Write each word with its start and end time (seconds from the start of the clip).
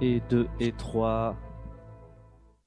et 0.00 0.20
2 0.30 0.48
et 0.60 0.72
3. 0.72 1.36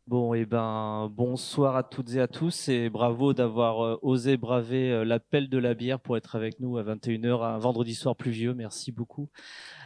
Bon, 0.08 0.34
et 0.34 0.46
ben, 0.46 1.10
bonsoir 1.16 1.78
à 1.78 1.84
toutes 1.84 2.16
et 2.16 2.20
à 2.20 2.28
tous 2.28 2.68
et 2.68 2.90
bravo 2.90 3.34
d'avoir 3.34 3.86
euh, 3.86 4.00
osé 4.02 4.36
braver 4.36 4.92
euh, 4.92 5.06
l'appel 5.06 5.48
de 5.48 5.58
la 5.58 5.74
bière 5.74 6.02
pour 6.02 6.18
être 6.18 6.36
avec 6.36 6.60
nous 6.60 6.78
à 6.78 6.84
21h 6.84 7.44
un 7.44 7.58
vendredi 7.60 7.96
soir 7.96 8.16
pluvieux. 8.16 8.54
Merci 8.54 8.92
beaucoup. 8.92 9.30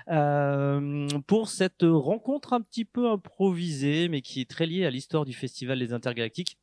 Euh, 0.07 1.07
pour 1.27 1.49
cette 1.49 1.83
rencontre 1.83 2.53
un 2.53 2.61
petit 2.61 2.85
peu 2.85 3.09
improvisée, 3.09 4.09
mais 4.09 4.21
qui 4.21 4.41
est 4.41 4.49
très 4.49 4.65
liée 4.65 4.85
à 4.85 4.89
l'histoire 4.89 5.25
du 5.25 5.33
Festival 5.33 5.77
des 5.77 5.93
Intergalactiques. 5.93 6.57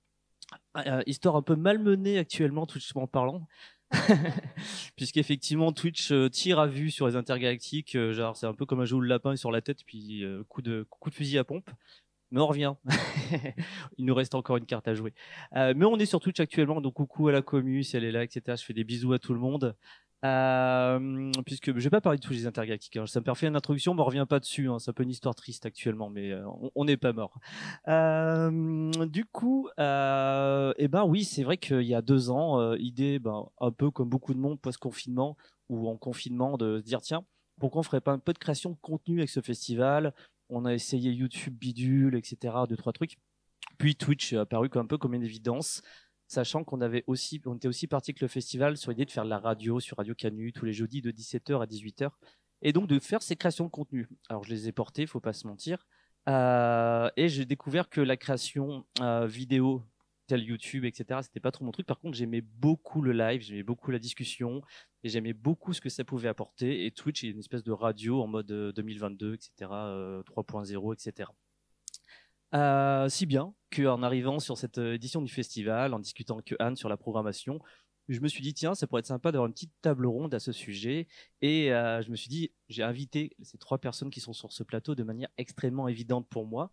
Histoire 1.07 1.37
un 1.37 1.43
peu 1.43 1.55
malmenée 1.55 2.19
actuellement, 2.19 2.67
tout 2.67 2.81
en 2.97 3.07
parlant. 3.07 3.47
Puisqu'effectivement, 4.97 5.73
Twitch 5.73 6.13
euh, 6.13 6.29
tire 6.29 6.59
à 6.59 6.67
vue 6.67 6.91
sur 6.91 7.07
les 7.07 7.17
intergalactiques. 7.17 7.95
euh, 7.95 8.13
genre, 8.13 8.37
c'est 8.37 8.47
un 8.47 8.55
peu 8.55 8.67
comme 8.67 8.81
un 8.81 8.85
jeu 8.85 8.99
le 8.99 9.07
lapin 9.07 9.37
sur 9.37 9.51
la 9.51 9.61
tête, 9.61 9.85
puis 9.87 10.25
euh, 10.25 10.45
coup, 10.49 10.63
de, 10.63 10.87
coup 10.89 11.11
de 11.11 11.15
fusil 11.15 11.39
à 11.39 11.45
pompe. 11.45 11.69
Mais 12.31 12.41
on 12.41 12.47
revient. 12.47 12.75
Il 13.99 14.07
nous 14.07 14.15
reste 14.15 14.35
encore 14.35 14.57
une 14.57 14.65
carte 14.65 14.89
à 14.89 14.95
jouer. 14.95 15.13
Mais 15.55 15.85
on 15.85 15.99
est 15.99 16.07
sur 16.07 16.19
Twitch 16.19 16.41
actuellement, 16.41 16.81
donc 16.81 16.95
coucou 16.95 17.29
à 17.29 17.33
la 17.33 17.43
commu 17.43 17.83
si 17.85 17.95
elle 17.95 18.05
est 18.05 18.11
là, 18.13 18.25
etc. 18.25 18.57
Je 18.59 18.65
fais 18.65 18.73
des 18.73 18.85
bisous 18.85 19.13
à 19.13 19.19
tout 19.19 19.35
le 19.35 19.39
monde. 19.39 19.77
Euh, 20.25 21.33
puisque 21.45 21.77
je 21.77 21.83
vais 21.83 21.91
pas 21.91 22.01
parler 22.01 22.19
de 22.19 22.23
tous 22.23 22.33
les 22.33 22.47
intergalactiques. 22.47 22.97
hein. 22.97 23.07
Ça 23.07 23.21
me 23.21 23.35
fait 23.35 23.49
une 23.49 23.57
introduction, 23.57 23.93
mais 23.95 24.03
on 24.03 24.05
revient 24.05 24.27
pas 24.29 24.39
dessus. 24.39 24.69
Hein. 24.69 24.79
C'est 24.79 24.91
un 24.91 24.95
peu 24.95 25.03
une 25.03 25.11
histoire 25.11 25.35
triste 25.35 25.67
actuellement, 25.67 26.11
mais 26.11 26.31
euh, 26.31 26.45
on- 26.77 26.85
n'est 26.85 26.97
pas 26.97 27.13
mort. 27.13 27.39
Euh, 27.89 28.91
du 29.07 29.25
coup, 29.25 29.69
euh, 29.81 30.73
eh 30.79 30.89
ben 30.89 31.05
oui, 31.05 31.25
c'est 31.25 31.43
vrai 31.43 31.57
qu'il 31.57 31.83
y 31.83 31.95
a 31.95 32.03
deux 32.03 32.31
ans, 32.31 32.75
idée, 32.75 33.19
ben, 33.19 33.47
un 33.61 33.73
peu 33.73 33.91
comme 33.91 34.09
beaucoup 34.09 34.35
de 34.35 34.39
monde 34.39 34.61
post-confinement 34.61 35.37
ou 35.69 35.89
en 35.89 35.97
confinement, 35.97 36.57
de 36.57 36.79
se 36.79 36.85
dire 36.85 37.01
tiens, 37.01 37.25
pourquoi 37.59 37.81
on 37.81 37.83
ferait 37.83 38.01
pas 38.01 38.13
un 38.13 38.19
peu 38.19 38.33
de 38.33 38.39
création 38.39 38.71
de 38.71 38.77
contenu 38.81 39.19
avec 39.19 39.31
ce 39.31 39.41
festival? 39.41 40.15
On 40.49 40.65
a 40.67 40.75
essayé 40.75 41.11
YouTube, 41.13 41.55
bidule, 41.55 42.15
etc. 42.15 42.55
Deux 42.69 42.77
trois 42.77 42.93
trucs. 42.93 43.17
Puis 43.79 43.97
Twitch 43.97 44.33
est 44.33 44.37
apparu 44.37 44.69
un 44.75 44.87
peu 44.87 44.99
comme 44.99 45.15
une 45.15 45.23
évidence 45.25 45.83
sachant 46.33 46.65
qu'on 46.65 46.81
avait 46.81 47.05
aussi, 47.07 47.37
était 47.37 47.69
aussi 47.69 47.87
parti 47.87 48.11
avec 48.11 48.21
le 48.21 48.29
festival 48.29 48.77
sur 48.77 48.91
l'idée 48.91 49.05
de 49.05 49.11
faire 49.11 49.25
de 49.25 49.31
la 49.31 49.39
radio 49.39 49.81
sur 49.81 49.97
Radio 49.99 50.15
Canu 50.15 50.53
tous 50.53 50.65
les 50.65 50.73
jeudis 50.73 51.03
de 51.03 51.11
17h 51.13 51.63
à 51.63 51.67
18h, 51.67 52.11
et 52.63 52.73
donc 52.73 52.89
de 52.89 52.99
faire 52.99 53.23
ces 53.23 53.37
créations 53.37 53.65
de 53.65 53.71
contenu. 53.71 54.09
Alors 54.29 54.45
je 54.45 54.51
les 54.51 54.69
ai 54.69 54.73
portées, 54.73 55.07
faut 55.07 55.21
pas 55.21 55.33
se 55.33 55.47
mentir, 55.47 55.87
Euh, 56.29 57.11
et 57.17 57.29
j'ai 57.29 57.45
découvert 57.45 57.89
que 57.89 58.01
la 58.01 58.17
création 58.17 58.87
euh, 59.01 59.27
vidéo 59.27 59.83
telle 60.29 60.45
YouTube, 60.45 60.85
etc. 60.85 61.21
C'était 61.23 61.41
pas 61.41 61.51
trop 61.51 61.65
mon 61.65 61.73
truc. 61.73 61.87
Par 61.87 61.99
contre, 61.99 62.17
j'aimais 62.17 62.41
beaucoup 62.41 63.03
le 63.03 63.13
live, 63.13 63.43
j'aimais 63.43 63.65
beaucoup 63.65 63.91
la 63.91 63.99
discussion, 63.99 64.63
et 65.03 65.09
j'aimais 65.09 65.33
beaucoup 65.33 65.73
ce 65.73 65.81
que 65.81 65.89
ça 65.89 66.05
pouvait 66.05 66.29
apporter. 66.29 66.87
Et 66.87 66.91
Twitch 66.93 67.25
est 67.25 67.31
une 67.31 67.41
espèce 67.41 67.65
de 67.65 67.73
radio 67.73 68.23
en 68.23 68.29
mode 68.29 68.51
euh, 68.53 68.73
2022, 68.73 69.35
etc., 69.35 69.71
euh, 69.73 70.23
3.0, 70.23 70.95
etc. 70.95 71.29
Euh, 72.55 73.09
si 73.09 73.27
bien 73.27 73.55
qu'en 73.75 74.03
arrivant 74.03 74.39
sur 74.39 74.59
cette 74.59 74.79
euh, 74.79 74.95
édition 74.95 75.23
du 75.23 75.33
festival, 75.33 75.95
en 75.95 75.99
discutant 75.99 76.35
avec 76.35 76.55
Anne 76.59 76.77
sur 76.77 76.89
la 76.89 76.97
programmation, 76.99 77.61
je 78.09 78.21
me 78.21 78.29
suis 78.29 78.43
dit 78.43 78.53
tiens, 78.55 78.75
ça 78.75 78.87
pourrait 78.87 79.01
être 79.01 79.07
sympa 79.07 79.33
d'avoir 79.33 79.47
une 79.47 79.55
petite 79.55 79.73
table 79.81 80.07
ronde 80.07 80.35
à 80.35 80.41
ce 80.41 80.53
sujet. 80.53 81.09
Et 81.41 81.73
euh, 81.73 82.03
je 82.03 82.11
me 82.11 82.17
suis 82.17 82.29
dit, 82.29 82.53
j'ai 82.69 82.83
invité 82.83 83.35
ces 83.43 83.59
trois 83.59 83.79
personnes 83.79 84.11
qui 84.11 84.21
sont 84.21 84.33
sur 84.33 84.53
ce 84.53 84.63
plateau 84.63 84.95
de 84.95 85.03
manière 85.03 85.29
extrêmement 85.39 85.89
évidente 85.89 86.27
pour 86.29 86.47
moi, 86.47 86.73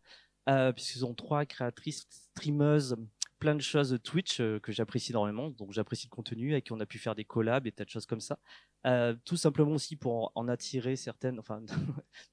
euh, 0.49 0.71
puisqu'ils 0.73 0.99
sont 0.99 1.13
trois 1.13 1.45
créatrices, 1.45 2.07
streameuses, 2.09 2.97
plein 3.39 3.55
de 3.55 3.61
choses 3.61 3.89
de 3.89 3.97
Twitch 3.97 4.39
euh, 4.39 4.59
que 4.59 4.71
j'apprécie 4.71 5.11
énormément. 5.11 5.49
Donc 5.49 5.71
j'apprécie 5.71 6.07
le 6.07 6.15
contenu, 6.15 6.51
avec 6.51 6.65
qui 6.65 6.73
on 6.73 6.79
a 6.79 6.85
pu 6.85 6.99
faire 6.99 7.15
des 7.15 7.25
collabs 7.25 7.65
et 7.65 7.71
tas 7.71 7.85
de 7.85 7.89
choses 7.89 8.05
comme 8.05 8.19
ça. 8.19 8.39
Euh, 8.85 9.15
tout 9.25 9.37
simplement 9.37 9.71
aussi 9.71 9.95
pour 9.95 10.31
en, 10.35 10.47
attirer 10.47 10.95
certaines. 10.95 11.39
Enfin, 11.39 11.61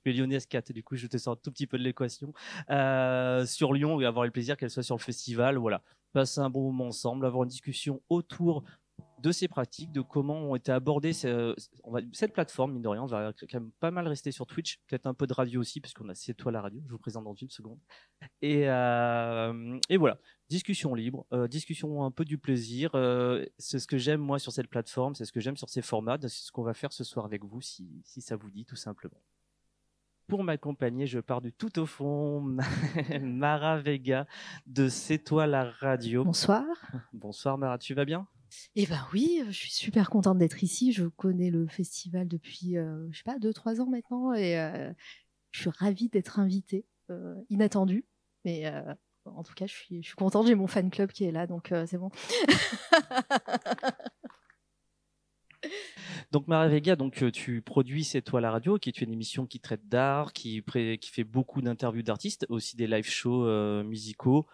tu 0.04 0.10
es 0.10 0.12
lyonnaise 0.12 0.46
4, 0.46 0.72
du 0.72 0.82
coup 0.82 0.96
je 0.96 1.06
te 1.06 1.16
sors 1.16 1.34
un 1.34 1.36
tout 1.36 1.50
petit 1.50 1.66
peu 1.66 1.78
de 1.78 1.82
l'équation. 1.82 2.32
Euh, 2.70 3.46
sur 3.46 3.72
Lyon 3.72 4.00
et 4.00 4.06
avoir 4.06 4.24
le 4.24 4.30
plaisir 4.30 4.56
qu'elle 4.56 4.70
soit 4.70 4.82
sur 4.82 4.96
le 4.96 5.02
festival. 5.02 5.56
Voilà, 5.56 5.82
passer 6.12 6.40
un 6.40 6.50
bon 6.50 6.64
moment 6.64 6.88
ensemble, 6.88 7.24
avoir 7.24 7.44
une 7.44 7.50
discussion 7.50 8.02
autour 8.08 8.64
de 9.26 9.32
ces 9.32 9.48
pratiques, 9.48 9.90
de 9.90 10.02
comment 10.02 10.34
ont 10.50 10.54
été 10.54 10.70
abordées 10.70 11.12
ce- 11.12 11.54
on 11.82 11.90
va, 11.90 12.00
cette 12.12 12.32
plateforme, 12.32 12.72
mine 12.74 12.82
de 12.82 12.88
rien, 12.88 13.02
on 13.02 13.06
va 13.06 13.32
quand 13.32 13.54
même 13.54 13.72
pas 13.80 13.90
mal 13.90 14.06
rester 14.06 14.30
sur 14.30 14.46
Twitch, 14.46 14.78
peut-être 14.86 15.06
un 15.06 15.14
peu 15.14 15.26
de 15.26 15.32
radio 15.32 15.60
aussi, 15.60 15.80
parce 15.80 15.92
qu'on 15.94 16.08
a 16.08 16.14
C'est 16.14 16.34
toi 16.34 16.52
la 16.52 16.60
radio, 16.60 16.80
je 16.86 16.92
vous 16.92 16.98
présente 16.98 17.24
dans 17.24 17.34
une 17.34 17.50
seconde. 17.50 17.78
Et, 18.40 18.68
euh, 18.68 19.78
et 19.88 19.96
voilà, 19.96 20.18
discussion 20.48 20.94
libre, 20.94 21.26
euh, 21.32 21.48
discussion 21.48 22.04
un 22.04 22.10
peu 22.12 22.24
du 22.24 22.38
plaisir, 22.38 22.90
euh, 22.94 23.44
c'est 23.58 23.80
ce 23.80 23.88
que 23.88 23.98
j'aime 23.98 24.20
moi 24.20 24.38
sur 24.38 24.52
cette 24.52 24.68
plateforme, 24.68 25.14
c'est 25.16 25.24
ce 25.24 25.32
que 25.32 25.40
j'aime 25.40 25.56
sur 25.56 25.68
ces 25.68 25.82
formats, 25.82 26.18
c'est 26.20 26.28
ce 26.28 26.52
qu'on 26.52 26.62
va 26.62 26.74
faire 26.74 26.92
ce 26.92 27.02
soir 27.02 27.26
avec 27.26 27.42
vous, 27.44 27.60
si, 27.60 28.00
si 28.04 28.20
ça 28.20 28.36
vous 28.36 28.50
dit 28.50 28.64
tout 28.64 28.76
simplement. 28.76 29.20
Pour 30.28 30.42
m'accompagner, 30.44 31.06
je 31.06 31.20
pars 31.20 31.40
du 31.40 31.52
tout 31.52 31.78
au 31.78 31.86
fond, 31.86 32.40
Mara 33.20 33.78
Vega 33.80 34.26
de 34.66 34.88
C'est 34.88 35.18
toi 35.18 35.46
la 35.46 35.70
radio. 35.70 36.24
Bonsoir. 36.24 36.64
Bonsoir 37.12 37.58
Mara, 37.58 37.78
tu 37.78 37.94
vas 37.94 38.04
bien? 38.04 38.26
Eh 38.74 38.86
ben 38.86 39.00
oui, 39.12 39.42
je 39.46 39.52
suis 39.52 39.72
super 39.72 40.10
contente 40.10 40.38
d'être 40.38 40.62
ici. 40.62 40.92
Je 40.92 41.06
connais 41.06 41.50
le 41.50 41.66
festival 41.66 42.28
depuis, 42.28 42.76
euh, 42.76 43.06
je 43.10 43.18
sais 43.18 43.24
pas, 43.24 43.38
deux 43.38 43.52
trois 43.52 43.80
ans 43.80 43.86
maintenant, 43.86 44.32
et 44.32 44.58
euh, 44.58 44.92
je 45.50 45.60
suis 45.60 45.70
ravie 45.70 46.08
d'être 46.08 46.38
invitée, 46.38 46.86
euh, 47.10 47.34
inattendue, 47.50 48.04
mais 48.44 48.66
euh, 48.66 48.94
en 49.24 49.42
tout 49.42 49.54
cas, 49.54 49.66
je 49.66 49.74
suis, 49.74 50.02
je 50.02 50.14
contente. 50.14 50.46
J'ai 50.46 50.54
mon 50.54 50.66
fan 50.66 50.90
club 50.90 51.10
qui 51.12 51.24
est 51.24 51.32
là, 51.32 51.46
donc 51.46 51.72
c'est 51.86 51.98
bon. 51.98 52.10
Donc 56.32 56.48
Mara 56.48 56.68
Vega, 56.68 56.96
donc 56.96 57.24
tu 57.32 57.62
produis 57.62 58.04
C'est 58.04 58.20
toi 58.20 58.40
la 58.40 58.50
radio, 58.50 58.78
qui 58.78 58.88
est 58.88 59.00
une 59.00 59.12
émission 59.12 59.46
qui 59.46 59.58
traite 59.60 59.88
d'art, 59.88 60.32
qui, 60.32 60.62
fait 61.00 61.24
beaucoup 61.24 61.62
d'interviews 61.62 62.02
d'artistes, 62.02 62.46
aussi 62.48 62.76
des 62.76 62.86
live 62.86 63.08
shows 63.08 63.46
musicaux, 63.84 64.46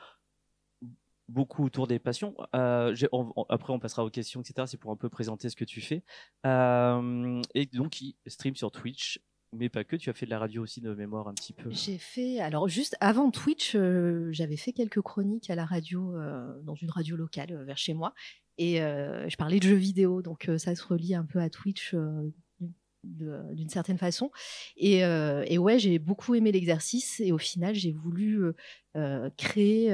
beaucoup 1.33 1.65
autour 1.65 1.87
des 1.87 1.99
passions. 1.99 2.35
Euh, 2.55 2.95
après, 3.49 3.73
on 3.73 3.79
passera 3.79 4.05
aux 4.05 4.11
questions, 4.11 4.41
etc. 4.41 4.67
C'est 4.67 4.77
pour 4.77 4.93
un 4.93 4.97
peu 4.97 5.09
présenter 5.09 5.49
ce 5.49 5.57
que 5.57 5.65
tu 5.65 5.81
fais. 5.81 6.05
Euh, 6.47 7.41
et 7.55 7.67
donc, 7.67 7.91
qui 7.91 8.17
stream 8.27 8.55
sur 8.55 8.71
Twitch, 8.71 9.21
mais 9.53 9.69
pas 9.69 9.85
que. 9.85 9.97
Tu 9.97 10.11
as 10.11 10.13
fait 10.13 10.27
de 10.27 10.31
la 10.31 10.39
radio 10.39 10.63
aussi 10.63 10.81
de 10.81 10.95
mémoire 10.95 11.29
un 11.29 11.35
petit 11.35 11.53
peu. 11.53 11.71
J'ai 11.71 11.99
fait, 11.99 12.41
alors 12.41 12.69
juste 12.69 12.97
avant 13.01 13.31
Twitch, 13.31 13.75
euh, 13.75 14.29
j'avais 14.31 14.57
fait 14.57 14.73
quelques 14.73 15.01
chroniques 15.01 15.51
à 15.51 15.55
la 15.55 15.65
radio, 15.65 16.15
dans 16.63 16.75
une 16.75 16.91
radio 16.91 17.17
locale 17.17 17.65
vers 17.65 17.79
chez 17.79 17.95
moi, 17.95 18.15
et 18.59 18.77
je 18.77 19.37
parlais 19.37 19.59
de 19.59 19.65
jeux 19.65 19.75
vidéo, 19.75 20.23
donc 20.23 20.51
ça 20.59 20.75
se 20.75 20.85
relie 20.85 21.15
un 21.15 21.25
peu 21.25 21.41
à 21.41 21.51
Twitch 21.51 21.95
d'une 23.05 23.69
certaine 23.69 23.99
façon. 23.99 24.31
Et, 24.77 25.05
euh, 25.05 25.45
et 25.47 25.59
ouais, 25.59 25.79
j'ai 25.79 25.99
beaucoup 25.99 26.35
aimé 26.35 26.53
l'exercice, 26.53 27.21
et 27.21 27.33
au 27.33 27.39
final, 27.39 27.75
j'ai 27.75 27.93
voulu 27.93 28.45
euh, 28.45 28.53
euh, 28.97 29.31
créer 29.37 29.89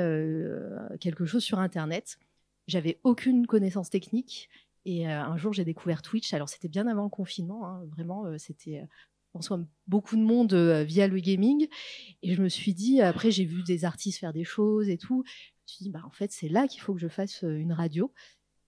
quelque 1.00 1.24
chose 1.24 1.42
sur 1.42 1.58
Internet. 1.58 2.18
J'avais 2.66 2.98
aucune 3.04 3.46
connaissance 3.46 3.90
technique. 3.90 4.48
Et 4.84 5.06
un 5.06 5.36
jour, 5.36 5.52
j'ai 5.52 5.64
découvert 5.64 6.00
Twitch. 6.02 6.32
Alors, 6.32 6.48
c'était 6.48 6.68
bien 6.68 6.86
avant 6.86 7.04
le 7.04 7.10
confinement. 7.10 7.66
hein, 7.66 7.84
vraiment, 7.90 8.38
c'était, 8.38 8.86
pense, 9.32 9.48
comme 9.48 9.66
beaucoup 9.86 10.16
de 10.16 10.22
monde 10.22 10.54
via 10.54 11.08
le 11.08 11.18
gaming. 11.18 11.66
Et 12.22 12.34
je 12.34 12.42
me 12.42 12.48
suis 12.48 12.74
dit, 12.74 13.00
après, 13.00 13.30
j'ai 13.30 13.44
vu 13.44 13.62
des 13.64 13.84
artistes 13.84 14.18
faire 14.18 14.32
des 14.32 14.44
choses 14.44 14.88
et 14.88 14.96
tout. 14.96 15.24
Je 15.26 15.30
me 15.30 15.66
suis 15.66 15.82
dit, 15.84 15.90
bah, 15.90 16.02
en 16.06 16.10
fait, 16.10 16.32
c'est 16.32 16.48
là 16.48 16.66
qu'il 16.66 16.80
faut 16.80 16.94
que 16.94 17.00
je 17.00 17.08
fasse 17.08 17.42
une 17.42 17.72
radio. 17.72 18.12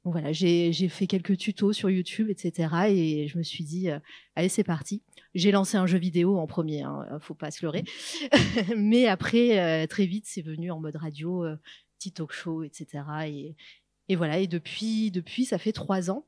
Voilà, 0.04 0.32
j'ai 0.32 0.72
fait 0.88 1.06
quelques 1.06 1.36
tutos 1.36 1.74
sur 1.74 1.90
YouTube, 1.90 2.30
etc. 2.30 2.68
Et 2.88 3.28
je 3.28 3.36
me 3.36 3.42
suis 3.42 3.64
dit, 3.64 3.90
euh, 3.90 3.98
allez, 4.34 4.48
c'est 4.48 4.64
parti. 4.64 5.02
J'ai 5.34 5.50
lancé 5.50 5.76
un 5.76 5.86
jeu 5.86 5.98
vidéo 5.98 6.38
en 6.38 6.46
premier, 6.46 6.82
hein, 6.82 7.04
euh, 7.12 7.20
faut 7.20 7.34
pas 7.34 7.50
se 7.50 7.62
leurrer. 7.64 7.84
Mais 8.76 9.06
après, 9.06 9.60
euh, 9.60 9.86
très 9.86 10.06
vite, 10.06 10.24
c'est 10.26 10.40
venu 10.40 10.70
en 10.70 10.80
mode 10.80 10.96
radio, 10.96 11.44
petit 11.98 12.12
talk 12.12 12.32
show, 12.32 12.62
etc. 12.62 13.04
Et, 13.26 13.56
et 14.08 14.16
voilà, 14.16 14.38
et 14.38 14.46
depuis, 14.46 15.10
depuis, 15.10 15.44
ça 15.44 15.58
fait 15.58 15.72
trois 15.72 16.10
ans. 16.10 16.24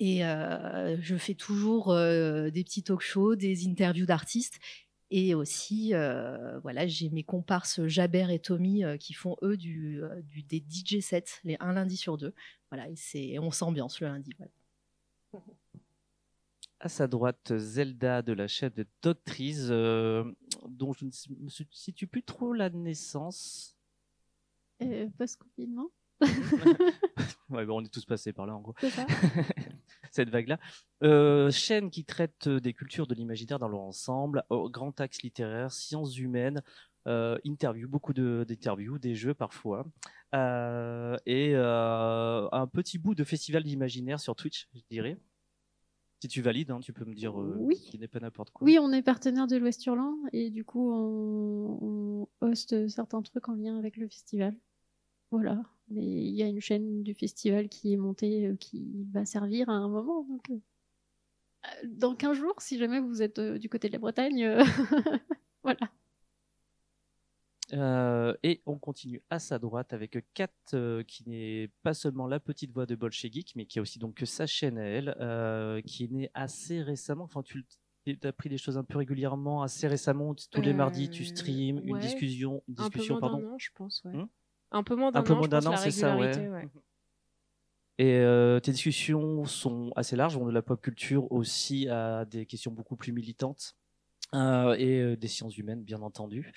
Et 0.00 0.20
je 0.22 1.16
fais 1.16 1.34
toujours 1.34 1.94
des 1.94 2.64
petits 2.64 2.82
talk 2.82 3.00
shows, 3.00 3.36
des 3.36 3.68
interviews 3.68 4.06
d'artistes. 4.06 4.58
Et 5.16 5.32
aussi, 5.36 5.94
euh, 5.94 6.58
voilà, 6.58 6.88
j'ai 6.88 7.08
mes 7.08 7.22
comparses 7.22 7.86
Jaber 7.86 8.26
et 8.32 8.40
Tommy 8.40 8.82
euh, 8.82 8.96
qui 8.96 9.12
font 9.12 9.36
eux 9.42 9.56
du, 9.56 10.02
euh, 10.02 10.20
du- 10.22 10.42
des 10.42 10.58
DJ 10.58 11.00
sets 11.00 11.38
les 11.44 11.56
un 11.60 11.72
lundi 11.72 11.96
sur 11.96 12.18
deux. 12.18 12.34
Voilà, 12.68 12.88
et 12.88 12.96
c'est 12.96 13.38
on 13.38 13.52
s'ambiance 13.52 14.00
le 14.00 14.08
lundi. 14.08 14.32
voilà. 14.36 14.50
À 16.80 16.88
sa 16.88 17.06
droite, 17.06 17.56
Zelda 17.56 18.22
de 18.22 18.32
la 18.32 18.48
chaîne 18.48 18.72
de 18.74 18.84
Doctrice, 19.02 19.68
euh, 19.70 20.24
dont 20.68 20.92
je 20.92 21.04
ne 21.04 21.10
me 21.44 21.48
situe 21.70 22.08
plus 22.08 22.24
trop 22.24 22.52
la 22.52 22.68
naissance. 22.68 23.76
Euh, 24.82 25.08
Post-confinement, 25.16 25.90
Ouais, 27.50 27.64
bon, 27.66 27.80
on 27.80 27.84
est 27.84 27.92
tous 27.92 28.04
passés 28.04 28.32
par 28.32 28.46
là 28.46 28.54
en 28.56 28.60
gros. 28.60 28.74
ça 28.80 29.06
cette 30.10 30.30
vague-là. 30.30 30.58
Euh, 31.02 31.50
chaîne 31.50 31.90
qui 31.90 32.04
traite 32.04 32.46
euh, 32.46 32.60
des 32.60 32.72
cultures 32.72 33.06
de 33.06 33.14
l'imaginaire 33.14 33.58
dans 33.58 33.68
leur 33.68 33.80
ensemble, 33.80 34.42
grand 34.50 34.98
axe 35.00 35.22
littéraire, 35.22 35.70
sciences 35.70 36.16
humaines, 36.18 36.62
euh, 37.06 37.36
interviews, 37.46 37.88
beaucoup 37.88 38.12
de- 38.12 38.44
d'interviews, 38.48 38.98
des 38.98 39.14
jeux 39.14 39.34
parfois, 39.34 39.84
euh, 40.34 41.16
et 41.26 41.54
un 41.54 42.66
petit 42.72 42.98
bout 42.98 43.14
de 43.14 43.24
festival 43.24 43.62
d'imaginaire 43.62 44.18
sur 44.20 44.34
Twitch, 44.34 44.68
je 44.74 44.80
dirais. 44.90 45.18
Si 46.22 46.28
tu 46.28 46.40
valides, 46.40 46.70
hein, 46.70 46.80
tu 46.80 46.94
peux 46.94 47.04
me 47.04 47.14
dire 47.14 47.38
euh, 47.38 47.56
Oui. 47.58 47.76
qui 47.78 47.98
n'est 47.98 48.08
pas 48.08 48.18
n'importe 48.20 48.50
quoi. 48.50 48.64
Oui, 48.64 48.78
on 48.80 48.90
est 48.92 49.02
partenaire 49.02 49.46
de 49.46 49.56
l'Ouest 49.56 49.84
Hurlant 49.84 50.16
et 50.32 50.48
du 50.50 50.64
coup, 50.64 50.90
on, 50.90 51.78
on 51.82 52.28
hoste 52.40 52.88
certains 52.88 53.20
trucs 53.20 53.46
en 53.48 53.54
lien 53.54 53.76
avec 53.78 53.98
le 53.98 54.08
festival. 54.08 54.56
Voilà. 55.30 55.62
Mais 55.88 56.02
il 56.04 56.34
y 56.34 56.42
a 56.42 56.46
une 56.46 56.60
chaîne 56.60 57.02
du 57.02 57.14
festival 57.14 57.68
qui 57.68 57.92
est 57.92 57.96
montée, 57.96 58.46
euh, 58.46 58.56
qui 58.56 59.04
va 59.12 59.24
servir 59.24 59.68
à 59.68 59.74
un 59.74 59.88
moment. 59.88 60.24
Donc, 60.24 60.48
euh, 60.50 60.54
euh, 61.66 61.88
dans 61.88 62.14
15 62.14 62.36
jours, 62.38 62.54
si 62.60 62.78
jamais 62.78 63.00
vous 63.00 63.22
êtes 63.22 63.38
euh, 63.38 63.58
du 63.58 63.68
côté 63.68 63.88
de 63.88 63.92
la 63.92 63.98
Bretagne, 63.98 64.44
euh, 64.44 64.64
voilà. 65.62 65.90
Euh, 67.72 68.34
et 68.42 68.60
on 68.66 68.76
continue 68.78 69.22
à 69.30 69.38
sa 69.38 69.58
droite 69.58 69.92
avec 69.94 70.18
Kat, 70.34 70.48
euh, 70.74 71.02
qui 71.02 71.28
n'est 71.28 71.70
pas 71.82 71.94
seulement 71.94 72.26
la 72.26 72.38
petite 72.38 72.70
voix 72.72 72.84
de 72.86 72.94
Bolchegeek, 72.94 73.54
mais 73.56 73.64
qui 73.64 73.78
a 73.78 73.82
aussi 73.82 73.98
donc 73.98 74.20
sa 74.26 74.46
chaîne 74.46 74.78
à 74.78 74.84
elle, 74.84 75.16
euh, 75.20 75.80
qui 75.80 76.04
est 76.04 76.10
née 76.12 76.30
assez 76.34 76.82
récemment. 76.82 77.24
Enfin, 77.24 77.42
tu 77.42 77.64
as 78.22 78.32
pris 78.32 78.50
des 78.50 78.58
choses 78.58 78.76
un 78.76 78.84
peu 78.84 78.98
régulièrement, 78.98 79.62
assez 79.62 79.88
récemment. 79.88 80.34
Tous 80.50 80.60
les 80.60 80.70
Euh, 80.72 80.74
mardis, 80.74 81.08
tu 81.08 81.24
streams 81.24 81.80
une 81.84 81.98
discussion, 81.98 82.62
une 82.68 82.74
Un 82.78 82.84
peu 82.84 82.90
discussion, 82.90 83.14
moins 83.14 83.30
pardon. 83.30 83.46
an, 83.54 83.58
je 83.58 83.70
pense. 83.74 84.02
Ouais. 84.04 84.12
Hmm 84.12 84.26
un 84.74 84.82
peu 84.82 84.94
moins 84.96 85.10
d'un 85.12 85.20
Un 85.20 85.22
peu 85.22 85.32
an, 85.32 85.36
moins 85.38 85.48
d'un 85.48 85.76
c'est 85.76 85.90
ça, 85.90 86.16
ouais. 86.16 86.32
Et 87.98 88.18
euh, 88.18 88.58
tes 88.58 88.72
discussions 88.72 89.44
sont 89.44 89.92
assez 89.94 90.16
larges, 90.16 90.36
vont 90.36 90.46
de 90.46 90.50
la 90.50 90.62
pop 90.62 90.80
culture 90.82 91.30
aussi 91.30 91.88
à 91.88 92.24
des 92.24 92.44
questions 92.44 92.72
beaucoup 92.72 92.96
plus 92.96 93.12
militantes 93.12 93.76
euh, 94.34 94.74
et 94.74 95.00
euh, 95.00 95.16
des 95.16 95.28
sciences 95.28 95.56
humaines, 95.58 95.84
bien 95.84 96.02
entendu, 96.02 96.52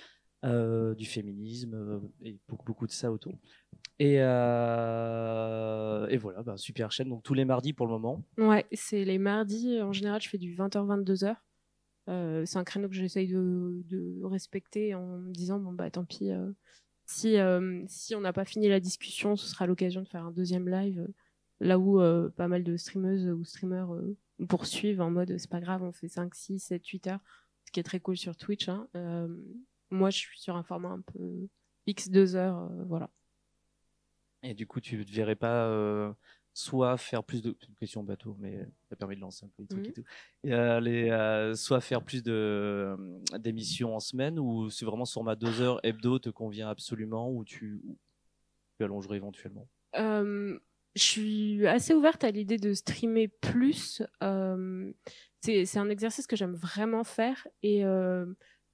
euh, 0.45 0.95
du 0.95 1.05
féminisme 1.05 2.01
et 2.23 2.39
beaucoup, 2.47 2.65
beaucoup 2.65 2.87
de 2.87 2.91
ça 2.91 3.11
autour. 3.11 3.33
Et, 3.99 4.15
et 4.15 4.17
voilà, 6.17 6.41
bah, 6.43 6.57
super 6.57 6.91
chaîne. 6.91 7.09
Donc 7.09 7.21
tous 7.21 7.35
les 7.35 7.45
mardis 7.45 7.73
pour 7.73 7.85
le 7.85 7.93
moment. 7.93 8.23
Ouais, 8.39 8.65
c'est 8.71 9.05
les 9.05 9.19
mardis. 9.19 9.79
En 9.79 9.91
général, 9.93 10.19
je 10.21 10.29
fais 10.29 10.39
du 10.39 10.55
20h, 10.55 11.03
22h. 11.03 11.35
Euh, 12.09 12.43
c'est 12.45 12.57
un 12.57 12.63
créneau 12.63 12.87
que 12.87 12.95
j'essaye 12.95 13.27
de, 13.27 13.83
de 13.85 14.23
respecter 14.23 14.95
en 14.95 15.17
me 15.17 15.31
disant 15.31 15.59
bon 15.59 15.73
bah 15.73 15.91
tant 15.91 16.05
pis 16.05 16.31
si 17.07 17.37
euh, 17.37 17.83
si 17.87 18.15
on 18.15 18.21
n'a 18.21 18.33
pas 18.33 18.45
fini 18.45 18.67
la 18.67 18.79
discussion 18.79 19.35
ce 19.35 19.47
sera 19.47 19.65
l'occasion 19.65 20.01
de 20.01 20.07
faire 20.07 20.25
un 20.25 20.31
deuxième 20.31 20.69
live 20.69 20.99
euh, 20.99 21.13
là 21.61 21.79
où 21.79 21.99
euh, 22.01 22.29
pas 22.29 22.47
mal 22.47 22.63
de 22.63 22.77
streameuses 22.77 23.27
ou 23.27 23.43
streamers 23.45 23.93
euh, 23.93 24.15
poursuivent 24.47 25.01
en 25.01 25.09
mode 25.09 25.37
c'est 25.37 25.49
pas 25.49 25.61
grave 25.61 25.81
on 25.83 25.93
fait 25.93 26.09
5 26.09 26.35
6 26.35 26.59
7 26.59 26.85
8 26.85 27.07
heures 27.07 27.19
ce 27.65 27.71
qui 27.71 27.79
est 27.79 27.83
très 27.83 28.01
cool 28.01 28.17
sur 28.17 28.35
Twitch 28.35 28.67
hein. 28.69 28.87
Euh, 28.95 29.27
moi 29.89 30.09
je 30.09 30.17
suis 30.17 30.39
sur 30.39 30.57
un 30.57 30.63
format 30.63 30.89
un 30.89 31.01
peu 31.01 31.47
X 31.87 32.09
2 32.09 32.35
heures 32.35 32.69
voilà 32.87 33.09
Et 34.43 34.53
du 34.53 34.67
coup, 34.67 34.81
tu 34.81 34.97
ne 34.97 35.03
verrais 35.03 35.35
pas 35.35 36.13
soit 36.57 36.97
faire 36.97 37.23
plus 37.23 37.43
de. 37.43 37.55
C'est 37.59 37.67
une 37.69 37.75
question 37.75 38.03
bateau, 38.03 38.35
mais 38.39 38.67
ça 38.89 38.95
permet 38.95 39.15
de 39.15 39.21
lancer 39.21 39.45
un 39.45 39.49
peu 39.49 39.61
les 39.61 39.67
trucs 39.67 39.89
et 39.89 39.93
tout. 39.93 40.03
Et, 40.43 40.53
euh, 40.53 40.79
les, 40.79 41.11
euh, 41.11 41.53
soit 41.53 41.81
faire 41.81 42.01
plus 42.01 42.23
de, 42.23 42.31
euh, 42.33 42.97
d'émissions 43.37 43.95
en 43.95 43.99
semaine, 43.99 44.39
ou 44.39 44.71
c'est 44.71 44.83
vraiment 44.83 45.05
ce 45.05 45.13
format 45.13 45.35
2 45.35 45.61
heures 45.61 45.79
hebdo 45.83 46.17
te 46.17 46.29
convient 46.29 46.67
absolument, 46.67 47.29
ou 47.31 47.45
tu, 47.45 47.79
ou 47.85 47.95
tu 48.79 48.83
allongerais 48.83 49.17
éventuellement? 49.17 49.67
Euh, 49.97 50.57
je 50.95 51.03
suis 51.03 51.67
assez 51.67 51.93
ouverte 51.93 52.23
à 52.23 52.31
l'idée 52.31 52.57
de 52.57 52.73
streamer 52.73 53.27
plus. 53.27 54.01
C'est 54.21 55.77
un 55.77 55.89
exercice 55.89 56.25
que 56.25 56.35
j'aime 56.35 56.55
vraiment 56.55 57.03
faire. 57.03 57.47
Et 57.61 57.83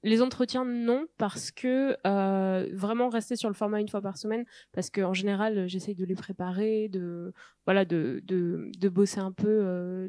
les 0.04 0.20
entretiens, 0.20 0.66
non, 0.66 1.06
parce 1.16 1.50
que 1.50 1.96
euh, 2.06 2.68
vraiment 2.74 3.08
rester 3.08 3.36
sur 3.36 3.48
le 3.48 3.54
format 3.54 3.80
une 3.80 3.88
fois 3.88 4.02
par 4.02 4.18
semaine, 4.18 4.44
parce 4.72 4.90
qu'en 4.90 5.14
général, 5.14 5.66
j'essaye 5.66 5.94
de 5.94 6.04
les 6.04 6.14
préparer, 6.14 6.88
de, 6.88 7.32
voilà, 7.64 7.86
de, 7.86 8.22
de, 8.26 8.88
bosser 8.90 9.20
un 9.20 9.32
peu 9.32 9.48
euh, 9.48 10.06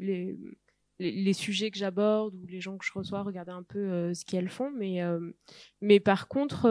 les, 0.98 1.32
sujets 1.32 1.70
que 1.70 1.78
j'aborde 1.78 2.34
ou 2.34 2.44
les 2.46 2.60
gens 2.60 2.76
que 2.76 2.84
je 2.84 2.92
reçois, 2.92 3.22
regarder 3.22 3.52
un 3.52 3.62
peu 3.62 3.78
euh, 3.78 4.12
ce 4.12 4.26
qu'elles 4.26 4.50
font. 4.50 4.70
Mais, 4.70 6.00
par 6.00 6.28
contre, 6.28 6.66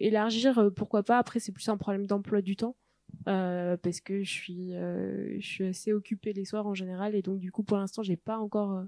élargir, 0.00 0.70
pourquoi 0.74 1.02
pas. 1.02 1.18
Après, 1.18 1.38
c'est 1.38 1.52
plus 1.52 1.68
un 1.68 1.76
problème 1.76 2.06
d'emploi 2.06 2.40
du 2.40 2.56
temps. 2.56 2.76
Parce 3.26 4.00
que 4.00 4.22
je 4.22 4.32
suis, 4.32 4.72
je 4.72 5.46
suis 5.46 5.66
assez 5.66 5.92
occupée 5.92 6.32
les 6.32 6.46
soirs 6.46 6.66
en 6.66 6.74
général 6.74 7.14
et 7.14 7.22
donc 7.22 7.38
du 7.38 7.52
coup 7.52 7.62
pour 7.62 7.76
l'instant 7.76 8.02
j'ai 8.02 8.16
pas 8.16 8.38
encore 8.38 8.82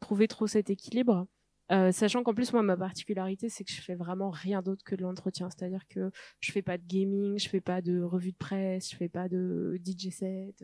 trouvé 0.00 0.28
trop 0.28 0.46
cet 0.46 0.70
équilibre. 0.70 1.26
Euh, 1.72 1.92
sachant 1.92 2.22
qu'en 2.22 2.34
plus 2.34 2.52
moi 2.52 2.62
ma 2.62 2.76
particularité 2.76 3.48
c'est 3.48 3.64
que 3.64 3.72
je 3.72 3.80
fais 3.80 3.94
vraiment 3.94 4.28
rien 4.28 4.60
d'autre 4.60 4.84
que 4.84 4.94
de 4.94 5.00
l'entretien, 5.00 5.48
c'est-à-dire 5.48 5.86
que 5.88 6.10
je 6.40 6.52
fais 6.52 6.60
pas 6.60 6.76
de 6.76 6.84
gaming, 6.86 7.38
je 7.38 7.48
fais 7.48 7.62
pas 7.62 7.80
de 7.80 8.02
revue 8.02 8.32
de 8.32 8.36
presse, 8.36 8.90
je 8.90 8.96
fais 8.96 9.08
pas 9.08 9.30
de 9.30 9.80
DJ 9.82 10.10
set, 10.10 10.62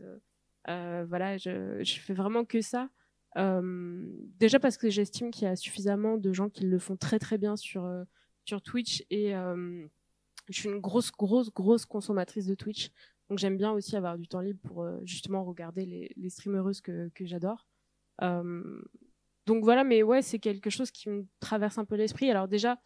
euh, 0.69 1.05
voilà 1.09 1.37
je, 1.37 1.83
je 1.83 1.99
fais 1.99 2.13
vraiment 2.13 2.45
que 2.45 2.61
ça. 2.61 2.89
Euh, 3.37 4.05
déjà 4.37 4.59
parce 4.59 4.77
que 4.77 4.91
j'estime 4.91 5.31
qu'il 5.31 5.43
y 5.43 5.47
a 5.47 5.55
suffisamment 5.55 6.17
de 6.17 6.33
gens 6.33 6.49
qui 6.49 6.65
le 6.65 6.77
font 6.77 6.97
très 6.97 7.17
très 7.17 7.39
bien 7.39 7.55
sur 7.55 7.89
sur 8.45 8.61
Twitch 8.61 9.03
et 9.09 9.31
je 9.31 10.59
suis 10.59 10.69
une 10.69 10.79
grosse, 10.81 11.11
grosse, 11.11 11.51
grosse 11.51 11.85
consommatrice 11.85 12.45
de 12.45 12.53
Twitch. 12.53 12.91
Donc 13.29 13.39
j'aime 13.39 13.57
bien 13.57 13.71
aussi 13.71 13.95
avoir 13.95 14.19
du 14.19 14.27
temps 14.27 14.41
libre 14.41 14.59
pour 14.67 14.85
justement 15.03 15.43
regarder 15.45 15.85
les, 15.85 16.11
les 16.15 16.29
streamereuses 16.29 16.81
que, 16.81 17.09
j'adore. 17.21 17.67
Donc 19.45 19.63
voilà, 19.63 19.83
mais 19.83 20.03
ouais, 20.03 20.21
c'est 20.21 20.39
quelque 20.39 20.69
chose 20.69 20.91
qui 20.91 21.09
me 21.09 21.25
traverse 21.39 21.77
un 21.77 21.85
peu 21.85 21.95
l'esprit. 21.95 22.29
Alors 22.29 22.47
déjà, 22.47 22.77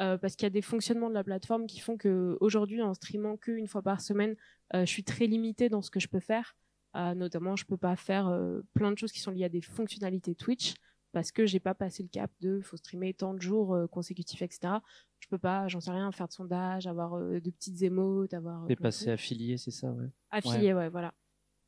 euh, 0.00 0.18
parce 0.18 0.34
qu'il 0.36 0.44
y 0.44 0.46
a 0.46 0.50
des 0.50 0.62
fonctionnements 0.62 1.08
de 1.08 1.14
la 1.14 1.24
plateforme 1.24 1.66
qui 1.66 1.80
font 1.80 1.96
que 1.96 2.36
aujourd'hui, 2.40 2.82
en 2.82 2.94
streamant 2.94 3.36
qu'une 3.36 3.68
fois 3.68 3.82
par 3.82 4.00
semaine, 4.00 4.36
euh, 4.74 4.84
je 4.84 4.90
suis 4.90 5.04
très 5.04 5.26
limitée 5.26 5.68
dans 5.68 5.82
ce 5.82 5.90
que 5.90 6.00
je 6.00 6.08
peux 6.08 6.20
faire. 6.20 6.56
Euh, 6.96 7.14
notamment, 7.14 7.56
je 7.56 7.64
peux 7.64 7.76
pas 7.76 7.96
faire 7.96 8.32
plein 8.74 8.92
de 8.92 8.98
choses 8.98 9.10
qui 9.10 9.20
sont 9.20 9.32
liées 9.32 9.44
à 9.44 9.48
des 9.48 9.60
fonctionnalités 9.60 10.34
Twitch 10.34 10.74
parce 11.12 11.30
que 11.30 11.46
j'ai 11.46 11.60
pas 11.60 11.74
passé 11.74 12.02
le 12.02 12.08
cap 12.08 12.30
de 12.40 12.60
faut 12.60 12.76
streamer 12.76 13.14
tant 13.14 13.34
de 13.34 13.40
jours 13.40 13.76
consécutifs, 13.90 14.42
etc. 14.42 14.74
Je 15.20 15.28
peux 15.28 15.38
pas, 15.38 15.66
j'en 15.68 15.80
sais 15.80 15.90
rien, 15.90 16.10
faire 16.12 16.28
de 16.28 16.32
sondage, 16.32 16.86
avoir 16.86 17.18
de 17.18 17.50
petites 17.50 17.82
émotes, 17.82 18.34
avoir. 18.34 18.66
T'es 18.66 18.76
passé 18.76 19.10
affilié, 19.10 19.56
c'est 19.56 19.70
ça, 19.72 19.90
ouais. 19.90 20.08
Affilié, 20.30 20.72
ouais, 20.72 20.88
voilà. 20.88 21.12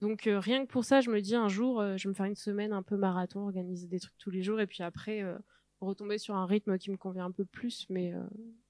Donc 0.00 0.26
euh, 0.26 0.38
rien 0.38 0.64
que 0.64 0.70
pour 0.70 0.84
ça, 0.84 1.00
je 1.00 1.10
me 1.10 1.20
dis 1.20 1.34
un 1.34 1.48
jour, 1.48 1.80
euh, 1.80 1.96
je 1.96 2.06
vais 2.06 2.10
me 2.10 2.14
faire 2.14 2.26
une 2.26 2.34
semaine 2.34 2.72
un 2.72 2.82
peu 2.82 2.96
marathon, 2.96 3.40
organiser 3.46 3.86
des 3.86 3.98
trucs 3.98 4.16
tous 4.18 4.30
les 4.30 4.42
jours, 4.42 4.60
et 4.60 4.66
puis 4.66 4.82
après 4.82 5.22
euh, 5.22 5.38
retomber 5.80 6.18
sur 6.18 6.34
un 6.34 6.46
rythme 6.46 6.76
qui 6.78 6.90
me 6.90 6.96
convient 6.96 7.24
un 7.24 7.30
peu 7.30 7.44
plus, 7.44 7.86
mais 7.88 8.12
euh, 8.12 8.22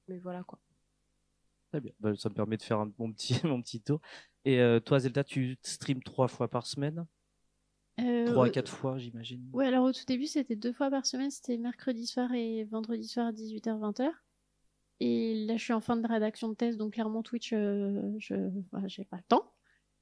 mais 0.08 0.18
voilà 0.18 0.44
quoi. 0.44 0.60
Très 1.70 1.80
bien. 1.80 1.92
Bah, 2.00 2.14
ça 2.16 2.28
me 2.28 2.34
permet 2.34 2.56
de 2.56 2.62
faire 2.62 2.78
un, 2.78 2.92
mon, 2.98 3.12
petit, 3.12 3.40
mon 3.44 3.60
petit 3.60 3.80
tour. 3.80 4.00
Et 4.44 4.60
euh, 4.60 4.80
toi, 4.80 5.00
Zelda, 5.00 5.24
tu 5.24 5.58
streams 5.62 6.02
trois 6.02 6.28
fois 6.28 6.48
par 6.48 6.66
semaine? 6.66 7.06
Euh, 7.98 8.26
Trois 8.26 8.46
à 8.46 8.50
quatre 8.50 8.70
fois, 8.70 8.98
j'imagine 8.98 9.48
Ouais, 9.52 9.66
alors 9.66 9.84
au 9.84 9.92
tout 9.92 10.04
début, 10.06 10.26
c'était 10.26 10.54
deux 10.54 10.72
fois 10.72 10.90
par 10.90 11.06
semaine. 11.06 11.30
C'était 11.30 11.56
mercredi 11.56 12.06
soir 12.06 12.32
et 12.32 12.64
vendredi 12.64 13.08
soir, 13.08 13.32
18h-20h. 13.32 14.10
Et 15.00 15.46
là, 15.46 15.56
je 15.56 15.64
suis 15.64 15.72
en 15.72 15.80
fin 15.80 15.96
de 15.96 16.06
rédaction 16.06 16.48
de 16.48 16.54
thèse, 16.54 16.76
donc 16.76 16.94
clairement, 16.94 17.22
Twitch, 17.22 17.52
euh, 17.52 18.14
je 18.18 18.34
voilà, 18.70 18.88
j'ai 18.88 19.04
pas 19.04 19.16
le 19.16 19.22
temps. 19.28 19.52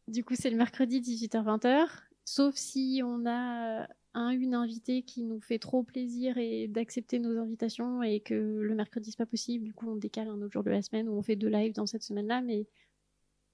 Du 0.09 0.25
coup, 0.25 0.35
c'est 0.37 0.51
le 0.51 0.57
mercredi, 0.57 1.01
18h-20h. 1.01 1.87
Sauf 2.25 2.55
si 2.55 3.03
on 3.05 3.27
a 3.27 3.87
un, 4.15 4.31
une 4.31 4.55
invitée 4.55 5.03
qui 5.03 5.25
nous 5.25 5.41
fait 5.41 5.59
trop 5.59 5.83
plaisir 5.83 6.39
et 6.39 6.69
d'accepter 6.69 7.19
nos 7.19 7.39
invitations 7.39 8.03
et 8.03 8.21
que 8.21 8.35
le 8.35 8.75
mercredi, 8.75 9.11
c'est 9.11 9.19
pas 9.19 9.27
possible. 9.27 9.65
Du 9.65 9.75
coup, 9.75 9.91
on 9.91 9.97
décale 9.97 10.29
un 10.29 10.41
autre 10.41 10.53
jour 10.53 10.63
de 10.63 10.71
la 10.71 10.83
semaine 10.83 11.09
ou 11.09 11.13
on 11.13 11.23
fait 11.23 11.37
deux 11.37 11.49
lives 11.49 11.75
dans 11.75 11.87
cette 11.87 12.03
semaine-là. 12.03 12.41
Mais 12.43 12.67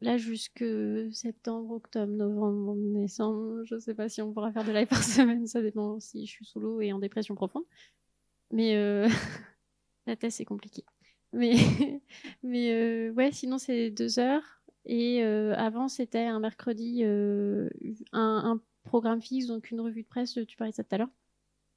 là, 0.01 0.19
jusque 0.19 0.65
septembre, 1.13 1.73
octobre, 1.73 2.13
novembre, 2.13 2.75
décembre, 2.77 3.65
je 3.65 3.79
sais 3.79 3.95
pas 3.95 4.09
si 4.09 4.21
on 4.23 4.33
pourra 4.33 4.53
faire 4.53 4.65
de 4.65 4.73
live 4.73 4.89
par 4.89 5.03
semaine. 5.03 5.47
Ça 5.47 5.63
dépend 5.63 6.01
si 6.01 6.27
je 6.27 6.31
suis 6.31 6.45
sous 6.45 6.61
l'eau 6.61 6.81
et 6.81 6.93
en 6.93 6.99
dépression 6.99 7.35
profonde. 7.35 7.65
Mais 8.51 8.77
euh, 8.77 9.09
la 10.07 10.17
thèse, 10.17 10.35
c'est 10.35 10.45
compliqué. 10.45 10.85
Mais, 11.33 11.55
mais 12.43 12.73
euh, 12.73 13.13
ouais, 13.13 13.33
sinon, 13.33 13.59
c'est 13.59 13.91
deux 13.91 14.19
heures. 14.19 14.60
Et 14.91 15.23
euh, 15.23 15.55
avant, 15.55 15.87
c'était 15.87 16.27
un 16.27 16.41
mercredi, 16.41 17.05
euh, 17.05 17.71
un, 18.13 18.61
programme 18.83 19.23
fixe, 19.23 19.47
donc 19.47 19.71
une 19.71 19.81
revue 19.81 20.03
de 20.03 20.09
presse, 20.09 20.37
tu 20.49 20.57
parlais 20.57 20.73
de 20.73 20.75
ça 20.75 20.83
tout 20.83 20.93
à 20.97 20.99
l'heure. 20.99 21.11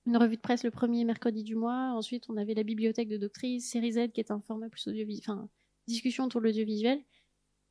Une 0.08 0.18
revue 0.18 0.36
de 0.36 0.42
presse 0.42 0.64
le 0.64 0.72
premier 0.72 1.06
mercredi 1.06 1.44
du 1.44 1.56
mois. 1.56 1.94
Ensuite, 1.94 2.28
on 2.32 2.38
avait 2.38 2.56
la 2.56 2.64
bibliothèque 2.64 3.10
de 3.10 3.18
doctrice, 3.18 3.70
Série 3.70 3.92
Z, 3.92 4.14
qui 4.14 4.20
est 4.20 4.32
un 4.32 4.40
format 4.40 4.68
plus 4.68 4.88
audiovisuel, 4.88 5.36
enfin, 5.36 5.48
discussion 5.86 6.24
autour 6.24 6.42
de 6.42 6.48
l'audiovisuel. 6.48 7.04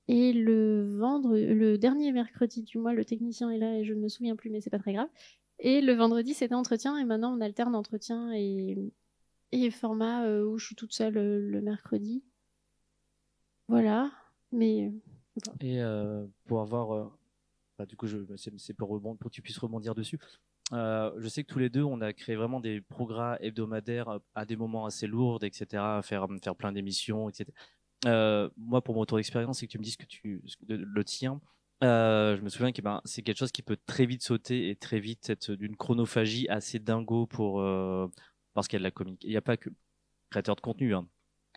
Et 0.06 0.32
le 0.32 0.86
le 1.32 1.76
dernier 1.76 2.12
mercredi 2.12 2.62
du 2.62 2.78
mois, 2.78 2.92
le 2.92 3.04
technicien 3.04 3.50
est 3.50 3.58
là 3.58 3.78
et 3.78 3.84
je 3.84 3.94
ne 3.94 4.00
me 4.00 4.08
souviens 4.08 4.36
plus, 4.36 4.48
mais 4.48 4.60
c'est 4.60 4.70
pas 4.70 4.78
très 4.78 4.92
grave. 4.92 5.08
Et 5.58 5.80
le 5.80 5.92
vendredi, 5.94 6.34
c'était 6.34 6.54
entretien. 6.54 6.96
Et 6.98 7.04
maintenant, 7.04 7.36
on 7.36 7.40
alterne 7.40 7.74
entretien 7.74 8.32
et, 8.32 8.78
et 9.50 9.70
format 9.72 10.24
euh, 10.24 10.44
où 10.46 10.56
je 10.56 10.66
suis 10.66 10.76
toute 10.76 10.92
seule 10.92 11.14
le 11.14 11.60
mercredi. 11.60 12.22
Voilà. 13.66 14.12
Mais 14.52 14.92
Et 15.60 15.80
euh, 15.80 16.26
pour 16.46 16.60
avoir. 16.60 16.92
euh, 16.92 17.04
bah, 17.78 17.86
du 17.86 17.96
coup, 17.96 18.06
bah, 18.06 18.34
c'est 18.36 18.74
pour, 18.74 19.00
pour 19.00 19.16
que 19.18 19.28
tu 19.34 19.42
puisses 19.42 19.58
rebondir 19.58 19.94
dessus. 19.94 20.18
Euh, 20.72 21.12
je 21.18 21.28
sais 21.28 21.42
que 21.44 21.52
tous 21.52 21.58
les 21.58 21.70
deux, 21.70 21.82
on 21.82 22.00
a 22.00 22.12
créé 22.12 22.36
vraiment 22.36 22.60
des 22.60 22.80
programmes 22.80 23.36
hebdomadaires 23.40 24.20
à 24.34 24.44
des 24.44 24.56
moments 24.56 24.86
assez 24.86 25.06
lourds, 25.06 25.42
etc., 25.42 26.00
faire, 26.02 26.26
faire 26.42 26.56
plein 26.56 26.72
d'émissions, 26.72 27.28
etc. 27.28 27.46
Moi, 28.56 28.82
pour 28.82 28.94
mon 28.94 29.00
retour 29.00 29.18
d'expérience, 29.18 29.60
c'est 29.60 29.66
que 29.66 29.72
tu 29.72 29.78
me 29.78 29.84
dises 29.84 29.96
que 29.96 30.06
tu, 30.06 30.42
le 30.68 31.04
tien, 31.04 31.40
je 31.82 32.40
me 32.40 32.48
souviens 32.48 32.72
que 32.72 32.80
ben, 32.82 33.00
c'est 33.04 33.22
quelque 33.22 33.38
chose 33.38 33.52
qui 33.52 33.62
peut 33.62 33.78
très 33.86 34.06
vite 34.06 34.22
sauter 34.22 34.70
et 34.70 34.76
très 34.76 35.00
vite 35.00 35.28
être 35.30 35.52
d'une 35.52 35.76
chronophagie 35.76 36.48
assez 36.48 36.78
dingo 36.78 37.26
pour 37.26 37.62
parce 38.54 38.68
qu'il 38.68 38.76
y 38.76 38.78
a 38.78 38.80
de 38.80 38.84
la 38.84 38.90
communication. 38.90 39.28
Il 39.28 39.32
n'y 39.32 39.36
a 39.36 39.42
pas 39.42 39.56
que 39.56 39.70
créateur 40.30 40.56
de 40.56 40.60
contenu. 40.60 40.94
Hein. 40.94 41.06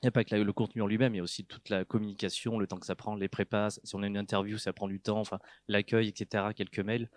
N'y 0.06 0.10
a 0.10 0.12
pas 0.12 0.24
que 0.24 0.36
le 0.36 0.54
contenu 0.54 0.84
en 0.84 0.88
lui-même, 0.88 1.16
il 1.16 1.18
y 1.18 1.20
a 1.20 1.24
aussi 1.24 1.46
toute 1.46 1.70
la 1.70 1.84
communication, 1.84 2.60
le 2.60 2.68
temps 2.68 2.78
que 2.78 2.86
ça 2.86 2.96
prend, 2.96 3.16
les 3.16 3.28
prépas. 3.28 3.72
Si 3.72 3.96
on 3.96 4.04
a 4.04 4.08
une 4.08 4.18
interview, 4.18 4.60
ça 4.60 4.72
prend 4.72 4.88
du 4.88 5.00
temps, 5.00 5.20
enfin 5.20 5.40
l'accueil, 5.68 6.08
etc. 6.08 6.54
Quelques 6.56 6.80
mails. 6.80 7.10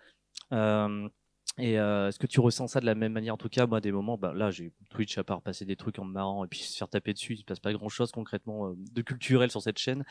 Et 1.59 1.77
euh, 1.77 2.07
est-ce 2.07 2.19
que 2.19 2.27
tu 2.27 2.39
ressens 2.39 2.67
ça 2.67 2.79
de 2.79 2.85
la 2.85 2.95
même 2.95 3.11
manière 3.11 3.33
En 3.33 3.37
tout 3.37 3.49
cas, 3.49 3.67
moi, 3.67 3.81
des 3.81 3.91
moments, 3.91 4.17
bah, 4.17 4.33
là, 4.33 4.49
j'ai 4.49 4.71
Twitch 4.89 5.17
à 5.17 5.23
part 5.23 5.41
passer 5.41 5.65
des 5.65 5.75
trucs 5.75 5.99
en 5.99 6.05
marrant 6.05 6.45
et 6.45 6.47
puis 6.47 6.61
se 6.61 6.77
faire 6.77 6.87
taper 6.87 7.13
dessus, 7.13 7.33
il 7.33 7.39
se 7.39 7.43
passe 7.43 7.59
pas 7.59 7.73
grand-chose 7.73 8.11
concrètement 8.11 8.69
euh, 8.69 8.75
de 8.93 9.01
culturel 9.01 9.51
sur 9.51 9.61
cette 9.61 9.77
chaîne. 9.77 10.03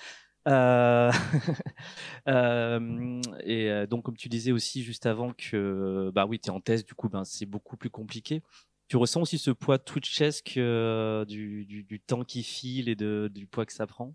Euh... 0.46 1.10
euh 2.28 3.20
et 3.44 3.86
donc, 3.88 4.04
comme 4.04 4.16
tu 4.16 4.28
disais 4.28 4.52
aussi 4.52 4.82
juste 4.82 5.06
avant 5.06 5.32
que, 5.32 6.10
bah 6.14 6.26
oui, 6.26 6.38
tu 6.38 6.48
es 6.48 6.50
en 6.50 6.60
thèse, 6.60 6.84
du 6.84 6.94
coup, 6.94 7.08
ben, 7.08 7.24
c'est 7.24 7.46
beaucoup 7.46 7.76
plus 7.76 7.90
compliqué. 7.90 8.42
Tu 8.88 8.96
ressens 8.96 9.22
aussi 9.22 9.38
ce 9.38 9.50
poids 9.50 9.78
Twitchesque 9.78 10.54
du, 10.54 11.66
du, 11.66 11.84
du, 11.84 12.00
temps 12.00 12.24
qui 12.24 12.42
file 12.42 12.88
et 12.88 12.96
du 12.96 13.46
poids 13.46 13.66
que 13.66 13.72
ça 13.72 13.86
prend? 13.86 14.14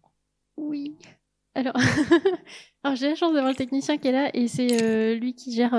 Oui. 0.58 0.96
Alors, 1.56 1.76
j'ai 2.96 3.10
la 3.10 3.16
chance 3.16 3.34
d'avoir 3.34 3.52
le 3.52 3.56
technicien 3.56 3.98
qui 3.98 4.08
est 4.08 4.12
là 4.12 4.32
et 4.34 4.48
c'est 4.48 5.16
lui 5.16 5.36
qui 5.36 5.54
gère 5.54 5.76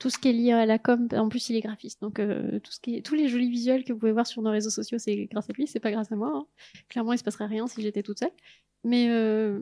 tout 0.00 0.08
ce 0.08 0.18
qui 0.18 0.30
est 0.30 0.32
lié 0.32 0.52
à 0.52 0.66
la 0.66 0.78
com. 0.78 1.06
En 1.12 1.28
plus, 1.28 1.50
il 1.50 1.56
est 1.56 1.60
graphiste, 1.60 2.00
donc 2.00 2.18
euh, 2.18 2.58
tout 2.60 2.72
ce 2.72 2.80
qui 2.80 2.96
est, 2.96 3.02
tous 3.02 3.14
les 3.14 3.28
jolis 3.28 3.50
visuels 3.50 3.84
que 3.84 3.92
vous 3.92 3.98
pouvez 3.98 4.12
voir 4.12 4.26
sur 4.26 4.42
nos 4.42 4.50
réseaux 4.50 4.70
sociaux, 4.70 4.98
c'est 4.98 5.26
grâce 5.26 5.48
à 5.48 5.52
lui, 5.52 5.66
c'est 5.66 5.78
pas 5.78 5.92
grâce 5.92 6.10
à 6.10 6.16
moi. 6.16 6.32
Hein. 6.34 6.46
Clairement, 6.88 7.12
il 7.12 7.18
se 7.18 7.22
passerait 7.22 7.46
rien 7.46 7.66
si 7.66 7.82
j'étais 7.82 8.02
toute 8.02 8.18
seule. 8.18 8.32
Mais 8.82 9.08
euh, 9.10 9.60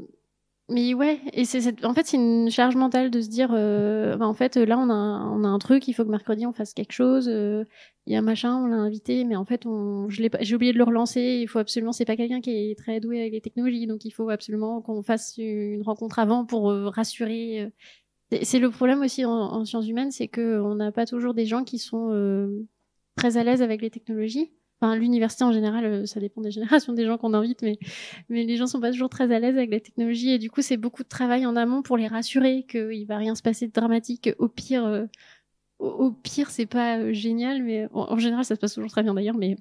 mais 0.70 0.94
ouais, 0.94 1.20
et 1.32 1.44
c'est 1.44 1.84
en 1.84 1.94
fait 1.94 2.06
c'est 2.06 2.16
une 2.16 2.50
charge 2.50 2.76
mentale 2.76 3.10
de 3.10 3.20
se 3.20 3.28
dire, 3.28 3.50
euh, 3.52 4.16
bah, 4.16 4.26
en 4.26 4.34
fait 4.34 4.56
là 4.56 4.78
on 4.78 4.90
a 4.90 4.94
on 4.94 5.44
a 5.44 5.48
un 5.48 5.58
truc, 5.58 5.88
il 5.88 5.94
faut 5.94 6.04
que 6.04 6.10
mercredi 6.10 6.46
on 6.46 6.52
fasse 6.52 6.74
quelque 6.74 6.92
chose. 6.92 7.26
Il 7.26 8.12
y 8.12 8.16
a 8.16 8.18
un 8.20 8.22
machin, 8.22 8.56
on 8.56 8.66
l'a 8.66 8.76
invité, 8.76 9.24
mais 9.24 9.36
en 9.36 9.44
fait 9.44 9.66
on 9.66 10.08
je 10.08 10.22
l'ai 10.22 10.30
j'ai 10.40 10.54
oublié 10.54 10.72
de 10.72 10.78
le 10.78 10.84
relancer. 10.84 11.38
Il 11.42 11.48
faut 11.48 11.58
absolument, 11.58 11.92
c'est 11.92 12.04
pas 12.04 12.16
quelqu'un 12.16 12.40
qui 12.40 12.70
est 12.70 12.78
très 12.78 13.00
doué 13.00 13.20
avec 13.20 13.32
les 13.32 13.40
technologies, 13.40 13.86
donc 13.86 14.04
il 14.04 14.10
faut 14.10 14.30
absolument 14.30 14.80
qu'on 14.82 15.02
fasse 15.02 15.34
une 15.38 15.82
rencontre 15.82 16.18
avant 16.18 16.44
pour 16.44 16.72
rassurer 16.94 17.70
c'est 18.42 18.58
le 18.58 18.70
problème 18.70 19.02
aussi 19.02 19.24
en, 19.24 19.64
sciences 19.64 19.88
humaines, 19.88 20.10
c'est 20.10 20.28
qu'on 20.28 20.74
n'a 20.74 20.92
pas 20.92 21.06
toujours 21.06 21.34
des 21.34 21.46
gens 21.46 21.64
qui 21.64 21.78
sont 21.78 22.10
euh, 22.12 22.66
très 23.16 23.36
à 23.36 23.44
l'aise 23.44 23.62
avec 23.62 23.80
les 23.80 23.90
technologies. 23.90 24.52
Enfin, 24.80 24.94
l'université 24.96 25.42
en 25.42 25.50
général, 25.52 25.84
euh, 25.84 26.06
ça 26.06 26.20
dépend 26.20 26.40
des 26.40 26.52
générations 26.52 26.92
des 26.92 27.04
gens 27.04 27.18
qu'on 27.18 27.34
invite, 27.34 27.62
mais, 27.62 27.78
mais 28.28 28.44
les 28.44 28.56
gens 28.56 28.66
sont 28.66 28.80
pas 28.80 28.92
toujours 28.92 29.08
très 29.08 29.32
à 29.32 29.40
l'aise 29.40 29.56
avec 29.56 29.70
la 29.70 29.80
technologie 29.80 30.30
et 30.30 30.38
du 30.38 30.50
coup, 30.50 30.62
c'est 30.62 30.76
beaucoup 30.76 31.02
de 31.02 31.08
travail 31.08 31.46
en 31.46 31.56
amont 31.56 31.82
pour 31.82 31.96
les 31.96 32.06
rassurer 32.06 32.64
qu'il 32.64 33.06
va 33.06 33.16
rien 33.16 33.34
se 33.34 33.42
passer 33.42 33.66
de 33.66 33.72
dramatique. 33.72 34.30
Au 34.38 34.48
pire, 34.48 34.84
euh, 34.86 35.06
au, 35.80 36.12
pire, 36.12 36.50
c'est 36.50 36.66
pas 36.66 37.12
génial, 37.12 37.62
mais 37.62 37.88
en, 37.92 38.18
général, 38.18 38.44
ça 38.44 38.54
se 38.54 38.60
passe 38.60 38.74
toujours 38.74 38.90
très 38.90 39.02
bien 39.02 39.14
d'ailleurs, 39.14 39.36
mais 39.36 39.56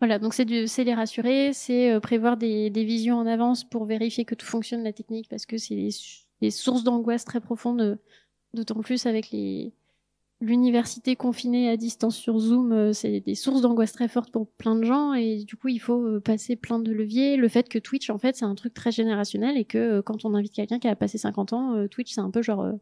voilà, 0.00 0.18
donc 0.18 0.34
c'est 0.34 0.44
les 0.44 0.94
rassurer, 0.94 1.52
c'est 1.52 2.00
prévoir 2.00 2.36
des, 2.36 2.70
des, 2.70 2.84
visions 2.84 3.18
en 3.18 3.26
avance 3.26 3.62
pour 3.62 3.84
vérifier 3.84 4.24
que 4.24 4.34
tout 4.34 4.46
fonctionne 4.46 4.82
la 4.82 4.92
technique 4.92 5.28
parce 5.28 5.46
que 5.46 5.58
c'est 5.58 5.88
des 6.40 6.50
sources 6.50 6.82
d'angoisse 6.82 7.24
très 7.24 7.40
profondes, 7.40 7.98
d'autant 8.52 8.80
plus 8.80 9.06
avec 9.06 9.30
les 9.30 9.72
l'université 10.42 11.14
confinée 11.14 11.70
à 11.70 11.76
distance 11.76 12.16
sur 12.16 12.38
Zoom, 12.38 12.72
euh, 12.72 12.92
c'est 12.92 13.20
des 13.20 13.36
sources 13.36 13.60
d'angoisse 13.60 13.92
très 13.92 14.08
fortes 14.08 14.32
pour 14.32 14.48
plein 14.48 14.74
de 14.74 14.82
gens 14.82 15.14
et 15.14 15.44
du 15.44 15.56
coup 15.56 15.68
il 15.68 15.78
faut 15.78 16.04
euh, 16.04 16.20
passer 16.20 16.56
plein 16.56 16.80
de 16.80 16.92
leviers. 16.92 17.36
Le 17.36 17.48
fait 17.48 17.68
que 17.68 17.78
Twitch 17.78 18.10
en 18.10 18.18
fait 18.18 18.36
c'est 18.36 18.44
un 18.44 18.56
truc 18.56 18.74
très 18.74 18.90
générationnel 18.90 19.56
et 19.56 19.64
que 19.64 19.78
euh, 19.78 20.02
quand 20.02 20.24
on 20.24 20.34
invite 20.34 20.52
quelqu'un 20.52 20.80
qui 20.80 20.88
a 20.88 20.96
passé 20.96 21.16
50 21.16 21.52
ans, 21.52 21.86
Twitch 21.88 22.12
c'est 22.12 22.20
un 22.20 22.30
peu 22.30 22.42
genre 22.42 22.72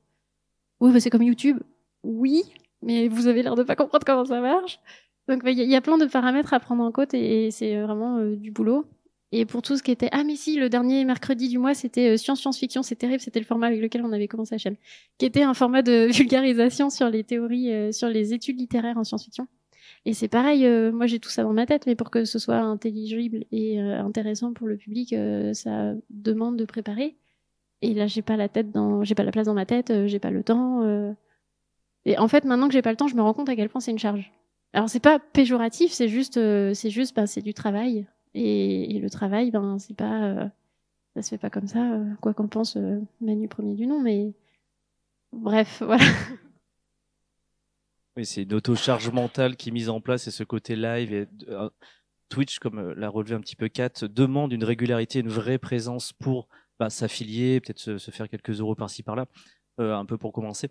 oui 0.80 0.92
bah, 0.92 1.00
c'est 1.00 1.10
comme 1.10 1.22
YouTube, 1.22 1.58
oui, 2.02 2.42
mais 2.82 3.08
vous 3.08 3.26
avez 3.26 3.42
l'air 3.42 3.56
de 3.56 3.62
pas 3.62 3.76
comprendre 3.76 4.04
comment 4.06 4.24
ça 4.24 4.40
marche. 4.40 4.80
Donc 5.28 5.42
il 5.44 5.52
y, 5.52 5.76
a 5.76 5.80
plein 5.82 5.98
de 5.98 6.06
paramètres 6.06 6.54
à 6.54 6.60
prendre 6.60 6.82
en 6.82 6.90
compte 6.90 7.14
et 7.14 7.50
c'est 7.50 7.80
vraiment 7.82 8.24
du 8.34 8.50
boulot. 8.50 8.86
Et 9.32 9.44
pour 9.44 9.62
tout 9.62 9.76
ce 9.76 9.82
qui 9.82 9.92
était 9.92 10.08
ah 10.10 10.24
mais 10.24 10.34
si 10.34 10.56
le 10.56 10.68
dernier 10.68 11.04
mercredi 11.04 11.48
du 11.48 11.58
mois 11.58 11.74
c'était 11.74 12.10
euh, 12.10 12.16
science 12.16 12.40
science 12.40 12.58
fiction 12.58 12.82
c'est 12.82 12.96
terrible 12.96 13.20
c'était 13.20 13.38
le 13.38 13.44
format 13.44 13.68
avec 13.68 13.80
lequel 13.80 14.04
on 14.04 14.12
avait 14.12 14.26
commencé 14.26 14.58
chaîne. 14.58 14.76
Qui 15.18 15.26
était 15.26 15.42
un 15.42 15.54
format 15.54 15.82
de 15.82 16.06
vulgarisation 16.12 16.90
sur 16.90 17.08
les 17.10 17.22
théories 17.22 17.72
euh, 17.72 17.92
sur 17.92 18.08
les 18.08 18.34
études 18.34 18.58
littéraires 18.58 18.98
en 18.98 19.04
science 19.04 19.24
fiction 19.24 19.46
et 20.04 20.14
c'est 20.14 20.28
pareil 20.28 20.66
euh, 20.66 20.90
moi 20.90 21.06
j'ai 21.06 21.20
tout 21.20 21.28
ça 21.28 21.44
dans 21.44 21.52
ma 21.52 21.64
tête 21.66 21.86
mais 21.86 21.94
pour 21.94 22.10
que 22.10 22.24
ce 22.24 22.40
soit 22.40 22.56
intelligible 22.56 23.44
et 23.52 23.78
intéressant 23.78 24.52
pour 24.52 24.66
le 24.66 24.76
public 24.76 25.14
ça 25.52 25.94
demande 26.10 26.56
de 26.56 26.64
préparer. 26.64 27.16
Et 27.82 27.94
là 27.94 28.08
j'ai 28.08 28.22
pas 28.22 28.36
la 28.36 28.48
tête 28.48 28.72
dans 28.72 29.04
j'ai 29.04 29.14
pas 29.14 29.22
la 29.22 29.30
place 29.30 29.46
dans 29.46 29.54
ma 29.54 29.66
tête 29.66 29.92
j'ai 30.06 30.18
pas 30.18 30.30
le 30.32 30.42
temps 30.42 31.14
et 32.04 32.18
en 32.18 32.26
fait 32.26 32.44
maintenant 32.44 32.66
que 32.66 32.72
j'ai 32.72 32.82
pas 32.82 32.90
le 32.90 32.96
temps 32.96 33.06
je 33.06 33.14
me 33.14 33.22
rends 33.22 33.34
compte 33.34 33.48
à 33.48 33.54
quel 33.54 33.68
point 33.68 33.80
c'est 33.80 33.92
une 33.92 33.98
charge. 33.98 34.32
Alors 34.72 34.88
c'est 34.88 35.00
pas 35.00 35.20
péjoratif 35.20 35.92
c'est 35.92 36.08
juste 36.08 36.34
c'est 36.74 36.90
juste 36.90 37.14
ben, 37.14 37.26
c'est 37.26 37.42
du 37.42 37.54
travail 37.54 38.06
et, 38.34 38.98
le 38.98 39.10
travail, 39.10 39.50
ben, 39.50 39.78
c'est 39.78 39.96
pas, 39.96 40.24
euh, 40.24 40.48
ça 41.14 41.22
se 41.22 41.30
fait 41.30 41.38
pas 41.38 41.50
comme 41.50 41.66
ça, 41.66 41.94
euh, 41.94 42.14
quoi 42.20 42.34
qu'en 42.34 42.48
pense 42.48 42.76
euh, 42.76 43.00
Manu 43.20 43.48
premier 43.48 43.74
du 43.74 43.86
nom, 43.86 44.00
mais 44.00 44.32
bref, 45.32 45.82
voilà. 45.84 46.04
Oui, 48.16 48.26
c'est 48.26 48.42
une 48.42 48.54
auto-charge 48.54 49.10
mentale 49.10 49.56
qui 49.56 49.70
est 49.70 49.72
mise 49.72 49.88
en 49.88 50.00
place 50.00 50.26
et 50.26 50.30
ce 50.30 50.44
côté 50.44 50.76
live 50.76 51.12
et 51.12 51.28
Twitch, 52.28 52.58
comme 52.58 52.92
l'a 52.92 53.08
relevé 53.08 53.34
un 53.34 53.40
petit 53.40 53.56
peu 53.56 53.68
Kat, 53.68 53.90
demande 54.02 54.52
une 54.52 54.64
régularité, 54.64 55.20
une 55.20 55.28
vraie 55.28 55.58
présence 55.58 56.12
pour 56.12 56.48
bah, 56.78 56.90
s'affilier, 56.90 57.60
peut-être 57.60 57.78
se, 57.78 58.10
faire 58.10 58.28
quelques 58.28 58.60
euros 58.60 58.74
par-ci 58.74 59.02
par-là, 59.02 59.26
un 59.78 60.04
peu 60.04 60.18
pour 60.18 60.32
commencer 60.32 60.68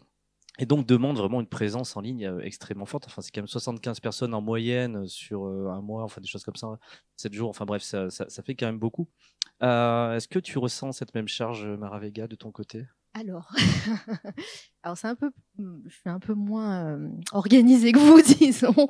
et 0.59 0.65
donc 0.65 0.85
demande 0.85 1.17
vraiment 1.17 1.39
une 1.39 1.47
présence 1.47 1.95
en 1.95 2.01
ligne 2.01 2.25
euh, 2.25 2.41
extrêmement 2.41 2.85
forte. 2.85 3.05
Enfin, 3.07 3.21
c'est 3.21 3.31
quand 3.31 3.41
même 3.41 3.47
75 3.47 4.01
personnes 4.01 4.33
en 4.33 4.41
moyenne 4.41 5.07
sur 5.07 5.45
euh, 5.45 5.69
un 5.69 5.81
mois, 5.81 6.03
enfin 6.03 6.19
des 6.19 6.27
choses 6.27 6.43
comme 6.43 6.57
ça, 6.57 6.77
7 7.15 7.33
jours. 7.33 7.49
Enfin 7.49 7.65
bref, 7.65 7.81
ça, 7.81 8.09
fait 8.43 8.55
quand 8.55 8.65
même 8.65 8.77
beaucoup. 8.77 9.07
Euh, 9.63 10.15
est-ce 10.15 10.27
que 10.27 10.39
tu 10.39 10.57
ressens 10.57 10.91
cette 10.91 11.15
même 11.15 11.29
charge, 11.29 11.65
Maravega, 11.65 12.27
de 12.27 12.35
ton 12.35 12.51
côté? 12.51 12.85
Alors, 13.13 13.51
alors 14.83 14.97
c'est 14.97 15.07
un 15.07 15.15
peu, 15.15 15.31
je 15.57 15.89
suis 15.89 16.09
un 16.09 16.19
peu 16.19 16.33
moins 16.33 16.99
organisée 17.31 17.91
que 17.91 17.97
vous, 17.97 18.21
disons. 18.39 18.87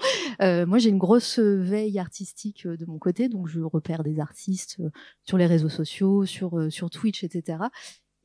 moi, 0.68 0.80
j'ai 0.80 0.90
une 0.90 0.98
grosse 0.98 1.38
veille 1.40 2.00
artistique 2.00 2.68
de 2.68 2.86
mon 2.86 2.98
côté, 2.98 3.30
donc 3.30 3.48
je 3.48 3.62
repère 3.62 4.04
des 4.04 4.20
artistes 4.20 4.82
sur 5.24 5.38
les 5.38 5.46
réseaux 5.46 5.70
sociaux, 5.70 6.26
sur 6.26 6.72
sur 6.72 6.90
Twitch, 6.90 7.24
etc. 7.24 7.60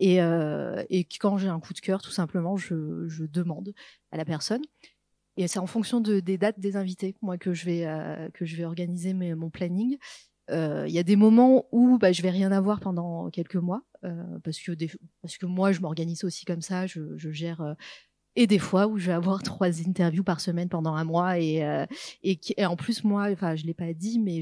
Et, 0.00 0.20
euh, 0.20 0.82
quand 1.20 1.38
j'ai 1.38 1.48
un 1.48 1.60
coup 1.60 1.72
de 1.72 1.80
cœur, 1.80 2.02
tout 2.02 2.10
simplement, 2.10 2.56
je, 2.56 3.24
demande 3.26 3.72
à 4.10 4.16
la 4.16 4.24
personne. 4.24 4.62
Et 5.36 5.48
c'est 5.48 5.58
en 5.58 5.66
fonction 5.66 6.00
de, 6.00 6.20
des 6.20 6.38
dates 6.38 6.60
des 6.60 6.76
invités, 6.76 7.16
moi, 7.22 7.38
que 7.38 7.52
je 7.52 7.64
vais, 7.64 7.86
euh, 7.86 8.28
que 8.30 8.44
je 8.44 8.56
vais 8.56 8.64
organiser 8.64 9.14
mon 9.14 9.50
planning. 9.50 9.98
Euh, 10.50 10.84
il 10.86 10.94
y 10.94 10.98
a 10.98 11.02
des 11.02 11.16
moments 11.16 11.66
où 11.72 11.98
bah, 11.98 12.12
je 12.12 12.22
vais 12.22 12.30
rien 12.30 12.52
avoir 12.52 12.80
pendant 12.80 13.30
quelques 13.30 13.56
mois, 13.56 13.82
parce, 14.42 14.60
que 14.60 14.72
parce 15.22 15.38
que 15.38 15.46
moi, 15.46 15.72
je 15.72 15.80
m'organise 15.80 16.24
aussi 16.24 16.44
comme 16.44 16.62
ça, 16.62 16.86
je, 16.86 17.16
gère. 17.16 17.74
Et 18.36 18.46
des 18.46 18.58
fois 18.58 18.88
où 18.88 18.98
je 18.98 19.06
vais 19.06 19.12
avoir 19.12 19.42
trois 19.42 19.80
interviews 19.80 20.24
par 20.24 20.40
semaine 20.40 20.68
pendant 20.68 20.94
un 20.94 21.04
mois 21.04 21.38
et, 21.38 21.64
en 22.64 22.76
plus 22.76 23.04
moi 23.04 23.28
enfin 23.30 23.54
je 23.54 23.64
l'ai 23.64 23.74
pas 23.74 23.92
dit 23.94 24.18
mais 24.18 24.40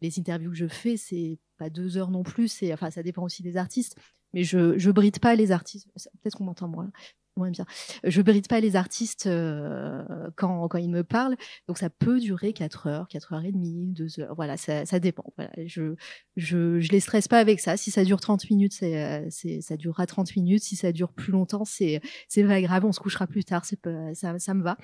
les 0.00 0.18
interviews 0.18 0.50
que 0.50 0.56
je 0.56 0.68
fais 0.68 0.96
c'est 0.96 1.38
pas 1.58 1.68
deux 1.68 1.98
heures 1.98 2.12
non 2.12 2.22
plus 2.22 2.62
enfin 2.72 2.90
ça 2.90 3.02
dépend 3.02 3.24
aussi 3.24 3.42
des 3.42 3.56
artistes 3.56 3.96
mais 4.32 4.44
je 4.44 4.78
je 4.78 4.90
bride 4.90 5.18
pas 5.18 5.34
les 5.34 5.52
artistes. 5.52 5.88
Peut-être 6.22 6.36
qu'on 6.36 6.44
m'entend 6.44 6.68
moins. 6.68 6.90
Bien. 7.36 7.66
Je 8.02 8.22
bride 8.22 8.48
pas 8.48 8.60
les 8.60 8.76
artistes 8.76 9.26
euh, 9.26 10.02
quand, 10.36 10.68
quand 10.68 10.78
ils 10.78 10.88
me 10.88 11.04
parlent. 11.04 11.36
Donc 11.68 11.76
ça 11.76 11.90
peut 11.90 12.18
durer 12.18 12.54
4 12.54 12.86
heures, 12.86 13.08
4 13.08 13.34
heures 13.34 13.44
et 13.44 13.52
demie, 13.52 13.88
2 13.88 14.20
heures. 14.20 14.34
Voilà, 14.34 14.56
ça, 14.56 14.84
dépend. 14.98 15.34
Je, 15.66 15.94
je, 16.36 16.80
je 16.80 16.92
les 16.92 17.00
stresse 17.00 17.28
pas 17.28 17.38
avec 17.38 17.60
ça. 17.60 17.76
Si 17.76 17.90
ça 17.90 18.04
dure 18.04 18.20
30 18.20 18.48
minutes, 18.50 18.78
euh, 18.82 19.28
ça 19.60 19.76
durera 19.76 20.06
30 20.06 20.34
minutes. 20.36 20.62
Si 20.62 20.76
ça 20.76 20.92
dure 20.92 21.12
plus 21.12 21.30
longtemps, 21.30 21.66
c'est, 21.66 22.00
c'est 22.28 22.44
pas 22.44 22.62
grave. 22.62 22.86
On 22.86 22.92
se 22.92 23.00
couchera 23.00 23.26
plus 23.26 23.44
tard. 23.44 23.66
Ça 23.66 24.54
me 24.54 24.62
va. 24.62 24.78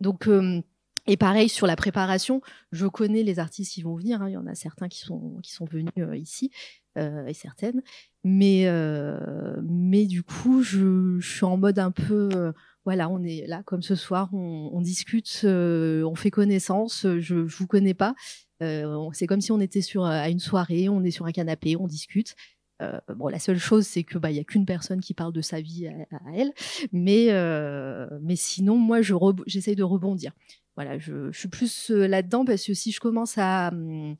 Donc, 0.00 0.28
euh, 0.28 0.62
et 1.08 1.16
pareil 1.16 1.48
sur 1.48 1.66
la 1.66 1.74
préparation, 1.74 2.40
je 2.70 2.86
connais 2.86 3.24
les 3.24 3.40
artistes 3.40 3.72
qui 3.72 3.82
vont 3.82 3.96
venir. 3.96 4.22
Hein. 4.22 4.28
Il 4.28 4.34
y 4.34 4.36
en 4.36 4.46
a 4.46 4.54
certains 4.54 4.88
qui 4.88 5.00
sont 5.00 5.38
qui 5.42 5.52
sont 5.52 5.64
venus 5.64 5.92
ici 6.14 6.52
et 6.96 7.34
certaines. 7.34 7.82
Mais, 8.24 8.64
euh, 8.66 9.56
mais 9.62 10.06
du 10.06 10.22
coup, 10.22 10.62
je, 10.62 11.20
suis 11.20 11.44
en 11.44 11.56
mode 11.56 11.78
un 11.78 11.92
peu, 11.92 12.28
euh, 12.34 12.52
voilà, 12.84 13.08
on 13.08 13.22
est 13.22 13.46
là 13.46 13.62
comme 13.64 13.82
ce 13.82 13.94
soir, 13.94 14.28
on, 14.32 14.80
discute, 14.80 15.42
euh, 15.44 16.02
on 16.02 16.16
fait 16.16 16.30
connaissance. 16.30 17.06
Je, 17.06 17.46
je 17.46 17.56
vous 17.56 17.66
connais 17.66 17.94
pas. 17.94 18.14
c'est 18.60 19.26
comme 19.28 19.40
si 19.40 19.52
on 19.52 19.60
était 19.60 19.82
sur 19.82 20.04
à 20.04 20.28
une 20.28 20.40
soirée, 20.40 20.88
on 20.88 21.04
est 21.04 21.10
sur 21.10 21.26
un 21.26 21.32
canapé, 21.32 21.76
on 21.76 21.86
discute. 21.86 22.34
Euh, 22.82 22.98
bon, 23.14 23.28
la 23.28 23.38
seule 23.38 23.58
chose, 23.58 23.86
c'est 23.86 24.04
que 24.04 24.18
bah 24.18 24.28
a 24.28 24.44
qu'une 24.44 24.66
personne 24.66 25.00
qui 25.00 25.14
parle 25.14 25.32
de 25.32 25.40
sa 25.40 25.60
vie 25.60 25.86
à, 25.86 26.18
elle, 26.34 26.52
mais 26.92 27.28
euh, 27.30 28.06
mais 28.22 28.36
sinon, 28.36 28.76
moi, 28.76 29.02
je 29.02 29.14
j'essaye 29.46 29.76
de 29.76 29.82
rebondir. 29.82 30.32
Voilà, 30.74 30.98
je, 30.98 31.32
je 31.32 31.38
suis 31.38 31.48
plus 31.48 31.90
là-dedans 31.90 32.44
parce 32.44 32.66
que 32.66 32.74
si 32.74 32.92
je 32.92 33.00
commence 33.00 33.38
à 33.38 33.68
hum, 33.68 34.16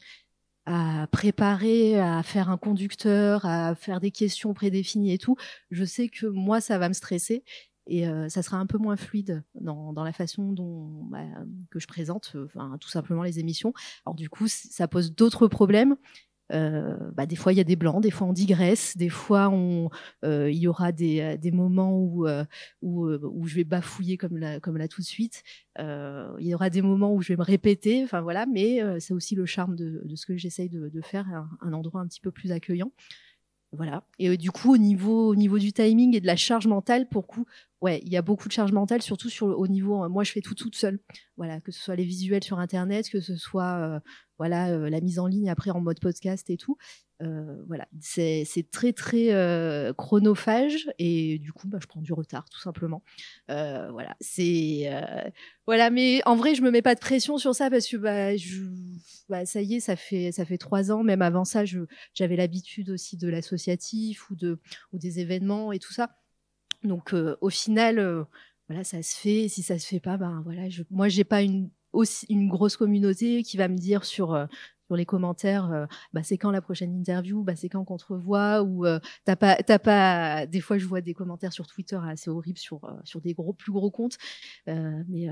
à 0.66 1.06
préparer, 1.10 1.98
à 1.98 2.22
faire 2.22 2.50
un 2.50 2.58
conducteur, 2.58 3.44
à 3.44 3.74
faire 3.74 4.00
des 4.00 4.10
questions 4.10 4.52
prédéfinies 4.52 5.12
et 5.12 5.18
tout, 5.18 5.36
je 5.70 5.84
sais 5.84 6.08
que 6.08 6.26
moi, 6.26 6.60
ça 6.60 6.78
va 6.78 6.88
me 6.88 6.94
stresser 6.94 7.44
et 7.86 8.08
euh, 8.08 8.28
ça 8.28 8.42
sera 8.42 8.56
un 8.56 8.66
peu 8.66 8.78
moins 8.78 8.96
fluide 8.96 9.44
dans, 9.54 9.92
dans 9.92 10.04
la 10.04 10.12
façon 10.12 10.52
dont 10.52 11.04
bah, 11.04 11.24
que 11.70 11.78
je 11.78 11.86
présente, 11.86 12.36
enfin, 12.44 12.76
tout 12.80 12.88
simplement 12.88 13.22
les 13.22 13.38
émissions. 13.38 13.72
Alors 14.04 14.16
du 14.16 14.28
coup, 14.28 14.48
ça 14.48 14.88
pose 14.88 15.14
d'autres 15.14 15.46
problèmes. 15.46 15.96
Euh, 16.52 16.96
bah, 17.12 17.26
des 17.26 17.34
fois 17.34 17.52
il 17.52 17.56
y 17.56 17.60
a 17.60 17.64
des 17.64 17.74
blancs, 17.74 18.00
des 18.00 18.10
fois 18.10 18.26
on 18.26 18.32
digresse, 18.32 18.96
des 18.96 19.08
fois 19.08 19.52
euh, 20.24 20.50
il 20.50 20.58
y 20.58 20.68
aura 20.68 20.92
des, 20.92 21.36
des 21.38 21.50
moments 21.50 21.98
où, 21.98 22.26
euh, 22.26 22.44
euh, 22.84 23.18
je 23.44 23.54
vais 23.54 23.64
bafouiller 23.64 24.16
comme 24.16 24.38
là, 24.38 24.60
comme 24.60 24.76
tout 24.88 25.00
de 25.00 25.06
suite. 25.06 25.42
Euh, 25.78 26.34
il 26.38 26.46
y 26.46 26.54
aura 26.54 26.70
des 26.70 26.82
moments 26.82 27.12
où 27.12 27.22
je 27.22 27.28
vais 27.28 27.36
me 27.36 27.42
répéter, 27.42 28.04
enfin 28.04 28.20
voilà, 28.20 28.46
mais 28.46 28.80
c'est 29.00 29.14
aussi 29.14 29.34
le 29.34 29.46
charme 29.46 29.76
de, 29.76 30.02
ce 30.14 30.26
que 30.26 30.36
j'essaye 30.36 30.68
de, 30.68 31.00
faire, 31.00 31.26
un, 31.60 31.72
endroit 31.72 32.00
un 32.00 32.06
petit 32.06 32.20
peu 32.20 32.30
plus 32.30 32.52
accueillant. 32.52 32.92
Voilà. 33.72 34.04
Et 34.18 34.36
du 34.36 34.50
coup, 34.52 34.72
au 34.72 34.78
niveau, 34.78 35.28
au 35.28 35.34
niveau 35.34 35.58
du 35.58 35.72
timing 35.72 36.16
et 36.16 36.20
de 36.20 36.26
la 36.26 36.36
charge 36.36 36.66
mentale, 36.66 37.08
pour 37.08 37.26
ouais, 37.80 38.00
il 38.04 38.12
y 38.12 38.16
a 38.16 38.22
beaucoup 38.22 38.48
de 38.48 38.52
charge 38.52 38.72
mentale, 38.72 39.02
surtout 39.02 39.28
sur 39.28 39.46
au 39.46 39.66
niveau. 39.66 40.08
moi, 40.08 40.24
je 40.24 40.32
fais 40.32 40.40
tout 40.40 40.54
toute 40.54 40.76
seule. 40.76 41.00
Voilà, 41.36 41.60
que 41.60 41.72
ce 41.72 41.80
soit 41.82 41.96
les 41.96 42.04
visuels 42.04 42.44
sur 42.44 42.58
Internet, 42.58 43.10
que 43.10 43.20
ce 43.20 43.36
soit 43.36 44.00
voilà 44.38 44.70
euh, 44.70 44.90
la 44.90 45.00
mise 45.00 45.18
en 45.18 45.26
ligne 45.26 45.50
après 45.50 45.70
en 45.70 45.80
mode 45.80 46.00
podcast 46.00 46.50
et 46.50 46.56
tout. 46.56 46.76
Euh, 47.22 47.62
voilà, 47.66 47.88
c'est 48.00 48.44
très 48.70 48.92
très 48.92 49.32
euh, 49.32 49.94
chronophage 49.94 50.90
et 50.98 51.38
du 51.38 51.52
coup, 51.52 51.66
bah, 51.66 51.78
je 51.80 51.86
prends 51.86 52.02
du 52.02 52.12
retard 52.12 52.48
tout 52.50 52.60
simplement. 52.60 53.02
Voilà, 53.48 54.16
c'est 54.20 54.90
voilà, 55.66 55.90
mais 55.90 56.20
en 56.26 56.36
vrai, 56.36 56.54
je 56.54 56.62
me 56.62 56.70
mets 56.70 56.82
pas 56.82 56.94
de 56.94 57.00
pression 57.00 57.38
sur 57.38 57.54
ça 57.54 57.70
parce 57.70 57.86
que 57.86 57.96
bah, 57.96 58.36
bah, 59.28 59.46
ça 59.46 59.62
y 59.62 59.76
est, 59.76 59.80
ça 59.80 59.96
fait 59.96 60.32
ça 60.32 60.44
fait 60.44 60.58
trois 60.58 60.92
ans. 60.92 61.02
Même 61.02 61.22
avant 61.22 61.44
ça, 61.44 61.64
j'avais 61.64 62.36
l'habitude 62.36 62.90
aussi 62.90 63.16
de 63.16 63.28
l'associatif 63.28 64.30
ou 64.30 64.36
des 64.92 65.20
événements 65.20 65.72
et 65.72 65.78
tout 65.78 65.92
ça. 65.92 66.16
Donc 66.82 67.14
au 67.40 67.50
final, 67.50 68.26
voilà, 68.68 68.84
ça 68.84 69.02
se 69.02 69.16
fait. 69.16 69.48
Si 69.48 69.62
ça 69.62 69.78
se 69.78 69.86
fait 69.86 70.00
pas, 70.00 70.16
ben 70.18 70.42
voilà, 70.44 70.68
je, 70.68 70.82
moi 70.90 71.08
j'ai 71.08 71.24
pas 71.24 71.42
une 71.42 71.70
aussi 71.96 72.26
une 72.28 72.48
grosse 72.48 72.76
communauté 72.76 73.42
qui 73.42 73.56
va 73.56 73.68
me 73.68 73.76
dire 73.76 74.04
sur 74.04 74.34
euh, 74.34 74.46
sur 74.86 74.94
les 74.94 75.04
commentaires, 75.04 75.72
euh, 75.72 75.86
bah, 76.12 76.22
c'est 76.22 76.38
quand 76.38 76.52
la 76.52 76.60
prochaine 76.60 76.94
interview, 76.94 77.42
bah, 77.42 77.56
c'est 77.56 77.68
quand 77.68 77.84
qu'on 77.84 77.96
te 77.96 78.04
revoit, 78.06 78.62
ou 78.62 78.86
euh, 78.86 79.00
t'as 79.24 79.34
pas. 79.34 80.46
Des 80.46 80.60
fois, 80.60 80.78
je 80.78 80.86
vois 80.86 81.00
des 81.00 81.12
commentaires 81.12 81.52
sur 81.52 81.66
Twitter 81.66 81.98
assez 82.06 82.30
horribles 82.30 82.58
sur 82.58 82.80
sur 83.02 83.20
des 83.20 83.34
gros, 83.34 83.52
plus 83.52 83.72
gros 83.72 83.90
comptes, 83.90 84.16
mais, 84.66 85.28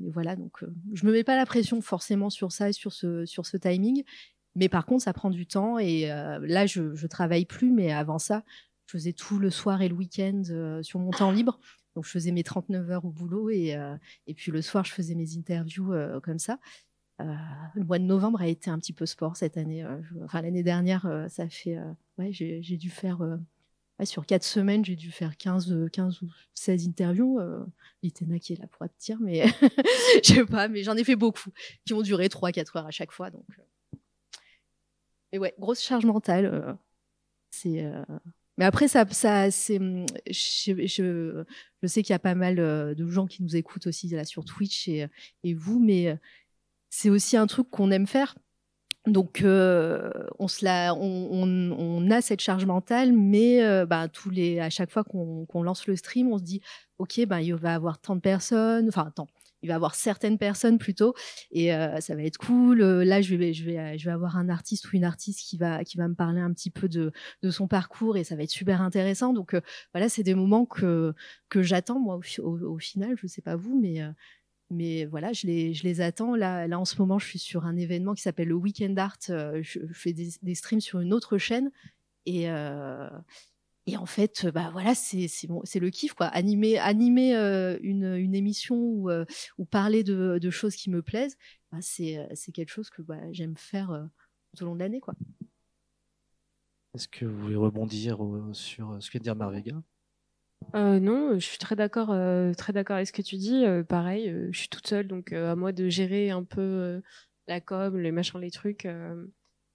mais 0.00 0.10
voilà. 0.10 0.36
Donc, 0.36 0.64
je 0.94 1.04
me 1.04 1.12
mets 1.12 1.24
pas 1.24 1.36
la 1.36 1.44
pression 1.44 1.82
forcément 1.82 2.30
sur 2.30 2.50
ça 2.50 2.70
et 2.70 2.72
sur 2.72 2.92
ce 2.92 3.26
sur 3.26 3.44
ce 3.44 3.58
timing, 3.58 4.04
mais 4.54 4.70
par 4.70 4.86
contre, 4.86 5.04
ça 5.04 5.12
prend 5.12 5.28
du 5.30 5.46
temps 5.46 5.78
et 5.78 6.06
là, 6.06 6.64
je 6.64 6.94
je 6.94 7.06
travaille 7.06 7.44
plus, 7.44 7.72
mais 7.72 7.92
avant 7.92 8.18
ça, 8.18 8.42
je 8.86 8.92
faisais 8.92 9.12
tout 9.12 9.38
le 9.38 9.50
soir 9.50 9.82
et 9.82 9.88
le 9.88 9.94
week-end 9.94 10.80
sur 10.82 10.98
mon 10.98 11.10
temps 11.10 11.30
libre. 11.30 11.58
Donc, 11.94 12.04
je 12.04 12.10
faisais 12.10 12.32
mes 12.32 12.42
39 12.42 12.90
heures 12.90 13.04
au 13.04 13.10
boulot 13.10 13.50
et, 13.50 13.76
euh, 13.76 13.96
et 14.26 14.34
puis 14.34 14.50
le 14.50 14.62
soir, 14.62 14.84
je 14.84 14.92
faisais 14.92 15.14
mes 15.14 15.36
interviews 15.36 15.92
euh, 15.92 16.20
comme 16.20 16.38
ça. 16.38 16.58
Euh, 17.20 17.34
le 17.74 17.84
mois 17.84 17.98
de 17.98 18.04
novembre 18.04 18.40
a 18.40 18.48
été 18.48 18.70
un 18.70 18.78
petit 18.78 18.92
peu 18.92 19.06
sport 19.06 19.36
cette 19.36 19.56
année. 19.56 19.86
enfin, 20.24 20.42
l'année 20.42 20.64
dernière, 20.64 21.06
ça 21.28 21.48
fait. 21.48 21.78
ouais, 22.18 22.32
j'ai 22.32 22.76
dû 22.76 22.90
faire. 22.90 23.20
sur 24.02 24.26
quatre 24.26 24.42
semaines, 24.42 24.84
j'ai 24.84 24.96
dû 24.96 25.12
faire 25.12 25.36
15, 25.36 25.90
15 25.92 26.22
ou 26.22 26.28
16 26.54 26.88
interviews. 26.88 27.38
L'Itena 28.02 28.40
qui 28.40 28.54
est 28.54 28.56
là 28.56 28.66
pour 28.66 28.84
dire, 28.98 29.18
mais 29.20 29.44
je 30.24 30.34
sais 30.34 30.44
pas, 30.44 30.66
mais 30.66 30.82
j'en 30.82 30.96
ai 30.96 31.04
fait 31.04 31.14
beaucoup 31.14 31.50
qui 31.86 31.94
ont 31.94 32.02
duré 32.02 32.26
3-4 32.26 32.78
heures 32.78 32.86
à 32.86 32.90
chaque 32.90 33.12
fois. 33.12 33.30
Donc, 33.30 33.46
et 35.30 35.38
ouais, 35.38 35.54
grosse 35.58 35.80
charge 35.80 36.04
mentale. 36.06 36.76
c'est 37.50 37.84
mais 38.58 38.64
après, 38.64 38.88
ça, 38.88 39.04
ça, 39.10 39.50
c'est, 39.50 39.78
hum, 39.78 40.06
je, 40.28 40.86
je, 40.86 41.44
je 41.82 41.86
sais 41.86 42.02
qu'il 42.02 42.12
y 42.12 42.16
a 42.16 42.20
pas 42.20 42.34
mal 42.34 42.58
euh, 42.60 42.94
de 42.94 43.06
gens 43.08 43.26
qui 43.26 43.42
nous 43.42 43.56
écoutent 43.56 43.86
aussi 43.86 44.08
là 44.08 44.24
sur 44.24 44.44
Twitch 44.44 44.88
et, 44.88 45.06
et 45.42 45.54
vous, 45.54 45.80
mais 45.80 46.08
euh, 46.08 46.16
c'est 46.90 47.10
aussi 47.10 47.36
un 47.36 47.46
truc 47.46 47.68
qu'on 47.70 47.90
aime 47.90 48.06
faire. 48.06 48.34
Donc, 49.06 49.42
euh, 49.42 50.10
on, 50.38 50.48
se 50.48 50.64
la, 50.64 50.94
on, 50.94 51.28
on, 51.30 51.72
on, 51.72 52.10
a 52.10 52.22
cette 52.22 52.40
charge 52.40 52.64
mentale, 52.64 53.12
mais 53.12 53.62
euh, 53.62 53.84
bah, 53.84 54.08
tous 54.08 54.30
les, 54.30 54.60
à 54.60 54.70
chaque 54.70 54.90
fois 54.90 55.04
qu'on 55.04 55.44
qu'on 55.44 55.62
lance 55.62 55.86
le 55.86 55.94
stream, 55.96 56.32
on 56.32 56.38
se 56.38 56.42
dit, 56.42 56.62
ok, 56.98 57.20
ben 57.26 57.40
il 57.40 57.54
va 57.54 57.72
y 57.72 57.74
avoir 57.74 57.98
tant 57.98 58.16
de 58.16 58.20
personnes, 58.20 58.88
enfin 58.88 59.12
tant, 59.14 59.26
il 59.64 59.68
va 59.68 59.76
avoir 59.76 59.94
certaines 59.94 60.36
personnes 60.36 60.76
plutôt 60.76 61.14
et 61.50 61.74
euh, 61.74 61.98
ça 62.00 62.14
va 62.14 62.22
être 62.22 62.36
cool. 62.36 62.82
Euh, 62.82 63.02
là, 63.02 63.22
je 63.22 63.34
vais, 63.34 63.54
je 63.54 63.64
vais, 63.64 63.96
je 63.96 64.04
vais 64.04 64.10
avoir 64.10 64.36
un 64.36 64.50
artiste 64.50 64.92
ou 64.92 64.96
une 64.96 65.04
artiste 65.04 65.40
qui 65.40 65.56
va, 65.56 65.84
qui 65.84 65.96
va 65.96 66.06
me 66.06 66.14
parler 66.14 66.42
un 66.42 66.52
petit 66.52 66.70
peu 66.70 66.86
de, 66.86 67.12
de 67.42 67.50
son 67.50 67.66
parcours 67.66 68.18
et 68.18 68.24
ça 68.24 68.36
va 68.36 68.42
être 68.42 68.50
super 68.50 68.82
intéressant. 68.82 69.32
Donc 69.32 69.54
euh, 69.54 69.62
voilà, 69.94 70.10
c'est 70.10 70.22
des 70.22 70.34
moments 70.34 70.66
que 70.66 71.14
que 71.48 71.62
j'attends 71.62 71.98
moi 71.98 72.20
au, 72.42 72.78
final. 72.78 73.16
Je 73.16 73.26
sais 73.26 73.40
pas 73.40 73.56
vous, 73.56 73.80
mais 73.80 74.02
mais 74.70 75.06
voilà, 75.06 75.32
je 75.32 75.46
les, 75.46 75.72
je 75.72 75.84
les 75.84 76.02
attends. 76.02 76.36
Là, 76.36 76.66
là, 76.68 76.78
en 76.78 76.84
ce 76.84 76.96
moment, 76.98 77.18
je 77.18 77.26
suis 77.26 77.38
sur 77.38 77.64
un 77.64 77.76
événement 77.76 78.12
qui 78.14 78.22
s'appelle 78.22 78.48
le 78.48 78.54
Weekend 78.54 78.98
Art. 78.98 79.18
Je, 79.28 79.78
fais 79.94 80.12
des, 80.12 80.54
streams 80.54 80.80
sur 80.80 81.00
une 81.00 81.14
autre 81.14 81.38
chaîne 81.38 81.70
et 82.26 82.48
et 83.86 83.96
en 83.96 84.06
fait, 84.06 84.46
bah 84.46 84.70
voilà, 84.72 84.94
c'est 84.94 85.28
bon, 85.46 85.60
c'est 85.64 85.80
le 85.80 85.90
kiff 85.90 86.14
quoi. 86.14 86.26
Animer, 86.26 86.78
animer 86.78 87.36
euh, 87.36 87.78
une, 87.82 88.14
une, 88.14 88.34
émission 88.34 88.76
ou, 88.76 89.10
euh, 89.10 89.24
ou 89.58 89.64
parler 89.64 90.02
de, 90.02 90.38
de, 90.40 90.50
choses 90.50 90.74
qui 90.74 90.90
me 90.90 91.02
plaisent, 91.02 91.36
bah, 91.70 91.78
c'est 91.80 92.26
c'est 92.34 92.52
quelque 92.52 92.70
chose 92.70 92.88
que 92.90 93.02
bah, 93.02 93.20
j'aime 93.32 93.56
faire 93.56 93.90
euh, 93.90 94.04
tout 94.56 94.62
au 94.64 94.66
long 94.66 94.74
de 94.74 94.80
l'année 94.80 95.00
quoi. 95.00 95.14
Est-ce 96.94 97.08
que 97.08 97.26
vous 97.26 97.38
voulez 97.40 97.56
rebondir 97.56 98.18
sur 98.52 98.96
ce 99.00 99.08
que 99.08 99.12
vient 99.12 99.20
de 99.20 99.24
dire 99.24 99.36
Marvega 99.36 99.82
euh, 100.74 100.98
non, 100.98 101.34
je 101.34 101.44
suis 101.44 101.58
très 101.58 101.76
d'accord, 101.76 102.10
euh, 102.10 102.52
très 102.54 102.72
d'accord 102.72 102.96
avec 102.96 103.06
ce 103.06 103.12
que 103.12 103.22
tu 103.22 103.36
dis. 103.36 103.64
Euh, 103.64 103.82
pareil, 103.82 104.34
je 104.50 104.58
suis 104.58 104.68
toute 104.68 104.86
seule, 104.86 105.06
donc 105.06 105.32
à 105.32 105.54
moi 105.56 105.72
de 105.72 105.88
gérer 105.88 106.30
un 106.30 106.42
peu 106.44 107.02
la 107.46 107.60
com, 107.60 107.98
les 107.98 108.12
machins, 108.12 108.40
les 108.40 108.50
trucs. 108.50 108.86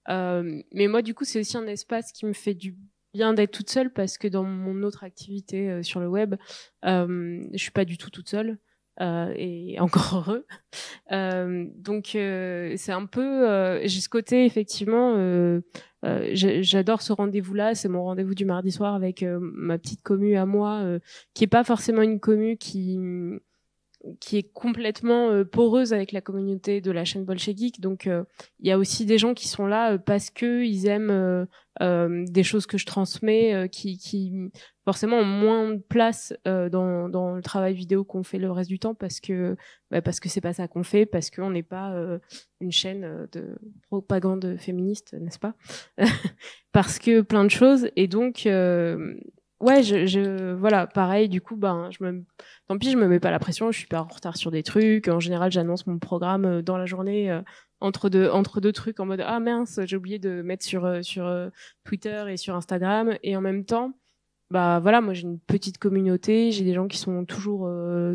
mais 0.07 0.87
moi, 0.87 1.01
du 1.01 1.13
coup, 1.13 1.25
c'est 1.25 1.39
aussi 1.39 1.57
un 1.57 1.67
espace 1.67 2.11
qui 2.11 2.25
me 2.25 2.33
fait 2.33 2.53
du 2.53 2.75
bien 3.13 3.33
d'être 3.33 3.51
toute 3.51 3.69
seule 3.69 3.91
parce 3.91 4.17
que 4.17 4.27
dans 4.27 4.43
mon 4.43 4.83
autre 4.83 5.03
activité 5.03 5.69
euh, 5.69 5.83
sur 5.83 5.99
le 5.99 6.07
web, 6.07 6.35
euh, 6.85 7.43
je 7.53 7.57
suis 7.57 7.71
pas 7.71 7.85
du 7.85 7.97
tout 7.97 8.09
toute 8.09 8.29
seule. 8.29 8.57
Euh, 9.01 9.33
et 9.37 9.79
encore 9.79 10.15
heureux. 10.15 10.45
Euh, 11.11 11.65
donc 11.75 12.15
euh, 12.15 12.73
c'est 12.77 12.91
un 12.91 13.05
peu, 13.05 13.47
euh, 13.47 13.79
j'ai 13.85 14.01
ce 14.01 14.09
côté 14.09 14.45
effectivement, 14.45 15.15
j'adore 16.03 17.01
ce 17.01 17.13
rendez-vous-là, 17.13 17.75
c'est 17.75 17.89
mon 17.89 18.03
rendez-vous 18.03 18.35
du 18.35 18.45
mardi 18.45 18.71
soir 18.71 18.93
avec 18.95 19.23
ma 19.23 19.77
petite 19.77 20.01
commu 20.01 20.35
à 20.35 20.45
moi, 20.45 20.99
qui 21.33 21.43
est 21.45 21.47
pas 21.47 21.63
forcément 21.63 22.01
une 22.01 22.19
commu 22.19 22.57
qui 22.57 22.99
qui 24.19 24.37
est 24.37 24.53
complètement 24.53 25.29
euh, 25.29 25.43
poreuse 25.43 25.93
avec 25.93 26.11
la 26.11 26.21
communauté 26.21 26.81
de 26.81 26.91
la 26.91 27.05
chaîne 27.05 27.25
Bolche 27.25 27.49
Geek. 27.49 27.81
Donc 27.81 28.05
il 28.05 28.67
y 28.67 28.71
a 28.71 28.77
aussi 28.77 29.05
des 29.05 29.17
gens 29.17 29.33
qui 29.33 29.47
sont 29.47 29.65
là 29.67 29.93
euh, 29.93 29.97
parce 29.97 30.29
que 30.29 30.63
ils 30.63 30.87
aiment 30.87 31.47
des 31.79 32.43
choses 32.43 32.65
que 32.65 32.77
je 32.77 32.85
transmets, 32.85 33.69
qui, 33.71 33.97
qui 33.97 34.33
forcément 34.83 35.17
ont 35.17 35.25
moins 35.25 35.71
de 35.71 35.81
place 35.81 36.33
dans, 36.45 37.09
dans 37.09 37.35
le 37.35 37.41
travail 37.41 37.73
vidéo 37.73 38.03
qu'on 38.03 38.23
fait 38.23 38.37
le 38.37 38.51
reste 38.51 38.69
du 38.69 38.79
temps 38.79 38.95
parce 38.95 39.19
que 39.19 39.55
bah, 39.91 40.01
parce 40.01 40.19
que 40.19 40.27
c'est 40.29 40.41
pas 40.41 40.53
ça 40.53 40.67
qu'on 40.67 40.83
fait, 40.83 41.05
parce 41.05 41.29
qu'on 41.29 41.51
n'est 41.51 41.63
pas 41.63 41.95
une 42.59 42.71
chaîne 42.71 43.27
de 43.31 43.57
propagande 43.87 44.57
féministe, 44.57 45.15
n'est-ce 45.19 45.39
pas? 45.39 45.53
Parce 46.71 46.99
que 46.99 47.21
plein 47.21 47.43
de 47.45 47.49
choses 47.49 47.89
et 47.95 48.07
donc 48.07 48.45
ouais, 49.59 49.83
je, 49.83 50.05
je, 50.05 50.53
voilà, 50.53 50.87
pareil, 50.87 51.29
du 51.29 51.41
coup, 51.41 51.55
ben, 51.55 51.89
je 51.91 52.03
me, 52.03 52.23
tant 52.67 52.77
pis, 52.77 52.91
je 52.91 52.97
me 52.97 53.07
mets 53.07 53.19
pas 53.19 53.31
la 53.31 53.39
pression, 53.39 53.71
je 53.71 53.79
suis 53.79 53.87
pas 53.87 54.01
en 54.01 54.07
retard 54.07 54.37
sur 54.37 54.51
des 54.51 54.63
trucs. 54.63 55.07
En 55.07 55.19
général, 55.19 55.51
j'annonce 55.51 55.85
mon 55.87 55.99
programme 55.99 56.45
euh, 56.45 56.61
dans 56.61 56.77
la 56.77 56.85
journée, 56.85 57.31
euh, 57.31 57.41
entre 57.81 58.09
deux, 58.09 58.29
entre 58.29 58.61
deux 58.61 58.71
trucs 58.71 58.99
en 58.99 59.05
mode, 59.05 59.23
ah 59.25 59.39
mince, 59.39 59.79
j'ai 59.85 59.95
oublié 59.95 60.19
de 60.19 60.41
mettre 60.41 60.65
sur, 60.65 60.85
euh, 60.85 61.01
sur 61.01 61.49
Twitter 61.83 62.25
et 62.29 62.37
sur 62.37 62.55
Instagram. 62.55 63.17
Et 63.23 63.35
en 63.35 63.41
même 63.41 63.65
temps, 63.65 63.93
bah 64.51 64.79
voilà, 64.79 64.99
moi 65.01 65.13
j'ai 65.13 65.23
une 65.23 65.39
petite 65.39 65.77
communauté, 65.77 66.51
j'ai 66.51 66.63
des 66.63 66.73
gens 66.73 66.87
qui 66.87 66.97
sont 66.97 67.23
toujours, 67.25 67.69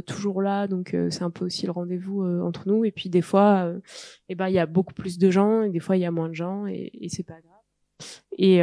toujours 0.05 0.43
là, 0.43 0.67
donc 0.67 0.97
c'est 1.11 1.23
un 1.23 1.31
peu 1.31 1.45
aussi 1.45 1.65
le 1.65 1.71
rendez-vous 1.73 2.25
entre 2.43 2.67
nous. 2.67 2.85
Et 2.85 2.91
puis 2.91 3.09
des 3.09 3.23
fois, 3.23 3.73
et 4.29 4.35
ben 4.35 4.49
il 4.49 4.55
y 4.55 4.59
a 4.59 4.67
beaucoup 4.67 4.95
plus 4.95 5.19
de 5.19 5.31
gens, 5.31 5.63
et 5.63 5.71
des 5.71 5.79
fois 5.79 5.97
il 5.97 6.01
y 6.01 6.05
a 6.05 6.11
moins 6.11 6.29
de 6.29 6.35
gens, 6.35 6.67
et, 6.67 6.91
et 6.93 7.09
c'est 7.09 7.23
pas 7.23 7.35
grave. 7.41 7.63
Et 8.37 8.59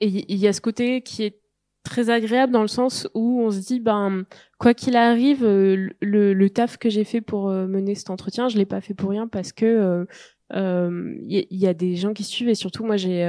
et 0.00 0.06
il 0.06 0.36
y 0.36 0.48
a 0.48 0.54
ce 0.54 0.62
côté 0.62 1.02
qui 1.02 1.22
est 1.22 1.41
très 1.82 2.10
agréable 2.10 2.52
dans 2.52 2.62
le 2.62 2.68
sens 2.68 3.08
où 3.14 3.40
on 3.42 3.50
se 3.50 3.58
dit 3.58 3.80
ben 3.80 4.24
quoi 4.58 4.74
qu'il 4.74 4.96
arrive 4.96 5.44
euh, 5.44 5.90
le, 6.00 6.32
le, 6.32 6.50
taf 6.50 6.76
que 6.76 6.88
j'ai 6.88 7.04
fait 7.04 7.20
pour 7.20 7.48
euh, 7.48 7.66
mener 7.66 7.94
cet 7.94 8.10
entretien 8.10 8.48
je 8.48 8.56
l'ai 8.56 8.66
pas 8.66 8.80
fait 8.80 8.94
pour 8.94 9.10
rien 9.10 9.26
parce 9.26 9.52
que 9.52 9.66
il 9.66 9.78
euh, 9.78 10.04
euh 10.54 11.14
y, 11.26 11.46
y, 11.50 11.66
a 11.66 11.74
des 11.74 11.96
gens 11.96 12.12
qui 12.12 12.24
suivent 12.24 12.48
et 12.48 12.54
surtout 12.54 12.84
moi 12.84 12.96
j'ai 12.96 13.24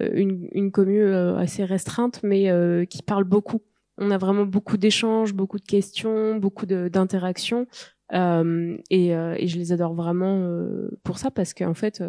une, 0.00 0.48
une 0.52 0.72
commu 0.72 1.12
assez 1.36 1.64
restreinte 1.64 2.20
mais 2.22 2.50
qui 2.88 3.02
parle 3.02 3.24
beaucoup. 3.24 3.60
On 3.96 4.10
a 4.10 4.18
vraiment 4.18 4.44
beaucoup 4.44 4.76
d'échanges 4.76 5.34
beaucoup 5.34 5.58
de 5.58 5.64
questions 5.64 6.36
beaucoup 6.36 6.66
d'interactions 6.66 7.66
Euh, 8.14 8.76
et, 8.90 9.14
euh, 9.14 9.34
et, 9.38 9.48
je 9.48 9.58
les 9.58 9.72
adore 9.72 9.94
vraiment 9.94 10.42
euh, 10.42 10.88
pour 11.02 11.18
ça 11.18 11.32
parce 11.32 11.52
qu'en 11.52 11.74
fait, 11.74 12.02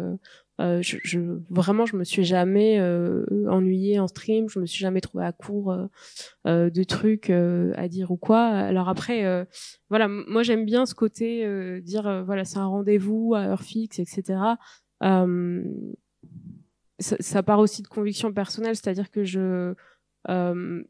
je, 0.58 0.98
je, 1.02 1.18
vraiment, 1.50 1.84
je 1.84 1.96
me 1.96 2.04
suis 2.04 2.24
jamais 2.24 2.80
ennuyée 3.48 3.98
en 3.98 4.06
stream, 4.06 4.48
je 4.48 4.60
me 4.60 4.66
suis 4.66 4.80
jamais 4.80 5.00
trouvée 5.00 5.24
à 5.24 5.32
court 5.32 5.76
de 6.44 6.82
trucs 6.84 7.30
à 7.30 7.88
dire 7.88 8.10
ou 8.10 8.16
quoi. 8.16 8.46
Alors 8.46 8.88
après, 8.88 9.46
voilà, 9.90 10.08
moi 10.08 10.42
j'aime 10.42 10.64
bien 10.64 10.86
ce 10.86 10.94
côté 10.94 11.80
dire 11.80 12.22
voilà, 12.24 12.44
c'est 12.44 12.58
un 12.58 12.66
rendez-vous 12.66 13.34
à 13.34 13.40
heure 13.40 13.62
fixe, 13.62 13.98
etc. 13.98 14.38
Ça, 16.98 17.16
ça, 17.20 17.42
part 17.42 17.58
aussi 17.58 17.82
de 17.82 17.88
conviction 17.88 18.32
personnelle, 18.32 18.76
c'est-à-dire 18.76 19.10
que 19.10 19.24
je 19.24 19.74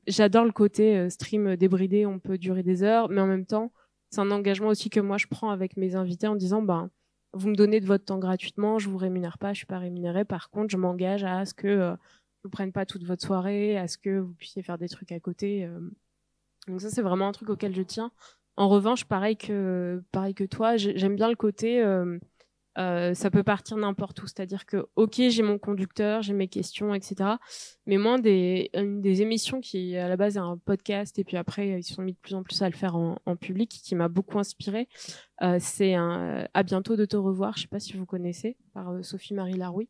j'adore 0.07 0.45
le 0.45 0.53
côté 0.53 1.11
stream 1.11 1.57
débridé, 1.57 2.07
on 2.07 2.19
peut 2.19 2.39
durer 2.39 2.63
des 2.63 2.83
heures, 2.83 3.09
mais 3.09 3.21
en 3.21 3.27
même 3.27 3.47
temps, 3.47 3.73
c'est 4.11 4.21
un 4.21 4.31
engagement 4.31 4.69
aussi 4.69 4.91
que 4.91 5.01
moi 5.01 5.19
je 5.19 5.27
prends 5.27 5.51
avec 5.51 5.77
mes 5.77 5.95
invités 5.95 6.27
en 6.27 6.37
disant 6.37 6.63
ben 6.63 6.91
vous 7.33 7.49
me 7.49 7.55
donnez 7.55 7.81
de 7.81 7.87
votre 7.87 8.05
temps 8.05 8.19
gratuitement, 8.19 8.79
je 8.79 8.89
vous 8.89 8.97
rémunère 8.97 9.39
pas, 9.39 9.53
je 9.53 9.59
suis 9.59 9.67
pas 9.67 9.79
rémunérée. 9.79 10.25
Par 10.25 10.49
contre, 10.51 10.71
je 10.71 10.77
m'engage 10.77 11.25
à 11.25 11.45
ce 11.45 11.53
que 11.53 11.69
euh, 11.69 11.97
vous 12.45 12.51
prenne 12.51 12.73
pas 12.73 12.87
toute 12.87 13.05
votre 13.05 13.25
soirée, 13.25 13.77
à 13.77 13.89
ce 13.89 13.99
que 13.99 14.21
vous 14.21 14.33
puissiez 14.33 14.63
faire 14.63 14.79
des 14.79 14.89
trucs 14.89 15.13
à 15.13 15.21
côté. 15.21 15.65
Euh. 15.65 15.81
Donc 16.67 16.81
ça 16.81 16.91
c'est 16.91 17.03
vraiment 17.03 17.29
un 17.29 17.33
truc 17.33 17.51
auquel 17.51 17.75
je 17.75 17.83
tiens. 17.83 18.11
En 18.57 18.69
revanche, 18.69 19.05
pareil 19.05 19.37
que 19.37 20.03
pareil 20.13 20.35
que 20.35 20.45
toi, 20.45 20.77
j'aime 20.77 21.15
bien 21.15 21.29
le 21.29 21.37
côté 21.37 21.83
euh, 21.83 22.19
euh, 22.79 23.15
ça 23.15 23.31
peut 23.31 23.43
partir 23.43 23.77
n'importe 23.77 24.23
où. 24.23 24.27
C'est-à-dire 24.27 24.67
que, 24.67 24.87
ok, 24.97 25.15
j'ai 25.29 25.43
mon 25.43 25.59
conducteur, 25.59 26.23
j'ai 26.23 26.35
mes 26.35 26.49
questions, 26.49 26.95
etc. 26.95 27.31
Mais 27.87 27.97
moi, 27.97 28.19
des, 28.19 28.71
une 28.75 29.01
des 29.01 29.23
émissions 29.23 29.61
qui, 29.61 29.97
à 29.97 30.09
la 30.09 30.17
base, 30.17 30.37
est 30.37 30.41
un 30.41 30.59
podcast, 30.59 31.19
et 31.19 31.25
puis 31.25 31.37
après, 31.37 31.81
ils 31.81 31.83
se 31.83 31.95
sont 31.95 32.03
mis 32.03 32.13
de 32.13 32.19
plus 32.19 32.35
en 32.35 32.43
plus 32.43 32.61
à 32.63 32.69
le 32.69 32.77
faire 32.77 32.97
en, 32.97 33.17
public, 33.37 33.71
qui 33.71 33.95
m'a 33.95 34.09
beaucoup 34.09 34.39
inspiré, 34.39 34.89
euh, 35.43 35.59
c'est 35.61 35.95
un 35.95 36.49
À 36.55 36.63
bientôt 36.63 36.97
de 36.97 37.05
te 37.05 37.17
revoir. 37.17 37.57
Je 37.57 37.63
sais 37.63 37.69
pas 37.69 37.81
si 37.81 37.95
vous 37.95 38.07
connaissez, 38.07 38.57
par 38.73 38.91
euh, 38.91 39.03
Sophie-Marie 39.03 39.57
Laroui. 39.57 39.89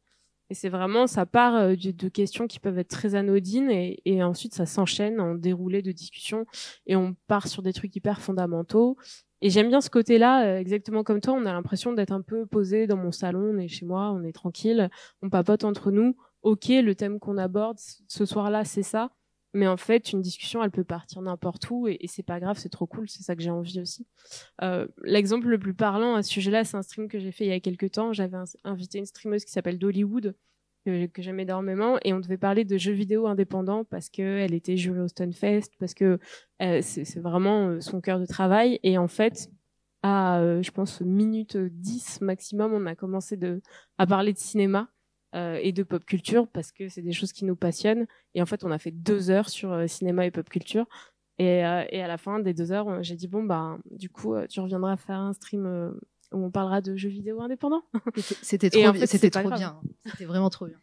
Et 0.49 0.55
c'est 0.55 0.69
vraiment, 0.69 1.07
ça 1.07 1.27
part 1.27 1.57
euh, 1.57 1.75
de, 1.75 2.09
questions 2.09 2.47
qui 2.47 2.61
peuvent 2.61 2.79
être 2.79 2.89
très 2.89 3.15
anodines 3.15 3.71
et, 3.71 4.23
ensuite 4.23 4.55
ça 4.55 4.67
s'enchaîne 4.67 5.21
en 5.21 5.35
déroulé 5.35 5.83
de 5.83 5.93
discussion 5.93 6.47
et 6.87 6.97
on 6.97 7.17
part 7.27 7.49
sur 7.49 7.63
des 7.63 7.73
trucs 7.73 7.95
hyper 7.97 8.21
fondamentaux. 8.21 8.97
Et 9.43 9.51
j'aime 9.51 9.69
bien 9.69 9.81
ce 9.81 9.91
côté-là, 9.91 10.47
euh, 10.47 10.59
exactement 10.59 11.05
comme 11.05 11.21
toi, 11.21 11.35
on 11.35 11.47
a 11.47 11.53
l'impression 11.53 11.93
d'être 11.93 12.13
un 12.13 12.23
peu 12.23 12.47
posé 12.47 12.87
dans 12.87 12.97
mon 12.97 13.13
salon, 13.13 13.53
on 13.55 13.59
est 13.59 13.69
chez 13.69 13.85
moi, 13.85 14.13
on 14.13 14.23
est 14.23 14.33
tranquille, 14.33 14.89
on 15.23 15.29
papote 15.31 15.65
entre 15.65 15.91
nous. 15.91 16.17
Ok, 16.43 16.69
le 16.69 16.95
thème 16.95 17.19
qu'on 17.19 17.39
aborde 17.39 17.79
ce 18.07 18.25
soir-là, 18.25 18.65
c'est 18.65 18.85
ça. 18.85 19.11
Mais 19.57 19.67
en 19.67 19.79
fait, 19.79 20.13
une 20.13 20.21
discussion, 20.21 20.63
elle 20.63 20.71
peut 20.71 20.85
partir 20.85 21.23
n'importe 21.23 21.71
où 21.71 21.89
et, 21.89 21.97
et 22.01 22.09
c'est 22.09 22.23
pas 22.23 22.41
grave, 22.41 22.59
c'est 22.59 22.69
trop 22.69 22.87
cool, 22.87 23.09
c'est 23.09 23.23
ça 23.23 23.35
que 23.35 23.43
j'ai 23.43 23.51
envie 23.51 23.81
aussi. 23.81 24.07
Euh, 24.63 24.87
L'exemple 25.03 25.49
le 25.49 25.59
plus 25.59 25.73
parlant 25.73 26.15
à 26.15 26.23
ce 26.23 26.31
sujet-là, 26.31 26.65
c'est 26.65 26.77
un 26.77 26.83
stream 26.83 27.09
que 27.09 27.19
j'ai 27.19 27.33
fait 27.33 27.47
il 27.47 27.49
y 27.49 27.53
a 27.53 27.61
quelques 27.61 27.93
temps. 27.93 28.13
J'avais 28.13 28.37
invité 28.65 28.99
une 28.99 29.07
streameuse 29.07 29.47
qui 29.47 29.53
s'appelle 29.53 29.79
Dollywood, 29.79 30.35
que, 30.85 31.09
j'aime 31.23 31.41
énormément 31.41 31.99
et 32.05 32.13
on 32.13 32.21
devait 32.21 32.37
parler 32.37 32.65
de 32.65 32.77
jeux 32.77 32.93
vidéo 32.93 33.27
indépendants 33.27 33.85
parce 33.85 34.09
que 34.11 34.23
elle 34.23 34.55
était 34.55 34.77
jury 34.77 35.01
au 35.01 35.09
Stunfest 35.09 35.71
parce 35.81 35.95
que 35.95 36.21
euh, 36.63 36.81
c'est 36.83 37.19
vraiment 37.19 37.69
euh, 37.69 37.81
son 37.81 38.01
cœur 38.01 38.21
de 38.21 38.27
travail 38.27 38.79
et 38.85 38.97
en 38.97 39.09
fait 39.09 39.51
à 40.05 40.41
je 40.63 40.71
pense 40.71 41.01
minute 41.01 41.57
10 41.57 42.21
maximum 42.21 42.73
on 42.73 42.87
a 42.87 42.95
commencé 42.95 43.37
à 43.99 44.07
parler 44.07 44.33
de 44.33 44.39
cinéma 44.39 44.89
et 45.37 45.73
de 45.73 45.83
pop 45.83 46.05
culture 46.05 46.49
parce 46.49 46.73
que 46.73 46.89
c'est 46.89 47.03
des 47.03 47.13
choses 47.13 47.33
qui 47.33 47.45
nous 47.45 47.57
passionnent 47.57 48.07
et 48.35 48.41
en 48.41 48.47
fait 48.47 48.65
on 48.65 48.71
a 48.71 48.79
fait 48.79 48.91
deux 48.91 49.31
heures 49.31 49.51
sur 49.51 49.89
cinéma 49.89 50.25
et 50.25 50.31
pop 50.31 50.49
culture 50.49 50.87
et, 51.39 51.59
et 51.59 52.03
à 52.03 52.09
la 52.09 52.17
fin 52.17 52.39
des 52.39 52.55
deux 52.55 52.73
heures 52.73 53.03
j'ai 53.03 53.17
dit 53.17 53.29
bon 53.29 53.43
bah 53.43 53.77
du 53.91 54.09
coup 54.09 54.35
tu 54.49 54.61
reviendras 54.61 54.97
faire 54.97 55.19
un 55.19 55.35
stream 55.35 55.93
où 56.33 56.45
on 56.45 56.51
parlera 56.51 56.81
de 56.81 56.97
jeux 56.97 57.09
vidéo 57.09 57.41
indépendants. 57.41 57.83
C'était 58.43 58.71
trop, 58.71 58.95
c'était 59.07 59.31
trop 59.31 59.51
bien. 59.51 59.81
C'était 60.07 60.25
vraiment 60.25 60.51
trop 60.51 60.67
bien. 60.67 60.79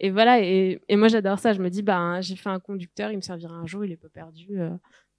Et 0.00 0.10
voilà, 0.10 0.40
et, 0.40 0.80
et 0.88 0.96
moi 0.96 1.08
j'adore 1.08 1.38
ça. 1.38 1.52
Je 1.52 1.60
me 1.60 1.68
dis, 1.68 1.82
bah, 1.82 2.20
j'ai 2.20 2.36
fait 2.36 2.48
un 2.48 2.60
conducteur, 2.60 3.10
il 3.10 3.16
me 3.16 3.22
servira 3.22 3.54
un 3.54 3.66
jour, 3.66 3.84
il 3.84 3.92
est 3.92 3.96
pas 3.96 4.08
perdu. 4.08 4.60
Euh, 4.60 4.70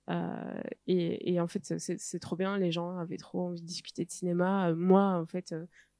euh, 0.09 0.61
et, 0.87 1.33
et, 1.33 1.39
en 1.39 1.47
fait, 1.47 1.77
c'est 1.77 2.19
trop 2.19 2.35
bien. 2.35 2.57
Les 2.57 2.71
gens 2.71 2.97
avaient 2.97 3.17
trop 3.17 3.47
envie 3.47 3.61
de 3.61 3.65
discuter 3.65 4.05
de 4.05 4.11
cinéma. 4.11 4.69
Euh, 4.69 4.75
moi, 4.75 5.19
en 5.21 5.25
fait, 5.25 5.53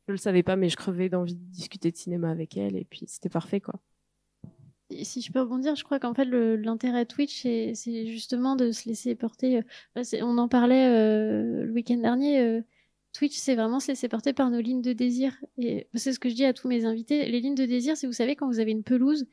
je 0.07 0.11
le 0.13 0.17
savais 0.17 0.43
pas, 0.43 0.55
mais 0.55 0.69
je 0.69 0.75
crevais 0.75 1.09
d'envie 1.09 1.35
de 1.35 1.51
discuter 1.51 1.91
de 1.91 1.97
cinéma 1.97 2.29
avec 2.29 2.57
elle. 2.57 2.75
Et 2.75 2.85
puis, 2.85 3.05
c'était 3.07 3.29
parfait, 3.29 3.61
quoi. 3.61 3.75
Si 5.01 5.21
je 5.21 5.31
peux 5.31 5.41
rebondir, 5.41 5.75
je 5.75 5.83
crois 5.83 5.99
qu'en 5.99 6.13
fait, 6.13 6.25
l'intérêt 6.25 7.05
Twitch, 7.05 7.41
c'est 7.41 8.05
justement 8.05 8.55
de 8.55 8.71
se 8.71 8.87
laisser 8.87 9.15
porter. 9.15 9.61
on 10.21 10.37
en 10.37 10.47
parlait 10.47 10.89
le 11.63 11.71
week-end 11.71 11.97
dernier 11.97 12.61
Twitch, 13.13 13.35
c'est 13.35 13.55
vraiment 13.55 13.79
se 13.79 13.89
laisser 13.89 14.07
porter 14.07 14.33
par 14.33 14.49
nos 14.49 14.59
lignes 14.59 14.81
de 14.81 14.91
désir. 14.93 15.37
Et 15.57 15.87
c'est 15.93 16.13
ce 16.13 16.19
que 16.19 16.29
je 16.29 16.35
dis 16.35 16.45
à 16.45 16.53
tous 16.53 16.67
mes 16.67 16.85
invités. 16.85 17.25
Les 17.29 17.39
lignes 17.39 17.55
de 17.55 17.65
désir, 17.65 17.95
c'est 17.95 18.07
vous 18.07 18.13
savez 18.13 18.35
quand 18.35 18.47
vous 18.47 18.59
avez 18.59 18.71
une 18.71 18.83
pelouse 18.83 19.25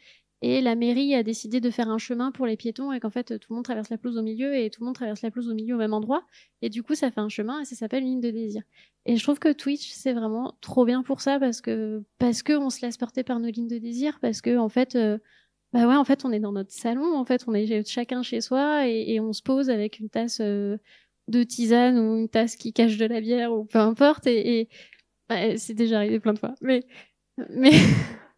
et 0.43 0.61
la 0.63 0.75
mairie 0.75 1.15
a 1.15 1.23
décidé 1.23 1.61
de 1.61 1.71
faire 1.71 1.91
un 1.91 1.99
chemin 1.99 2.33
pour 2.33 2.47
les 2.47 2.57
piétons 2.57 2.93
et 2.93 3.01
qu'en 3.01 3.11
fait 3.11 3.39
tout 3.39 3.53
le 3.53 3.57
monde 3.57 3.65
traverse 3.65 3.91
la 3.91 3.99
pelouse 3.99 4.17
au 4.17 4.23
milieu 4.23 4.55
et 4.57 4.71
tout 4.71 4.81
le 4.81 4.87
monde 4.87 4.95
traverse 4.95 5.21
la 5.23 5.31
pelouse 5.31 5.51
au 5.51 5.55
milieu 5.55 5.75
au 5.75 5.79
même 5.79 5.93
endroit. 5.93 6.25
Et 6.63 6.71
du 6.71 6.83
coup, 6.83 6.95
ça 6.95 7.11
fait 7.11 7.21
un 7.21 7.29
chemin 7.29 7.61
et 7.61 7.65
ça 7.65 7.77
s'appelle 7.77 8.03
une 8.03 8.09
ligne 8.09 8.21
de 8.21 8.31
désir. 8.31 8.63
Et 9.07 9.17
je 9.17 9.23
trouve 9.23 9.39
que 9.39 9.53
Twitch, 9.53 9.91
c'est 9.93 10.13
vraiment 10.13 10.57
trop 10.61 10.85
bien 10.85 11.03
pour 11.03 11.21
ça 11.21 11.39
parce 11.39 11.61
que 11.61 12.03
parce 12.19 12.43
que 12.43 12.55
on 12.55 12.71
se 12.71 12.81
laisse 12.83 12.97
porter 12.97 13.23
par 13.23 13.39
nos 13.39 13.51
lignes 13.51 13.69
de 13.69 13.79
désir 13.79 14.19
parce 14.21 14.41
que 14.41 14.57
en 14.57 14.69
fait. 14.69 14.97
Euh, 14.97 15.19
bah 15.73 15.87
ouais, 15.87 15.95
en 15.95 16.05
fait, 16.05 16.25
on 16.25 16.33
est 16.33 16.41
dans 16.41 16.51
notre 16.51 16.73
salon, 16.73 17.17
en 17.17 17.25
fait, 17.25 17.45
on 17.47 17.55
est 17.55 17.89
chacun 17.89 18.23
chez 18.23 18.41
soi 18.41 18.89
et, 18.89 19.21
on 19.21 19.33
se 19.33 19.41
pose 19.41 19.71
avec 19.71 20.01
une 20.01 20.09
tasse 20.11 20.41
euh, 20.41 20.79
de 21.29 21.45
tisane 21.45 21.97
ou 21.97 22.17
une 22.17 22.29
tasse 22.29 22.57
qui 22.57 22.73
cache 22.73 22.97
de 22.97 23.07
la 23.07 23.21
bière 23.21 23.53
ou 23.53 23.65
peu 23.67 23.79
importe. 23.79 24.27
Et, 24.27 24.69
bah, 25.29 25.57
c'est 25.59 25.75
déjà 25.75 25.99
arrivé 25.99 26.19
plein 26.19 26.33
de 26.33 26.41
fois. 26.41 26.55
Mais, 26.61 26.85
mais 27.51 27.71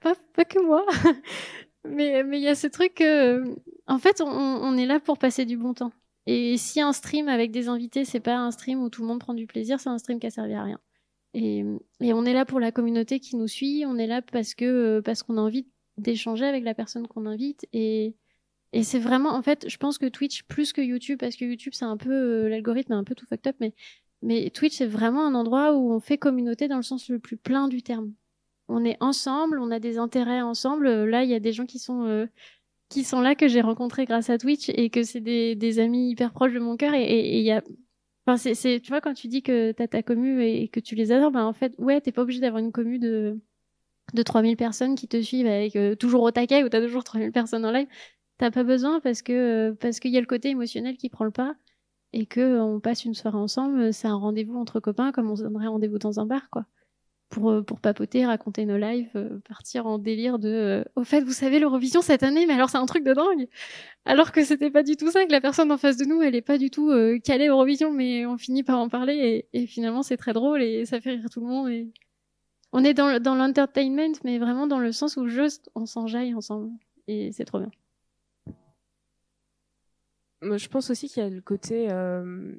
pas, 0.00 0.44
que 0.44 0.64
moi. 0.64 0.84
mais 1.88 2.22
il 2.32 2.40
y 2.40 2.48
a 2.48 2.54
ce 2.54 2.66
truc 2.66 3.02
en 3.86 3.98
fait, 3.98 4.20
on, 4.20 4.76
est 4.76 4.86
là 4.86 5.00
pour 5.00 5.18
passer 5.18 5.44
du 5.46 5.56
bon 5.56 5.74
temps. 5.74 5.92
Et 6.26 6.58
si 6.58 6.80
un 6.80 6.92
stream 6.92 7.28
avec 7.28 7.50
des 7.50 7.68
invités, 7.68 8.04
c'est 8.04 8.20
pas 8.20 8.36
un 8.36 8.50
stream 8.50 8.82
où 8.82 8.90
tout 8.90 9.00
le 9.00 9.08
monde 9.08 9.20
prend 9.20 9.34
du 9.34 9.46
plaisir, 9.46 9.80
c'est 9.80 9.88
un 9.88 9.98
stream 9.98 10.20
qui 10.20 10.26
a 10.26 10.30
servi 10.30 10.52
à 10.54 10.62
rien. 10.62 10.78
Et, 11.34 11.64
et, 12.00 12.12
on 12.12 12.24
est 12.24 12.32
là 12.34 12.44
pour 12.44 12.60
la 12.60 12.72
communauté 12.72 13.20
qui 13.20 13.36
nous 13.36 13.48
suit, 13.48 13.84
on 13.86 13.96
est 13.96 14.06
là 14.06 14.22
parce 14.22 14.54
que 14.54 15.00
parce 15.00 15.22
qu'on 15.22 15.36
a 15.38 15.40
envie 15.40 15.66
d'échanger 15.96 16.46
avec 16.46 16.64
la 16.64 16.74
personne 16.74 17.06
qu'on 17.06 17.26
invite 17.26 17.66
et 17.72 18.14
et 18.72 18.82
c'est 18.82 18.98
vraiment, 18.98 19.30
en 19.30 19.42
fait, 19.42 19.68
je 19.68 19.76
pense 19.78 19.98
que 19.98 20.06
Twitch, 20.06 20.42
plus 20.44 20.72
que 20.72 20.80
YouTube, 20.82 21.18
parce 21.18 21.36
que 21.36 21.44
YouTube, 21.44 21.72
c'est 21.74 21.86
un 21.86 21.96
peu, 21.96 22.10
euh, 22.12 22.48
l'algorithme 22.48 22.92
est 22.92 22.96
un 22.96 23.04
peu 23.04 23.14
tout 23.14 23.26
fucked 23.26 23.46
up, 23.46 23.56
mais, 23.60 23.72
mais 24.22 24.50
Twitch, 24.50 24.76
c'est 24.76 24.86
vraiment 24.86 25.26
un 25.26 25.34
endroit 25.34 25.74
où 25.74 25.92
on 25.92 26.00
fait 26.00 26.18
communauté 26.18 26.68
dans 26.68 26.76
le 26.76 26.82
sens 26.82 27.08
le 27.08 27.18
plus 27.18 27.36
plein 27.36 27.68
du 27.68 27.82
terme. 27.82 28.12
On 28.68 28.84
est 28.84 28.96
ensemble, 29.00 29.58
on 29.60 29.70
a 29.70 29.78
des 29.80 29.98
intérêts 29.98 30.42
ensemble. 30.42 30.88
Là, 31.04 31.24
il 31.24 31.30
y 31.30 31.34
a 31.34 31.40
des 31.40 31.52
gens 31.52 31.66
qui 31.66 31.78
sont, 31.78 32.04
euh, 32.04 32.26
qui 32.88 33.04
sont 33.04 33.20
là 33.20 33.34
que 33.34 33.48
j'ai 33.48 33.60
rencontrés 33.60 34.04
grâce 34.04 34.30
à 34.30 34.38
Twitch 34.38 34.68
et 34.70 34.90
que 34.90 35.02
c'est 35.02 35.20
des, 35.20 35.54
des 35.56 35.78
amis 35.78 36.10
hyper 36.10 36.32
proches 36.32 36.52
de 36.52 36.58
mon 36.58 36.76
cœur. 36.76 36.94
Et 36.94 37.38
il 37.38 37.44
y 37.44 37.52
a, 37.52 37.62
enfin, 38.26 38.36
c'est, 38.36 38.80
tu 38.80 38.88
vois, 38.90 39.00
quand 39.00 39.14
tu 39.14 39.28
dis 39.28 39.42
que 39.42 39.72
t'as 39.72 39.88
ta 39.88 40.02
commu 40.02 40.42
et, 40.42 40.68
que 40.68 40.80
tu 40.80 40.94
les 40.94 41.12
adores, 41.12 41.30
ben, 41.30 41.44
en 41.44 41.52
fait, 41.52 41.74
ouais, 41.78 42.00
t'es 42.00 42.12
pas 42.12 42.22
obligé 42.22 42.40
d'avoir 42.40 42.62
une 42.62 42.72
commu 42.72 42.98
de, 42.98 43.40
de 44.14 44.22
3000 44.22 44.56
personnes 44.56 44.94
qui 44.94 45.08
te 45.08 45.20
suivent 45.22 45.46
avec 45.46 45.76
euh, 45.76 45.94
toujours 45.96 46.22
au 46.22 46.30
taquet 46.30 46.64
ou 46.64 46.68
t'as 46.68 46.80
toujours 46.82 47.04
3000 47.04 47.32
personnes 47.32 47.64
en 47.64 47.72
live. 47.72 47.88
T'as 48.38 48.50
pas 48.50 48.64
besoin 48.64 49.00
parce 49.00 49.22
que 49.22 49.72
parce 49.80 50.00
qu'il 50.00 50.12
y 50.12 50.16
a 50.16 50.20
le 50.20 50.26
côté 50.26 50.50
émotionnel 50.50 50.96
qui 50.96 51.08
prend 51.08 51.24
le 51.24 51.32
pas 51.32 51.56
et 52.12 52.26
que 52.26 52.60
on 52.60 52.80
passe 52.80 53.04
une 53.04 53.14
soirée 53.14 53.38
ensemble. 53.38 53.92
C'est 53.92 54.08
un 54.08 54.16
rendez-vous 54.16 54.56
entre 54.58 54.80
copains 54.80 55.12
comme 55.12 55.30
on 55.30 55.34
donnerait 55.34 55.66
rendez-vous 55.68 55.98
dans 55.98 56.20
un 56.20 56.26
bar, 56.26 56.48
quoi. 56.50 56.66
Pour, 57.30 57.62
pour 57.62 57.78
papoter, 57.80 58.24
raconter 58.24 58.64
nos 58.64 58.78
lives, 58.78 59.10
euh, 59.14 59.38
partir 59.46 59.86
en 59.86 59.98
délire 59.98 60.38
de 60.38 60.48
euh, 60.48 60.84
au 60.96 61.04
fait, 61.04 61.20
vous 61.20 61.32
savez, 61.32 61.58
l'Eurovision 61.58 62.00
cette 62.00 62.22
année, 62.22 62.46
mais 62.46 62.54
alors 62.54 62.70
c'est 62.70 62.78
un 62.78 62.86
truc 62.86 63.04
de 63.04 63.12
dingue. 63.12 63.48
Alors 64.06 64.32
que 64.32 64.42
c'était 64.42 64.70
pas 64.70 64.82
du 64.82 64.96
tout 64.96 65.10
ça, 65.10 65.26
que 65.26 65.32
la 65.32 65.42
personne 65.42 65.70
en 65.70 65.76
face 65.76 65.98
de 65.98 66.06
nous, 66.06 66.22
elle 66.22 66.34
est 66.34 66.40
pas 66.40 66.56
du 66.56 66.70
tout 66.70 66.90
euh, 66.90 67.18
calée 67.18 67.48
Eurovision, 67.48 67.92
mais 67.92 68.24
on 68.24 68.38
finit 68.38 68.62
par 68.62 68.78
en 68.78 68.88
parler 68.88 69.46
et, 69.52 69.62
et 69.62 69.66
finalement 69.66 70.02
c'est 70.02 70.16
très 70.16 70.32
drôle 70.32 70.62
et 70.62 70.86
ça 70.86 71.02
fait 71.02 71.10
rire 71.10 71.28
tout 71.30 71.40
le 71.40 71.46
monde. 71.46 71.68
Et... 71.68 71.92
On 72.72 72.82
est 72.82 72.94
dans, 72.94 73.20
dans 73.20 73.34
l'entertainment, 73.34 74.14
mais 74.24 74.38
vraiment 74.38 74.66
dans 74.66 74.78
le 74.78 74.92
sens 74.92 75.18
où 75.18 75.28
juste 75.28 75.70
on 75.74 75.84
s'enjaille 75.84 76.34
ensemble 76.34 76.70
et 77.08 77.30
c'est 77.32 77.44
trop 77.44 77.58
bien 77.58 77.70
je 80.42 80.68
pense 80.68 80.90
aussi 80.90 81.08
qu'il 81.08 81.22
y 81.22 81.26
a 81.26 81.28
le 81.28 81.40
côté 81.40 81.88
euh, 81.90 82.54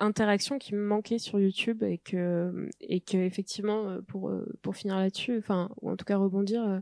interaction 0.00 0.58
qui 0.58 0.74
me 0.74 0.84
manquait 0.84 1.18
sur 1.18 1.38
YouTube 1.38 1.82
et 1.82 1.98
que 1.98 2.68
et 2.80 3.00
que 3.00 3.18
effectivement 3.18 3.88
euh, 3.88 4.00
pour 4.00 4.30
euh, 4.30 4.46
pour 4.62 4.74
finir 4.74 4.96
là-dessus, 4.96 5.38
enfin 5.38 5.70
ou 5.80 5.90
en 5.90 5.96
tout 5.96 6.04
cas 6.04 6.16
rebondir, 6.16 6.80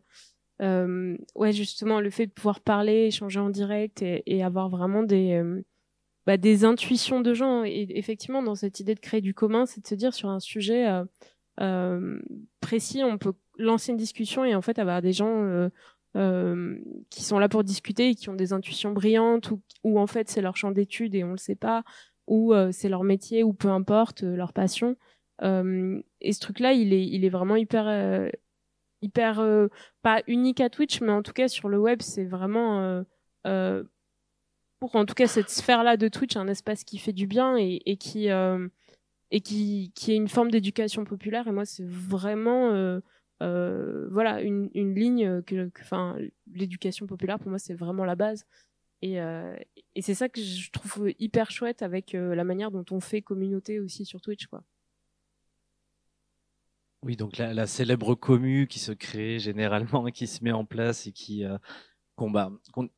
euh, 0.62 1.16
ouais 1.34 1.52
justement 1.52 2.00
le 2.00 2.10
fait 2.10 2.26
de 2.26 2.32
pouvoir 2.32 2.60
parler, 2.60 3.06
échanger 3.06 3.40
en 3.40 3.50
direct 3.50 4.02
et, 4.02 4.42
avoir 4.42 4.68
vraiment 4.68 5.02
des 5.02 5.42
bah, 6.26 6.36
des 6.36 6.64
intuitions 6.64 7.20
de 7.20 7.34
gens 7.34 7.64
et 7.64 7.86
effectivement 7.90 8.42
dans 8.42 8.54
cette 8.54 8.80
idée 8.80 8.94
de 8.94 9.00
créer 9.00 9.20
du 9.20 9.34
commun, 9.34 9.66
c'est 9.66 9.82
de 9.82 9.86
se 9.86 9.94
dire 9.94 10.14
sur 10.14 10.28
un 10.30 10.40
sujet 10.40 10.86
précis, 12.60 13.02
on 13.04 13.18
peut 13.18 13.34
lancer 13.58 13.90
une 13.90 13.98
discussion 13.98 14.44
et 14.44 14.54
en 14.54 14.62
fait 14.62 14.78
avoir 14.78 15.02
des 15.02 15.12
gens 15.12 15.68
qui 16.14 17.22
sont 17.22 17.38
là 17.38 17.48
pour 17.48 17.64
discuter 17.64 18.10
et 18.10 18.14
qui 18.14 18.28
ont 18.28 18.34
des 18.34 18.52
intuitions 18.52 18.92
brillantes 18.92 19.50
ou, 19.50 19.60
ou 19.84 19.98
en 19.98 20.06
fait 20.06 20.28
c'est 20.28 20.42
leur 20.42 20.56
champ 20.56 20.70
d'étude 20.70 21.14
et 21.14 21.24
on 21.24 21.32
le 21.32 21.36
sait 21.36 21.56
pas 21.56 21.84
ou 22.28 22.54
c'est 22.72 22.88
leur 22.88 23.04
métier 23.04 23.42
ou 23.42 23.52
peu 23.52 23.68
importe 23.68 24.22
leur 24.22 24.52
passion. 24.52 24.96
et 25.42 26.32
ce 26.32 26.40
truc-là, 26.40 26.72
il 26.72 26.92
est, 26.92 27.06
il 27.06 27.24
est 27.24 27.30
vraiment 27.30 27.56
hyper, 27.56 28.30
hyper 29.02 29.68
pas 30.02 30.22
unique 30.26 30.60
à 30.60 30.70
Twitch, 30.70 31.00
mais 31.00 31.12
en 31.12 31.22
tout 31.22 31.32
cas 31.32 31.48
sur 31.48 31.68
le 31.68 31.78
web, 31.78 32.02
c'est 32.02 32.24
vraiment 32.24 33.02
pour 34.80 34.94
en 34.94 35.04
tout 35.04 35.14
cas 35.14 35.26
cette 35.26 35.50
sphère-là 35.50 35.96
de 35.96 36.08
Twitch 36.08 36.36
un 36.36 36.46
espace 36.46 36.84
qui 36.84 36.98
fait 36.98 37.12
du 37.12 37.26
bien 37.26 37.56
et, 37.56 37.96
qui 37.96 38.30
et 39.30 39.40
qui, 39.40 39.92
qui 39.94 40.12
est 40.12 40.16
une 40.16 40.28
forme 40.28 40.50
d'éducation 40.50 41.04
populaire. 41.04 41.46
Et 41.46 41.52
moi, 41.52 41.64
c'est 41.64 41.86
vraiment 41.86 42.70
euh, 42.70 43.00
euh, 43.42 44.08
voilà 44.10 44.40
une, 44.40 44.70
une, 44.74 44.94
ligne 44.94 45.42
que, 45.42 45.70
enfin, 45.80 46.16
l'éducation 46.52 47.06
populaire 47.06 47.38
pour 47.38 47.50
moi, 47.50 47.58
c'est 47.58 47.74
vraiment 47.74 48.04
la 48.04 48.16
base. 48.16 48.46
Et, 49.02 49.20
euh, 49.20 49.56
et 49.94 50.02
c'est 50.02 50.14
ça 50.14 50.28
que 50.28 50.40
je 50.40 50.70
trouve 50.70 51.10
hyper 51.18 51.50
chouette 51.50 51.82
avec 51.82 52.12
la 52.12 52.44
manière 52.44 52.70
dont 52.70 52.84
on 52.90 53.00
fait 53.00 53.22
communauté 53.22 53.80
aussi 53.80 54.04
sur 54.04 54.20
Twitch, 54.20 54.46
quoi. 54.46 54.62
Oui, 57.04 57.14
donc 57.14 57.36
la, 57.38 57.66
célèbre 57.68 58.16
commu 58.16 58.66
qui 58.66 58.80
se 58.80 58.90
crée 58.90 59.38
généralement, 59.38 60.06
qui 60.12 60.26
se 60.26 60.42
met 60.42 60.50
en 60.50 60.64
place 60.64 61.06
et 61.06 61.12
qui 61.12 61.44
combat. 62.16 62.50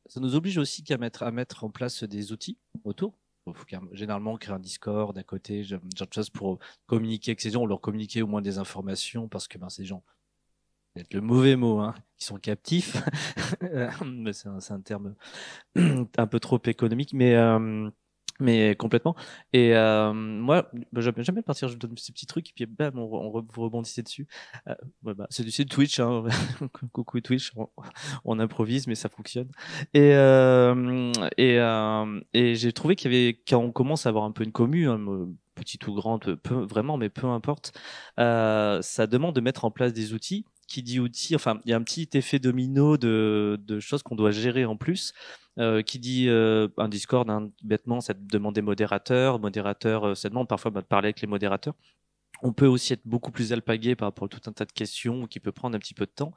Ça 0.07 0.19
nous 0.19 0.35
oblige 0.35 0.57
aussi 0.57 0.83
qu'à 0.83 0.97
mettre, 0.97 1.21
à 1.21 1.31
mettre 1.31 1.63
en 1.63 1.69
place 1.69 2.03
des 2.03 2.31
outils 2.31 2.57
autour 2.83 3.15
il 3.47 3.53
faut 3.53 3.65
généralement 3.93 4.37
créer 4.37 4.55
un 4.55 4.59
Discord 4.59 5.17
à 5.17 5.23
côté, 5.23 5.63
genre 5.63 5.79
de 5.81 6.13
choses 6.13 6.29
pour 6.29 6.59
communiquer 6.85 7.31
avec 7.31 7.41
ces 7.41 7.51
gens, 7.51 7.63
ou 7.63 7.67
leur 7.67 7.81
communiquer 7.81 8.21
au 8.21 8.27
moins 8.27 8.41
des 8.41 8.57
informations, 8.57 9.27
parce 9.27 9.47
que 9.47 9.57
ben, 9.57 9.69
ces 9.69 9.85
gens, 9.85 10.03
c'est 10.95 11.13
le 11.13 11.21
mauvais 11.21 11.55
mot, 11.55 11.79
hein, 11.79 11.95
qui 12.17 12.25
sont 12.25 12.37
captifs, 12.37 12.97
mais 14.05 14.33
c'est 14.33 14.49
un, 14.49 14.59
un, 14.69 14.81
terme 14.81 15.15
un 15.75 16.27
peu 16.27 16.39
trop 16.39 16.59
économique, 16.65 17.13
mais 17.13 17.35
euh, 17.35 17.89
mais 18.41 18.75
complètement. 18.75 19.15
Et 19.53 19.75
euh, 19.75 20.11
moi, 20.13 20.69
bah, 20.91 21.01
j'aime 21.01 21.13
jamais 21.23 21.41
partir, 21.41 21.67
je 21.67 21.77
donne 21.77 21.95
ces 21.97 22.11
petits 22.11 22.25
trucs, 22.25 22.49
et 22.49 22.53
puis 22.53 22.65
bam, 22.65 22.97
on, 22.97 23.03
on, 23.03 23.29
vous 23.29 23.61
rebondissez 23.61 24.03
dessus. 24.03 24.27
Euh, 24.67 24.75
bah, 25.03 25.27
c'est 25.29 25.43
du 25.43 25.65
Twitch, 25.65 25.99
hein. 25.99 26.25
coucou 26.91 27.21
Twitch, 27.21 27.53
on, 28.25 28.39
improvise, 28.39 28.87
mais 28.87 28.95
ça 28.95 29.09
fonctionne. 29.09 29.49
Et, 29.93 30.13
euh, 30.15 31.11
et, 31.37 31.59
euh, 31.59 32.19
et 32.33 32.55
j'ai 32.55 32.73
trouvé 32.73 32.95
qu'il 32.95 33.13
y 33.13 33.15
avait, 33.15 33.39
quand 33.47 33.59
on 33.59 33.71
commence 33.71 34.05
à 34.05 34.09
avoir 34.09 34.25
un 34.25 34.31
peu 34.31 34.43
une 34.43 34.51
commu, 34.51 34.89
hein, 34.89 34.99
petite 35.55 35.87
ou 35.87 35.93
grande, 35.93 36.35
peu, 36.35 36.55
vraiment, 36.55 36.97
mais 36.97 37.09
peu 37.09 37.27
importe, 37.27 37.73
euh, 38.19 38.81
ça 38.81 39.07
demande 39.07 39.35
de 39.35 39.41
mettre 39.41 39.65
en 39.65 39.71
place 39.71 39.93
des 39.93 40.13
outils 40.13 40.45
qui 40.71 40.83
dit 40.83 40.99
outils, 40.99 41.35
enfin, 41.35 41.59
il 41.65 41.71
y 41.71 41.73
a 41.73 41.77
un 41.77 41.83
petit 41.83 42.09
effet 42.13 42.39
domino 42.39 42.97
de, 42.97 43.79
choses 43.79 44.03
qu'on 44.03 44.15
doit 44.15 44.31
gérer 44.31 44.65
en 44.65 44.77
plus. 44.77 45.13
Euh, 45.59 45.81
qui 45.81 45.99
dit 45.99 46.29
euh, 46.29 46.69
un 46.77 46.87
Discord, 46.87 47.29
hein, 47.29 47.51
bêtement, 47.61 47.99
ça 47.99 48.13
demande 48.13 48.55
des 48.55 48.61
modérateurs. 48.61 49.37
Modérateurs, 49.37 50.07
euh, 50.07 50.15
ça 50.15 50.29
demande 50.29 50.47
parfois 50.47 50.71
bah, 50.71 50.81
de 50.81 50.85
parler 50.85 51.07
avec 51.07 51.19
les 51.19 51.27
modérateurs. 51.27 51.73
On 52.41 52.53
peut 52.53 52.67
aussi 52.67 52.93
être 52.93 53.05
beaucoup 53.05 53.31
plus 53.31 53.51
alpagué 53.53 53.95
par 53.95 54.07
rapport 54.07 54.25
à 54.25 54.29
tout 54.29 54.49
un 54.49 54.53
tas 54.53 54.65
de 54.65 54.71
questions 54.71 55.27
qui 55.27 55.41
peut 55.41 55.51
prendre 55.51 55.75
un 55.75 55.79
petit 55.79 55.93
peu 55.93 56.05
de 56.05 56.11
temps. 56.11 56.33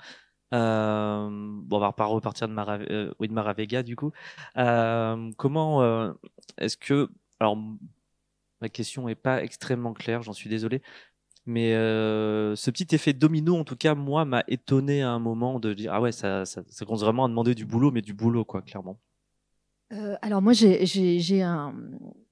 Euh, 0.53 1.29
bon, 1.31 1.77
on 1.77 1.81
va 1.81 1.93
pas 1.93 2.07
repartir 2.07 2.49
de 2.49 2.53
Mara, 2.55 2.79
oui, 3.21 3.29
de 3.29 3.33
Maravega 3.33 3.83
du 3.85 3.97
coup. 3.97 4.13
comment 4.57 6.15
est-ce 6.59 6.77
que, 6.77 7.09
alors, 7.41 7.57
ma 8.61 8.69
question 8.69 9.09
est 9.09 9.15
pas 9.15 9.43
extrêmement 9.45 9.95
claire, 9.95 10.23
j'en 10.23 10.33
suis 10.33 10.51
désolé. 10.51 10.83
Mais 11.47 11.73
ce 11.73 12.71
petit 12.71 12.95
effet 12.95 13.13
domino, 13.13 13.57
en 13.57 13.65
tout 13.65 13.77
cas, 13.77 13.95
moi, 13.95 14.25
m'a 14.25 14.45
étonné 14.49 15.03
à 15.03 15.11
un 15.11 15.19
moment 15.19 15.61
de 15.61 15.75
dire 15.75 15.93
ah 15.93 16.01
ouais, 16.01 16.13
ça, 16.13 16.45
ça, 16.47 16.63
ça 16.69 16.85
commence 16.85 17.03
vraiment 17.03 17.27
à 17.27 17.29
demander 17.29 17.55
du 17.55 17.67
boulot, 17.67 17.91
mais 17.91 18.03
du 18.03 18.15
boulot, 18.15 18.45
quoi, 18.45 18.63
clairement. 18.63 18.99
Euh, 19.93 20.17
alors 20.23 20.41
moi 20.41 20.55
j'ai 20.55 21.43
un 21.43 21.75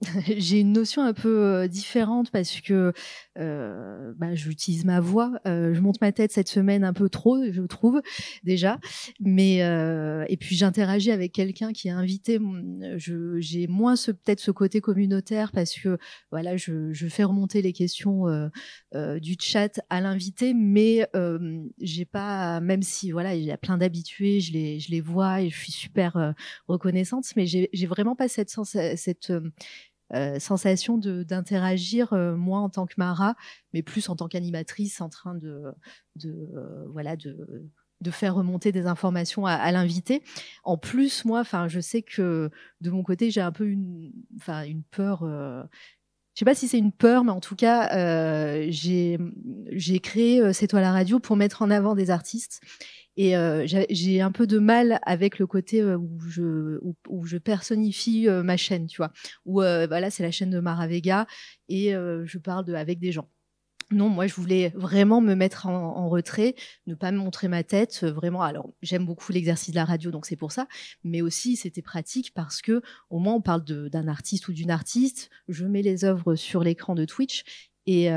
j'ai 0.36 0.60
une 0.60 0.72
notion 0.72 1.02
un 1.02 1.12
peu 1.12 1.44
euh, 1.44 1.68
différente 1.68 2.30
parce 2.30 2.60
que 2.60 2.92
euh, 3.38 4.12
bah, 4.16 4.34
j'utilise 4.34 4.84
ma 4.84 5.00
voix, 5.00 5.32
je 5.44 5.78
monte 5.80 6.00
ma 6.00 6.12
tête 6.12 6.32
cette 6.32 6.48
semaine 6.48 6.84
un 6.84 6.92
peu 6.92 7.08
trop 7.08 7.42
je 7.50 7.62
trouve 7.62 8.02
déjà, 8.42 8.78
mais 9.20 9.58
et 10.28 10.36
puis 10.36 10.56
j'interagis 10.56 11.10
avec 11.10 11.32
quelqu'un 11.32 11.72
qui 11.72 11.88
est 11.88 11.92
invité, 11.92 12.38
j'ai 12.96 13.66
moins 13.66 13.96
ce 13.96 14.10
peut-être 14.10 14.40
ce 14.40 14.50
côté 14.50 14.80
communautaire 14.80 15.52
parce 15.52 15.74
que 15.74 15.98
voilà 16.30 16.56
je, 16.56 16.92
je 16.92 17.06
fais 17.08 17.24
remonter 17.24 17.62
les 17.62 17.72
questions 17.72 18.24
du 18.94 19.36
chat 19.40 19.80
à 19.88 20.00
l'invité, 20.00 20.52
mais 20.54 21.08
j'ai 21.80 22.04
pas 22.04 22.60
même 22.60 22.82
si 22.82 23.12
voilà 23.12 23.34
il 23.34 23.44
y 23.44 23.52
a 23.52 23.58
plein 23.58 23.78
d'habitués, 23.78 24.40
je 24.40 24.52
les 24.52 24.80
je 24.80 24.90
les 24.90 25.00
vois 25.00 25.40
et 25.40 25.48
je 25.48 25.58
suis 25.58 25.72
super 25.72 26.34
reconnaissante, 26.68 27.24
mais 27.36 27.46
j'ai 27.46 27.86
vraiment 27.86 28.16
pas 28.16 28.28
cette, 28.28 28.50
cette 28.96 29.32
euh, 30.12 30.22
euh, 30.22 30.38
sensation 30.38 30.98
d'interagir 30.98 32.12
euh, 32.12 32.36
moi 32.36 32.60
en 32.60 32.68
tant 32.68 32.86
que 32.86 32.94
Mara, 32.96 33.34
mais 33.72 33.82
plus 33.82 34.08
en 34.08 34.16
tant 34.16 34.28
qu'animatrice 34.28 35.00
en 35.00 35.08
train 35.08 35.34
de, 35.34 35.64
de 36.16 36.48
voilà 36.92 37.16
de 37.16 37.70
de 38.00 38.10
faire 38.10 38.34
remonter 38.34 38.72
des 38.72 38.86
informations 38.86 39.46
à, 39.46 39.70
l'invité. 39.70 40.24
En 40.64 40.76
plus, 40.76 41.24
moi, 41.24 41.44
je 41.68 41.78
sais 41.78 42.02
que 42.02 42.50
de 42.80 42.90
mon 42.90 43.04
côté, 43.04 43.30
j'ai 43.30 43.40
un 43.40 43.52
peu 43.52 43.68
une, 43.68 44.10
une 44.66 44.82
peur. 44.82 45.20
je 45.22 45.68
sais 46.34 46.44
pas 46.44 46.56
si 46.56 46.66
c'est 46.66 46.78
une 46.78 46.90
peur, 46.90 47.22
mais 47.22 47.30
en 47.30 47.38
tout 47.38 47.54
cas, 47.54 47.96
euh, 47.96 48.66
j'ai 48.70 50.00
créé 50.00 50.52
C'est 50.52 50.66
toi 50.66 50.80
la 50.80 50.90
radio 50.90 51.20
pour 51.20 51.36
mettre 51.36 51.62
en 51.62 51.70
avant 51.70 51.94
des 51.94 52.10
artistes 52.10 52.60
et 53.16 53.36
euh, 53.36 53.66
j'ai 53.66 54.20
un 54.20 54.32
peu 54.32 54.46
de 54.46 54.58
mal 54.58 54.98
avec 55.02 55.38
le 55.38 55.46
côté 55.46 55.80
euh, 55.82 55.98
où 55.98 57.26
je 57.26 57.36
personnifie 57.36 58.28
euh, 58.28 58.42
ma 58.42 58.56
chaîne, 58.56 58.86
tu 58.86 58.96
vois. 58.96 59.12
Où 59.44 59.60
voilà, 59.60 60.10
c'est 60.10 60.22
la 60.22 60.30
chaîne 60.30 60.50
de 60.50 60.60
Maravega 60.60 61.26
et 61.68 61.92
je 61.92 62.38
parle 62.38 62.74
avec 62.74 62.98
des 62.98 63.12
gens. 63.12 63.28
Non, 63.90 64.08
moi 64.08 64.26
je 64.26 64.34
voulais 64.34 64.72
vraiment 64.74 65.20
me 65.20 65.34
mettre 65.34 65.66
en, 65.66 66.08
retrait, 66.08 66.54
ne 66.86 66.94
pas 66.94 67.12
me 67.12 67.18
montrer 67.18 67.48
ma 67.48 67.62
tête, 67.62 68.04
vraiment. 68.04 68.40
Alors 68.40 68.70
j'aime 68.80 69.04
beaucoup 69.04 69.32
l'exercice 69.32 69.70
de 69.70 69.76
la 69.76 69.84
radio, 69.84 70.10
donc 70.10 70.24
c'est 70.24 70.36
pour 70.36 70.50
ça. 70.50 70.66
Mais 71.04 71.20
aussi 71.20 71.56
c'était 71.56 71.82
pratique 71.82 72.32
parce 72.32 72.62
que 72.62 72.80
au 73.10 73.18
moins 73.18 73.34
on 73.34 73.42
parle 73.42 73.64
d'un 73.64 74.08
artiste 74.08 74.48
ou 74.48 74.54
d'une 74.54 74.70
artiste. 74.70 75.28
Je 75.48 75.66
mets 75.66 75.82
les 75.82 76.04
œuvres 76.04 76.36
sur 76.36 76.64
l'écran 76.64 76.94
de 76.94 77.04
Twitch 77.04 77.44
et 77.86 78.08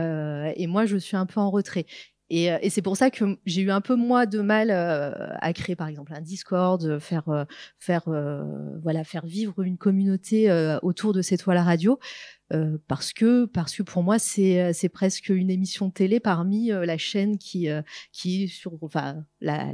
moi 0.68 0.86
je 0.86 0.98
suis 0.98 1.18
un 1.18 1.26
peu 1.26 1.42
en 1.42 1.52
retrait. 1.52 1.86
Et, 2.30 2.52
euh, 2.52 2.58
et 2.62 2.70
c'est 2.70 2.82
pour 2.82 2.98
ça 2.98 3.12
que 3.12 3.38
j'ai 3.46 3.62
eu 3.62 3.72
un 3.72 3.82
peu 3.82 3.96
moins 3.96 4.26
de 4.26 4.40
mal 4.40 4.72
euh, 4.72 5.12
à 5.40 5.54
créer, 5.54 5.76
par 5.76 5.88
exemple, 5.88 6.14
un 6.14 6.22
Discord, 6.22 7.00
faire 7.00 7.30
euh, 7.30 7.46
faire 7.80 8.04
voilà 8.82 9.04
faire 9.04 9.26
vivre 9.26 9.62
une 9.62 9.78
communauté 9.78 10.52
autour 10.82 11.14
de 11.14 11.22
cette 11.22 11.42
toile 11.42 11.58
à 11.58 11.64
radio, 11.64 12.00
parce 12.88 13.14
que 13.14 13.46
parce 13.46 13.76
que 13.76 13.84
pour 13.84 14.04
moi 14.04 14.20
c'est 14.20 14.74
c'est 14.74 14.90
presque 14.90 15.30
une 15.30 15.50
émission 15.50 15.90
télé 15.90 16.20
parmi 16.20 16.68
la 16.68 16.98
chaîne 16.98 17.38
qui 17.38 17.68
qui 18.12 18.44
est 18.44 18.48
sur 18.48 18.74
enfin 18.82 19.26
la 19.42 19.74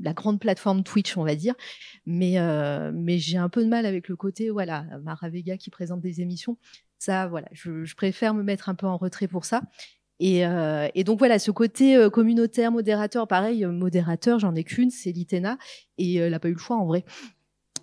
la 0.00 0.12
grande 0.12 0.40
plateforme 0.40 0.82
Twitch 0.82 1.16
on 1.16 1.24
va 1.24 1.34
dire, 1.34 1.54
mais 2.06 2.36
mais 2.92 3.18
j'ai 3.18 3.38
un 3.38 3.48
peu 3.48 3.62
de 3.62 3.68
mal 3.68 3.86
avec 3.86 4.08
le 4.08 4.16
côté 4.16 4.50
voilà 4.50 4.86
Mara 5.02 5.28
Vega 5.28 5.56
qui 5.56 5.70
présente 5.70 6.00
des 6.00 6.20
émissions. 6.20 6.58
Ça, 6.98 7.26
voilà, 7.26 7.48
je 7.52 7.94
préfère 7.94 8.32
me 8.32 8.42
mettre 8.42 8.68
un 8.70 8.74
peu 8.74 8.86
en 8.86 8.96
retrait 8.96 9.28
pour 9.28 9.44
ça. 9.44 9.62
Et, 10.18 10.46
euh, 10.46 10.88
et, 10.94 11.04
donc 11.04 11.18
voilà, 11.18 11.38
ce 11.38 11.50
côté 11.50 11.96
euh, 11.96 12.08
communautaire, 12.08 12.72
modérateur, 12.72 13.28
pareil, 13.28 13.64
euh, 13.64 13.70
modérateur, 13.70 14.38
j'en 14.38 14.54
ai 14.54 14.64
qu'une, 14.64 14.90
c'est 14.90 15.12
Litena, 15.12 15.58
et 15.98 16.16
elle 16.16 16.30
n'a 16.30 16.40
pas 16.40 16.48
eu 16.48 16.54
le 16.54 16.58
choix 16.58 16.76
en 16.76 16.86
vrai. 16.86 17.04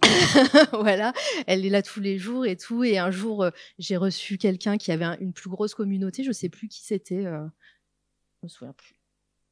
voilà, 0.74 1.14
elle 1.48 1.66
est 1.66 1.70
là 1.70 1.82
tous 1.82 2.00
les 2.00 2.18
jours 2.18 2.46
et 2.46 2.58
tout. 2.58 2.84
Et 2.84 2.98
un 2.98 3.12
jour, 3.12 3.46
j'ai 3.80 3.98
reçu 3.98 4.38
quelqu'un 4.38 4.78
qui 4.78 4.92
avait 4.92 5.06
une 5.20 5.34
plus 5.34 5.50
grosse 5.50 5.76
communauté, 5.76 6.24
je 6.24 6.32
sais 6.32 6.50
plus 6.50 6.68
qui 6.68 6.82
c'était, 6.84 7.24
je 7.24 8.44
me 8.44 8.50
souviens 8.50 8.74
plus 8.74 8.96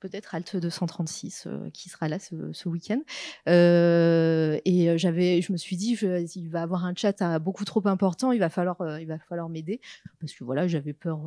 peut-être 0.01 0.35
Alt 0.35 0.57
236 0.57 1.45
euh, 1.45 1.69
qui 1.69 1.87
sera 1.87 2.09
là 2.09 2.17
ce, 2.19 2.67
week-end. 2.67 2.99
Euh, 3.47 4.59
et 4.65 4.89
euh, 4.89 4.97
j'avais, 4.97 5.41
je 5.41 5.51
me 5.53 5.57
suis 5.57 5.77
dit, 5.77 5.97
il 6.35 6.49
va 6.49 6.63
avoir 6.63 6.85
un 6.85 6.93
chat 6.95 7.39
beaucoup 7.39 7.63
trop 7.63 7.87
important, 7.87 8.31
il 8.31 8.39
va 8.39 8.49
falloir, 8.49 8.99
il 8.99 9.07
va 9.07 9.19
falloir 9.19 9.47
m'aider 9.47 9.79
parce 10.19 10.33
que 10.33 10.43
voilà, 10.43 10.67
j'avais 10.67 10.93
peur 10.93 11.21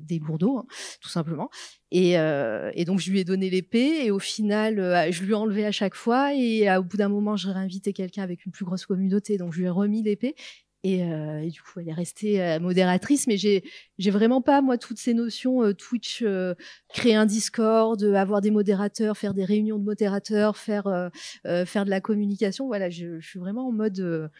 des 0.00 0.18
lourdeaux, 0.18 0.58
hein, 0.58 0.66
tout 1.00 1.08
simplement. 1.08 1.48
Et, 1.90 2.12
et, 2.12 2.84
donc 2.84 2.98
je 2.98 3.10
lui 3.10 3.20
ai 3.20 3.24
donné 3.24 3.48
l'épée 3.48 4.04
et 4.04 4.10
au 4.10 4.18
final, 4.18 4.76
je 5.10 5.22
lui 5.22 5.32
ai 5.32 5.34
enlevé 5.34 5.64
à 5.64 5.72
chaque 5.72 5.94
fois 5.94 6.34
et 6.34 6.68
au 6.76 6.82
bout 6.82 6.96
d'un 6.96 7.08
moment, 7.08 7.36
j'ai 7.36 7.50
réinvité 7.50 7.92
quelqu'un 7.92 8.22
avec 8.22 8.44
une 8.44 8.52
plus 8.52 8.64
grosse 8.64 8.84
communauté, 8.84 9.38
donc 9.38 9.52
je 9.52 9.60
lui 9.60 9.66
ai 9.66 9.70
remis 9.70 10.02
l'épée 10.02 10.34
et, 10.84 11.02
euh, 11.02 11.40
et, 11.40 11.50
du 11.50 11.60
coup, 11.60 11.80
elle 11.80 11.88
est 11.88 11.92
restée 11.92 12.40
euh, 12.40 12.60
modératrice, 12.60 13.26
mais 13.26 13.36
j'ai 13.36 13.62
vraiment 14.10 14.40
pas 14.40 14.62
moi 14.62 14.78
toutes 14.78 14.98
ces 14.98 15.12
notions 15.12 15.64
euh, 15.64 15.74
Twitch, 15.74 16.24
créer 16.88 17.16
un 17.16 17.26
Discord, 17.26 18.02
avoir 18.02 18.40
des 18.40 18.50
modérateurs, 18.50 19.16
faire 19.16 19.34
des 19.34 19.44
réunions 19.44 19.78
de 19.78 19.84
modérateurs, 19.84 20.56
faire 20.56 21.10
faire 21.44 21.84
de 21.84 21.90
la 21.90 22.00
communication. 22.00 22.66
Voilà, 22.66 22.90
je, 22.90 23.20
suis 23.20 23.38
vraiment 23.38 23.68
en 23.68 23.72
mode 23.72 24.30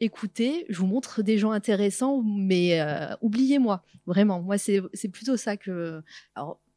écoutez, 0.00 0.66
je 0.68 0.78
vous 0.78 0.86
montre 0.86 1.22
des 1.22 1.36
gens 1.38 1.50
intéressants, 1.50 2.22
mais 2.22 2.80
oubliez-moi 3.20 3.84
vraiment. 4.06 4.40
Moi, 4.40 4.58
c'est 4.58 5.08
plutôt 5.12 5.36
ça 5.36 5.56
que 5.56 6.02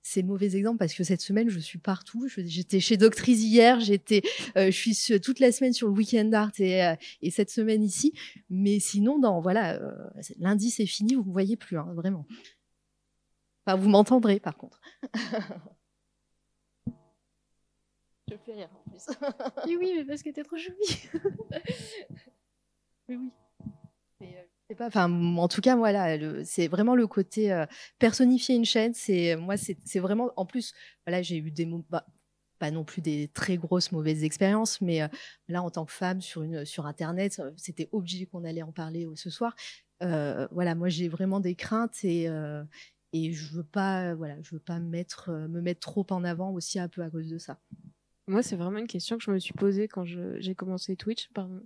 ces 0.03 0.21
mauvais 0.21 0.55
exemples 0.55 0.77
parce 0.77 0.93
que 0.93 1.03
cette 1.03 1.21
semaine, 1.21 1.49
je 1.49 1.59
suis 1.59 1.79
partout. 1.79 2.27
J'étais 2.27 2.81
chez 2.81 2.97
Doctrice 2.97 3.41
hier, 3.41 3.79
j'étais, 3.79 4.21
euh, 4.57 4.69
je 4.69 4.93
suis 4.93 5.19
toute 5.21 5.39
la 5.39 5.51
semaine 5.51 5.73
sur 5.73 5.87
le 5.87 5.93
Weekend 5.93 6.33
Art 6.33 6.51
et, 6.59 6.85
euh, 6.85 6.95
et, 7.21 7.31
cette 7.31 7.49
semaine 7.49 7.81
ici. 7.81 8.13
Mais 8.49 8.79
sinon, 8.79 9.17
dans, 9.17 9.39
voilà, 9.41 9.81
euh, 9.81 10.09
lundi, 10.37 10.69
c'est 10.69 10.85
fini, 10.85 11.15
vous 11.15 11.23
ne 11.23 11.27
me 11.27 11.31
voyez 11.31 11.55
plus, 11.55 11.77
hein, 11.77 11.91
vraiment. 11.95 12.27
Enfin, 13.65 13.77
vous 13.77 13.89
m'entendrez 13.89 14.41
par 14.41 14.57
contre. 14.57 14.81
je 18.29 18.35
fais 18.45 18.53
rien 18.53 18.69
en 18.73 18.89
plus. 18.89 19.07
oui, 19.67 19.77
oui, 19.79 19.93
mais 19.95 20.03
parce 20.03 20.21
que 20.21 20.29
t'es 20.31 20.43
trop 20.43 20.57
jolie. 20.57 21.09
oui, 23.07 23.15
oui 23.15 23.31
pas, 24.19 24.25
en 24.69 25.47
tout 25.47 25.61
cas, 25.61 25.75
voilà, 25.75 26.17
c'est 26.45 26.67
vraiment 26.67 26.95
le 26.95 27.07
côté 27.07 27.51
euh, 27.51 27.65
personnifier 27.99 28.55
une 28.55 28.65
chaîne. 28.65 28.93
C'est 28.93 29.35
moi, 29.35 29.55
c'est 29.57 29.99
vraiment. 29.99 30.31
En 30.35 30.45
plus, 30.45 30.73
voilà, 31.05 31.21
j'ai 31.21 31.37
eu 31.37 31.51
des 31.51 31.67
bah, 31.89 32.05
pas 32.59 32.71
non 32.71 32.83
plus 32.83 33.01
des 33.01 33.29
très 33.33 33.57
grosses 33.57 33.91
mauvaises 33.91 34.23
expériences, 34.23 34.79
mais 34.81 35.01
euh, 35.01 35.07
là, 35.47 35.61
en 35.61 35.69
tant 35.69 35.85
que 35.85 35.91
femme 35.91 36.21
sur 36.21 36.85
Internet, 36.85 37.39
euh, 37.39 37.51
c'était 37.57 37.89
obligé 37.91 38.25
qu'on 38.25 38.43
allait 38.43 38.63
en 38.63 38.71
parler 38.71 39.07
ce 39.15 39.29
soir. 39.29 39.55
voilà, 39.99 40.75
moi, 40.75 40.89
j'ai 40.89 41.07
vraiment 41.07 41.39
des 41.39 41.55
craintes 41.55 42.03
et 42.03 42.27
et 43.15 43.31
je 43.31 43.53
veux 43.53 43.63
pas, 43.63 44.15
voilà, 44.15 44.41
je 44.41 44.55
veux 44.55 44.59
pas 44.59 44.79
mettre 44.79 45.29
me 45.31 45.61
mettre 45.61 45.81
trop 45.81 46.05
en 46.09 46.23
avant 46.23 46.51
aussi 46.51 46.79
un 46.79 46.87
peu 46.87 47.03
à 47.03 47.09
cause 47.11 47.29
de 47.29 47.37
ça. 47.37 47.59
Moi, 48.27 48.41
c'est 48.41 48.55
vraiment 48.55 48.79
une 48.79 48.87
question 48.87 49.17
que 49.17 49.23
je 49.23 49.31
me 49.31 49.37
suis 49.37 49.53
posée 49.53 49.87
quand 49.87 50.03
j'ai 50.05 50.55
commencé 50.55 50.95
Twitch. 50.95 51.29
Pardon, 51.33 51.61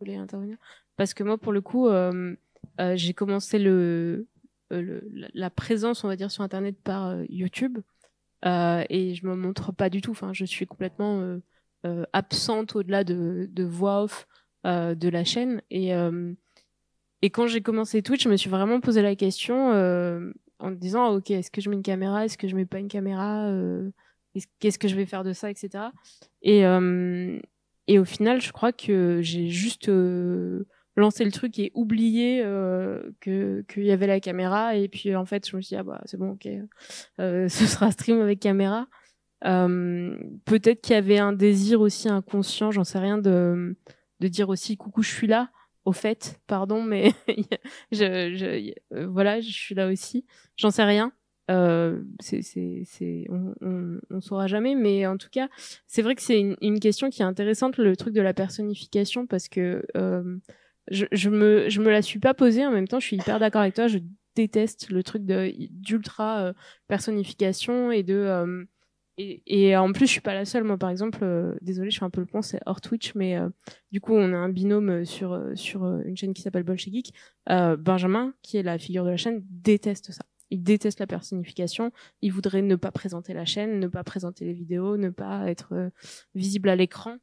voulez 0.00 0.16
intervenir 0.16 0.56
Parce 0.96 1.14
que 1.14 1.22
moi, 1.22 1.38
pour 1.38 1.52
le 1.52 1.60
coup, 1.60 1.88
euh, 2.80 2.96
j'ai 2.96 3.14
commencé 3.14 3.58
le, 3.58 4.26
euh, 4.72 5.00
la 5.34 5.50
présence, 5.50 6.04
on 6.04 6.08
va 6.08 6.16
dire, 6.16 6.30
sur 6.30 6.42
Internet 6.42 6.76
par 6.82 7.06
euh, 7.06 7.24
YouTube. 7.28 7.78
et 8.44 9.14
je 9.14 9.26
me 9.26 9.34
montre 9.34 9.72
pas 9.72 9.90
du 9.90 10.00
tout. 10.00 10.10
Enfin, 10.12 10.32
je 10.32 10.44
suis 10.44 10.66
complètement 10.66 11.38
absente 12.12 12.76
au-delà 12.76 13.04
de, 13.04 13.48
de, 13.50 13.64
voix 13.64 14.02
off 14.02 14.26
de 14.64 15.08
la 15.08 15.24
chaîne. 15.24 15.62
Et, 15.70 15.92
et 17.22 17.30
quand 17.30 17.46
j'ai 17.46 17.60
commencé 17.60 18.02
Twitch, 18.02 18.24
je 18.24 18.28
me 18.28 18.36
suis 18.36 18.50
vraiment 18.50 18.80
posé 18.80 19.02
la 19.02 19.16
question 19.16 19.70
en 20.58 20.70
me 20.70 20.76
disant, 20.76 21.14
ok, 21.14 21.30
est-ce 21.30 21.50
que 21.50 21.60
je 21.60 21.70
mets 21.70 21.76
une 21.76 21.82
caméra? 21.82 22.24
Est-ce 22.24 22.38
que 22.38 22.48
je 22.48 22.54
mets 22.54 22.66
pas 22.66 22.78
une 22.78 22.88
caméra? 22.88 23.50
Qu'est-ce 24.60 24.78
que 24.78 24.88
je 24.88 24.94
vais 24.94 25.06
faire 25.06 25.24
de 25.24 25.32
ça, 25.32 25.50
etc. 25.50 25.84
Et, 26.42 26.64
et 27.88 27.98
au 27.98 28.04
final, 28.04 28.40
je 28.40 28.52
crois 28.52 28.72
que 28.72 29.20
j'ai 29.22 29.48
juste 29.48 29.88
lancer 30.96 31.24
le 31.24 31.30
truc 31.30 31.58
et 31.58 31.70
oublier 31.74 32.42
euh, 32.42 33.10
que 33.20 33.64
qu'il 33.68 33.84
y 33.84 33.92
avait 33.92 34.06
la 34.06 34.20
caméra. 34.20 34.76
Et 34.76 34.88
puis 34.88 35.14
en 35.14 35.24
fait 35.24 35.48
je 35.48 35.56
me 35.56 35.60
suis 35.60 35.74
dit 35.74 35.76
ah 35.76 35.82
bah 35.82 36.00
c'est 36.06 36.16
bon 36.16 36.30
ok 36.30 36.48
euh, 37.20 37.48
ce 37.48 37.66
sera 37.66 37.90
stream 37.90 38.20
avec 38.20 38.40
caméra. 38.40 38.88
Euh, 39.44 40.16
peut-être 40.46 40.80
qu'il 40.80 40.94
y 40.94 40.98
avait 40.98 41.18
un 41.18 41.34
désir 41.34 41.82
aussi 41.82 42.08
inconscient 42.08 42.70
j'en 42.70 42.84
sais 42.84 42.98
rien 42.98 43.18
de 43.18 43.76
de 44.20 44.28
dire 44.28 44.48
aussi 44.48 44.78
coucou 44.78 45.02
je 45.02 45.12
suis 45.12 45.26
là 45.26 45.50
au 45.84 45.92
fait 45.92 46.40
pardon 46.46 46.82
mais 46.82 47.12
je, 47.92 48.34
je 48.34 48.72
euh, 48.96 49.06
voilà 49.06 49.40
je 49.40 49.50
suis 49.50 49.74
là 49.74 49.88
aussi. 49.88 50.24
J'en 50.56 50.70
sais 50.70 50.84
rien 50.84 51.12
euh, 51.50 52.02
c'est, 52.20 53.26
on, 53.28 53.54
on, 53.60 53.98
on, 54.10 54.20
saura 54.20 54.46
jamais, 54.46 54.74
mais 54.74 55.06
en 55.06 55.16
tout 55.16 55.28
cas, 55.30 55.48
c'est 55.86 56.02
vrai 56.02 56.14
que 56.14 56.22
c'est 56.22 56.40
une, 56.40 56.56
une, 56.60 56.80
question 56.80 57.08
qui 57.10 57.22
est 57.22 57.24
intéressante, 57.24 57.78
le 57.78 57.96
truc 57.96 58.14
de 58.14 58.20
la 58.20 58.34
personnification, 58.34 59.26
parce 59.26 59.48
que 59.48 59.84
euh, 59.96 60.38
je, 60.90 61.06
je 61.12 61.30
me 61.30 61.68
je 61.68 61.80
me 61.80 61.90
la 61.90 62.02
suis 62.02 62.18
pas 62.18 62.34
posée. 62.34 62.64
En 62.66 62.70
même 62.70 62.88
temps 62.88 63.00
je 63.00 63.06
suis 63.06 63.16
hyper 63.16 63.38
d'accord 63.38 63.62
avec 63.62 63.74
toi. 63.74 63.86
Je 63.88 63.98
déteste 64.34 64.90
le 64.90 65.02
truc 65.02 65.24
de 65.24 65.52
d'ultra 65.70 66.40
euh, 66.40 66.52
personnification 66.88 67.90
et 67.90 68.02
de 68.02 68.14
euh, 68.14 68.64
et, 69.18 69.42
et, 69.46 69.76
en 69.76 69.92
plus 69.92 70.06
je 70.06 70.12
suis 70.12 70.20
pas 70.20 70.34
la 70.34 70.44
seule. 70.44 70.64
Moi 70.64 70.76
par 70.78 70.90
exemple 70.90 71.20
euh, 71.22 71.54
désolée 71.62 71.90
je 71.90 71.98
fais 71.98 72.04
un 72.04 72.10
peu 72.10 72.20
le 72.20 72.26
pont 72.26 72.42
c'est 72.42 72.60
hors 72.66 72.80
Twitch 72.80 73.14
mais 73.14 73.38
du 73.90 74.00
coup 74.00 74.14
on 74.14 74.32
a 74.32 74.36
un 74.36 74.48
binôme 74.48 75.04
sur 75.04 75.40
sur 75.54 75.84
une 76.00 76.16
chaîne 76.16 76.34
qui 76.34 76.42
s'appelle 76.42 76.64
Bolche 76.64 76.88
Geek 76.88 77.12
Benjamin 77.46 78.34
qui 78.42 78.58
est 78.58 78.62
la 78.62 78.78
figure 78.78 79.04
de 79.04 79.10
la 79.10 79.16
chaîne 79.16 79.42
déteste 79.48 80.12
ça 80.12 80.24
il 80.50 80.62
déteste 80.62 81.00
la 81.00 81.06
personnification. 81.06 81.92
Il 82.22 82.32
voudrait 82.32 82.62
ne 82.62 82.76
pas 82.76 82.90
présenter 82.90 83.34
la 83.34 83.44
chaîne, 83.44 83.80
ne 83.80 83.88
pas 83.88 84.04
présenter 84.04 84.44
les 84.44 84.52
vidéos, 84.52 84.96
ne 84.96 85.10
pas 85.10 85.50
être 85.50 85.90
visible 86.34 86.68
à 86.68 86.76
l'écran. 86.76 87.18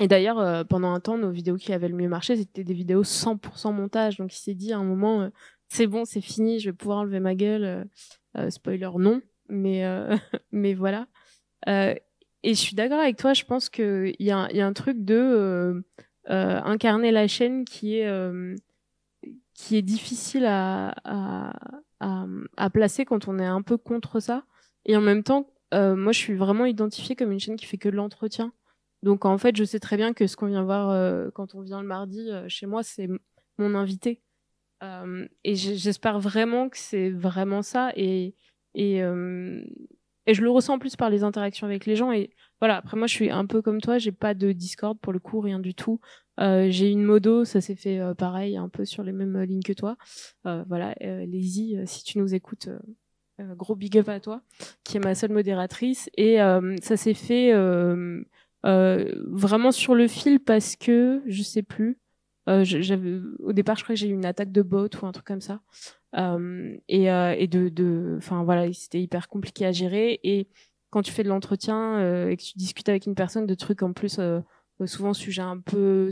Et 0.00 0.08
d'ailleurs, 0.08 0.38
euh, 0.40 0.64
pendant 0.64 0.92
un 0.92 1.00
temps, 1.00 1.18
nos 1.18 1.30
vidéos 1.30 1.56
qui 1.56 1.72
avaient 1.72 1.88
le 1.88 1.94
mieux 1.94 2.08
marché, 2.08 2.36
c'était 2.36 2.64
des 2.64 2.74
vidéos 2.74 3.04
100% 3.04 3.72
montage. 3.72 4.16
Donc 4.16 4.34
il 4.34 4.40
s'est 4.40 4.54
dit 4.54 4.72
à 4.72 4.78
un 4.78 4.84
moment, 4.84 5.22
euh, 5.22 5.28
c'est 5.68 5.86
bon, 5.86 6.04
c'est 6.04 6.20
fini, 6.20 6.58
je 6.58 6.70
vais 6.70 6.72
pouvoir 6.72 6.98
enlever 6.98 7.20
ma 7.20 7.34
gueule. 7.34 7.88
Euh, 8.36 8.50
spoiler, 8.50 8.90
non. 8.98 9.22
Mais, 9.48 9.84
mais 10.52 10.74
voilà. 10.74 11.06
et 11.66 12.00
je 12.44 12.54
suis 12.54 12.74
d'accord 12.74 12.98
avec 12.98 13.16
toi, 13.16 13.34
je 13.34 13.44
pense 13.44 13.68
qu'il 13.68 14.16
y, 14.18 14.30
a, 14.30 14.50
y 14.52 14.60
a 14.60 14.66
un 14.66 14.72
truc 14.72 15.04
de 15.04 15.84
incarner 16.26 17.12
la 17.12 17.28
chaîne 17.28 17.64
qui 17.66 17.98
est, 17.98 18.08
qui 19.52 19.76
est 19.76 19.82
difficile 19.82 20.46
à, 20.46 20.94
à, 21.04 21.52
à, 22.00 22.26
à, 22.56 22.70
placer 22.70 23.04
quand 23.04 23.28
on 23.28 23.38
est 23.38 23.46
un 23.46 23.62
peu 23.62 23.76
contre 23.76 24.20
ça. 24.20 24.44
Et 24.86 24.96
en 24.96 25.00
même 25.00 25.22
temps, 25.22 25.50
moi, 25.72 26.12
je 26.12 26.18
suis 26.18 26.34
vraiment 26.34 26.66
identifiée 26.66 27.16
comme 27.16 27.32
une 27.32 27.40
chaîne 27.40 27.56
qui 27.56 27.66
fait 27.66 27.78
que 27.78 27.88
de 27.88 27.96
l'entretien. 27.96 28.52
Donc 29.04 29.26
en 29.26 29.36
fait, 29.36 29.54
je 29.54 29.64
sais 29.64 29.80
très 29.80 29.98
bien 29.98 30.14
que 30.14 30.26
ce 30.26 30.34
qu'on 30.34 30.46
vient 30.46 30.64
voir 30.64 30.88
euh, 30.88 31.28
quand 31.34 31.54
on 31.54 31.60
vient 31.60 31.82
le 31.82 31.86
mardi 31.86 32.30
euh, 32.30 32.48
chez 32.48 32.64
moi, 32.64 32.82
c'est 32.82 33.06
mon 33.58 33.74
invité. 33.74 34.22
Euh, 34.82 35.28
et 35.44 35.54
j'espère 35.54 36.18
vraiment 36.18 36.70
que 36.70 36.78
c'est 36.78 37.10
vraiment 37.10 37.60
ça. 37.60 37.92
Et, 37.96 38.34
et, 38.74 39.02
et 40.26 40.34
je 40.34 40.42
le 40.42 40.50
ressens 40.50 40.78
plus 40.78 40.96
par 40.96 41.10
les 41.10 41.24
interactions 41.24 41.66
avec 41.66 41.86
les 41.86 41.96
gens. 41.96 42.12
Et 42.12 42.30
voilà, 42.60 42.76
après 42.78 42.96
moi, 42.96 43.06
je 43.06 43.14
suis 43.14 43.30
un 43.30 43.46
peu 43.46 43.62
comme 43.62 43.80
toi, 43.80 43.98
j'ai 43.98 44.12
pas 44.12 44.34
de 44.34 44.52
Discord 44.52 44.98
pour 45.00 45.12
le 45.12 45.18
coup, 45.18 45.40
rien 45.40 45.58
du 45.58 45.74
tout. 45.74 46.00
j'ai 46.38 46.90
une 46.90 47.02
modo, 47.02 47.44
ça 47.44 47.60
s'est 47.60 47.74
fait 47.76 48.00
pareil, 48.16 48.56
un 48.56 48.68
peu 48.68 48.84
sur 48.84 49.02
les 49.02 49.12
mêmes 49.12 49.40
lignes 49.42 49.62
que 49.62 49.72
toi. 49.72 49.96
voilà, 50.44 50.94
Lazy, 51.00 51.76
si 51.86 52.04
tu 52.04 52.18
nous 52.18 52.34
écoutes, 52.34 52.68
gros 53.38 53.76
big 53.76 53.98
up 53.98 54.08
à 54.08 54.20
toi, 54.20 54.42
qui 54.82 54.96
est 54.96 55.04
ma 55.04 55.14
seule 55.14 55.32
modératrice. 55.32 56.08
Et 56.16 56.38
ça 56.80 56.96
s'est 56.96 57.14
fait 57.14 57.52
euh, 58.64 59.14
vraiment 59.26 59.72
sur 59.72 59.94
le 59.94 60.08
fil 60.08 60.40
parce 60.40 60.76
que 60.76 61.22
je 61.26 61.42
sais 61.42 61.62
plus. 61.62 61.98
Euh, 62.48 62.62
j'avais 62.64 63.20
au 63.38 63.52
départ, 63.52 63.76
je 63.76 63.84
crois 63.84 63.94
que 63.94 64.00
j'ai 64.00 64.08
eu 64.08 64.12
une 64.12 64.26
attaque 64.26 64.52
de 64.52 64.62
bot 64.62 64.88
ou 65.02 65.06
un 65.06 65.12
truc 65.12 65.26
comme 65.26 65.40
ça. 65.40 65.60
Euh, 66.16 66.76
et, 66.88 67.10
euh, 67.10 67.34
et 67.36 67.46
de, 67.48 68.14
enfin 68.18 68.44
voilà, 68.44 68.72
c'était 68.72 69.00
hyper 69.00 69.28
compliqué 69.28 69.66
à 69.66 69.72
gérer. 69.72 70.20
Et 70.22 70.48
quand 70.90 71.02
tu 71.02 71.12
fais 71.12 71.24
de 71.24 71.28
l'entretien 71.28 71.98
euh, 71.98 72.30
et 72.30 72.36
que 72.36 72.42
tu 72.42 72.56
discutes 72.56 72.88
avec 72.88 73.06
une 73.06 73.14
personne 73.14 73.46
de 73.46 73.54
trucs 73.54 73.82
en 73.82 73.92
plus, 73.92 74.20
souvent 74.86 75.14
sujet 75.14 75.42
un 75.42 75.58
peu 75.58 76.10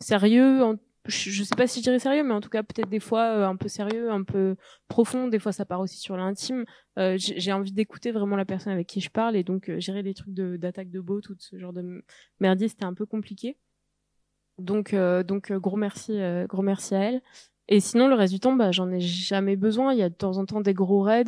sérieux, 0.00 0.62
en, 0.62 0.76
je 1.06 1.42
sais 1.42 1.56
pas 1.56 1.66
si 1.66 1.80
je 1.80 1.84
dirais 1.84 1.98
sérieux, 1.98 2.22
mais 2.22 2.34
en 2.34 2.40
tout 2.40 2.50
cas 2.50 2.62
peut-être 2.62 2.88
des 2.88 3.00
fois 3.00 3.36
euh, 3.36 3.46
un 3.46 3.56
peu 3.56 3.68
sérieux, 3.68 4.10
un 4.10 4.22
peu 4.22 4.56
profond. 4.88 5.28
Des 5.28 5.38
fois 5.38 5.52
ça 5.52 5.64
part 5.64 5.80
aussi 5.80 5.98
sur 5.98 6.16
l'intime. 6.16 6.64
Euh, 6.98 7.16
j'ai 7.18 7.52
envie 7.52 7.72
d'écouter 7.72 8.10
vraiment 8.12 8.36
la 8.36 8.44
personne 8.44 8.72
avec 8.72 8.86
qui 8.86 9.00
je 9.00 9.10
parle 9.10 9.36
et 9.36 9.44
donc 9.44 9.70
euh, 9.70 9.80
gérer 9.80 10.02
des 10.02 10.14
trucs 10.14 10.34
d'attaque 10.34 10.90
de, 10.90 10.98
ou 11.00 11.20
de 11.20 11.36
ce 11.38 11.58
genre 11.58 11.72
de 11.72 12.04
merdier, 12.40 12.68
c'était 12.68 12.84
un 12.84 12.94
peu 12.94 13.06
compliqué. 13.06 13.56
Donc 14.58 14.94
donc 14.94 15.52
gros 15.52 15.78
merci 15.78 16.18
gros 16.46 16.60
merci 16.60 16.94
à 16.94 17.00
elle. 17.00 17.22
Et 17.70 17.80
sinon 17.80 18.08
le 18.08 18.14
reste 18.14 18.32
du 18.32 18.40
temps, 18.40 18.54
bah 18.54 18.72
j'en 18.72 18.90
ai 18.90 19.00
jamais 19.00 19.56
besoin. 19.56 19.92
Il 19.92 19.98
y 19.98 20.02
a 20.02 20.08
de 20.10 20.14
temps 20.14 20.36
en 20.36 20.44
temps 20.44 20.60
des 20.60 20.74
gros 20.74 21.02
raids. 21.02 21.24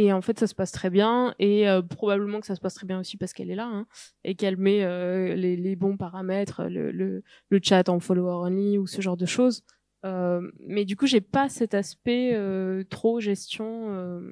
Et 0.00 0.12
en 0.12 0.22
fait, 0.22 0.38
ça 0.38 0.46
se 0.46 0.54
passe 0.54 0.70
très 0.70 0.90
bien. 0.90 1.34
Et 1.40 1.68
euh, 1.68 1.82
probablement 1.82 2.38
que 2.38 2.46
ça 2.46 2.54
se 2.54 2.60
passe 2.60 2.74
très 2.74 2.86
bien 2.86 3.00
aussi 3.00 3.16
parce 3.16 3.32
qu'elle 3.32 3.50
est 3.50 3.56
là 3.56 3.66
hein, 3.66 3.86
et 4.22 4.36
qu'elle 4.36 4.56
met 4.56 4.84
euh, 4.84 5.34
les, 5.34 5.56
les, 5.56 5.74
bons 5.74 5.96
paramètres, 5.96 6.62
le, 6.68 6.92
le, 6.92 7.24
le, 7.48 7.60
chat 7.60 7.88
en 7.88 7.98
follower 7.98 8.46
only 8.46 8.78
ou 8.78 8.86
ce 8.86 9.00
genre 9.00 9.16
de 9.16 9.26
choses. 9.26 9.64
Euh, 10.04 10.52
mais 10.60 10.84
du 10.84 10.94
coup, 10.94 11.06
j'ai 11.06 11.20
pas 11.20 11.48
cet 11.48 11.74
aspect 11.74 12.30
euh, 12.34 12.84
trop 12.84 13.18
gestion. 13.18 14.22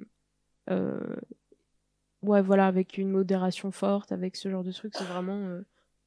ouais, 2.23 2.43
voilà, 2.43 2.69
avec 2.69 2.97
une 2.97 3.11
modération 3.11 3.73
forte, 3.73 4.13
avec 4.13 4.37
ce 4.37 4.49
genre 4.49 4.63
de 4.63 4.71
truc. 4.71 4.93
C'est 4.97 5.05
vraiment 5.05 5.59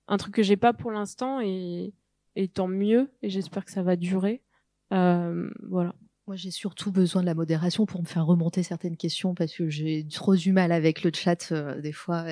un 0.08 0.18
truc 0.18 0.36
que 0.36 0.44
j'ai 0.44 0.58
pas 0.58 0.72
pour 0.72 0.92
l'instant 0.92 1.42
et, 1.42 1.92
et 2.36 2.48
tant 2.48 2.68
mieux. 2.68 3.12
Et 3.22 3.30
j'espère 3.30 3.66
que 3.66 3.72
ça 3.72 3.84
va 3.84 3.96
durer. 3.96 4.44
voilà. 4.92 5.94
Moi, 6.30 6.36
j'ai 6.36 6.52
surtout 6.52 6.92
besoin 6.92 7.22
de 7.24 7.26
la 7.26 7.34
modération 7.34 7.88
pour 7.88 8.04
me 8.04 8.06
faire 8.06 8.24
remonter 8.24 8.62
certaines 8.62 8.98
questions 8.98 9.34
parce 9.34 9.52
que 9.52 9.68
j'ai 9.68 10.08
trop 10.08 10.36
du 10.36 10.54
mal 10.54 10.72
avec 10.72 11.02
le 11.02 11.10
chat 11.12 11.52
euh, 11.52 11.82
des 11.82 11.92
fois 11.92 12.32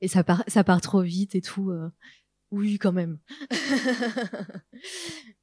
et, 0.00 0.06
ça, 0.06 0.22
part, 0.22 0.44
ça 0.46 0.62
part 0.62 0.80
trop 0.80 1.02
vite 1.02 1.34
et 1.34 1.40
tout. 1.40 1.70
Euh. 1.70 1.90
Oui, 2.52 2.78
quand 2.78 2.92
même. 2.92 3.18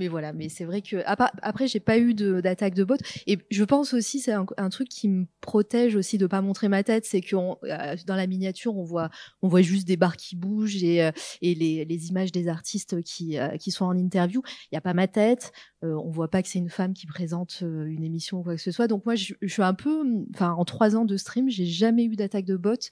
mais 0.00 0.08
voilà, 0.08 0.32
mais 0.32 0.48
c'est 0.48 0.64
vrai 0.64 0.80
que 0.80 0.96
après, 1.04 1.68
j'ai 1.68 1.78
pas 1.78 1.98
eu 1.98 2.14
d'attaque 2.14 2.72
de, 2.72 2.84
bot. 2.84 2.96
Et 3.26 3.38
je 3.50 3.64
pense 3.64 3.92
aussi, 3.92 4.18
c'est 4.18 4.32
un, 4.32 4.70
truc 4.70 4.88
qui 4.88 5.10
me 5.10 5.26
protège 5.42 5.94
aussi 5.94 6.16
de 6.16 6.26
pas 6.26 6.40
montrer 6.40 6.68
ma 6.68 6.82
tête, 6.82 7.04
c'est 7.04 7.20
que 7.20 7.36
euh, 7.36 7.96
dans 8.06 8.16
la 8.16 8.26
miniature, 8.26 8.74
on 8.78 8.82
voit, 8.82 9.10
on 9.42 9.48
voit 9.48 9.60
juste 9.60 9.86
des 9.86 9.98
barres 9.98 10.16
qui 10.16 10.36
bougent 10.36 10.82
et, 10.82 11.04
euh, 11.04 11.10
et 11.42 11.54
les, 11.54 11.84
les, 11.84 12.08
images 12.08 12.32
des 12.32 12.48
artistes 12.48 13.02
qui, 13.02 13.38
euh, 13.38 13.58
qui 13.58 13.70
sont 13.70 13.84
en 13.84 13.94
interview. 13.94 14.40
Il 14.72 14.74
y 14.74 14.78
a 14.78 14.80
pas 14.80 14.94
ma 14.94 15.06
tête. 15.06 15.52
on 15.82 16.10
voit 16.10 16.28
pas 16.28 16.42
que 16.42 16.48
c'est 16.48 16.58
une 16.58 16.70
femme 16.70 16.94
qui 16.94 17.06
présente 17.06 17.60
une 17.60 18.02
émission 18.02 18.38
ou 18.38 18.42
quoi 18.42 18.56
que 18.56 18.62
ce 18.62 18.70
soit. 18.70 18.86
Donc 18.86 19.04
moi, 19.04 19.16
je, 19.16 19.34
suis 19.46 19.62
un 19.62 19.74
peu, 19.74 20.02
enfin, 20.34 20.52
en 20.52 20.64
trois 20.64 20.96
ans 20.96 21.04
de 21.04 21.18
stream, 21.18 21.50
j'ai 21.50 21.66
jamais 21.66 22.04
eu 22.04 22.16
d'attaque 22.16 22.46
de 22.46 22.56
bot, 22.56 22.88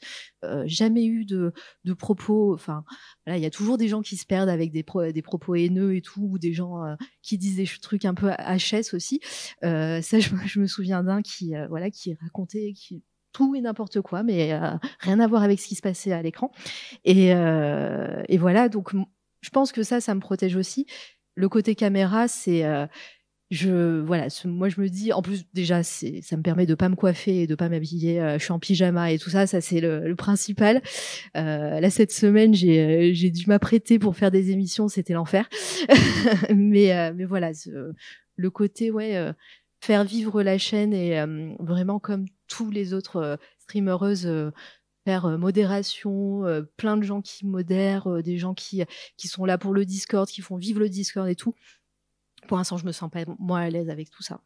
jamais 0.66 1.06
eu 1.06 1.24
de, 1.24 1.54
de 1.84 1.92
propos. 1.94 2.52
Enfin, 2.52 2.84
il 3.26 3.38
y 3.38 3.46
a 3.46 3.50
toujours 3.50 3.78
des 3.78 3.88
gens 3.88 4.02
qui 4.02 4.18
se 4.18 4.26
perdent 4.26 4.50
avec 4.50 4.72
des, 4.72 4.84
des 5.14 5.22
propos 5.22 5.54
haineux 5.54 5.96
et 5.96 6.02
tout, 6.02 6.28
ou 6.32 6.38
des 6.38 6.52
gens 6.52 6.82
qui 7.22 7.38
disent 7.38 7.56
des 7.56 7.66
trucs 7.80 8.04
un 8.04 8.14
peu 8.14 8.30
HS 8.30 8.94
aussi. 8.94 9.20
ça, 9.62 10.00
je, 10.20 10.58
me 10.60 10.66
souviens 10.66 11.02
d'un 11.02 11.22
qui, 11.22 11.54
voilà, 11.68 11.90
qui 11.90 12.14
racontait 12.14 12.72
qui, 12.74 13.02
tout 13.32 13.54
et 13.54 13.60
n'importe 13.60 14.00
quoi, 14.00 14.22
mais 14.22 14.58
rien 15.00 15.20
à 15.20 15.26
voir 15.26 15.42
avec 15.42 15.60
ce 15.60 15.68
qui 15.68 15.74
se 15.74 15.82
passait 15.82 16.12
à 16.12 16.22
l'écran. 16.22 16.50
Et, 17.04 17.28
et, 17.28 18.38
voilà, 18.38 18.68
donc 18.68 18.92
je 19.40 19.50
pense 19.50 19.72
que 19.72 19.82
ça, 19.82 20.00
ça 20.00 20.14
me 20.14 20.20
protège 20.20 20.56
aussi. 20.56 20.86
Le 21.34 21.48
côté 21.48 21.74
caméra, 21.74 22.26
c'est 22.26 22.64
je 23.50 24.00
voilà 24.00 24.28
moi 24.44 24.68
je 24.68 24.78
me 24.80 24.88
dis 24.88 25.12
en 25.12 25.22
plus 25.22 25.46
déjà 25.54 25.82
c'est 25.82 26.20
ça 26.20 26.36
me 26.36 26.42
permet 26.42 26.66
de 26.66 26.74
pas 26.74 26.90
me 26.90 26.96
coiffer 26.96 27.42
et 27.42 27.46
de 27.46 27.54
pas 27.54 27.70
m'habiller 27.70 28.20
euh, 28.20 28.38
je 28.38 28.44
suis 28.44 28.52
en 28.52 28.58
pyjama 28.58 29.10
et 29.10 29.18
tout 29.18 29.30
ça 29.30 29.46
ça 29.46 29.62
c'est 29.62 29.80
le, 29.80 30.14
principal. 30.16 30.82
Euh, 31.36 31.80
là 31.80 31.90
cette 31.90 32.12
semaine 32.12 32.52
j'ai 32.52 32.80
euh, 32.80 33.10
j'ai 33.14 33.30
dû 33.30 33.46
m'apprêter 33.46 33.98
pour 33.98 34.16
faire 34.16 34.30
des 34.30 34.50
émissions 34.50 34.88
c'était 34.88 35.14
l'enfer. 35.14 35.48
Mais 36.54 36.92
euh, 36.92 37.12
mais 37.14 37.24
voilà 37.24 37.52
le 38.36 38.50
côté 38.50 38.90
ouais 38.90 39.32
faire 39.80 40.04
vivre 40.04 40.42
la 40.42 40.58
chaîne 40.58 40.92
et 40.92 41.24
vraiment 41.58 41.98
comme 41.98 42.26
tous 42.48 42.70
les 42.70 42.92
autres 42.94 43.38
streamereuses 43.58 44.52
faire 45.04 45.38
modération, 45.38 46.42
plein 46.76 46.96
de 46.96 47.02
gens 47.02 47.22
qui 47.22 47.46
modèrent, 47.46 48.22
des 48.22 48.36
gens 48.36 48.54
qui, 48.54 48.84
qui 49.16 49.28
sont 49.28 49.44
là 49.44 49.56
pour 49.56 49.72
le 49.72 49.84
Discord, 49.84 50.28
qui 50.28 50.42
font 50.42 50.56
vivre 50.56 50.80
le 50.80 50.88
Discord 50.88 51.28
et 51.28 51.34
tout 51.34 51.54
pour 52.48 52.56
l'instant, 52.56 52.76
je 52.76 52.86
me 52.86 52.92
sens 52.92 53.08
pas 53.10 53.20
moi 53.38 53.60
à 53.60 53.70
l'aise 53.70 53.90
avec 53.90 54.10
tout 54.10 54.24
ça. 54.24 54.40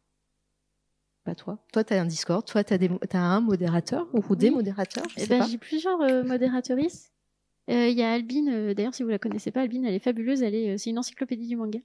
Pas 1.25 1.35
toi. 1.35 1.65
Toi, 1.73 1.85
tu 1.85 1.95
as 1.95 2.03
un 2.03 2.05
Discord. 2.05 2.45
Toi, 2.45 2.65
tu 2.65 2.75
as, 2.75 2.79
as, 3.13 3.19
un 3.19 3.41
modérateur 3.41 4.09
ou 4.13 4.37
des 4.37 4.51
modérateurs 4.51 5.07
eh 5.17 5.27
ben, 5.27 5.45
J'ai 5.45 5.57
plusieurs 5.57 6.01
euh, 6.01 6.25
modératrices. 6.25 7.13
Euh, 7.71 7.89
il 7.89 7.97
y 7.97 8.03
a 8.03 8.13
Albine, 8.13 8.49
euh, 8.51 8.75
d'ailleurs, 8.75 8.95
si 8.95 9.05
vous 9.05 9.09
la 9.09 9.21
connaissez 9.21 9.53
pas, 9.53 9.61
Albine, 9.61 9.85
elle 9.85 9.95
est 9.95 10.01
fabuleuse. 10.01 10.43
Elle 10.43 10.55
est, 10.57 10.79
c'est 10.79 10.91
une 10.91 10.99
encyclopédie 10.99 11.47
du 11.47 11.57
manga. 11.57 11.79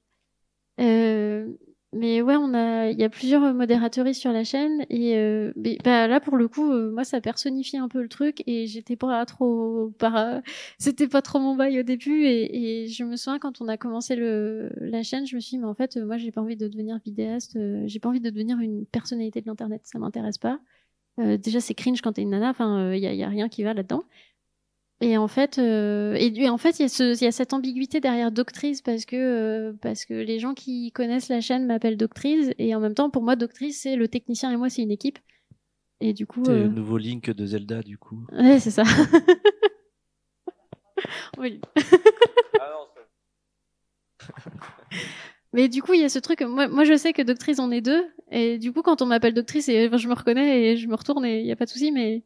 Mais 1.93 2.21
ouais, 2.21 2.35
on 2.35 2.53
a, 2.53 2.89
il 2.89 2.99
y 2.99 3.03
a 3.05 3.09
plusieurs 3.09 3.43
euh, 3.43 3.53
modérateurs 3.53 4.13
sur 4.13 4.33
la 4.33 4.43
chaîne 4.43 4.85
et 4.89 5.15
euh, 5.17 5.53
bah, 5.85 6.07
là 6.07 6.19
pour 6.19 6.35
le 6.35 6.49
coup, 6.49 6.69
euh, 6.69 6.91
moi 6.91 7.05
ça 7.05 7.21
personnifie 7.21 7.77
un 7.77 7.87
peu 7.87 8.01
le 8.01 8.09
truc 8.09 8.43
et 8.45 8.67
j'étais 8.67 8.97
pas 8.97 9.25
trop, 9.25 9.93
par, 9.97 10.41
c'était 10.79 11.07
pas 11.07 11.21
trop 11.21 11.39
mon 11.39 11.55
bail 11.55 11.79
au 11.79 11.83
début 11.83 12.25
et, 12.25 12.83
et, 12.83 12.87
je 12.89 13.05
me 13.05 13.15
souviens 13.15 13.39
quand 13.39 13.61
on 13.61 13.69
a 13.69 13.77
commencé 13.77 14.17
le 14.17 14.69
la 14.81 15.01
chaîne, 15.01 15.25
je 15.25 15.35
me 15.35 15.39
suis 15.39 15.51
dit 15.51 15.59
mais 15.59 15.67
en 15.67 15.73
fait 15.75 15.95
moi 15.97 16.17
j'ai 16.17 16.31
pas 16.31 16.41
envie 16.41 16.57
de 16.57 16.67
devenir 16.67 16.99
vidéaste, 17.05 17.57
j'ai 17.85 17.99
pas 17.99 18.09
envie 18.09 18.19
de 18.19 18.29
devenir 18.29 18.59
une 18.59 18.85
personnalité 18.85 19.39
de 19.39 19.47
l'internet, 19.47 19.81
ça 19.85 19.97
m'intéresse 19.97 20.37
pas. 20.37 20.59
déjà 21.17 21.61
c'est 21.61 21.73
cringe 21.73 22.01
quand 22.01 22.13
t'es 22.13 22.23
une 22.23 22.31
nana, 22.31 22.49
enfin 22.49 22.93
il 22.93 22.99
y, 22.99 23.15
y, 23.15 23.23
a 23.23 23.29
rien 23.29 23.47
qui 23.47 23.63
va 23.63 23.73
là-dedans. 23.73 24.03
Et 24.99 25.17
en 25.17 25.27
fait, 25.27 25.59
euh, 25.59 26.15
et, 26.15 26.49
en 26.49 26.57
fait, 26.57 26.79
il 26.79 26.87
y, 26.87 27.23
y, 27.23 27.27
a 27.27 27.31
cette 27.31 27.53
ambiguïté 27.53 27.99
derrière 27.99 28.31
Doctrice 28.31 28.81
parce 28.81 29.05
que 29.05 29.15
euh, 29.15 29.73
parce 29.79 30.05
que 30.05 30.15
les 30.15 30.39
gens 30.39 30.55
qui 30.55 30.91
connaissent 30.91 31.29
la 31.29 31.39
chaîne 31.39 31.67
m'appellent 31.67 31.97
Doctrice 31.97 32.49
et 32.57 32.73
en 32.73 32.79
même 32.79 32.95
temps, 32.95 33.11
pour 33.11 33.21
moi, 33.21 33.35
Doctrice 33.35 33.81
c'est 33.81 33.95
le 33.95 34.07
technicien 34.07 34.51
et 34.51 34.57
moi 34.57 34.69
c'est 34.69 34.81
une 34.81 34.91
équipe. 34.91 35.19
Et 35.99 36.13
du 36.13 36.25
coup, 36.25 36.43
c'est 36.45 36.51
le 36.51 36.65
euh, 36.65 36.67
nouveau 36.67 36.97
Link 36.97 37.29
de 37.29 37.45
Zelda, 37.45 37.81
du 37.81 37.97
coup. 37.97 38.25
Ouais, 38.31 38.59
c'est 38.59 38.71
ça. 38.71 38.83
oui. 41.37 41.59
Ah 42.59 42.73
Mais 45.53 45.69
du 45.69 45.81
coup, 45.81 45.93
il 45.93 46.01
y 46.01 46.03
a 46.03 46.09
ce 46.09 46.19
truc. 46.19 46.41
Moi, 46.41 46.67
moi, 46.67 46.83
je 46.83 46.95
sais 46.95 47.13
que 47.13 47.21
Doctrice 47.21 47.59
en 47.59 47.71
est 47.71 47.81
deux, 47.81 48.05
et 48.31 48.59
du 48.59 48.73
coup, 48.73 48.81
quand 48.81 49.01
on 49.01 49.07
m'appelle 49.07 49.33
Doctrice, 49.33 49.69
et, 49.69 49.89
je 49.91 50.07
me 50.07 50.13
reconnais 50.13 50.71
et 50.71 50.77
je 50.77 50.87
me 50.87 50.95
retourne 50.95 51.25
et 51.25 51.39
il 51.39 51.45
n'y 51.45 51.51
a 51.51 51.55
pas 51.55 51.65
de 51.65 51.69
souci, 51.69 51.91
mais 51.91 52.23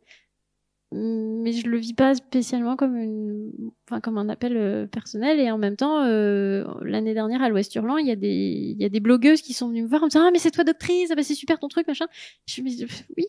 mais 0.94 1.54
je 1.54 1.68
le 1.68 1.78
vis 1.78 1.94
pas 1.94 2.16
spécialement 2.16 2.76
comme 2.76 2.98
une 2.98 3.52
enfin 3.88 4.02
comme 4.02 4.18
un 4.18 4.28
appel 4.28 4.58
euh, 4.58 4.88
personnel. 4.88 5.40
Et 5.40 5.50
en 5.50 5.58
même 5.58 5.78
temps 5.78 6.04
euh, 6.04 6.66
l'année 6.82 7.14
dernière 7.14 7.42
à 7.42 7.50
l'Ouest 7.50 7.74
Hurlant 7.76 7.98
il 7.98 8.08
y 8.08 8.12
a 8.12 8.16
des 8.16 8.28
il 8.28 8.82
y 8.82 8.86
a 8.86 8.90
des 8.90 9.00
blogueuses 9.00 9.42
qui 9.42 9.54
sont 9.54 9.70
venues 9.70 9.84
me 9.84 9.88
voir 9.88 10.04
en 10.04 10.06
me 10.06 10.10
disant 10.10 10.26
ah 10.28 10.32
mais 10.32 10.40
c'est 10.40 10.52
toi 10.52 10.64
doctrice 10.64 11.10
ah 11.12 11.16
bah 11.16 11.24
c'est 11.24 11.36
super 11.36 11.60
ton 11.60 11.70
truc 11.70 11.88
machin. 11.88 12.08
Je 12.46 12.62
me 12.62 12.70
dis 12.70 12.86
oui. 13.18 13.26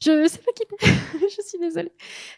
Je 0.00 0.26
sais 0.26 0.40
pas 0.40 0.52
qui 0.52 0.64
je 1.36 1.42
suis 1.42 1.58
désolée. 1.60 1.92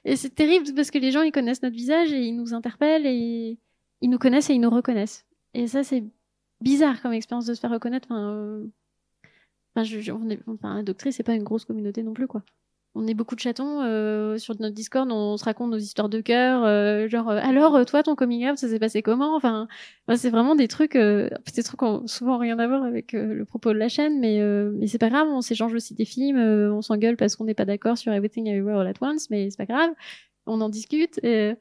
Et 0.04 0.16
c'est 0.16 0.34
terrible 0.34 0.66
parce 0.74 0.90
que 0.90 0.98
les 0.98 1.10
gens 1.10 1.22
ils 1.22 1.32
connaissent 1.32 1.62
notre 1.62 1.76
visage 1.76 2.12
et 2.12 2.20
ils 2.20 2.36
nous 2.36 2.52
interpellent 2.52 3.06
et 3.06 3.58
ils 4.02 4.10
nous 4.10 4.18
connaissent 4.18 4.50
et 4.50 4.54
ils 4.54 4.60
nous 4.60 4.70
reconnaissent. 4.70 5.24
Et 5.54 5.66
ça 5.68 5.82
c'est 5.82 6.04
bizarre 6.60 7.00
comme 7.00 7.14
expérience 7.14 7.46
de 7.46 7.54
se 7.54 7.60
faire 7.60 7.70
reconnaître. 7.70 8.08
Enfin, 8.10 8.34
euh... 8.34 8.66
enfin, 9.74 9.84
je, 9.84 10.12
on 10.12 10.28
est, 10.28 10.40
enfin 10.46 10.82
doctrice 10.82 11.16
c'est 11.16 11.22
pas 11.22 11.34
une 11.34 11.44
grosse 11.44 11.64
communauté 11.64 12.02
non 12.02 12.12
plus 12.12 12.26
quoi 12.26 12.44
on 12.94 13.06
est 13.06 13.14
beaucoup 13.14 13.34
de 13.34 13.40
chatons 13.40 13.82
euh, 13.82 14.38
sur 14.38 14.54
notre 14.60 14.74
Discord, 14.74 15.10
on 15.10 15.36
se 15.36 15.44
raconte 15.44 15.70
nos 15.70 15.78
histoires 15.78 16.08
de 16.08 16.20
cœur, 16.20 16.64
euh, 16.64 17.08
genre 17.08 17.28
euh, 17.28 17.40
alors 17.42 17.84
toi 17.86 18.02
ton 18.02 18.14
coming 18.14 18.48
out 18.48 18.58
ça 18.58 18.68
s'est 18.68 18.78
passé 18.78 19.02
comment? 19.02 19.34
Enfin, 19.34 19.66
c'est 20.16 20.30
vraiment 20.30 20.54
des 20.54 20.68
trucs, 20.68 20.96
des 20.96 21.62
trucs 21.64 21.78
qui 21.78 21.84
ont 21.84 22.06
souvent 22.06 22.38
rien 22.38 22.58
à 22.58 22.66
voir 22.68 22.84
avec 22.84 23.12
le 23.12 23.44
propos 23.44 23.72
de 23.72 23.78
la 23.78 23.88
chaîne, 23.88 24.20
mais 24.20 24.40
mais 24.72 24.86
c'est 24.86 24.98
pas 24.98 25.10
grave, 25.10 25.28
on 25.28 25.40
s'échange 25.40 25.74
aussi 25.74 25.94
des 25.94 26.04
films, 26.04 26.38
on 26.38 26.82
s'engueule 26.82 27.16
parce 27.16 27.36
qu'on 27.36 27.44
n'est 27.44 27.54
pas 27.54 27.64
d'accord 27.64 27.98
sur 27.98 28.12
Everything 28.12 28.46
Everywhere 28.46 28.80
All 28.80 28.86
at 28.88 28.94
Once, 29.00 29.28
mais 29.30 29.50
c'est 29.50 29.56
pas 29.58 29.66
grave, 29.66 29.90
on 30.46 30.60
en 30.60 30.68
discute. 30.68 31.18
mais 31.22 31.56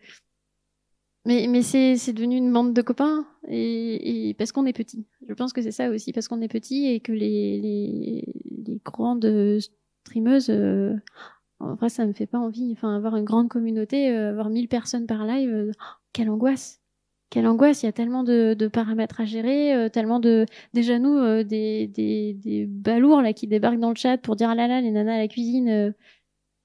mais 1.25 1.61
c'est 1.63 1.95
c'est 1.97 2.13
devenu 2.13 2.37
une 2.37 2.51
bande 2.51 2.73
de 2.73 2.81
copains 2.81 3.25
et, 3.47 4.29
et 4.29 4.33
parce 4.35 4.51
qu'on 4.51 4.65
est 4.65 4.73
petit. 4.73 5.07
Je 5.27 5.33
pense 5.33 5.53
que 5.53 5.61
c'est 5.61 5.71
ça 5.71 5.89
aussi 5.89 6.13
parce 6.13 6.27
qu'on 6.27 6.41
est 6.41 6.47
petit 6.47 6.87
et 6.87 6.99
que 6.99 7.11
les 7.11 7.59
les, 7.59 8.33
les 8.67 8.81
grandes 8.83 9.25
streameuse, 10.05 10.49
euh, 10.49 10.95
en 11.59 11.75
vrai, 11.75 11.89
ça 11.89 12.05
me 12.05 12.13
fait 12.13 12.27
pas 12.27 12.39
envie. 12.39 12.71
Enfin, 12.73 12.95
avoir 12.95 13.15
une 13.17 13.25
grande 13.25 13.49
communauté, 13.49 14.11
euh, 14.11 14.31
avoir 14.31 14.49
1000 14.49 14.67
personnes 14.67 15.07
par 15.07 15.25
live, 15.25 15.49
euh, 15.49 15.71
quelle 16.13 16.29
angoisse! 16.29 16.81
Quelle 17.29 17.47
angoisse! 17.47 17.83
Il 17.83 17.87
y 17.87 17.89
a 17.89 17.93
tellement 17.93 18.23
de, 18.23 18.55
paramètres 18.71 19.21
à 19.21 19.25
gérer, 19.25 19.89
tellement 19.91 20.19
de. 20.19 20.45
Déjà, 20.73 20.99
nous, 20.99 21.43
des, 21.43 21.87
des, 21.87 22.33
des, 22.35 22.65
balourds 22.67 23.21
là, 23.21 23.33
qui 23.33 23.47
débarquent 23.47 23.79
dans 23.79 23.89
le 23.89 23.95
chat 23.95 24.17
pour 24.19 24.35
dire 24.35 24.49
ah 24.49 24.55
là 24.55 24.67
là, 24.67 24.81
les 24.81 24.91
nanas 24.91 25.15
à 25.15 25.17
la 25.17 25.27
cuisine, 25.27 25.95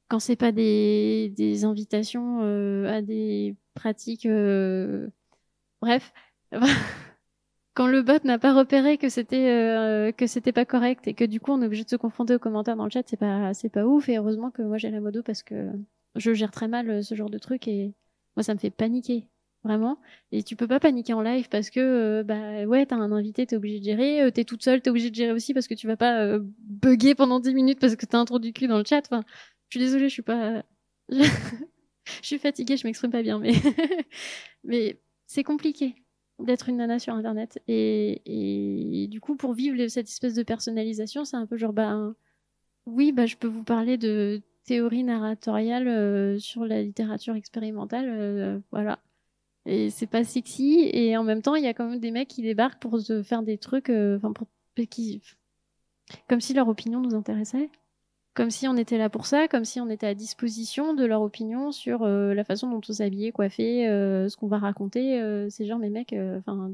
quand 0.09 0.20
c'est 0.20 0.36
pas 0.36 0.53
des, 0.53 1.32
des 1.36 1.64
invitations 1.64 2.41
à 2.86 3.03
des 3.03 3.57
pratiques. 3.74 4.28
Bref. 5.80 6.12
quand 7.79 7.87
le 7.87 8.03
bot 8.03 8.24
n'a 8.24 8.41
pas 8.41 8.53
repéré 8.53 8.99
que 8.99 9.09
c'était 9.09 9.51
euh, 9.51 10.11
que 10.11 10.26
c'était 10.26 10.51
pas 10.51 10.64
correct 10.64 11.07
et 11.07 11.14
que 11.14 11.22
du 11.22 11.39
coup 11.39 11.53
on 11.53 11.62
est 11.62 11.66
obligé 11.66 11.85
de 11.85 11.89
se 11.89 11.95
confronter 11.95 12.35
aux 12.35 12.41
commentaires 12.41 12.74
dans 12.74 12.83
le 12.83 12.91
chat, 12.91 13.05
c'est 13.07 13.16
pas 13.16 13.55
c'est 13.55 13.68
pas 13.68 13.87
ouf. 13.87 14.09
Et 14.09 14.16
heureusement 14.18 14.51
que 14.51 14.62
moi 14.62 14.79
j'ai 14.79 14.91
la 14.91 15.01
modo 15.01 15.22
parce 15.22 15.45
que 15.45 15.70
je 16.16 16.35
gère 16.35 16.51
très 16.51 16.66
mal 16.66 16.91
euh, 16.91 17.03
ce 17.03 17.14
genre 17.14 17.31
de 17.31 17.39
truc 17.39 17.68
et 17.68 17.95
moi 18.35 18.43
ça 18.43 18.53
me 18.53 18.59
fait 18.59 18.70
paniquer 18.70 19.29
vraiment. 19.62 20.01
Et 20.33 20.43
tu 20.43 20.57
peux 20.57 20.66
pas 20.66 20.81
paniquer 20.81 21.12
en 21.12 21.22
live 21.22 21.49
parce 21.51 21.70
que 21.70 21.79
euh, 21.79 22.24
bah 22.24 22.64
ouais 22.64 22.85
t'as 22.85 22.97
un 22.97 23.12
invité 23.12 23.47
t'es 23.47 23.55
obligé 23.55 23.79
de 23.79 23.85
gérer. 23.85 24.33
T'es 24.33 24.43
toute 24.43 24.64
seule 24.64 24.83
t'es 24.83 24.91
obligé 24.91 25.11
de 25.11 25.14
gérer 25.14 25.33
aussi 25.33 25.55
parce 25.55 25.68
que 25.68 25.74
tu 25.74 25.87
vas 25.87 25.97
pas 25.97 26.37
bugger 26.59 27.14
pendant 27.14 27.39
10 27.39 27.55
minutes 27.55 27.79
parce 27.79 27.95
que 27.95 28.07
t'as 28.07 28.18
un 28.18 28.24
trou 28.24 28.41
du 28.41 28.53
cul 28.53 28.66
dans 28.66 28.79
le 28.79 28.85
chat. 28.85 29.03
Enfin 29.09 29.22
je 29.68 29.79
suis 29.79 29.87
désolée 29.87 30.09
je 30.09 30.14
suis 30.14 30.22
pas 30.22 30.64
je 31.11 31.22
suis 32.22 32.39
fatiguée 32.39 32.76
je 32.76 32.89
m'exprime 32.89 33.12
pas 33.12 33.22
bien 33.22 33.39
mais 33.39 33.53
mais 34.64 35.01
c'est 35.29 35.45
compliqué 35.45 35.95
d'être 36.39 36.68
une 36.68 36.76
nana 36.76 36.99
sur 36.99 37.14
internet. 37.14 37.61
Et, 37.68 39.09
du 39.11 39.20
coup 39.20 39.36
pour 39.36 39.55
vivre 39.55 39.89
cette 39.89 40.09
espèce 40.09 40.34
de 40.34 40.43
personnalisation 40.43 41.24
c'est 41.24 41.36
un 41.36 41.47
peu 41.47 41.57
genre 41.57 41.72
bah 41.72 42.12
oui 42.86 43.12
bah 43.12 43.26
je 43.26 43.36
peux 43.36 43.49
vous 43.49 43.64
parler 43.64 43.97
de 43.97 44.43
théorie 44.64 45.05
narratoriale 45.05 45.89
euh, 45.89 46.39
sur 46.39 46.64
la 46.66 46.82
littérature 46.82 47.34
expérimentale 47.34 48.07
euh, 48.09 48.59
voilà. 48.70 48.99
Et 49.66 49.91
c'est 49.91 50.07
pas 50.07 50.24
sexy. 50.24 50.91
Et 50.93 51.16
en 51.16 51.24
même 51.24 51.43
temps 51.43 51.55
il 51.55 51.64
y 51.64 51.66
a 51.66 51.74
quand 51.74 51.89
même 51.89 52.01
des 52.01 52.11
mecs 52.11 52.28
qui 52.28 52.43
débarquent 52.43 52.80
pour 52.80 53.01
se 53.01 53.22
faire 53.22 53.43
des 53.43 53.59
trucs 53.59 53.91
euh, 53.91 54.16
enfin 54.16 54.32
pour 54.32 54.49
qui 54.91 55.20
comme 56.28 56.41
si 56.41 56.55
leur 56.55 56.68
opinion 56.68 57.01
nous 57.01 57.14
intéressait 57.16 57.68
comme 58.39 58.53
si 58.53 58.68
on 58.68 58.76
était 58.76 58.99
là 58.99 59.11
pour 59.11 59.26
ça, 59.26 59.49
comme 59.49 59.64
si 59.64 59.80
on 59.80 59.91
était 59.91 60.07
à 60.07 60.14
disposition 60.14 60.95
de 60.95 61.05
leur 61.05 61.22
opinion 61.22 61.72
sur 61.72 62.05
euh, 62.05 62.34
la 62.34 62.45
façon 62.45 62.70
dont 62.70 62.80
on 62.89 62.93
s'habillait, 62.93 63.32
coiffé, 63.32 63.89
euh, 63.89 64.28
ce 64.28 64.36
qu'on 64.36 64.47
va 64.47 64.59
raconter. 64.59 65.20
Euh, 65.20 65.49
c'est 65.51 65.66
genre, 65.66 65.80
mes 65.80 65.91
mecs, 65.91 66.14
enfin. 66.39 66.72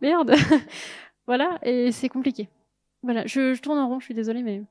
merde 0.00 0.32
Voilà, 1.26 1.58
et 1.64 1.90
c'est 1.90 2.08
compliqué. 2.08 2.48
Voilà, 3.02 3.26
je, 3.26 3.60
tourne 3.60 3.80
en 3.80 3.88
rond, 3.88 3.98
je 3.98 4.04
suis 4.04 4.14
désolée, 4.14 4.44
mais. 4.44 4.62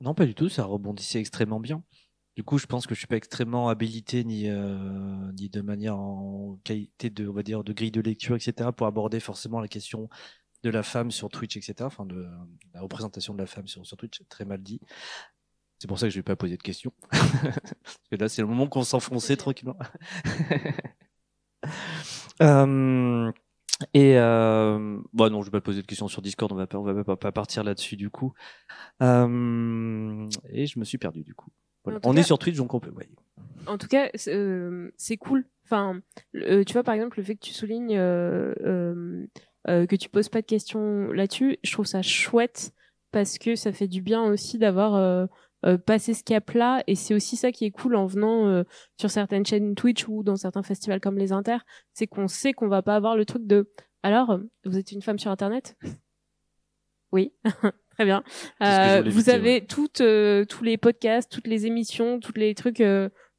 Non, 0.00 0.14
pas 0.14 0.24
du 0.24 0.36
tout, 0.36 0.48
ça 0.48 0.62
rebondissait 0.62 1.18
extrêmement 1.18 1.58
bien. 1.58 1.82
Du 2.36 2.44
coup, 2.44 2.58
je 2.58 2.66
pense 2.66 2.86
que 2.86 2.94
je 2.94 3.00
suis 3.00 3.08
pas 3.08 3.16
extrêmement 3.16 3.68
habilité 3.68 4.22
ni 4.22 4.48
ni 5.34 5.48
de 5.48 5.60
manière 5.62 5.98
en 5.98 6.60
qualité 6.62 7.10
de, 7.10 7.26
on 7.26 7.32
va 7.32 7.42
dire, 7.42 7.64
de 7.64 7.72
grille 7.72 7.90
de 7.90 8.00
lecture, 8.00 8.36
etc., 8.36 8.70
pour 8.74 8.86
aborder 8.86 9.18
forcément 9.18 9.58
la 9.58 9.66
question 9.66 10.08
de 10.62 10.70
la 10.70 10.82
femme 10.82 11.10
sur 11.10 11.28
Twitch, 11.28 11.56
etc. 11.56 11.74
Enfin, 11.80 12.06
de 12.06 12.26
la 12.74 12.80
représentation 12.80 13.34
de 13.34 13.38
la 13.38 13.46
femme 13.46 13.66
sur, 13.66 13.84
sur 13.86 13.96
Twitch, 13.96 14.22
très 14.28 14.44
mal 14.44 14.62
dit. 14.62 14.80
C'est 15.78 15.88
pour 15.88 15.98
ça 15.98 16.06
que 16.06 16.10
je 16.10 16.18
vais 16.18 16.22
pas 16.22 16.36
poser 16.36 16.56
de 16.56 16.62
questions. 16.62 16.92
Parce 17.10 18.08
que 18.10 18.16
là, 18.16 18.28
c'est 18.28 18.42
le 18.42 18.48
moment 18.48 18.66
qu'on 18.66 18.82
s'enfonçait 18.82 19.36
tranquillement. 19.36 19.78
euh, 22.42 23.32
et 23.94 24.18
euh, 24.18 25.00
bon, 25.12 25.32
non, 25.32 25.40
je 25.40 25.46
vais 25.46 25.52
pas 25.52 25.60
poser 25.60 25.80
de 25.80 25.86
questions 25.86 26.08
sur 26.08 26.22
Discord. 26.22 26.52
On 26.52 26.56
va 26.56 26.66
pas, 26.66 26.78
on 26.78 26.82
va 26.82 27.16
pas, 27.16 27.32
partir 27.32 27.64
là-dessus 27.64 27.96
du 27.96 28.10
coup. 28.10 28.34
Euh, 29.02 30.26
et 30.50 30.66
je 30.66 30.78
me 30.78 30.84
suis 30.84 30.98
perdu 30.98 31.22
du 31.22 31.34
coup. 31.34 31.50
On 32.04 32.14
est 32.14 32.22
sur 32.22 32.38
Twitch, 32.38 32.56
donc 32.56 32.74
on 32.74 32.80
peut. 32.80 32.90
Ouais. 32.90 33.08
En 33.66 33.78
tout 33.78 33.88
cas, 33.88 34.10
c'est 34.14 34.34
euh, 34.34 34.90
cool. 35.18 35.46
Enfin, 35.64 36.00
tu 36.34 36.72
vois 36.72 36.82
par 36.82 36.94
exemple 36.94 37.18
le 37.18 37.24
fait 37.24 37.36
que 37.36 37.40
tu 37.40 37.54
soulignes 37.54 37.98
euh, 39.68 39.86
que 39.86 39.96
tu 39.96 40.08
poses 40.08 40.28
pas 40.28 40.40
de 40.40 40.46
questions 40.46 41.12
là-dessus, 41.12 41.58
je 41.62 41.72
trouve 41.72 41.86
ça 41.86 42.02
chouette 42.02 42.72
parce 43.12 43.38
que 43.38 43.56
ça 43.56 43.72
fait 43.72 43.88
du 43.88 44.02
bien 44.02 44.24
aussi 44.24 44.58
d'avoir 44.58 45.26
euh, 45.66 45.76
passer 45.76 46.14
ce 46.14 46.24
cap-là. 46.24 46.82
Et 46.86 46.94
c'est 46.94 47.14
aussi 47.14 47.36
ça 47.36 47.52
qui 47.52 47.66
est 47.66 47.70
cool 47.70 47.94
en 47.94 48.06
venant 48.06 48.46
euh, 48.46 48.62
sur 48.98 49.10
certaines 49.10 49.44
chaînes 49.44 49.74
Twitch 49.74 50.08
ou 50.08 50.22
dans 50.22 50.36
certains 50.36 50.62
festivals 50.62 51.00
comme 51.00 51.18
les 51.18 51.32
Inter, 51.32 51.58
c'est 51.92 52.06
qu'on 52.06 52.28
sait 52.28 52.54
qu'on 52.54 52.68
va 52.68 52.80
pas 52.80 52.96
avoir 52.96 53.14
le 53.14 53.26
truc 53.26 53.46
de 53.46 53.70
alors 54.02 54.40
vous 54.64 54.78
êtes 54.78 54.92
une 54.92 55.02
femme 55.02 55.18
sur 55.18 55.30
Internet? 55.30 55.76
Oui, 57.12 57.34
très 57.90 58.06
bien. 58.06 58.22
Euh, 58.62 59.02
vous 59.04 59.28
avez 59.28 59.66
toutes 59.66 60.02
tous 60.48 60.64
les 60.64 60.78
podcasts, 60.78 61.30
toutes 61.30 61.48
les 61.48 61.66
émissions, 61.66 62.20
tous 62.20 62.32
les 62.36 62.54
trucs 62.54 62.82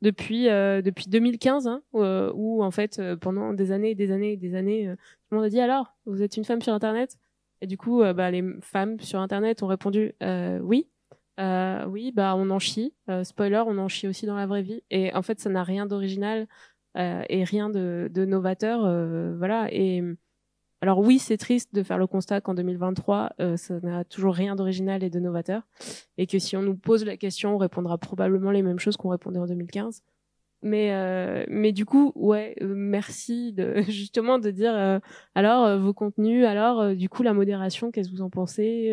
depuis 0.02 0.46
depuis 0.46 1.06
2015 1.08 1.68
hein, 1.68 1.82
où, 1.94 2.64
en 2.64 2.72
fait 2.72 3.02
pendant 3.22 3.54
des 3.54 3.72
années 3.72 3.92
et 3.92 3.96
des 3.96 4.12
années 4.12 4.34
et 4.34 4.38
des 4.38 4.56
années 4.56 4.86
tout 4.86 5.28
le 5.32 5.38
monde 5.38 5.46
a 5.46 5.50
dit 5.50 5.60
alors 5.60 5.96
vous 6.06 6.22
êtes 6.24 6.38
une 6.38 6.46
femme 6.46 6.62
sur 6.62 6.74
internet? 6.74 7.18
Et 7.62 7.68
du 7.68 7.78
coup 7.78 8.02
bah, 8.02 8.32
les 8.32 8.44
femmes 8.62 9.00
sur 9.00 9.20
internet 9.20 9.62
ont 9.64 9.68
répondu 9.68 10.14
oui 10.62 10.88
euh, 11.42 11.86
oui, 11.86 12.12
bah 12.12 12.36
on 12.38 12.50
en 12.50 12.60
chie. 12.60 12.94
Euh, 13.10 13.24
spoiler, 13.24 13.64
on 13.66 13.78
en 13.78 13.88
chie 13.88 14.08
aussi 14.08 14.26
dans 14.26 14.36
la 14.36 14.46
vraie 14.46 14.62
vie. 14.62 14.84
Et 14.92 15.14
en 15.14 15.22
fait, 15.22 15.40
ça 15.40 15.50
n'a 15.50 15.64
rien 15.64 15.86
d'original 15.86 16.48
euh, 16.98 17.24
et 17.30 17.44
rien 17.44 17.70
de, 17.70 18.10
novateur. 18.26 18.82
voilà. 19.38 19.70
Alors 20.82 21.00
oui, 21.00 21.20
c'est 21.20 21.38
triste 21.38 21.74
de 21.74 21.84
faire 21.84 21.98
le 21.98 22.08
constat 22.08 22.42
qu'en 22.42 22.54
2023, 22.56 23.34
ça 23.56 23.80
n'a 23.82 24.04
toujours 24.04 24.34
rien 24.34 24.56
d'original 24.56 25.04
et 25.04 25.10
de 25.10 25.20
novateur, 25.20 25.62
et 26.18 26.28
que 26.28 26.40
si 26.40 26.58
on 26.58 26.62
nous 26.62 26.76
pose 26.76 27.06
la 27.06 27.18
question, 27.18 27.56
on 27.56 27.58
répondra 27.58 27.98
probablement 27.98 28.52
les 28.52 28.64
mêmes 28.64 28.80
choses 28.80 28.98
qu'on 28.98 29.10
répondait 29.10 29.40
en 29.40 29.46
2015. 29.46 30.04
Mais 30.64 31.46
mais 31.50 31.72
du 31.72 31.86
coup, 31.86 32.12
ouais, 32.16 32.56
merci 32.62 33.54
de 33.54 33.82
justement 33.90 34.40
de 34.40 34.50
dire 34.50 35.02
alors 35.36 35.80
vos 35.80 35.94
contenus, 35.94 36.46
alors 36.46 36.96
du 36.96 37.10
coup 37.10 37.22
la 37.22 37.34
modération, 37.34 37.92
qu'est-ce 37.92 38.10
que 38.10 38.16
vous 38.16 38.24
en 38.24 38.32
pensez 38.32 38.92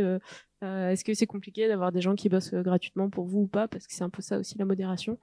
euh, 0.62 0.90
Est-ce 0.90 1.04
que 1.04 1.14
c'est 1.14 1.26
compliqué 1.26 1.68
d'avoir 1.68 1.92
des 1.92 2.00
gens 2.00 2.14
qui 2.14 2.28
bossent 2.28 2.54
euh, 2.54 2.62
gratuitement 2.62 3.10
pour 3.10 3.26
vous 3.26 3.40
ou 3.40 3.46
pas 3.46 3.68
Parce 3.68 3.86
que 3.86 3.92
c'est 3.92 4.04
un 4.04 4.10
peu 4.10 4.22
ça 4.22 4.38
aussi 4.38 4.58
la 4.58 4.64
modération. 4.64 5.18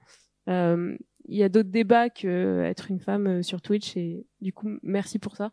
Euh, 0.48 0.96
il 1.28 1.36
y 1.36 1.42
a 1.42 1.48
d'autres 1.48 1.70
débats 1.70 2.08
que 2.08 2.26
euh, 2.26 2.64
être 2.64 2.90
une 2.90 3.00
femme 3.00 3.42
sur 3.42 3.60
Twitch 3.60 3.96
et 3.96 4.26
du 4.40 4.52
coup 4.52 4.70
merci 4.82 5.18
pour 5.18 5.36
ça. 5.36 5.52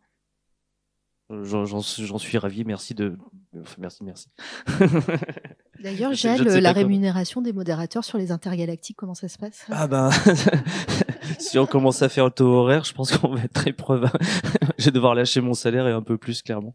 J'en 1.44 2.18
suis 2.18 2.38
ravi, 2.38 2.64
merci 2.64 2.94
de. 2.94 3.18
Enfin, 3.60 3.76
merci, 3.80 4.04
merci. 4.04 4.30
D'ailleurs, 5.84 6.14
Gilles, 6.14 6.44
la 6.44 6.72
rémunération 6.72 7.42
des 7.42 7.54
modérateurs 7.54 8.04
sur 8.04 8.18
les 8.18 8.32
intergalactiques, 8.32 8.96
comment 8.96 9.16
ça 9.16 9.28
se 9.28 9.38
passe? 9.38 9.66
Ah 9.70 9.88
ben, 9.88 10.10
si 11.40 11.60
on 11.60 11.66
commence 11.66 12.02
à 12.02 12.10
faire 12.10 12.26
le 12.26 12.32
taux 12.32 12.48
horaire, 12.48 12.84
je 12.84 12.94
pense 12.94 13.16
qu'on 13.16 13.34
va 13.36 13.44
être 13.44 13.54
très 13.54 13.74
preuve. 13.74 14.10
je 14.78 14.86
vais 14.86 14.92
devoir 14.92 15.16
lâcher 15.16 15.42
mon 15.42 15.54
salaire 15.54 15.88
et 15.88 15.92
un 15.92 16.02
peu 16.02 16.18
plus, 16.18 16.42
clairement. 16.42 16.74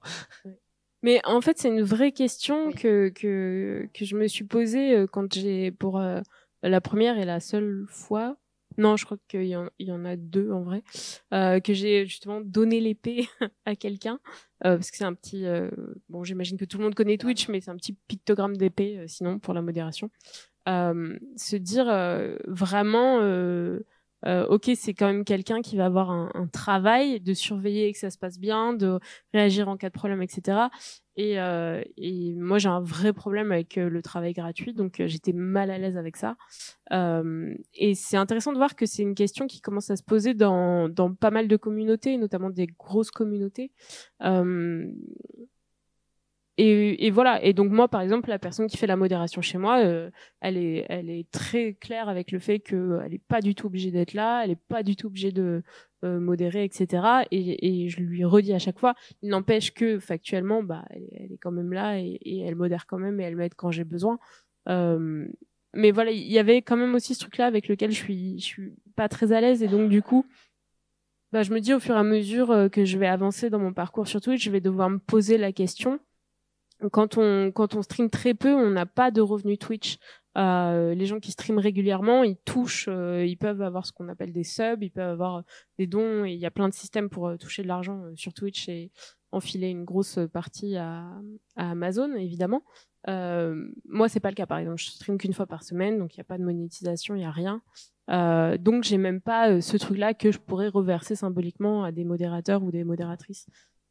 Mais 1.02 1.20
en 1.24 1.40
fait, 1.40 1.58
c'est 1.58 1.68
une 1.68 1.82
vraie 1.82 2.12
question 2.12 2.72
que, 2.72 3.08
que, 3.08 3.88
que 3.94 4.04
je 4.04 4.16
me 4.16 4.26
suis 4.26 4.44
posée 4.44 4.96
euh, 4.96 5.06
quand 5.06 5.32
j'ai, 5.32 5.70
pour 5.70 5.98
euh, 5.98 6.20
la 6.62 6.80
première 6.80 7.18
et 7.18 7.24
la 7.24 7.40
seule 7.40 7.86
fois, 7.88 8.36
non, 8.78 8.96
je 8.96 9.04
crois 9.04 9.18
qu'il 9.26 9.44
y, 9.44 9.56
en, 9.56 10.04
a 10.04 10.16
deux 10.16 10.52
en 10.52 10.62
vrai, 10.62 10.84
euh, 11.34 11.58
que 11.58 11.74
j'ai 11.74 12.06
justement 12.06 12.40
donné 12.40 12.80
l'épée 12.80 13.28
à 13.66 13.74
quelqu'un, 13.74 14.20
euh, 14.64 14.76
parce 14.76 14.92
que 14.92 14.96
c'est 14.96 15.04
un 15.04 15.14
petit, 15.14 15.44
euh, 15.46 15.68
bon, 16.08 16.22
j'imagine 16.22 16.56
que 16.56 16.64
tout 16.64 16.78
le 16.78 16.84
monde 16.84 16.94
connaît 16.94 17.18
Twitch, 17.18 17.48
mais 17.48 17.60
c'est 17.60 17.72
un 17.72 17.76
petit 17.76 17.94
pictogramme 18.06 18.56
d'épée, 18.56 19.04
sinon 19.08 19.40
pour 19.40 19.52
la 19.52 19.62
modération. 19.62 20.10
se 20.66 21.56
dire 21.56 21.86
vraiment 22.46 23.18
ok, 24.24 24.70
c'est 24.76 24.94
quand 24.94 25.06
même 25.06 25.24
quelqu'un 25.24 25.60
qui 25.60 25.76
va 25.76 25.86
avoir 25.86 26.10
un, 26.12 26.30
un, 26.34 26.46
travail 26.46 27.20
de 27.20 27.34
surveiller 27.34 27.92
que 27.92 27.98
ça 27.98 28.10
se 28.10 28.18
passe 28.18 28.38
bien, 28.38 28.74
de 28.74 29.00
réagir 29.34 29.68
en 29.68 29.76
cas 29.76 29.88
de 29.88 29.94
problème, 29.94 30.22
etc. 30.22 30.68
Et, 31.18 31.40
euh, 31.40 31.82
et 31.96 32.32
moi, 32.34 32.58
j'ai 32.58 32.68
un 32.68 32.80
vrai 32.80 33.12
problème 33.12 33.50
avec 33.50 33.76
euh, 33.76 33.90
le 33.90 34.02
travail 34.02 34.34
gratuit, 34.34 34.72
donc 34.72 35.00
euh, 35.00 35.08
j'étais 35.08 35.32
mal 35.32 35.68
à 35.68 35.76
l'aise 35.76 35.96
avec 35.96 36.16
ça. 36.16 36.36
Et 37.74 37.94
c'est 37.96 38.16
intéressant 38.16 38.52
de 38.52 38.56
voir 38.56 38.76
que 38.76 38.86
c'est 38.86 39.02
une 39.02 39.16
question 39.16 39.48
qui 39.48 39.60
commence 39.60 39.90
à 39.90 39.96
se 39.96 40.04
poser 40.04 40.34
dans 40.34 40.88
pas 41.20 41.32
mal 41.32 41.48
de 41.48 41.56
communautés, 41.56 42.16
notamment 42.18 42.50
des 42.50 42.68
grosses 42.68 43.10
communautés. 43.10 43.72
Et, 46.60 47.06
et, 47.06 47.10
voilà. 47.12 47.42
Et 47.44 47.52
donc 47.52 47.70
moi, 47.70 47.86
par 47.86 48.00
exemple, 48.00 48.28
la 48.28 48.40
personne 48.40 48.66
qui 48.66 48.76
fait 48.76 48.88
la 48.88 48.96
modération 48.96 49.40
chez 49.40 49.58
moi, 49.58 49.78
euh, 49.78 50.10
elle 50.40 50.56
est, 50.56 50.86
elle 50.88 51.08
est 51.08 51.30
très 51.30 51.74
claire 51.74 52.08
avec 52.08 52.32
le 52.32 52.40
fait 52.40 52.58
qu'elle 52.58 53.06
n'est 53.08 53.20
pas 53.28 53.40
du 53.40 53.54
tout 53.54 53.68
obligée 53.68 53.92
d'être 53.92 54.12
là, 54.12 54.42
elle 54.42 54.50
n'est 54.50 54.56
pas 54.56 54.82
du 54.82 54.96
tout 54.96 55.06
obligée 55.06 55.30
de 55.30 55.62
euh, 56.04 56.18
modérer, 56.18 56.64
etc. 56.64 57.26
Et, 57.30 57.84
et, 57.84 57.88
je 57.88 58.00
lui 58.00 58.24
redis 58.24 58.52
à 58.52 58.58
chaque 58.58 58.80
fois. 58.80 58.94
Il 59.22 59.30
n'empêche 59.30 59.72
que 59.72 60.00
factuellement, 60.00 60.64
bah, 60.64 60.84
elle, 60.90 61.32
est 61.32 61.38
quand 61.38 61.52
même 61.52 61.72
là 61.72 62.00
et, 62.00 62.18
et, 62.22 62.40
elle 62.40 62.56
modère 62.56 62.86
quand 62.86 62.98
même 62.98 63.20
et 63.20 63.22
elle 63.22 63.36
m'aide 63.36 63.54
quand 63.54 63.70
j'ai 63.70 63.84
besoin. 63.84 64.18
Euh, 64.68 65.28
mais 65.74 65.92
voilà, 65.92 66.10
il 66.10 66.30
y 66.30 66.40
avait 66.40 66.62
quand 66.62 66.76
même 66.76 66.94
aussi 66.96 67.14
ce 67.14 67.20
truc-là 67.20 67.46
avec 67.46 67.68
lequel 67.68 67.92
je 67.92 67.96
suis, 67.96 68.40
je 68.40 68.44
suis 68.44 68.74
pas 68.96 69.08
très 69.08 69.30
à 69.32 69.40
l'aise 69.40 69.62
et 69.62 69.68
donc 69.68 69.88
du 69.90 70.02
coup. 70.02 70.26
Bah, 71.30 71.42
je 71.42 71.52
me 71.52 71.60
dis 71.60 71.74
au 71.74 71.78
fur 71.78 71.94
et 71.94 71.98
à 71.98 72.04
mesure 72.04 72.50
euh, 72.50 72.68
que 72.68 72.86
je 72.86 72.98
vais 72.98 73.06
avancer 73.06 73.50
dans 73.50 73.58
mon 73.58 73.74
parcours 73.74 74.08
sur 74.08 74.20
Twitch, 74.20 74.42
je 74.42 74.50
vais 74.50 74.62
devoir 74.62 74.88
me 74.88 74.98
poser 74.98 75.36
la 75.36 75.52
question 75.52 76.00
quand 76.92 77.18
on 77.18 77.50
quand 77.52 77.74
on 77.74 77.82
stream 77.82 78.10
très 78.10 78.34
peu, 78.34 78.54
on 78.54 78.70
n'a 78.70 78.86
pas 78.86 79.10
de 79.10 79.20
revenus 79.20 79.58
Twitch. 79.58 79.98
Euh, 80.38 80.94
les 80.94 81.06
gens 81.06 81.18
qui 81.18 81.32
streament 81.32 81.58
régulièrement, 81.58 82.22
ils 82.22 82.36
touchent, 82.36 82.86
euh, 82.88 83.24
ils 83.26 83.36
peuvent 83.36 83.60
avoir 83.60 83.86
ce 83.86 83.92
qu'on 83.92 84.08
appelle 84.08 84.32
des 84.32 84.44
subs, 84.44 84.82
ils 84.82 84.90
peuvent 84.90 85.10
avoir 85.10 85.42
des 85.78 85.88
dons, 85.88 86.24
il 86.24 86.36
y 86.36 86.46
a 86.46 86.50
plein 86.52 86.68
de 86.68 86.74
systèmes 86.74 87.08
pour 87.08 87.26
euh, 87.26 87.36
toucher 87.36 87.62
de 87.62 87.68
l'argent 87.68 88.04
euh, 88.04 88.12
sur 88.14 88.32
Twitch 88.32 88.68
et 88.68 88.92
enfiler 89.32 89.68
une 89.68 89.84
grosse 89.84 90.18
partie 90.32 90.76
à, 90.76 91.10
Amazon, 91.56 92.14
évidemment. 92.14 92.62
moi, 93.06 94.08
c'est 94.08 94.20
pas 94.20 94.30
le 94.30 94.34
cas, 94.36 94.46
par 94.46 94.58
exemple, 94.58 94.80
je 94.80 94.90
stream 94.90 95.18
qu'une 95.18 95.34
fois 95.34 95.46
par 95.46 95.64
semaine, 95.64 95.98
donc 95.98 96.14
il 96.14 96.18
n'y 96.18 96.22
a 96.22 96.24
pas 96.24 96.38
de 96.38 96.44
monétisation, 96.44 97.14
il 97.14 97.22
y 97.22 97.24
a 97.24 97.30
rien. 97.30 97.60
donc 98.58 98.84
j'ai 98.84 98.96
même 98.96 99.20
pas 99.20 99.60
ce 99.60 99.76
truc-là 99.76 100.14
que 100.14 100.32
je 100.32 100.38
pourrais 100.38 100.68
reverser 100.68 101.14
symboliquement 101.14 101.84
à 101.84 101.92
des 101.92 102.04
modérateurs 102.04 102.62
ou 102.62 102.70
des 102.70 102.84
modératrices. 102.84 103.48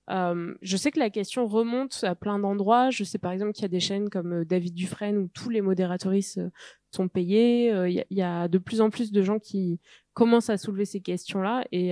Euh, 0.09 0.53
je 0.61 0.77
sais 0.77 0.91
que 0.91 0.99
la 0.99 1.09
question 1.09 1.47
remonte 1.47 2.03
à 2.03 2.15
plein 2.15 2.39
d'endroits. 2.39 2.89
Je 2.89 3.03
sais 3.03 3.17
par 3.17 3.31
exemple 3.31 3.53
qu'il 3.53 3.63
y 3.63 3.65
a 3.65 3.69
des 3.69 3.79
chaînes 3.79 4.09
comme 4.09 4.41
euh, 4.41 4.45
David 4.45 4.73
Dufresne 4.73 5.17
où 5.17 5.27
tous 5.27 5.49
les 5.49 5.61
modératrices 5.61 6.37
euh, 6.37 6.49
sont 6.91 7.07
payés. 7.07 7.69
Il 7.89 8.05
y, 8.09 8.21
a 8.21 8.47
de 8.47 8.57
plus 8.57 8.81
en 8.81 8.89
plus 8.89 9.11
de 9.11 9.21
gens 9.21 9.39
qui 9.39 9.79
commencent 10.13 10.49
à 10.49 10.57
soulever 10.57 10.85
ces 10.85 11.01
questions-là 11.01 11.65
et, 11.71 11.91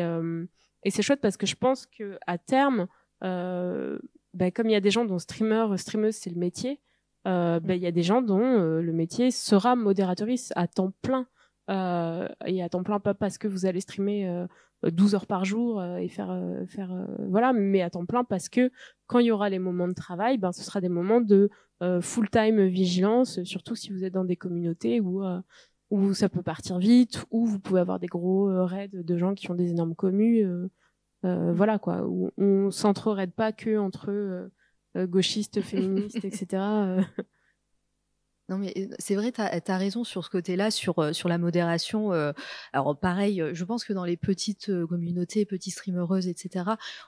c'est 0.88 1.02
chouette 1.02 1.20
parce 1.20 1.36
que 1.36 1.48
je 1.48 1.56
pense 1.56 1.88
que 1.88 2.18
à 2.28 2.38
terme, 2.38 2.88
bah, 3.22 4.52
comme 4.52 4.70
il 4.70 4.72
y 4.72 4.76
a 4.76 4.82
des 4.82 4.92
gens 4.92 5.04
dont 5.04 5.20
streamer, 5.20 5.66
streameuse 5.78 6.16
c'est 6.16 6.30
le 6.30 6.38
métier, 6.38 6.80
bah, 7.26 7.60
il 7.70 7.78
y 7.78 7.88
a 7.88 7.92
des 7.92 8.04
gens 8.04 8.22
dont 8.22 8.60
le 8.80 8.94
métier 8.94 9.32
sera 9.32 9.76
modératrice 9.76 10.54
à 10.56 10.68
temps 10.68 10.94
plein. 11.02 11.28
et 11.68 12.64
à 12.64 12.70
temps 12.70 12.84
plein 12.84 13.00
pas 13.00 13.14
parce 13.14 13.38
que 13.38 13.48
vous 13.50 13.66
allez 13.66 13.82
streamer 13.82 14.48
12 14.92 15.16
heures 15.16 15.28
par 15.28 15.46
jour 15.46 15.80
euh, 15.80 15.98
et 15.98 16.08
faire 16.08 16.32
euh, 16.32 16.66
faire 16.68 16.92
euh, 16.92 17.06
voilà 17.30 17.54
mais 17.54 17.82
à 17.82 17.90
temps 17.90 18.06
plein 18.06 18.24
parce 18.24 18.50
que 18.50 18.72
quand 19.08 19.20
il 19.20 19.28
y 19.28 19.32
aura 19.32 19.50
les 19.50 19.60
moments 19.60 19.88
de 19.88 19.94
travail 19.94 20.38
ben 20.38 20.52
ce 20.52 20.64
sera 20.64 20.82
des 20.82 20.90
moments 20.90 21.22
de 21.22 21.50
full 22.02 22.30
time 22.30 22.66
vigilance 22.66 23.44
surtout 23.44 23.76
si 23.76 23.92
vous 23.92 24.04
êtes 24.04 24.14
dans 24.14 24.24
des 24.24 24.38
communautés 24.38 25.02
où 25.02 25.22
où 25.92 26.14
ça 26.14 26.30
peut 26.30 26.42
partir 26.42 26.80
vite 26.80 27.26
où 27.32 27.46
vous 27.46 27.60
pouvez 27.60 27.82
avoir 27.82 28.00
des 28.00 28.08
gros 28.08 28.46
raids 28.66 28.90
de 28.94 29.18
gens 29.18 29.36
qui 29.36 29.52
ont 29.52 29.56
des 29.56 29.72
énormes 29.72 29.94
communes 29.94 30.70
voilà 31.22 31.78
quoi. 31.78 32.08
Où 32.08 32.32
on 32.38 32.72
s'entre-raide 32.72 33.34
pas 33.34 33.52
que 33.52 33.78
entre 33.78 34.50
gauchistes 34.96 35.62
féministes 35.62 36.24
etc 36.24 37.04
Non, 38.48 38.60
mais 38.60 38.90
c'est 39.00 39.16
vrai, 39.16 39.32
tu 39.32 39.42
as, 39.42 39.78
raison 39.78 40.04
sur 40.04 40.24
ce 40.24 40.30
côté-là, 40.30 40.70
sur, 40.70 41.16
sur 41.16 41.30
la 41.30 41.38
modération. 41.38 42.12
alors, 42.74 42.98
pareil, 43.00 43.44
je 43.54 43.64
pense 43.64 43.84
que 43.84 43.94
dans 43.94 44.06
les 44.06 44.18
petites 44.18 44.72
communautés, 44.88 45.46
petites 45.46 45.74
streamereuses, 45.74 46.28
etc., 46.28 46.66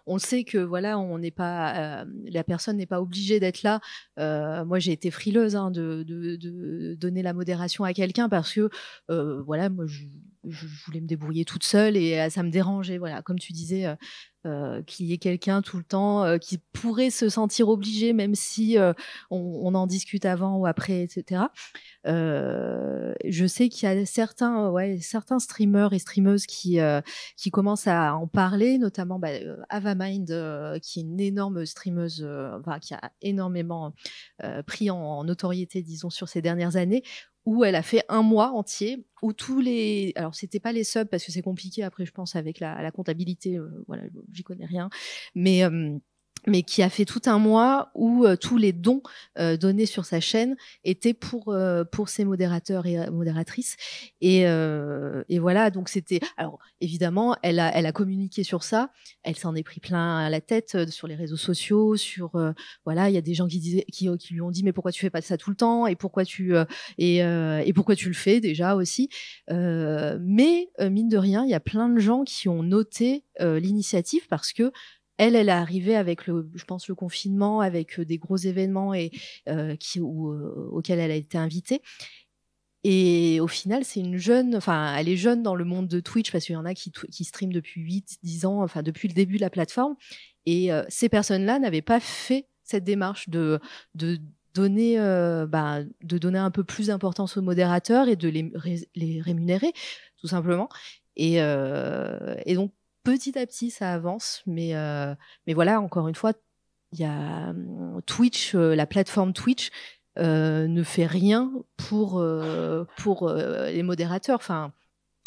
on 0.08 0.18
sait 0.18 0.44
que 0.44 0.58
voilà, 0.58 0.98
on 0.98 1.20
n'est 1.20 1.32
pas, 1.32 2.06
la 2.26 2.44
personne 2.44 2.78
n'est 2.78 2.88
pas 2.88 3.02
obligée 3.02 3.40
d'être 3.40 3.62
là. 3.64 3.82
moi, 4.66 4.80
j'ai 4.80 4.94
été 4.94 5.12
frileuse 5.12 5.56
hein, 5.56 5.70
de, 5.70 6.96
donner 6.96 7.22
la 7.22 7.34
modération 7.34 7.84
à 7.84 7.94
quelqu'un 7.94 8.30
parce 8.30 8.54
que, 8.54 8.70
voilà, 9.46 9.70
moi, 9.70 9.86
je, 9.86 10.06
je, 10.44 10.66
voulais 10.86 11.02
me 11.02 11.08
débrouiller 11.08 11.46
toute 11.46 11.64
seule 11.64 11.98
et 11.98 12.30
ça 12.30 12.42
me 12.42 12.50
dérangeait. 12.50 12.98
Voilà, 12.98 13.22
comme 13.22 13.38
tu 13.38 13.54
disais, 13.54 13.86
euh, 14.46 14.84
qu'il 14.84 15.08
y 15.08 15.14
ait 15.14 15.18
quelqu'un 15.18 15.64
tout 15.64 15.78
le 15.78 15.84
temps 15.84 16.24
euh, 16.24 16.38
qui 16.38 16.60
pourrait 16.72 17.10
se 17.10 17.28
sentir 17.28 17.70
obligé, 17.70 18.14
même 18.14 18.36
si 18.36 18.78
euh, 18.78 18.94
on, 19.32 19.74
en 19.74 19.88
discute 19.88 20.26
avant 20.26 20.58
ou 20.58 20.68
après, 20.68 21.02
etc. 21.02 21.46
je 22.06 23.46
sais 23.48 23.68
qu'il 23.68 23.90
y 23.90 23.92
a 23.92 24.06
certains, 24.06 24.70
ouais, 24.70 25.00
certains 25.02 25.40
streamers 25.40 25.92
et 25.92 26.00
streameuses 26.00 26.46
qui, 26.46 26.80
qui 27.36 27.52
commencent 27.52 27.88
à 27.88 28.16
en 28.16 28.28
parler, 28.28 28.78
notamment 28.78 29.20
bah, 29.20 29.30
Avamind, 29.70 30.80
qui 30.82 31.00
est 31.00 31.04
une 31.04 31.20
énorme 31.20 31.66
streameuse, 31.66 32.26
qui 32.82 32.94
a 32.94 33.12
énormément 33.22 33.94
pris 34.66 34.90
en 34.90 35.24
notoriété, 35.26 35.82
disons, 35.82 36.10
sur 36.10 36.30
ces 36.30 36.42
dernières 36.42 36.78
années, 36.78 37.04
où 37.48 37.64
elle 37.64 37.76
a 37.76 37.82
fait 37.82 38.04
un 38.10 38.24
mois 38.24 38.52
entier 38.52 39.06
où 39.22 39.32
tous 39.32 39.62
les 39.62 40.12
alors 40.18 40.36
c'était 40.36 40.60
pas 40.60 40.74
les 40.74 40.84
subs 40.84 41.06
parce 41.06 41.24
que 41.24 41.32
c'est 41.32 41.41
compliqué 41.41 41.82
après 41.82 42.06
je 42.06 42.12
pense 42.12 42.36
avec 42.36 42.60
la, 42.60 42.82
la 42.82 42.91
comptabilité 42.91 43.58
euh, 43.58 43.86
voilà 43.88 44.04
j'y 44.34 44.43
connais 44.43 44.66
rien 44.66 44.89
mais 45.34 45.64
euh, 45.64 45.98
mais 46.46 46.64
qui 46.64 46.82
a 46.84 46.90
fait 46.90 47.06
tout 47.06 47.22
un 47.26 47.40
mois 47.40 47.92
où 47.96 48.26
euh, 48.26 48.36
tous 48.36 48.58
les 48.58 48.74
dons 48.74 49.02
euh, 49.40 49.58
donnés 49.58 49.86
sur 49.86 50.06
sa 50.06 50.20
chaîne 50.20 50.56
étaient 50.84 51.14
pour 51.14 51.50
euh, 51.50 51.84
pour 51.84 52.10
ses 52.10 52.26
modérateurs 52.26 52.86
et 52.86 53.10
modératrices. 53.10 53.76
Et, 54.22 54.42
et 54.42 55.40
voilà 55.40 55.70
donc 55.70 55.90
c'était 55.90 56.20
alors 56.38 56.60
évidemment 56.82 57.36
elle 57.44 57.60
a 57.60 57.72
elle 57.76 57.86
a 57.86 57.92
communiqué 57.92 58.44
sur 58.44 58.64
ça. 58.64 58.92
Elle 59.24 59.36
s'en 59.36 59.56
est 59.56 59.64
pris 59.64 59.80
plein 59.80 60.30
la 60.30 60.42
tête 60.42 60.90
sur 60.90 61.08
les 61.08 61.16
réseaux 61.16 61.38
sociaux 61.38 61.96
sur 61.96 62.32
voilà 62.86 63.10
il 63.10 63.16
y 63.16 63.18
a 63.18 63.22
des 63.22 63.34
gens 63.34 63.48
qui 63.48 63.60
disaient 63.60 63.86
qui, 63.92 64.10
qui, 64.18 64.34
lui 64.34 64.42
ont 64.42 64.52
dit 64.52 64.64
mais 64.64 64.74
pourquoi 64.74 64.92
tu 64.92 65.02
fais 65.02 65.10
pas 65.10 65.22
ça 65.22 65.38
tout 65.38 65.50
le 65.50 65.56
temps? 65.56 65.88
Et 65.88 65.96
pourquoi 65.96 66.26
tu 66.26 66.54
et, 66.98 67.18
et 67.18 67.74
pourquoi 67.74 67.96
tu 67.96 68.08
le 68.08 68.16
fais 68.16 68.40
déjà 68.40 68.76
aussi? 68.76 69.10
Mais 69.50 70.70
mine 70.80 71.10
de 71.10 71.18
rien 71.18 71.44
il 71.46 71.50
y 71.52 71.56
a 71.56 71.60
plein 71.60 71.90
de 71.90 72.00
gens 72.00 72.24
qui 72.24 72.50
ont 72.50 72.64
noté 72.64 73.24
l'initiative 73.40 74.28
parce 74.28 74.54
que 74.54 74.72
elle, 75.18 75.36
elle 75.36 75.49
est 75.49 75.51
arrivée 75.51 75.95
avec 75.95 76.28
le, 76.28 76.49
je 76.53 76.63
pense, 76.65 76.88
le 76.88 76.95
confinement, 76.95 77.61
avec 77.61 77.99
des 77.99 78.18
gros 78.18 78.38
événements 78.38 78.93
et 78.93 79.11
auxquels 79.47 80.99
elle 80.99 81.11
a 81.11 81.15
été 81.15 81.38
invitée. 81.38 81.82
Et 82.84 83.39
au 83.41 83.47
final, 83.47 83.84
c'est 83.84 83.99
une 83.99 84.18
jeune, 84.18 84.55
enfin, 84.55 84.95
elle 84.95 85.09
est 85.09 85.18
jeune 85.18 85.43
dans 85.43 85.55
le 85.55 85.65
monde 85.65 85.88
de 85.88 85.99
Twitch 85.99 86.32
parce 86.32 86.45
qu'il 86.45 86.53
y 86.53 86.57
en 86.57 86.65
a 86.65 86.74
qui, 86.74 86.91
qui 86.91 87.24
streament 87.26 87.51
depuis 87.51 87.82
8, 87.82 88.20
10 88.24 88.45
ans, 88.45 88.63
enfin, 88.63 88.82
depuis 88.84 89.07
le 89.07 89.13
début 89.13 89.36
de 89.36 89.41
la 89.41 89.49
plateforme. 89.49 89.95
Et 90.45 90.70
ces 90.88 91.09
personnes-là 91.09 91.59
n'avaient 91.59 91.82
pas 91.82 91.99
fait 91.99 92.47
cette 92.63 92.86
démarche 92.86 93.28
de, 93.28 93.59
donner, 94.53 94.97
bah, 95.49 95.82
de 96.03 96.18
donner 96.18 96.39
un 96.39 96.51
peu 96.51 96.63
plus 96.63 96.88
d'importance 96.88 97.36
aux 97.36 97.41
modérateurs 97.41 98.07
et 98.07 98.15
de 98.15 98.30
les, 98.30 99.22
rémunérer, 99.22 99.74
tout 100.18 100.28
simplement. 100.28 100.70
Et 101.18 101.41
donc, 102.55 102.72
petit 103.12 103.39
à 103.39 103.45
petit, 103.45 103.72
ça 103.72 103.93
avance. 103.93 104.43
Mais, 104.45 104.76
euh, 104.76 105.16
mais 105.45 105.53
voilà, 105.53 105.80
encore 105.80 106.08
une 106.08 106.16
fois, 106.16 106.34
il 106.91 106.99
y 106.99 107.05
a 107.05 107.49
hum, 107.49 108.01
Twitch, 108.05 108.53
euh, 108.53 108.76
la 108.76 108.86
plateforme 108.86 109.34
Twitch 109.34 109.70
euh, 110.18 110.68
ne 110.68 110.84
fait 110.84 111.05
rien 111.05 111.51
pour, 111.78 112.24
pour 112.97 113.30
les 113.30 113.84
modérateurs. 113.84 114.36
Enfin, 114.36 114.74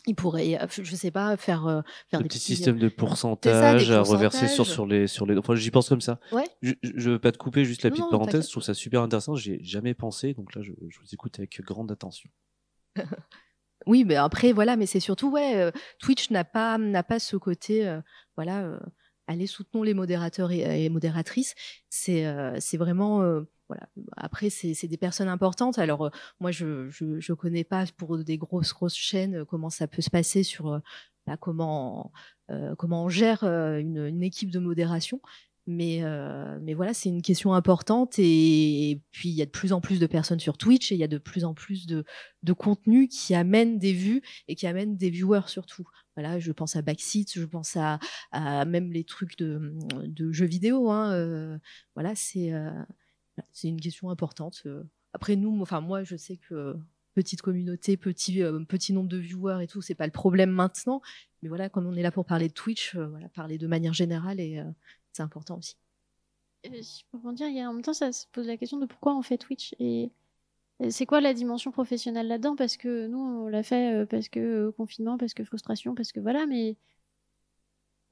il 0.07 0.15
pourrait, 0.15 0.59
je 0.71 0.95
sais 0.95 1.11
pas, 1.11 1.37
faire, 1.37 1.83
faire 2.09 2.21
des 2.21 2.29
petits 2.29 2.39
systèmes 2.39 2.79
de 2.79 2.89
pourcentage 2.89 3.91
à 3.91 4.03
reverser 4.03 4.49
sur, 4.49 4.67
sur 4.67 4.87
les 4.87 5.07
sur 5.07 5.25
les. 5.27 5.39
Enfin, 5.39 5.55
j'y 5.55 5.71
pense 5.71 5.89
comme 5.89 6.01
ça. 6.01 6.19
Ouais. 6.33 6.49
Je, 6.63 6.73
je 6.83 7.11
veux 7.11 7.19
pas 7.19 7.33
te 7.33 7.39
couper, 7.39 7.65
juste 7.65 7.83
la 7.83 7.91
petite 7.91 8.11
parenthèse. 8.11 8.47
Je 8.47 8.51
trouve 8.51 8.63
ça 8.63 8.75
super 8.75 9.03
intéressant. 9.03 9.37
J'ai 9.37 9.63
jamais 9.63 9.95
pensé, 9.95 10.35
donc 10.35 10.55
là, 10.55 10.63
je, 10.63 10.73
je 10.89 10.99
vous 10.99 11.15
écoute 11.15 11.39
avec 11.39 11.61
grande 11.63 11.93
attention. 11.93 12.29
Oui, 13.87 14.05
mais 14.05 14.17
après, 14.17 14.53
voilà, 14.53 14.77
mais 14.77 14.87
c'est 14.87 15.01
surtout, 15.01 15.31
ouais, 15.31 15.73
Twitch 15.99 16.31
n'a 16.31 16.45
pas, 16.45 16.79
n'a 16.79 17.03
pas 17.03 17.19
ce 17.19 17.37
côté, 17.37 17.99
voilà, 18.37 18.79
allez, 19.27 19.47
soutenons 19.47 19.83
les 19.83 19.95
modérateurs 19.95 20.53
et, 20.53 20.89
modératrices. 20.89 21.55
C'est, 21.89 22.27
c'est 22.59 22.77
vraiment, 22.77 23.23
voilà. 23.69 23.89
Après, 24.17 24.51
c'est, 24.51 24.87
des 24.87 24.97
personnes 24.97 25.29
importantes. 25.29 25.79
Alors, 25.79 26.11
moi, 26.41 26.51
je, 26.51 26.89
je, 26.91 27.21
je, 27.21 27.33
connais 27.33 27.65
pas 27.65 27.85
pour 27.97 28.19
des 28.19 28.37
grosses, 28.37 28.73
grosses 28.73 28.97
chaînes 28.97 29.45
comment 29.45 29.71
ça 29.71 29.87
peut 29.87 30.03
se 30.03 30.11
passer 30.11 30.43
sur, 30.43 30.81
bah, 31.27 31.37
comment, 31.37 32.13
comment 32.79 33.05
on 33.05 33.09
gère 33.09 33.45
une, 33.45 34.23
équipe 34.23 34.51
de 34.51 34.59
modération. 34.59 35.21
Mais, 35.71 36.03
euh, 36.03 36.59
mais 36.61 36.75
voilà, 36.75 36.93
c'est 36.93 37.09
une 37.09 37.23
question 37.23 37.55
importante. 37.55 38.19
Et, 38.19 39.01
puis, 39.13 39.29
il 39.29 39.35
y 39.35 39.43
a 39.43 39.47
de 39.47 39.51
plus 39.51 39.73
en 39.73 39.81
plus 39.81 40.01
de 40.01 40.07
personnes 40.07 40.41
sur 40.41 40.59
Twitch 40.59 40.91
et 40.91 40.97
il 40.97 40.99
y 40.99 41.05
a 41.05 41.09
de 41.09 41.19
plus 41.19 41.45
en 41.45 41.55
plus 41.55 41.87
de, 41.87 42.05
de 42.43 42.53
contenu 42.53 43.07
qui 43.07 43.37
amène 43.37 43.79
des 43.79 43.93
vues 43.93 44.21
et 44.49 44.57
qui 44.57 44.67
amène 44.67 44.97
des 44.97 45.11
viewers 45.11 45.47
surtout. 45.47 45.87
Voilà, 46.17 46.41
je 46.41 46.51
pense 46.51 46.75
à 46.75 46.83
Backseat, 46.83 47.33
je 47.35 47.45
pense 47.45 47.77
à, 47.77 48.01
même 48.65 48.91
les 48.93 49.05
trucs 49.05 49.39
de, 49.39 50.33
jeux 50.33 50.47
vidéo. 50.47 50.91
Hein. 50.91 51.13
Euh, 51.13 51.57
voilà, 51.95 52.17
c'est 52.17 52.53
euh, 52.53 52.71
c'est 53.53 53.69
une 53.69 53.81
question 53.81 54.11
importante. 54.11 54.67
Après, 55.13 55.37
nous, 55.37 55.57
enfin, 55.63 55.81
moi, 55.81 56.03
je 56.03 56.17
sais 56.17 56.37
que 56.37 56.77
petite 57.15 57.43
communauté, 57.43 57.97
petit, 57.97 58.43
petit 58.69 58.93
nombre 58.93 59.09
de 59.09 59.19
viewers 59.19 59.63
et 59.63 59.67
tout, 59.69 59.83
c'est 59.83 59.95
pas 59.95 60.07
le 60.07 60.13
problème 60.13 60.51
maintenant. 60.51 61.01
Mais 61.43 61.49
voilà, 61.49 61.69
comme 61.69 61.87
on 61.87 61.95
est 61.95 62.03
là 62.03 62.11
pour 62.11 62.27
parler 62.27 62.49
de 62.49 62.53
Twitch, 62.53 62.97
parler 63.35 63.57
de 63.57 63.67
manière 63.69 63.95
générale 63.95 64.41
et 64.41 64.63
c'est 65.13 65.23
important 65.23 65.59
aussi. 65.59 65.77
pour 67.11 67.33
dire, 67.33 67.49
il 67.49 67.57
y 67.57 67.61
a, 67.61 67.69
en 67.69 67.73
même 67.73 67.83
temps, 67.83 67.93
ça 67.93 68.13
se 68.13 68.27
pose 68.33 68.47
la 68.47 68.57
question 68.57 68.79
de 68.79 68.87
pourquoi 68.87 69.17
on 69.17 69.23
fait 69.23 69.39
Twitch 69.39 69.75
et 69.79 70.11
c'est 70.89 71.05
quoi 71.05 71.21
la 71.21 71.35
dimension 71.35 71.71
professionnelle 71.71 72.29
là-dedans? 72.29 72.57
Parce 72.57 72.77
que 72.79 73.07
nous, 73.07 73.19
on 73.19 73.49
l'a 73.49 73.63
fait 73.63 73.93
euh, 73.95 74.07
parce 74.07 74.29
que 74.31 74.41
euh, 74.41 74.73
confinement, 74.73 75.19
parce 75.19 75.35
que 75.35 75.45
frustration, 75.45 75.95
parce 75.95 76.13
que 76.13 76.21
voilà, 76.21 76.47
mais 76.47 76.77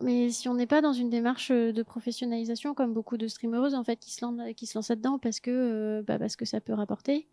mais 0.01 0.31
si 0.31 0.49
on 0.49 0.55
n'est 0.55 0.67
pas 0.67 0.81
dans 0.81 0.93
une 0.93 1.11
démarche 1.11 1.51
euh, 1.51 1.73
de 1.73 1.83
professionnalisation, 1.83 2.75
comme 2.75 2.93
beaucoup 2.93 3.17
de 3.17 3.27
streameuses 3.27 3.75
en 3.75 3.85
fait 3.85 3.97
qui 3.97 4.11
se 4.11 4.25
lancent, 4.25 4.55
qui 4.55 4.67
se 4.67 4.77
lancent 4.77 4.91
là-dedans 4.91 5.19
parce 5.19 5.41
que 5.41 6.03
bah, 6.07 6.19
parce 6.19 6.37
que 6.37 6.45
ça 6.45 6.61
peut 6.61 6.75
rapporter, 6.75 7.27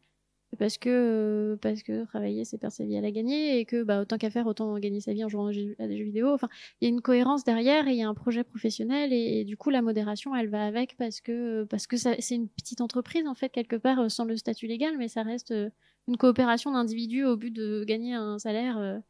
parce 0.56 0.78
que 0.78 0.90
euh, 0.90 1.58
parce 1.58 1.84
que 1.84 2.06
travailler 2.06 2.46
c'est 2.46 2.58
perdre 2.58 2.76
sa 2.76 2.86
vie 2.86 2.98
à 2.98 3.02
la 3.02 3.12
gagner 3.12 3.60
et 3.60 3.66
que 3.66 3.84
bah 3.84 4.02
autant 4.02 4.18
qu'à 4.18 4.30
faire 4.30 4.48
autant 4.48 4.78
gagner 4.80 5.02
sa 5.02 5.14
vie 5.14 5.24
en 5.24 5.30
jouant 5.30 5.48
à 5.48 5.52
des 5.88 5.98
jeux 5.98 6.04
vidéo. 6.04 6.34
Enfin 6.34 6.50
il 6.82 6.86
y 6.86 6.88
a 6.88 6.90
une 6.90 7.02
cohérence 7.02 7.44
derrière 7.44 7.88
et 7.88 7.92
il 7.92 7.98
y 7.98 8.04
a 8.04 8.10
un 8.10 8.14
projet 8.14 8.44
professionnel 8.44 9.14
et, 9.14 9.44
du 9.46 9.58
coup 9.58 9.70
la 9.70 9.82
modération 9.82 10.36
elle 10.36 10.50
va 10.50 10.66
avec 10.66 10.98
parce 10.98 11.22
que 11.22 11.64
parce 11.66 11.88
que 11.88 11.98
c'est 11.98 12.36
une 12.36 12.50
petite 12.50 12.82
entreprise 12.82 13.28
en 13.28 13.36
fait 13.36 13.50
quelque 13.50 13.76
part 13.76 14.00
euh, 14.00 14.10
sans 14.10 14.26
le 14.26 14.38
statut 14.38 14.68
légal 14.68 14.98
mais 14.98 15.08
ça 15.08 15.24
reste 15.24 15.52
euh, 15.52 15.70
une 16.08 16.18
coopération 16.18 16.72
d'individus 16.72 17.24
au 17.26 17.38
but 17.38 17.52
de 17.52 17.84
gagner 17.84 18.14
un 18.14 18.40
salaire 18.40 19.02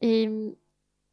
et 0.00 0.28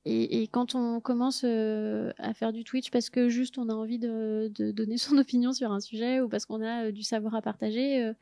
et, 0.07 0.47
quand 0.51 0.75
on 0.75 1.01
commence 1.01 1.43
à 1.43 2.33
faire 2.35 2.53
du 2.53 2.63
Twitch 2.63 2.91
parce 2.91 3.09
que 3.09 3.27
juste 3.27 3.57
on 3.57 3.69
a 3.69 3.73
envie 3.73 3.97
de, 3.97 4.51
donner 4.71 4.97
son 4.99 5.17
opinion 5.17 5.51
sur 5.51 5.71
un 5.71 5.79
sujet 5.79 6.21
ou 6.21 6.29
parce 6.29 6.45
qu'on 6.45 6.61
a 6.61 6.91
du 6.91 7.01
savoir 7.01 7.33
à 7.33 7.41
partager, 7.41 8.13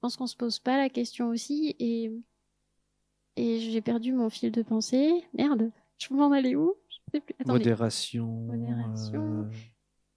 pense 0.00 0.16
qu'on 0.16 0.26
se 0.26 0.36
pose 0.36 0.58
pas 0.58 0.76
la 0.76 0.88
question 0.88 1.28
aussi 1.28 1.76
et 1.78 2.12
et 3.36 3.60
j'ai 3.60 3.80
perdu 3.80 4.12
mon 4.12 4.28
fil 4.28 4.50
de 4.50 4.62
pensée. 4.62 5.24
Merde, 5.32 5.70
je 5.98 6.08
peux 6.08 6.14
m'en 6.14 6.32
aller 6.32 6.56
où? 6.56 6.74
Modération. 7.46 8.26
Modération. 8.26 9.48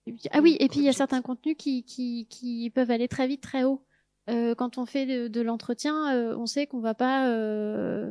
Euh, 0.07 0.11
ah 0.31 0.41
oui, 0.41 0.57
et 0.59 0.67
puis 0.67 0.79
il 0.79 0.85
y 0.85 0.89
a 0.89 0.93
certains 0.93 1.21
contenus 1.21 1.55
qui, 1.57 1.83
qui, 1.83 2.27
qui, 2.29 2.69
peuvent 2.69 2.91
aller 2.91 3.07
très 3.07 3.27
vite, 3.27 3.41
très 3.41 3.63
haut. 3.63 3.85
Euh, 4.29 4.55
quand 4.55 4.77
on 4.77 4.85
fait 4.85 5.29
de, 5.29 5.41
l'entretien, 5.41 6.13
euh, 6.13 6.35
on 6.37 6.45
sait 6.45 6.67
qu'on 6.67 6.79
va 6.79 6.93
pas, 6.93 7.27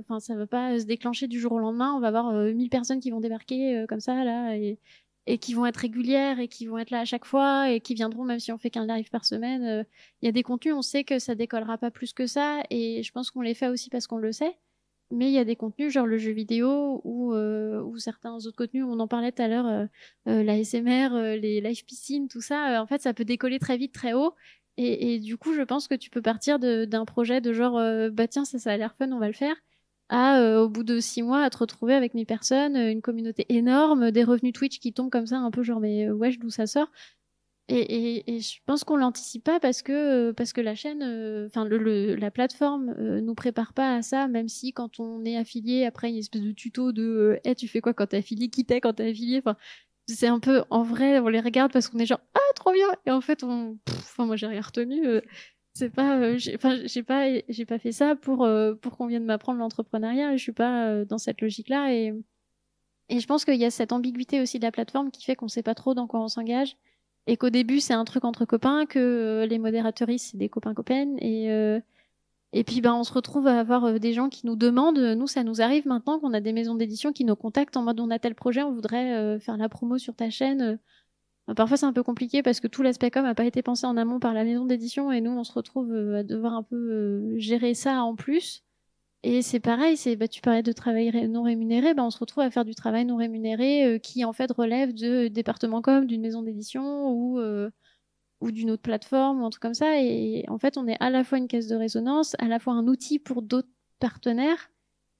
enfin 0.00 0.20
ça 0.20 0.34
va 0.36 0.46
pas 0.46 0.78
se 0.78 0.84
déclencher 0.84 1.26
du 1.26 1.38
jour 1.38 1.52
au 1.52 1.58
lendemain. 1.58 1.94
On 1.94 2.00
va 2.00 2.08
avoir 2.08 2.32
1000 2.32 2.68
personnes 2.70 3.00
qui 3.00 3.10
vont 3.10 3.20
débarquer 3.20 3.84
comme 3.88 4.00
ça 4.00 4.24
là 4.24 4.56
et, 4.56 4.78
et 5.26 5.38
qui 5.38 5.54
vont 5.54 5.66
être 5.66 5.76
régulières 5.76 6.40
et 6.40 6.48
qui 6.48 6.66
vont 6.66 6.78
être 6.78 6.90
là 6.90 7.00
à 7.00 7.04
chaque 7.04 7.24
fois 7.24 7.70
et 7.70 7.80
qui 7.80 7.94
viendront 7.94 8.24
même 8.24 8.40
si 8.40 8.52
on 8.52 8.58
fait 8.58 8.70
qu'un 8.70 8.86
live 8.86 9.08
par 9.10 9.24
semaine. 9.24 9.64
Euh, 9.64 9.84
il 10.20 10.26
y 10.26 10.28
a 10.28 10.32
des 10.32 10.42
contenus, 10.42 10.74
on 10.74 10.82
sait 10.82 11.04
que 11.04 11.18
ça 11.18 11.34
décollera 11.34 11.78
pas 11.78 11.90
plus 11.90 12.12
que 12.12 12.26
ça 12.26 12.62
et 12.70 13.02
je 13.02 13.12
pense 13.12 13.30
qu'on 13.30 13.42
les 13.42 13.54
fait 13.54 13.68
aussi 13.68 13.90
parce 13.90 14.06
qu'on 14.06 14.18
le 14.18 14.32
sait. 14.32 14.56
Mais 15.10 15.26
il 15.26 15.32
y 15.32 15.38
a 15.38 15.44
des 15.44 15.56
contenus 15.56 15.92
genre 15.92 16.06
le 16.06 16.16
jeu 16.18 16.32
vidéo 16.32 17.02
ou, 17.04 17.34
euh, 17.34 17.82
ou 17.82 17.98
certains 17.98 18.34
autres 18.34 18.56
contenus, 18.56 18.84
on 18.86 18.98
en 18.98 19.08
parlait 19.08 19.30
tout 19.30 19.42
à 19.42 19.48
l'heure, 19.48 19.66
euh, 19.66 19.86
euh 20.28 20.42
la 20.42 20.56
SMR, 20.64 21.36
les 21.36 21.60
live 21.60 21.84
piscines, 21.84 22.28
tout 22.28 22.40
ça, 22.40 22.82
en 22.82 22.86
fait 22.86 23.02
ça 23.02 23.12
peut 23.14 23.24
décoller 23.24 23.58
très 23.58 23.76
vite, 23.76 23.92
très 23.92 24.14
haut. 24.14 24.34
Et, 24.78 25.14
et 25.14 25.18
du 25.20 25.36
coup 25.36 25.52
je 25.54 25.62
pense 25.62 25.86
que 25.86 25.94
tu 25.94 26.08
peux 26.10 26.22
partir 26.22 26.58
d'un 26.58 27.04
projet 27.04 27.42
de 27.42 27.52
genre, 27.52 27.74
bah 28.12 28.26
tiens 28.26 28.46
ça, 28.46 28.58
ça 28.58 28.72
a 28.72 28.76
l'air 28.76 28.94
fun, 28.96 29.12
on 29.12 29.18
va 29.18 29.26
le 29.26 29.34
faire 29.34 29.56
euh, 30.12 30.60
au 30.62 30.68
bout 30.68 30.84
de 30.84 31.00
six 31.00 31.22
mois, 31.22 31.42
à 31.42 31.50
te 31.50 31.58
retrouver 31.58 31.94
avec 31.94 32.14
mes 32.14 32.24
personnes, 32.26 32.76
euh, 32.76 32.90
une 32.90 33.00
communauté 33.00 33.46
énorme, 33.48 34.10
des 34.10 34.24
revenus 34.24 34.52
Twitch 34.52 34.78
qui 34.78 34.92
tombent 34.92 35.10
comme 35.10 35.26
ça, 35.26 35.38
un 35.38 35.50
peu 35.50 35.62
genre, 35.62 35.80
mais 35.80 36.06
euh, 36.08 36.12
wesh, 36.12 36.38
d'où 36.38 36.50
ça 36.50 36.66
sort? 36.66 36.88
Et, 37.68 38.24
je 38.40 38.58
pense 38.66 38.84
qu'on 38.84 38.96
l'anticipe 38.96 39.44
pas 39.44 39.58
parce 39.58 39.80
que 39.82 40.32
parce 40.32 40.52
que 40.52 40.60
la 40.60 40.74
chaîne, 40.74 41.02
enfin 41.46 41.66
la 41.66 42.30
plateforme 42.30 42.94
nous 43.20 43.34
prépare 43.34 43.72
pas 43.72 43.94
à 43.96 44.02
ça, 44.02 44.28
même 44.28 44.48
si 44.48 44.72
quand 44.74 45.00
on 45.00 45.24
est 45.24 45.36
affilié, 45.38 45.86
après 45.86 46.08
il 46.08 46.10
y 46.10 46.14
a 46.14 46.16
une 46.16 46.20
espèce 46.20 46.42
de 46.42 46.52
tuto 46.52 46.92
de, 46.92 47.40
hey, 47.44 47.54
tu 47.54 47.68
fais 47.68 47.80
quoi 47.80 47.94
quand 47.94 48.08
t'es 48.08 48.18
affilié, 48.18 48.48
qui 48.48 48.66
t'es 48.66 48.80
quand 48.80 48.94
t'es 48.94 49.08
affilié, 49.08 49.38
enfin 49.38 49.56
c'est 50.06 50.26
un 50.26 50.40
peu 50.40 50.64
en 50.70 50.82
vrai 50.82 51.18
on 51.20 51.28
les 51.28 51.40
regarde 51.40 51.72
parce 51.72 51.88
qu'on 51.88 51.98
est 51.98 52.06
genre 52.06 52.20
ah 52.34 52.52
trop 52.56 52.72
bien! 52.72 52.88
Et 53.06 53.10
en 53.10 53.20
fait 53.20 53.42
on 53.44 53.78
enfin 53.88 54.26
moi 54.26 54.36
j'ai 54.36 54.48
rien 54.48 54.60
retenu 54.60 55.06
euh, 55.06 55.20
c'est 55.74 55.90
pas 55.90 56.18
euh, 56.18 56.38
j'ai 56.38 56.58
pas 56.58 56.76
j'ai 57.48 57.64
pas 57.64 57.78
fait 57.78 57.92
ça 57.92 58.14
pour 58.16 58.44
euh, 58.44 58.74
pour 58.74 58.96
qu'on 58.96 59.06
vienne 59.06 59.24
m'apprendre 59.24 59.58
l'entrepreneuriat 59.58 60.36
je 60.36 60.42
suis 60.42 60.52
pas 60.52 61.04
dans 61.04 61.18
cette 61.18 61.40
logique 61.40 61.68
là 61.68 61.92
et 61.92 62.12
et 63.08 63.20
je 63.20 63.26
pense 63.26 63.44
qu'il 63.44 63.56
y 63.56 63.64
a 63.64 63.70
cette 63.70 63.92
ambiguïté 63.92 64.40
aussi 64.40 64.58
de 64.58 64.64
la 64.64 64.72
plateforme 64.72 65.10
qui 65.10 65.24
fait 65.24 65.36
qu'on 65.36 65.48
sait 65.48 65.62
pas 65.62 65.74
trop 65.74 65.94
dans 65.94 66.06
quoi 66.06 66.20
on 66.20 66.28
s'engage 66.28 66.76
et 67.26 67.36
qu'au 67.36 67.50
début 67.50 67.80
c'est 67.80 67.94
un 67.94 68.04
truc 68.04 68.24
entre 68.24 68.44
copains 68.44 68.86
que 68.86 69.46
les 69.48 69.58
modératrices 69.58 70.30
c'est 70.32 70.38
des 70.38 70.48
copains 70.48 70.74
copaines 70.74 71.16
et 71.20 71.50
et 72.54 72.64
puis, 72.64 72.82
ben, 72.82 72.94
on 72.94 73.04
se 73.04 73.12
retrouve 73.12 73.46
à 73.46 73.58
avoir 73.58 73.84
euh, 73.84 73.98
des 73.98 74.12
gens 74.12 74.28
qui 74.28 74.46
nous 74.46 74.56
demandent. 74.56 74.98
Euh, 74.98 75.14
nous, 75.14 75.26
ça 75.26 75.42
nous 75.42 75.62
arrive 75.62 75.86
maintenant 75.86 76.18
qu'on 76.18 76.34
a 76.34 76.40
des 76.40 76.52
maisons 76.52 76.74
d'édition 76.74 77.12
qui 77.12 77.24
nous 77.24 77.36
contactent 77.36 77.76
en 77.76 77.82
mode 77.82 77.98
on 78.00 78.10
a 78.10 78.18
tel 78.18 78.34
projet, 78.34 78.62
on 78.62 78.72
voudrait 78.72 79.14
euh, 79.14 79.38
faire 79.38 79.56
la 79.56 79.68
promo 79.68 79.98
sur 79.98 80.14
ta 80.14 80.28
chaîne. 80.28 80.78
Parfois, 81.56 81.76
c'est 81.76 81.86
un 81.86 81.92
peu 81.92 82.02
compliqué 82.02 82.42
parce 82.42 82.60
que 82.60 82.68
tout 82.68 82.82
l'aspect 82.82 83.10
com 83.10 83.24
n'a 83.24 83.34
pas 83.34 83.44
été 83.44 83.62
pensé 83.62 83.86
en 83.86 83.96
amont 83.96 84.20
par 84.20 84.32
la 84.32 84.44
maison 84.44 84.64
d'édition 84.64 85.10
et 85.12 85.20
nous, 85.20 85.32
on 85.32 85.44
se 85.44 85.52
retrouve 85.52 85.92
à 85.92 86.22
devoir 86.22 86.54
un 86.54 86.62
peu 86.62 87.36
gérer 87.38 87.74
ça 87.74 88.02
en 88.02 88.14
plus. 88.14 88.64
Et 89.24 89.42
c'est 89.42 89.60
pareil, 89.60 89.96
c'est 89.96 90.16
bah, 90.16 90.28
tu 90.28 90.40
parlais 90.40 90.62
de 90.62 90.72
travail 90.72 91.28
non 91.28 91.42
rémunéré, 91.44 91.94
bah, 91.94 92.04
on 92.04 92.10
se 92.10 92.18
retrouve 92.18 92.42
à 92.42 92.50
faire 92.50 92.64
du 92.64 92.74
travail 92.74 93.04
non 93.04 93.16
rémunéré 93.16 94.00
qui 94.02 94.24
en 94.24 94.32
fait 94.32 94.50
relève 94.52 94.92
de 94.94 95.28
département 95.28 95.82
com, 95.82 96.06
d'une 96.06 96.22
maison 96.22 96.42
d'édition 96.42 97.10
ou 98.42 98.50
d'une 98.50 98.70
autre 98.70 98.82
plateforme 98.82 99.42
ou 99.42 99.46
un 99.46 99.50
truc 99.50 99.62
comme 99.62 99.74
ça. 99.74 100.00
Et 100.00 100.44
en 100.48 100.58
fait, 100.58 100.76
on 100.76 100.86
est 100.88 100.96
à 101.00 101.10
la 101.10 101.24
fois 101.24 101.38
une 101.38 101.48
caisse 101.48 101.68
de 101.68 101.76
résonance, 101.76 102.34
à 102.38 102.46
la 102.46 102.58
fois 102.58 102.72
un 102.74 102.86
outil 102.88 103.18
pour 103.18 103.42
d'autres 103.42 103.68
partenaires. 104.00 104.70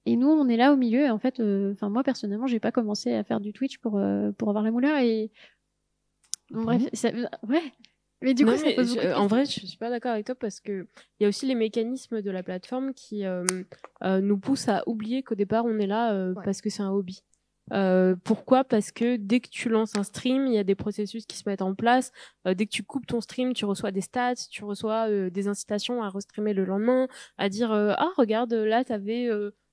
Et 0.04 0.16
nous, 0.16 0.28
on 0.28 0.48
est 0.48 0.56
là 0.56 0.72
au 0.72 0.76
milieu. 0.76 1.08
En 1.10 1.18
fait, 1.18 1.38
euh, 1.38 1.74
moi 1.82 2.02
personnellement, 2.02 2.48
j'ai 2.48 2.58
pas 2.60 2.72
commencé 2.72 3.12
à 3.14 3.22
faire 3.22 3.40
du 3.40 3.52
Twitch 3.52 3.78
pour 3.78 3.98
euh, 3.98 4.32
pour 4.32 4.48
avoir 4.48 4.64
les 4.64 4.72
moulins. 4.72 5.00
Et 5.00 5.30
bref, 6.52 6.82
ouais. 7.48 7.72
Mais 8.20 8.34
du 8.34 8.44
coup, 8.44 8.52
en 8.52 9.26
vrai, 9.26 9.44
je 9.46 9.66
suis 9.66 9.76
pas 9.76 9.90
d'accord 9.90 10.12
avec 10.12 10.26
toi 10.26 10.36
parce 10.36 10.60
que 10.60 10.86
il 11.18 11.24
y 11.24 11.26
a 11.26 11.28
aussi 11.28 11.44
les 11.46 11.56
mécanismes 11.56 12.22
de 12.22 12.30
la 12.30 12.44
plateforme 12.44 12.94
qui 12.94 13.24
euh, 13.26 13.44
nous 14.02 14.38
poussent 14.38 14.68
à 14.68 14.84
oublier 14.86 15.22
qu'au 15.22 15.34
départ, 15.34 15.64
on 15.64 15.78
est 15.78 15.88
là 15.88 16.32
parce 16.44 16.60
que 16.60 16.70
c'est 16.70 16.82
un 16.82 16.90
hobby. 16.90 17.22
Euh, 17.72 18.16
pourquoi? 18.24 18.64
Parce 18.64 18.90
que 18.90 19.16
dès 19.16 19.40
que 19.40 19.48
tu 19.48 19.68
lances 19.68 19.96
un 19.96 20.02
stream, 20.02 20.46
il 20.46 20.54
y 20.54 20.58
a 20.58 20.64
des 20.64 20.74
processus 20.74 21.26
qui 21.26 21.36
se 21.36 21.48
mettent 21.48 21.62
en 21.62 21.74
place. 21.74 22.12
Euh, 22.46 22.54
dès 22.54 22.66
que 22.66 22.72
tu 22.72 22.82
coupes 22.82 23.06
ton 23.06 23.20
stream, 23.20 23.54
tu 23.54 23.64
reçois 23.64 23.92
des 23.92 24.00
stats, 24.00 24.34
tu 24.50 24.64
reçois 24.64 25.08
euh, 25.08 25.30
des 25.30 25.48
incitations 25.48 26.02
à 26.02 26.10
restreamer 26.10 26.54
le 26.54 26.64
lendemain, 26.64 27.08
à 27.38 27.48
dire 27.48 27.72
ah 27.72 28.10
regarde 28.16 28.52
là 28.52 28.84
t'avais 28.84 29.28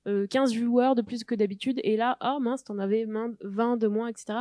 15 0.05 0.51
viewers 0.51 0.93
de 0.95 1.01
plus 1.01 1.23
que 1.23 1.36
d'habitude 1.36 1.80
et 1.84 1.97
là 1.97 2.17
ah 2.19 2.38
mince 2.39 2.63
t'en 2.63 2.77
avais 2.80 3.05
20 3.05 3.77
de 3.77 3.88
moins 3.88 4.07
etc. 4.07 4.39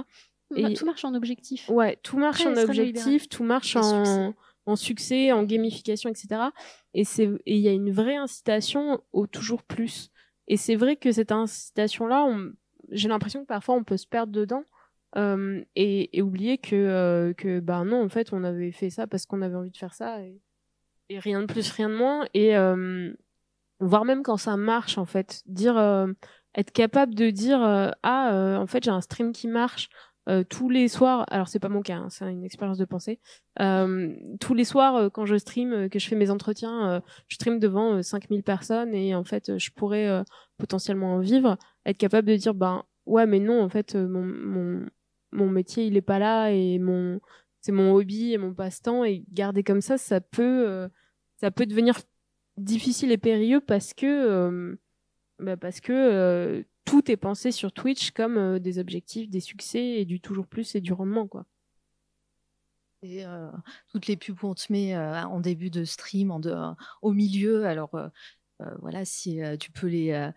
Et 0.57 0.75
tout 0.75 0.87
marche 0.87 1.05
en 1.05 1.15
objectif. 1.15 1.69
Ouais, 1.69 1.99
tout 2.03 2.19
marche 2.19 2.47
en 2.47 2.57
objectif, 2.57 3.29
tout 3.29 3.45
marche 3.45 3.77
en, 3.77 4.35
en 4.67 4.77
succès, 4.77 5.33
en 5.33 5.43
gamification 5.43 6.09
etc. 6.09 6.29
Et 6.95 7.05
c'est 7.05 7.29
il 7.47 7.59
y 7.59 7.69
a 7.69 7.73
une 7.73 7.91
vraie 7.91 8.17
incitation 8.17 9.01
au 9.13 9.27
toujours 9.27 9.63
plus. 9.63 10.11
Et 10.47 10.57
c'est 10.57 10.77
vrai 10.77 10.97
que 10.97 11.13
cette 11.13 11.33
incitation 11.33 12.07
là 12.07 12.25
on 12.25 12.53
j'ai 12.91 13.09
l'impression 13.09 13.43
que 13.43 13.47
parfois 13.47 13.75
on 13.75 13.85
peut 13.85 13.99
se 13.99 14.07
perdre 14.07 14.33
dedans 14.33 14.65
euh, 15.17 15.65
et, 15.75 16.21
oublier 16.23 16.59
que, 16.59 16.77
euh, 16.77 17.33
que 17.33 17.61
bah 17.61 17.85
non, 17.85 18.05
en 18.05 18.09
fait, 18.09 18.33
on 18.33 18.45
avait 18.45 18.73
fait 18.73 18.91
ça 18.91 19.07
parce 19.07 19.27
qu'on 19.27 19.43
avait 19.43 19.57
envie 19.57 19.71
de 19.71 19.77
faire 19.77 19.95
ça 19.95 20.21
et, 20.23 20.41
et, 21.09 21.19
rien 21.19 21.41
de 21.41 21.47
plus, 21.47 21.71
rien 21.71 21.89
de 21.89 21.95
moins. 21.95 22.27
Et 22.35 22.57
euh, 22.57 23.13
voire 23.81 24.05
même 24.05 24.23
quand 24.23 24.37
ça 24.37 24.57
marche, 24.57 24.99
en 24.99 25.07
fait, 25.07 25.43
dire, 25.47 25.79
être 26.55 26.73
capable 26.73 27.15
de 27.15 27.31
dire 27.31 27.61
ah, 28.03 28.59
en 28.61 28.67
fait, 28.67 28.85
j'ai 28.85 28.91
un 28.91 29.01
stream 29.01 29.33
qui 29.33 29.49
marche. 29.49 29.89
Tous 30.49 30.69
les 30.69 30.89
soirs, 30.89 31.25
alors 31.29 31.49
c'est 31.49 31.59
pas 31.59 31.69
mon 31.69 31.83
cas, 31.83 31.97
hein, 31.97 32.09
c'est 32.11 32.31
une 32.31 32.45
expérience 32.45 32.79
de 32.79 32.85
pensée. 32.85 33.21
tous 33.59 34.55
les 34.55 34.65
soirs, 34.65 35.11
quand 35.13 35.27
je 35.27 35.37
stream, 35.37 35.89
que 35.89 35.99
je 35.99 36.07
fais 36.09 36.17
mes 36.17 36.31
entretiens, 36.31 37.03
je 37.29 37.35
stream 37.35 37.59
devant 37.59 38.03
5000 38.03 38.43
personnes 38.43 38.95
et 38.95 39.15
en 39.15 39.25
fait, 39.25 39.59
je 39.59 39.71
pourrais 39.71 40.23
potentiellement 40.59 41.15
en 41.15 41.21
vivre 41.21 41.57
être 41.87 41.97
capable 41.97 42.29
de 42.29 42.37
dire 42.37 42.55
ben 42.55 42.85
ouais 43.07 43.27
mais 43.27 43.41
non 43.41 43.63
en 43.63 43.69
fait 43.69 43.95
euh, 43.95 44.07
mon, 44.07 44.87
mon, 45.33 45.49
métier 45.49 45.87
il 45.87 45.97
est 45.97 46.03
pas 46.03 46.19
là 46.19 46.51
et 46.51 46.79
mon 46.79 47.21
c'est 47.61 47.73
mon 47.73 47.93
hobby 47.95 48.35
et 48.35 48.39
mon 48.39 48.55
passe-temps 48.55 49.05
et 49.05 49.25
garder 49.33 49.65
comme 49.65 49.81
ça 49.81 49.99
ça 49.99 50.21
peut 50.21 50.69
euh, 50.69 50.89
ça 51.41 51.51
peut 51.51 51.67
devenir 51.67 51.99
difficile 52.57 53.13
et 53.13 53.19
périlleux 53.19 53.61
parce 53.61 53.95
que 53.95 54.07
euh, 54.07 54.77
bah 55.39 55.57
parce 55.57 55.81
que 55.81 56.65
tout 56.89 57.11
est 57.11 57.17
pensé 57.17 57.53
sur 57.53 57.73
Twitch 57.73 58.11
comme 58.13 58.59
des 58.59 58.79
objectifs 58.79 59.29
des 59.31 59.41
succès 59.41 60.01
et 60.01 60.05
du 60.05 60.21
toujours 60.21 60.47
plus 60.47 60.75
et 60.75 60.81
du 60.81 60.93
rendement 60.93 61.27
quoi 61.27 61.45
et 63.03 63.25
toutes 63.91 64.09
les 64.09 64.17
pubs 64.17 64.37
qu'on 64.37 64.55
te 64.55 64.73
met 64.73 64.97
en 64.97 65.41
début 65.41 65.71
de 65.71 65.85
stream 65.85 66.31
en 66.31 66.41
de, 66.41 66.55
au 67.03 67.13
milieu 67.13 67.67
alors 67.67 67.93
voilà 68.81 69.05
si 69.05 69.41
tu 69.61 69.71
peux 69.71 69.87
les 69.87 70.33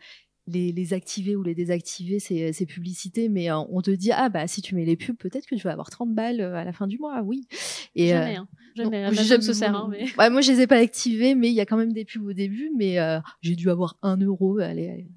les, 0.48 0.94
activer 0.94 1.36
ou 1.36 1.44
les 1.44 1.56
désactiver, 1.56 2.20
ces, 2.20 2.54
ces 2.54 2.66
publicités, 2.66 3.30
mais 3.30 3.52
euh, 3.52 3.60
on 3.70 3.82
te 3.82 3.92
dit, 3.92 4.12
ah 4.12 4.30
bah 4.30 4.48
si 4.48 4.62
tu 4.62 4.76
mets 4.76 4.86
les 4.86 4.96
pubs, 4.96 5.16
peut-être 5.16 5.46
que 5.46 5.56
tu 5.56 5.62
vas 5.62 5.72
avoir 5.72 5.90
30 5.90 6.14
balles 6.14 6.42
euh, 6.42 6.56
à 6.56 6.64
la 6.64 6.74
fin 6.74 6.88
du 6.88 6.98
mois, 6.98 7.22
oui. 7.24 7.48
Et, 7.96 8.10
jamais, 8.10 8.38
euh, 8.38 8.42
hein. 8.42 9.14
jamais, 9.14 9.42
se 9.42 9.54
sert. 9.54 9.76
Hein, 9.76 9.90
mais... 9.90 10.30
moi, 10.30 10.42
je 10.42 10.52
les 10.52 10.62
ai 10.62 10.68
pas 10.68 10.78
activés, 10.78 11.36
mais 11.36 11.50
il 11.50 11.54
y 11.54 11.62
a 11.62 11.66
quand 11.66 11.78
même 11.78 11.94
des 11.94 12.06
pubs 12.06 12.26
au 12.26 12.34
début, 12.34 12.72
mais 12.76 12.98
j'ai 13.42 13.56
dû 13.56 13.70
avoir 13.70 13.98
un 14.02 14.18
euro, 14.18 14.60
allez, 14.60 14.90
allez 14.90 15.08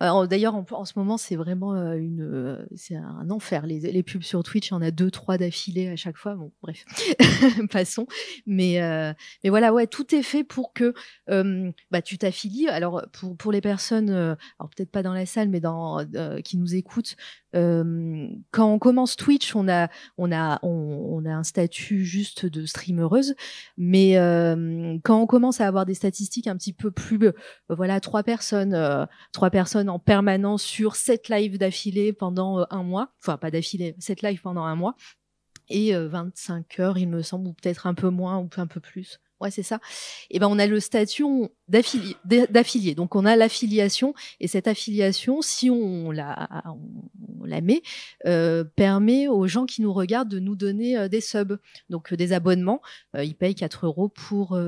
D'ailleurs, 0.00 0.54
en, 0.54 0.84
ce 0.84 0.92
moment, 0.96 1.16
c'est 1.16 1.36
vraiment 1.36 1.74
euh, 1.74 1.94
une, 1.94 2.22
euh, 2.22 2.66
c'est 2.74 2.96
un 2.96 3.30
enfer. 3.30 3.66
Les, 3.66 4.02
pubs 4.02 4.22
sur 4.22 4.42
Twitch, 4.42 4.68
il 4.68 4.72
y 4.72 4.74
en 4.74 4.82
a 4.82 4.90
deux, 4.90 5.10
trois 5.10 5.38
d'affilée 5.38 5.88
à 5.88 5.96
chaque 5.96 6.16
fois. 6.16 6.36
Bref, 6.62 6.84
passons. 7.70 8.06
Mais, 8.46 8.82
euh, 8.82 9.12
voilà, 9.44 9.72
tout 9.86 10.14
est 10.14 10.22
fait 10.22 10.44
pour 10.44 10.72
que 10.72 10.94
bah, 11.90 12.02
tu 12.02 12.18
t'affilies. 12.18 12.68
Alors, 12.68 13.02
pour, 13.38 13.52
les 13.52 13.60
personnes, 13.60 14.36
peut-être 14.58 14.90
pas 14.90 15.02
dans 15.02 15.14
la 15.14 15.26
salle, 15.26 15.48
mais 15.48 15.62
qui 16.42 16.58
nous 16.58 16.74
écoutent, 16.74 17.16
quand 17.54 18.72
on 18.72 18.78
commence 18.78 19.16
Twitch, 19.16 19.54
on 19.54 19.68
a, 19.68 19.88
on 20.18 20.32
a, 20.32 20.58
on, 20.62 21.24
a 21.24 21.30
un 21.30 21.44
statut 21.44 22.04
juste 22.04 22.46
de 22.46 22.66
streameuse, 22.66 23.34
mais 23.76 24.14
quand 25.04 25.20
on 25.20 25.26
commence 25.26 25.60
à 25.60 25.66
avoir 25.66 25.86
des 25.86 25.94
statistiques 25.94 26.46
un 26.46 26.56
petit 26.56 26.72
peu 26.72 26.90
plus, 26.90 27.18
voilà, 27.68 28.00
trois 28.00 28.22
personnes, 28.22 29.06
trois 29.32 29.50
personnes 29.50 29.88
en 29.88 29.98
permanence 29.98 30.62
sur 30.62 30.96
sept 30.96 31.28
lives 31.28 31.58
d'affilée 31.58 32.12
pendant 32.12 32.66
un 32.70 32.82
mois, 32.82 33.12
enfin 33.20 33.36
pas 33.36 33.50
d'affilée, 33.50 33.94
sept 33.98 34.22
lives 34.22 34.40
pendant 34.40 34.64
un 34.64 34.74
mois 34.74 34.96
et 35.68 35.94
25 35.96 36.80
heures, 36.80 36.98
il 36.98 37.08
me 37.08 37.22
semble, 37.22 37.48
ou 37.48 37.52
peut-être 37.52 37.86
un 37.86 37.94
peu 37.94 38.10
moins 38.10 38.38
ou 38.38 38.48
un 38.56 38.66
peu 38.66 38.80
plus 38.80 39.20
ouais, 39.44 39.50
c'est 39.50 39.62
ça. 39.62 39.78
Et 40.30 40.38
ben 40.38 40.48
on 40.48 40.58
a 40.58 40.66
le 40.66 40.80
statut 40.80 41.24
d'affilié. 41.68 42.94
Donc 42.94 43.14
on 43.14 43.24
a 43.24 43.36
l'affiliation 43.36 44.14
et 44.40 44.48
cette 44.48 44.66
affiliation, 44.66 45.42
si 45.42 45.70
on 45.70 46.10
la, 46.10 46.48
met, 47.62 47.82
euh, 48.26 48.64
permet 48.64 49.28
aux 49.28 49.46
gens 49.46 49.66
qui 49.66 49.82
nous 49.82 49.92
regardent 49.92 50.30
de 50.30 50.38
nous 50.38 50.56
donner 50.56 50.98
euh, 50.98 51.08
des 51.08 51.20
subs, 51.20 51.58
donc 51.90 52.12
euh, 52.12 52.16
des 52.16 52.32
abonnements. 52.32 52.80
ils 53.14 53.36
payent 53.36 53.54
4 53.54 53.86
euros 53.86 54.08
pour 54.08 54.58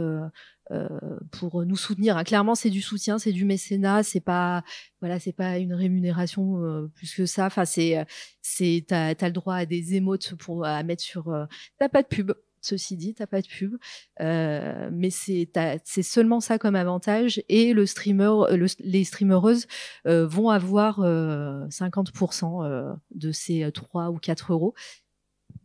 pour 1.30 1.64
nous 1.64 1.76
soutenir. 1.76 2.16
Ah, 2.16 2.24
clairement, 2.24 2.56
c'est 2.56 2.70
du 2.70 2.82
soutien, 2.82 3.18
c'est 3.18 3.32
du 3.32 3.44
mécénat, 3.44 4.02
c'est 4.02 4.20
pas 4.20 4.64
voilà, 5.00 5.20
c'est 5.20 5.32
pas 5.32 5.58
une 5.58 5.72
rémunération 5.72 6.88
plus 6.94 7.14
que 7.14 7.24
ça. 7.24 7.46
Enfin, 7.46 7.64
c'est 7.64 8.04
c'est 8.42 8.84
t'as 8.86 9.14
as 9.18 9.26
le 9.26 9.32
droit 9.32 9.54
à 9.54 9.66
des 9.66 9.94
émotes 9.94 10.34
pour 10.34 10.66
à 10.66 10.82
mettre 10.82 11.02
sur. 11.02 11.32
t'as 11.78 11.88
pas 11.88 12.02
de 12.02 12.08
pub, 12.08 12.32
Ceci 12.66 12.96
dit, 12.96 13.14
t'as 13.14 13.28
pas 13.28 13.40
de 13.40 13.46
pub, 13.46 13.76
euh, 14.20 14.88
mais 14.92 15.10
c'est 15.10 16.02
seulement 16.02 16.40
ça 16.40 16.58
comme 16.58 16.74
avantage. 16.74 17.40
Et 17.48 17.72
le 17.72 17.86
streamer, 17.86 18.24
euh, 18.50 18.66
les 18.80 19.04
streamereuses 19.04 19.68
euh, 20.08 20.26
vont 20.26 20.50
avoir 20.50 20.98
50% 21.00 22.96
de 23.14 23.32
ces 23.32 23.70
3 23.72 24.10
ou 24.10 24.18
4 24.18 24.52
euros. 24.52 24.74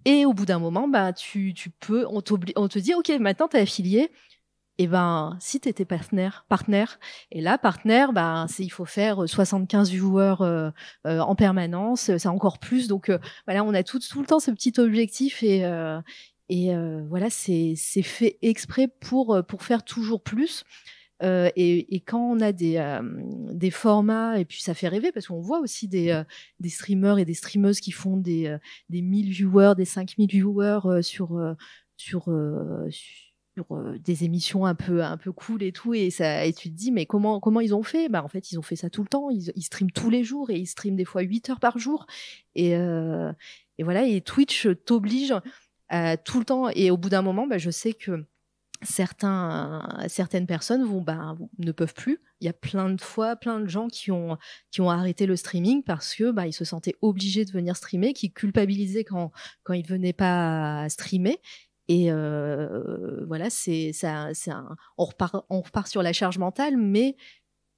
Et 0.05 0.25
au 0.25 0.33
bout 0.33 0.45
d'un 0.45 0.59
moment, 0.59 0.87
bah, 0.87 1.11
tu, 1.11 1.55
peux, 1.79 2.05
on, 2.07 2.21
te 2.21 2.79
dit, 2.79 2.93
OK, 2.93 3.09
maintenant 3.19 3.47
tu 3.47 3.57
es 3.57 3.61
affilié. 3.61 4.11
Et 4.77 4.87
ben, 4.87 5.37
si 5.39 5.59
tu 5.59 5.69
étais 5.69 5.85
partenaire, 5.85 6.45
partenaire, 6.49 6.99
et 7.31 7.41
là, 7.41 7.57
partenaire, 7.57 8.13
ben, 8.13 8.47
il 8.57 8.71
faut 8.71 8.85
faire 8.85 9.27
75 9.27 9.89
viewers 9.89 10.71
en 11.05 11.35
permanence, 11.35 12.15
c'est 12.17 12.27
encore 12.27 12.59
plus. 12.59 12.87
Donc, 12.87 13.11
voilà, 13.47 13.63
on 13.63 13.73
a 13.73 13.83
tout, 13.83 13.99
tout 13.99 14.21
le 14.21 14.27
temps 14.27 14.39
ce 14.39 14.51
petit 14.51 14.73
objectif 14.79 15.41
et, 15.43 15.63
et 16.51 16.71
voilà, 17.07 17.29
c'est 17.29 17.75
fait 17.75 18.37
exprès 18.41 18.87
pour, 18.87 19.41
pour 19.47 19.63
faire 19.63 19.83
toujours 19.83 20.21
plus. 20.21 20.63
Euh, 21.23 21.49
et, 21.55 22.01
quand 22.01 22.19
on 22.19 22.39
a 22.39 22.51
des, 22.51 22.77
euh, 22.77 23.01
des 23.53 23.69
formats, 23.69 24.39
et 24.39 24.45
puis 24.45 24.61
ça 24.61 24.73
fait 24.73 24.87
rêver 24.87 25.11
parce 25.11 25.27
qu'on 25.27 25.41
voit 25.41 25.59
aussi 25.59 25.87
des, 25.87 26.09
euh, 26.09 26.23
des 26.59 26.69
streamers 26.69 27.19
et 27.19 27.25
des 27.25 27.33
streameuses 27.33 27.79
qui 27.79 27.91
font 27.91 28.17
des, 28.17 28.57
des 28.89 29.01
1000 29.01 29.29
viewers, 29.29 29.73
des 29.77 29.85
5000 29.85 30.29
viewers 30.29 31.03
sur, 31.03 31.55
sur, 31.97 32.29
sur 33.53 33.65
des 33.99 34.23
émissions 34.23 34.65
un 34.65 34.75
peu, 34.75 35.03
un 35.03 35.17
peu 35.17 35.31
cool 35.31 35.61
et 35.61 35.71
tout. 35.71 35.93
Et, 35.93 36.09
ça, 36.09 36.45
et 36.45 36.53
tu 36.53 36.69
te 36.71 36.75
dis, 36.75 36.91
mais 36.91 37.05
comment, 37.05 37.39
comment 37.39 37.61
ils 37.61 37.75
ont 37.75 37.83
fait? 37.83 38.09
Bah, 38.09 38.23
En 38.23 38.27
fait, 38.27 38.51
ils 38.51 38.57
ont 38.57 38.63
fait 38.63 38.75
ça 38.75 38.89
tout 38.89 39.03
le 39.03 39.07
temps. 39.07 39.29
Ils, 39.29 39.51
ils 39.55 39.63
streament 39.63 39.91
tous 39.91 40.09
les 40.09 40.23
jours 40.23 40.49
et 40.49 40.57
ils 40.57 40.67
streament 40.67 40.95
des 40.95 41.05
fois 41.05 41.21
8 41.21 41.51
heures 41.51 41.59
par 41.59 41.77
jour. 41.77 42.07
Et, 42.55 42.71
et 42.71 43.83
voilà, 43.83 44.07
et 44.07 44.21
Twitch 44.21 44.67
t'oblige 44.85 45.33
tout 46.23 46.39
le 46.39 46.45
temps. 46.45 46.69
Et 46.69 46.91
au 46.91 46.97
bout 46.97 47.09
d'un 47.09 47.21
moment, 47.21 47.47
bah, 47.47 47.57
je 47.57 47.69
sais 47.69 47.93
que 47.93 48.25
certains, 48.81 49.87
certaines 50.07 50.47
personnes 50.47 50.83
vont, 50.83 51.01
bah, 51.01 51.35
ne 51.59 51.71
peuvent 51.71 51.93
plus. 51.93 52.19
Il 52.39 52.45
y 52.45 52.49
a 52.49 52.53
plein 52.53 52.89
de 52.89 53.01
fois, 53.01 53.35
plein 53.35 53.59
de 53.59 53.67
gens 53.67 53.87
qui 53.87 54.11
ont, 54.11 54.37
qui 54.71 54.81
ont 54.81 54.89
arrêté 54.89 55.25
le 55.25 55.35
streaming 55.35 55.83
parce 55.83 56.15
que 56.15 56.31
bah, 56.31 56.47
ils 56.47 56.53
se 56.53 56.65
sentaient 56.65 56.95
obligés 57.01 57.45
de 57.45 57.51
venir 57.51 57.75
streamer, 57.75 58.13
qui 58.13 58.31
culpabilisaient 58.31 59.03
quand, 59.03 59.31
quand 59.63 59.73
ils 59.73 59.83
ne 59.83 59.87
venaient 59.87 60.13
pas 60.13 60.89
streamer. 60.89 61.39
Et 61.87 62.11
euh, 62.11 63.25
voilà, 63.27 63.49
c'est 63.49 63.91
ça, 63.91 64.29
on 64.97 65.05
repart, 65.05 65.45
on 65.49 65.61
repart 65.61 65.87
sur 65.87 66.01
la 66.01 66.13
charge 66.13 66.37
mentale, 66.37 66.77
mais 66.77 67.17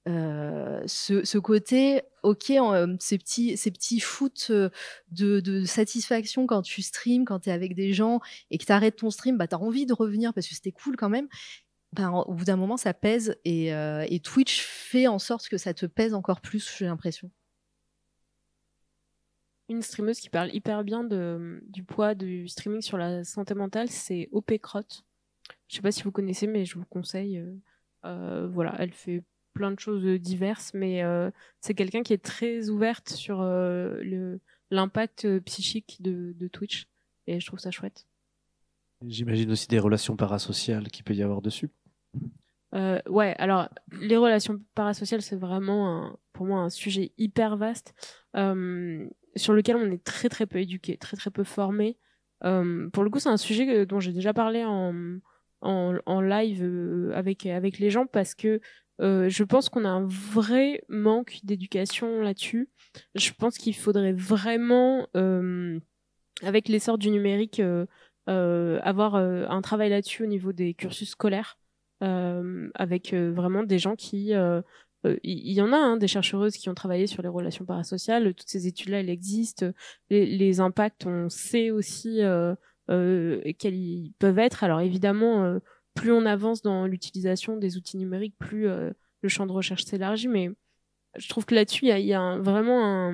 euh, 0.09 0.83
ce, 0.85 1.37
côté, 1.37 2.01
ok, 2.23 2.49
euh, 2.51 2.95
ces 2.99 3.17
petits, 3.17 3.55
ces 3.55 3.71
petits 3.71 4.01
foot 4.01 4.47
euh, 4.49 4.69
de, 5.11 5.63
satisfaction 5.63 6.45
quand 6.45 6.61
tu 6.61 6.81
streams, 6.81 7.23
quand 7.23 7.41
tu 7.41 7.49
es 7.49 7.53
avec 7.53 7.73
des 7.73 7.93
gens 7.93 8.19
et 8.51 8.57
que 8.57 8.65
tu 8.65 8.71
arrêtes 8.71 8.97
ton 8.97 9.11
stream, 9.11 9.37
bah, 9.37 9.47
tu 9.47 9.55
as 9.55 9.59
envie 9.59 9.85
de 9.85 9.93
revenir 9.93 10.33
parce 10.33 10.47
que 10.47 10.55
c'était 10.55 10.73
cool 10.73 10.97
quand 10.97 11.09
même. 11.09 11.29
Ben, 11.93 12.09
au 12.11 12.33
bout 12.33 12.43
d'un 12.43 12.57
moment, 12.57 12.75
ça 12.75 12.93
pèse 12.93 13.37
et, 13.45 13.71
Twitch 14.23 14.61
fait 14.61 15.07
en 15.07 15.19
sorte 15.19 15.47
que 15.47 15.57
ça 15.57 15.73
te 15.73 15.85
pèse 15.85 16.13
encore 16.13 16.41
plus, 16.41 16.75
j'ai 16.77 16.85
l'impression. 16.85 17.31
Une 19.69 19.81
streameuse 19.81 20.19
qui 20.19 20.29
parle 20.29 20.53
hyper 20.53 20.83
bien 20.83 21.03
du 21.05 21.83
poids 21.83 22.13
du 22.15 22.47
streaming 22.49 22.81
sur 22.81 22.97
la 22.97 23.23
santé 23.23 23.53
mentale, 23.53 23.89
c'est 23.89 24.27
OP 24.31 24.57
Crot. 24.57 24.81
Je 25.69 25.75
sais 25.75 25.81
pas 25.81 25.91
si 25.91 26.03
vous 26.03 26.11
connaissez, 26.11 26.47
mais 26.47 26.65
je 26.65 26.77
vous 26.77 26.85
conseille. 26.85 27.41
voilà, 28.03 28.75
elle 28.79 28.91
fait 28.91 29.23
plein 29.53 29.71
de 29.71 29.79
choses 29.79 30.03
diverses, 30.19 30.71
mais 30.73 31.03
euh, 31.03 31.31
c'est 31.61 31.73
quelqu'un 31.73 32.03
qui 32.03 32.13
est 32.13 32.23
très 32.23 32.69
ouverte 32.69 33.09
sur 33.09 33.41
euh, 33.41 33.97
le 34.01 34.39
l'impact 34.71 35.25
euh, 35.25 35.39
psychique 35.41 35.97
de, 36.01 36.33
de, 36.35 36.47
Twitch, 36.47 36.87
et 37.27 37.39
je 37.39 37.45
trouve 37.45 37.59
ça 37.59 37.69
chouette. 37.69 38.07
J'imagine 39.05 39.51
aussi 39.51 39.67
des 39.67 39.77
relations 39.77 40.15
parasociales 40.15 40.87
qu'il 40.89 41.03
peut 41.03 41.13
y 41.13 41.21
avoir 41.21 41.41
dessus. 41.41 41.69
ouais, 42.73 43.35
alors 43.37 43.69
les 43.91 44.17
relations 44.17 44.59
parasociales, 44.73 45.21
c'est 45.21 45.35
vraiment 45.35 46.17
pour 46.31 46.47
moi 46.47 46.61
un 46.61 46.69
sujet 46.69 47.11
hyper 47.17 47.57
vaste 47.57 47.93
sur 49.35 49.53
lequel 49.53 49.75
on 49.75 49.91
est 49.91 50.03
très 50.03 50.29
très 50.29 50.47
peu 50.47 50.59
éduqué, 50.59 50.97
très 50.97 51.17
très 51.17 51.29
peu 51.29 51.43
formé. 51.43 51.97
pour 52.39 53.03
le 53.03 53.09
coup, 53.09 53.19
c'est 53.19 53.29
un 53.29 53.37
sujet 53.37 53.85
dont 53.85 53.99
j'ai 53.99 54.13
déjà 54.13 54.33
parlé 54.33 54.63
en, 54.65 55.19
en, 55.61 55.97
en 56.05 56.21
live 56.21 57.11
avec 57.13 57.45
avec 57.45 57.77
les 57.77 57.91
gens 57.91 58.07
parce 58.07 58.33
que 58.33 58.59
euh, 59.01 59.29
je 59.29 59.43
pense 59.43 59.69
qu'on 59.69 59.85
a 59.85 59.89
un 59.89 60.05
vrai 60.05 60.83
manque 60.87 61.39
d'éducation 61.43 62.21
là-dessus. 62.21 62.69
Je 63.15 63.31
pense 63.31 63.57
qu'il 63.57 63.75
faudrait 63.75 64.13
vraiment, 64.13 65.07
euh, 65.15 65.79
avec 66.41 66.67
l'essor 66.69 66.97
du 66.97 67.09
numérique, 67.09 67.59
euh, 67.59 68.79
avoir 68.83 69.15
un 69.15 69.61
travail 69.61 69.89
là-dessus 69.89 70.23
au 70.23 70.27
niveau 70.27 70.53
des 70.53 70.73
cursus 70.73 71.09
scolaires, 71.09 71.57
avec 72.01 73.13
vraiment 73.13 73.63
des 73.63 73.79
gens 73.79 73.95
qui... 73.95 74.33
Il 75.25 75.51
y, 75.51 75.61
en 75.61 75.73
a 75.73 75.75
hein, 75.75 75.97
des 75.97 76.07
chercheuses 76.07 76.55
qui 76.55 76.69
ont 76.69 76.73
travaillé 76.73 77.07
sur 77.07 77.21
les 77.21 77.27
relations 77.27 77.65
parasociales. 77.65 78.33
Toutes 78.33 78.47
ces 78.47 78.67
études-là, 78.67 79.01
elles 79.01 79.09
existent. 79.09 79.65
Les, 80.09 80.25
les, 80.25 80.61
impacts, 80.61 81.05
on 81.05 81.27
sait 81.27 81.71
aussi 81.71 82.21
quels 82.87 84.09
peuvent 84.19 84.39
être. 84.39 84.63
Alors 84.63 84.79
évidemment 84.79 85.59
plus 85.93 86.11
on 86.11 86.25
avance 86.25 86.61
dans 86.61 86.85
l'utilisation 86.85 87.57
des 87.57 87.77
outils 87.77 87.97
numériques, 87.97 88.35
plus 88.37 88.67
euh, 88.67 88.91
le 89.21 89.29
champ 89.29 89.45
de 89.45 89.51
recherche 89.51 89.83
s'élargit. 89.83 90.27
Mais 90.27 90.49
je 91.15 91.29
trouve 91.29 91.45
que 91.45 91.55
là-dessus, 91.55 91.87
il 91.87 92.05
y 92.05 92.13
a, 92.13 92.37
vraiment 92.37 93.11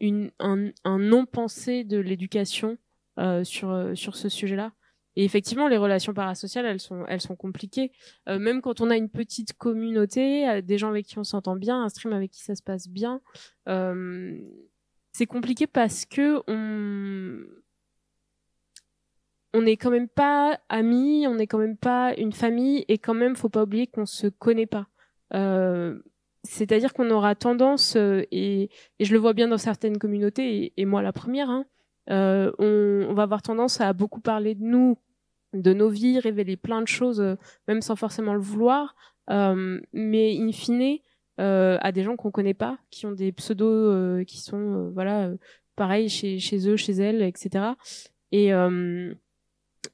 un, 0.00 0.98
non-pensé 0.98 1.84
de 1.84 1.98
l'éducation 1.98 2.78
euh, 3.18 3.44
sur, 3.44 3.70
euh, 3.70 3.94
sur 3.94 4.16
ce 4.16 4.28
sujet-là. 4.28 4.72
Et 5.16 5.24
effectivement, 5.24 5.66
les 5.66 5.76
relations 5.76 6.14
parasociales, 6.14 6.64
elles 6.64 6.80
sont, 6.80 7.04
elles 7.08 7.20
sont 7.20 7.34
compliquées. 7.34 7.90
même 8.28 8.62
quand 8.62 8.80
on 8.80 8.88
a 8.88 8.96
une 8.96 9.08
petite 9.08 9.52
communauté, 9.52 10.62
des 10.62 10.78
gens 10.78 10.90
avec 10.90 11.06
qui 11.06 11.18
on 11.18 11.24
s'entend 11.24 11.56
bien, 11.56 11.82
un 11.82 11.88
stream 11.88 12.12
avec 12.12 12.30
qui 12.30 12.44
ça 12.44 12.54
se 12.54 12.62
passe 12.62 12.86
bien, 12.86 13.20
c'est 13.66 15.26
compliqué 15.26 15.66
parce 15.66 16.04
que 16.06 16.40
on, 16.46 17.42
on 19.54 19.62
n'est 19.62 19.76
quand 19.76 19.90
même 19.90 20.08
pas 20.08 20.60
amis, 20.68 21.26
on 21.26 21.34
n'est 21.34 21.46
quand 21.46 21.58
même 21.58 21.76
pas 21.76 22.14
une 22.16 22.32
famille, 22.32 22.84
et 22.88 22.98
quand 22.98 23.14
même, 23.14 23.36
faut 23.36 23.48
pas 23.48 23.62
oublier 23.62 23.86
qu'on 23.86 24.06
se 24.06 24.26
connaît 24.26 24.66
pas. 24.66 24.88
Euh, 25.34 25.98
c'est-à-dire 26.44 26.92
qu'on 26.92 27.10
aura 27.10 27.34
tendance, 27.34 27.96
euh, 27.96 28.22
et, 28.30 28.70
je 29.00 29.12
le 29.12 29.18
vois 29.18 29.32
bien 29.32 29.48
dans 29.48 29.58
certaines 29.58 29.98
communautés, 29.98 30.72
et, 30.76 30.84
moi 30.84 31.02
la 31.02 31.12
première, 31.12 31.50
hein, 31.50 31.64
euh, 32.10 32.52
on, 32.58 33.14
va 33.14 33.22
avoir 33.22 33.42
tendance 33.42 33.80
à 33.80 33.92
beaucoup 33.92 34.20
parler 34.20 34.54
de 34.54 34.64
nous, 34.64 34.98
de 35.54 35.72
nos 35.72 35.88
vies, 35.88 36.18
révéler 36.18 36.56
plein 36.56 36.82
de 36.82 36.88
choses, 36.88 37.22
même 37.66 37.80
sans 37.80 37.96
forcément 37.96 38.34
le 38.34 38.40
vouloir, 38.40 38.94
mais 39.28 40.36
in 40.38 40.52
fine, 40.52 40.98
à 41.38 41.92
des 41.92 42.02
gens 42.02 42.16
qu'on 42.16 42.30
connaît 42.30 42.54
pas, 42.54 42.78
qui 42.90 43.06
ont 43.06 43.12
des 43.12 43.32
pseudos 43.32 44.24
qui 44.26 44.40
sont, 44.40 44.90
voilà, 44.92 45.30
pareil 45.74 46.10
chez, 46.10 46.38
chez 46.38 46.68
eux, 46.68 46.76
chez 46.76 46.92
elles, 46.92 47.22
etc. 47.22 47.72
Et 48.32 48.52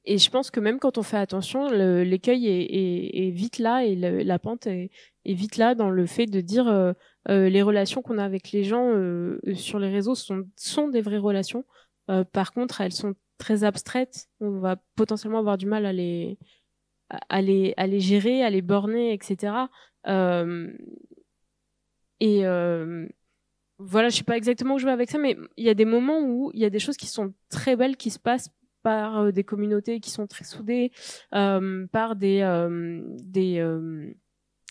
et 0.04 0.18
je 0.18 0.30
pense 0.30 0.50
que 0.50 0.60
même 0.60 0.78
quand 0.78 0.98
on 0.98 1.02
fait 1.02 1.16
attention, 1.16 1.70
l'écueil 1.70 2.46
est, 2.46 3.30
vite 3.30 3.58
là 3.58 3.84
et 3.84 3.94
la 3.94 4.38
pente 4.38 4.66
est, 4.66 4.90
vite 5.24 5.56
là 5.56 5.74
dans 5.74 5.90
le 5.90 6.06
fait 6.06 6.26
de 6.26 6.40
dire 6.40 6.68
euh, 6.68 6.92
euh, 7.28 7.48
les 7.48 7.62
relations 7.62 8.02
qu'on 8.02 8.18
a 8.18 8.24
avec 8.24 8.52
les 8.52 8.64
gens 8.64 8.90
euh, 8.92 9.40
sur 9.54 9.78
les 9.78 9.90
réseaux 9.90 10.14
sont, 10.14 10.88
des 10.88 11.00
vraies 11.00 11.18
relations. 11.18 11.64
par 12.32 12.52
contre, 12.52 12.80
elles 12.80 12.92
sont 12.92 13.14
très 13.38 13.64
abstraites. 13.64 14.28
On 14.40 14.58
va 14.58 14.76
potentiellement 14.96 15.38
avoir 15.38 15.58
du 15.58 15.66
mal 15.66 15.86
à 15.86 15.92
les, 15.92 16.38
à 17.28 17.40
les, 17.42 18.00
gérer, 18.00 18.42
à 18.42 18.50
les 18.50 18.62
borner, 18.62 19.12
etc. 19.12 19.54
et 22.20 22.44
voilà, 23.78 24.08
je 24.08 24.16
sais 24.16 24.24
pas 24.24 24.36
exactement 24.36 24.76
où 24.76 24.78
je 24.78 24.86
vais 24.86 24.92
avec 24.92 25.10
ça, 25.10 25.18
mais 25.18 25.36
il 25.56 25.64
y 25.64 25.68
a 25.68 25.74
des 25.74 25.84
moments 25.84 26.20
où 26.20 26.50
il 26.54 26.60
y 26.60 26.64
a 26.64 26.70
des 26.70 26.78
choses 26.78 26.96
qui 26.96 27.06
sont 27.06 27.34
très 27.48 27.74
belles 27.74 27.96
qui 27.96 28.10
se 28.10 28.20
passent 28.20 28.50
par 28.84 29.18
euh, 29.18 29.32
des 29.32 29.42
communautés 29.42 29.98
qui 29.98 30.10
sont 30.10 30.28
très 30.28 30.44
soudées, 30.44 30.92
euh, 31.34 31.86
par 31.88 32.14
des, 32.14 32.42
euh, 32.42 33.02
des 33.24 33.64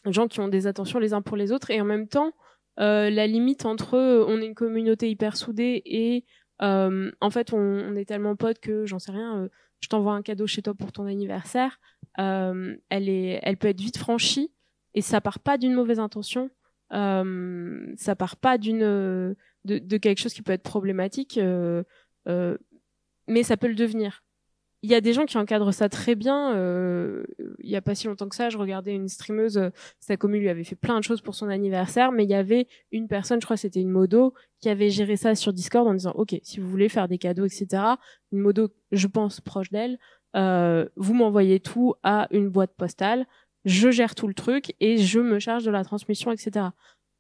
gens 0.06 0.30
qui 0.30 0.40
ont 0.40 0.48
des 0.48 0.68
attentions 0.68 1.00
les 1.00 1.14
uns 1.14 1.22
pour 1.22 1.36
les 1.36 1.52
autres, 1.52 1.72
et 1.72 1.82
en 1.82 1.86
même 1.86 2.08
temps, 2.08 2.32
la 2.78 3.28
limite 3.28 3.66
entre 3.66 3.98
on 3.98 4.42
est 4.42 4.46
une 4.46 4.56
communauté 4.56 5.10
hyper 5.10 5.36
soudée 5.36 5.82
et 5.86 6.26
en 6.60 7.30
fait 7.30 7.54
on, 7.54 7.96
est 7.96 8.06
tellement 8.06 8.36
potes 8.36 8.60
que 8.60 8.86
j'en 8.88 8.98
sais 8.98 9.12
rien, 9.12 9.48
je 9.80 9.90
t'envoie 9.90 10.14
un 10.14 10.24
cadeau 10.24 10.48
chez 10.48 10.64
toi 10.64 10.74
pour 10.74 10.92
ton 10.92 11.06
anniversaire, 11.06 11.80
elle, 12.18 12.80
est, 12.90 13.40
elle 13.44 13.58
peut 13.58 13.68
être 13.68 13.80
vite 13.80 13.98
franchie 13.98 14.52
et 14.96 15.02
ça 15.02 15.22
part 15.22 15.40
pas 15.40 15.60
d'une 15.60 15.74
mauvaise 15.74 16.00
intention. 16.00 16.50
ça 16.90 18.16
part 18.18 18.38
pas 18.38 18.58
d'une 18.58 19.36
de, 19.66 19.98
quelque 19.98 20.20
chose 20.20 20.34
qui 20.34 20.42
peut 20.42 20.54
être 20.54 20.64
problématique 20.64 21.40
mais 23.28 23.44
ça 23.44 23.58
peut 23.58 23.68
le 23.68 23.76
devenir. 23.76 24.24
Il 24.84 24.92
y 24.92 24.96
a 24.96 25.02
des 25.02 25.14
gens 25.14 25.26
qui 25.26 25.38
encadrent 25.38 25.74
ça 25.74 25.88
très 25.88 26.14
bien. 26.14 26.54
Euh, 26.56 27.24
il 27.60 27.70
y 27.70 27.78
a 27.78 27.82
pas 27.82 27.96
si 27.96 28.08
longtemps 28.08 28.28
que 28.28 28.36
ça, 28.36 28.50
je 28.50 28.58
regardais 28.58 28.94
une 28.94 29.08
streameuse, 29.08 29.58
euh, 29.58 29.70
sa 30.02 30.18
commune 30.18 30.42
lui 30.42 30.50
avait 30.50 30.66
fait 30.66 30.76
plein 30.76 31.00
de 31.00 31.06
choses 31.06 31.22
pour 31.22 31.36
son 31.36 31.48
anniversaire, 31.48 32.12
mais 32.12 32.26
il 32.26 32.30
y 32.30 32.36
avait 32.36 32.68
une 32.92 33.08
personne, 33.08 33.40
je 33.40 33.46
crois 33.46 33.56
c'était 33.56 33.80
une 33.80 33.90
modo, 33.90 34.34
qui 34.60 34.68
avait 34.68 34.90
géré 34.90 35.16
ça 35.16 35.36
sur 35.36 35.54
Discord 35.54 35.88
en 35.88 35.94
disant, 35.94 36.12
ok, 36.16 36.36
si 36.44 36.60
vous 36.60 36.70
voulez 36.70 36.90
faire 36.90 37.08
des 37.08 37.18
cadeaux, 37.18 37.46
etc. 37.46 37.82
Une 38.34 38.40
modo, 38.40 38.70
je 38.92 39.08
pense 39.08 39.40
proche 39.40 39.72
d'elle, 39.72 39.98
euh, 40.36 40.86
vous 40.98 41.14
m'envoyez 41.14 41.62
tout 41.62 41.94
à 42.04 42.28
une 42.32 42.50
boîte 42.50 42.76
postale, 42.76 43.26
je 43.64 43.90
gère 43.90 44.16
tout 44.16 44.28
le 44.28 44.34
truc 44.34 44.74
et 44.82 44.98
je 44.98 45.20
me 45.20 45.40
charge 45.40 45.64
de 45.64 45.72
la 45.72 45.86
transmission, 45.86 46.32
etc. 46.32 46.68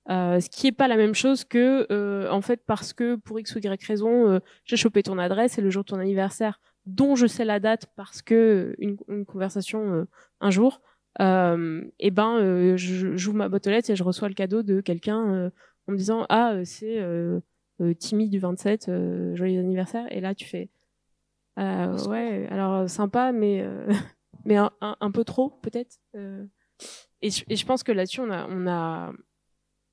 Euh, 0.09 0.41
ce 0.41 0.49
qui 0.49 0.67
est 0.67 0.73
pas 0.73 0.89
la 0.89 0.97
même 0.97 1.15
chose 1.15 1.45
que 1.45 1.87
euh, 1.89 2.29
en 2.29 2.41
fait 2.41 2.61
parce 2.65 2.91
que 2.91 3.15
pour 3.15 3.39
x 3.39 3.55
ou 3.55 3.59
y 3.59 3.85
raison 3.87 4.29
euh, 4.29 4.39
j'ai 4.65 4.75
chopé 4.75 5.01
ton 5.01 5.17
adresse 5.17 5.57
et 5.57 5.61
le 5.61 5.69
jour 5.69 5.85
de 5.85 5.87
ton 5.87 5.99
anniversaire 5.99 6.59
dont 6.85 7.15
je 7.15 7.25
sais 7.25 7.45
la 7.45 7.61
date 7.61 7.85
parce 7.95 8.21
que 8.21 8.75
une, 8.79 8.97
une 9.07 9.25
conversation 9.25 10.05
un 10.41 10.49
jour 10.51 10.81
et 11.19 12.11
ben 12.11 12.75
j'ouvre 12.75 13.37
ma 13.37 13.47
boîte 13.47 13.65
aux 13.67 13.69
lettres 13.69 13.91
et 13.91 13.95
je 13.95 14.03
reçois 14.03 14.27
le 14.27 14.33
cadeau 14.33 14.61
de 14.61 14.81
quelqu'un 14.81 15.49
en 15.87 15.91
me 15.93 15.95
disant 15.95 16.25
ah 16.27 16.57
c'est 16.65 16.99
Timmy 17.97 18.27
du 18.27 18.39
27 18.39 18.91
joyeux 19.35 19.61
anniversaire 19.61 20.05
et 20.11 20.19
là 20.19 20.35
tu 20.35 20.45
fais 20.45 20.69
ouais 21.55 22.47
alors 22.49 22.89
sympa 22.89 23.31
mais 23.31 23.65
mais 24.43 24.57
un, 24.57 25.11
peu 25.13 25.23
trop 25.23 25.49
peut-être 25.61 25.97
Et 27.21 27.29
je, 27.29 27.45
et 27.47 27.55
je 27.55 27.65
pense 27.65 27.83
que 27.83 27.93
là-dessus, 27.93 28.19
on 28.19 28.29
a, 28.29 28.45
on 28.49 28.67
a, 28.67 29.13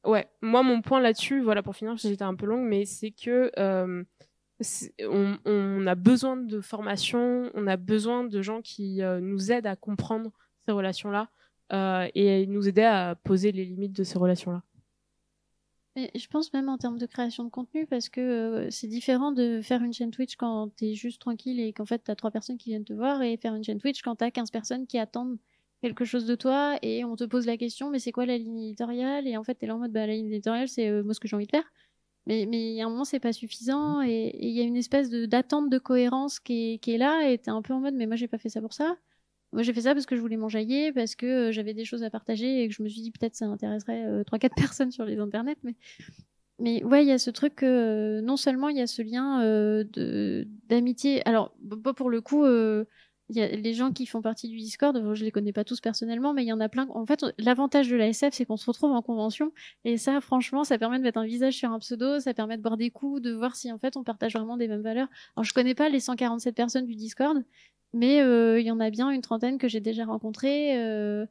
ouais, 0.05 0.28
moi 0.40 0.62
mon 0.62 0.82
point 0.82 1.01
là-dessus, 1.01 1.40
voilà 1.40 1.62
pour 1.62 1.76
finir, 1.76 1.96
j'étais 1.96 2.22
un 2.22 2.34
peu 2.34 2.46
longue, 2.46 2.66
mais 2.66 2.84
c'est 2.84 3.11
que 3.11 3.51
euh, 3.59 4.05
on, 5.44 5.86
a 5.86 5.94
besoin 5.94 6.36
de 6.36 6.61
formation, 6.61 7.51
on 7.55 7.66
a 7.66 7.76
besoin 7.76 8.24
de 8.24 8.42
gens 8.42 8.62
qui 8.62 9.03
euh, 9.03 9.20
nous 9.20 9.53
aident 9.53 9.66
à 9.66 9.76
comprendre 9.76 10.30
ces 10.66 10.72
relations-là 10.72 11.30
euh, 11.72 12.09
et 12.14 12.46
nous 12.46 12.68
aider 12.68 12.82
à 12.82 13.14
poser 13.24 13.53
les 13.53 13.64
limites 13.64 13.92
de 13.92 14.05
ces 14.05 14.18
relations-là. 14.18 14.62
Je 15.96 16.26
pense 16.28 16.53
même 16.53 16.68
en 16.68 16.78
termes 16.78 16.98
de 16.98 17.05
création 17.05 17.44
de 17.44 17.51
contenu, 17.51 17.84
parce 17.84 18.09
que 18.09 18.68
c'est 18.70 18.86
différent 18.86 19.32
de 19.32 19.61
faire 19.61 19.82
une 19.82 19.92
chaîne 19.92 20.12
Twitch 20.12 20.36
quand 20.36 20.70
t'es 20.76 20.94
juste 20.94 21.20
tranquille 21.20 21.61
et 21.61 21.72
qu'en 21.72 21.84
fait 21.84 21.98
t'as 21.98 22.14
trois 22.14 22.30
personnes 22.30 22.57
qui 22.57 22.70
viennent 22.70 22.84
te 22.84 22.92
voir, 22.92 23.22
et 23.22 23.36
faire 23.36 23.55
une 23.55 23.64
chaîne 23.64 23.78
Twitch 23.78 24.01
quand 24.01 24.16
t'as 24.16 24.30
15 24.30 24.51
personnes 24.51 24.86
qui 24.86 24.98
attendent 24.98 25.36
quelque 25.80 26.04
chose 26.04 26.26
de 26.26 26.34
toi 26.34 26.78
et 26.82 27.04
on 27.04 27.16
te 27.16 27.24
pose 27.24 27.46
la 27.46 27.56
question, 27.56 27.90
mais 27.90 27.98
c'est 27.98 28.12
quoi 28.12 28.26
la 28.26 28.38
ligne 28.38 28.58
éditoriale? 28.60 29.26
Et 29.26 29.36
en 29.36 29.44
fait 29.44 29.54
t'es 29.54 29.66
là 29.66 29.76
en 29.76 29.78
mode, 29.78 29.92
bah 29.92 30.06
la 30.06 30.14
ligne 30.14 30.26
éditoriale 30.28 30.68
c'est 30.68 30.88
euh, 30.88 31.02
moi 31.02 31.14
ce 31.14 31.20
que 31.20 31.28
j'ai 31.28 31.36
envie 31.36 31.46
de 31.46 31.50
faire. 31.50 31.70
Mais 32.26 32.46
mais 32.46 32.72
il 32.72 32.76
y 32.76 32.82
a 32.82 32.86
un 32.86 32.90
moment 32.90 33.04
c'est 33.04 33.20
pas 33.20 33.32
suffisant 33.32 34.02
et 34.02 34.08
et 34.10 34.48
il 34.48 34.54
y 34.54 34.60
a 34.60 34.64
une 34.64 34.76
espèce 34.76 35.10
de 35.10 35.26
d'attente 35.26 35.70
de 35.70 35.78
cohérence 35.78 36.40
qui 36.40 36.74
est, 36.74 36.78
qui 36.78 36.92
est 36.92 36.98
là 36.98 37.30
et 37.30 37.38
t'es 37.38 37.50
un 37.50 37.62
peu 37.62 37.74
en 37.74 37.80
mode, 37.80 37.94
mais 37.94 38.06
moi 38.06 38.16
j'ai 38.16 38.28
pas 38.28 38.38
fait 38.38 38.50
ça 38.50 38.60
pour 38.60 38.72
ça. 38.74 38.96
Moi, 39.52 39.62
j'ai 39.62 39.72
fait 39.72 39.80
ça 39.82 39.94
parce 39.94 40.06
que 40.06 40.14
je 40.14 40.20
voulais 40.20 40.36
m'enjailler, 40.36 40.92
parce 40.92 41.16
que 41.16 41.48
euh, 41.48 41.52
j'avais 41.52 41.74
des 41.74 41.84
choses 41.84 42.04
à 42.04 42.10
partager 42.10 42.62
et 42.62 42.68
que 42.68 42.74
je 42.74 42.82
me 42.82 42.88
suis 42.88 43.00
dit 43.02 43.10
peut-être 43.10 43.34
ça 43.34 43.46
intéresserait 43.46 44.04
euh, 44.06 44.22
trois, 44.24 44.38
quatre 44.38 44.54
personnes 44.56 44.92
sur 44.92 45.04
les 45.04 45.18
internets. 45.18 45.56
Mais, 45.64 45.74
mais 46.60 46.84
ouais, 46.84 47.04
il 47.04 47.08
y 47.08 47.12
a 47.12 47.18
ce 47.18 47.30
truc 47.30 47.56
que 47.56 47.66
euh, 47.66 48.20
non 48.20 48.36
seulement 48.36 48.68
il 48.68 48.76
y 48.76 48.80
a 48.82 48.86
ce 48.86 49.02
lien 49.02 49.42
euh, 49.42 49.84
d'amitié. 50.68 51.26
Alors, 51.26 51.54
pas 51.82 51.94
pour 51.94 52.10
le 52.10 52.20
coup, 52.20 52.44
euh, 52.44 52.84
y 53.36 53.42
a 53.42 53.48
les 53.48 53.74
gens 53.74 53.92
qui 53.92 54.06
font 54.06 54.22
partie 54.22 54.48
du 54.48 54.56
Discord. 54.56 54.98
je 55.14 55.24
les 55.24 55.30
connais 55.30 55.52
pas 55.52 55.64
tous 55.64 55.80
personnellement, 55.80 56.34
mais 56.34 56.42
il 56.42 56.48
y 56.48 56.52
en 56.52 56.60
a 56.60 56.68
plein. 56.68 56.88
En 56.90 57.06
fait, 57.06 57.24
l'avantage 57.38 57.88
de 57.88 57.96
la 57.96 58.08
SF, 58.08 58.34
c'est 58.34 58.44
qu'on 58.44 58.56
se 58.56 58.66
retrouve 58.66 58.92
en 58.92 59.02
convention. 59.02 59.52
Et 59.84 59.96
ça, 59.96 60.20
franchement, 60.20 60.64
ça 60.64 60.78
permet 60.78 60.98
de 60.98 61.02
mettre 61.04 61.18
un 61.18 61.26
visage 61.26 61.54
sur 61.54 61.70
un 61.70 61.78
pseudo, 61.78 62.18
ça 62.20 62.34
permet 62.34 62.56
de 62.56 62.62
boire 62.62 62.76
des 62.76 62.90
coups, 62.90 63.22
de 63.22 63.32
voir 63.32 63.56
si 63.56 63.70
en 63.70 63.78
fait 63.78 63.96
on 63.96 64.04
partage 64.04 64.34
vraiment 64.34 64.56
des 64.56 64.68
mêmes 64.68 64.82
valeurs. 64.82 65.08
Alors, 65.36 65.44
je 65.44 65.54
connais 65.54 65.74
pas 65.74 65.88
les 65.88 66.00
147 66.00 66.54
personnes 66.54 66.86
du 66.86 66.94
Discord, 66.94 67.42
mais 67.92 68.20
euh, 68.20 68.60
il 68.60 68.66
y 68.66 68.70
en 68.70 68.80
a 68.80 68.90
bien 68.90 69.10
une 69.10 69.20
trentaine 69.20 69.58
que 69.58 69.68
j'ai 69.68 69.80
déjà 69.80 70.04
rencontrées 70.04 70.78
euh, 70.78 71.26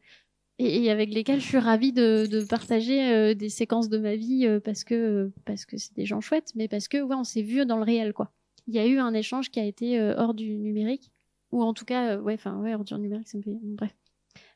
et, 0.58 0.92
avec 0.92 1.14
lesquelles 1.14 1.42
je 1.42 1.48
suis 1.48 1.58
ravie 1.58 1.94
de, 1.94 2.46
partager 2.50 3.12
euh, 3.14 3.34
des 3.34 3.50
séquences 3.50 3.90
de 3.90 3.98
ma 3.98 4.16
vie 4.16 4.48
parce 4.64 4.84
que 4.84 5.32
parce 5.46 5.66
que 5.66 5.78
c'est 5.78 5.96
des 5.96 6.06
gens 6.06 6.22
chouettes, 6.22 6.54
mais 6.56 6.68
parce 6.68 6.88
que 6.88 7.02
ouais, 7.02 7.16
on 7.16 7.24
s'est 7.24 7.42
vu 7.42 7.66
dans 7.66 7.78
le 7.78 7.84
réel 7.84 8.14
quoi. 8.14 8.32
Il 8.68 8.76
y 8.76 8.80
a 8.80 8.86
eu 8.86 9.00
un 9.00 9.14
échange 9.14 9.50
qui 9.52 9.60
a 9.60 9.66
été 9.66 10.00
hors 10.18 10.34
du 10.34 10.56
numérique 10.58 11.12
ou 11.52 11.64
en 11.64 11.74
tout 11.74 11.86
cas 11.86 12.16
euh, 12.16 12.22
ouais 12.22 12.36
enfin 12.36 12.58
ouais 12.60 12.76
du 12.84 12.94
numérique 12.96 13.28
ça 13.28 13.38
me 13.38 13.44
fait 13.44 13.58
bref. 13.62 13.96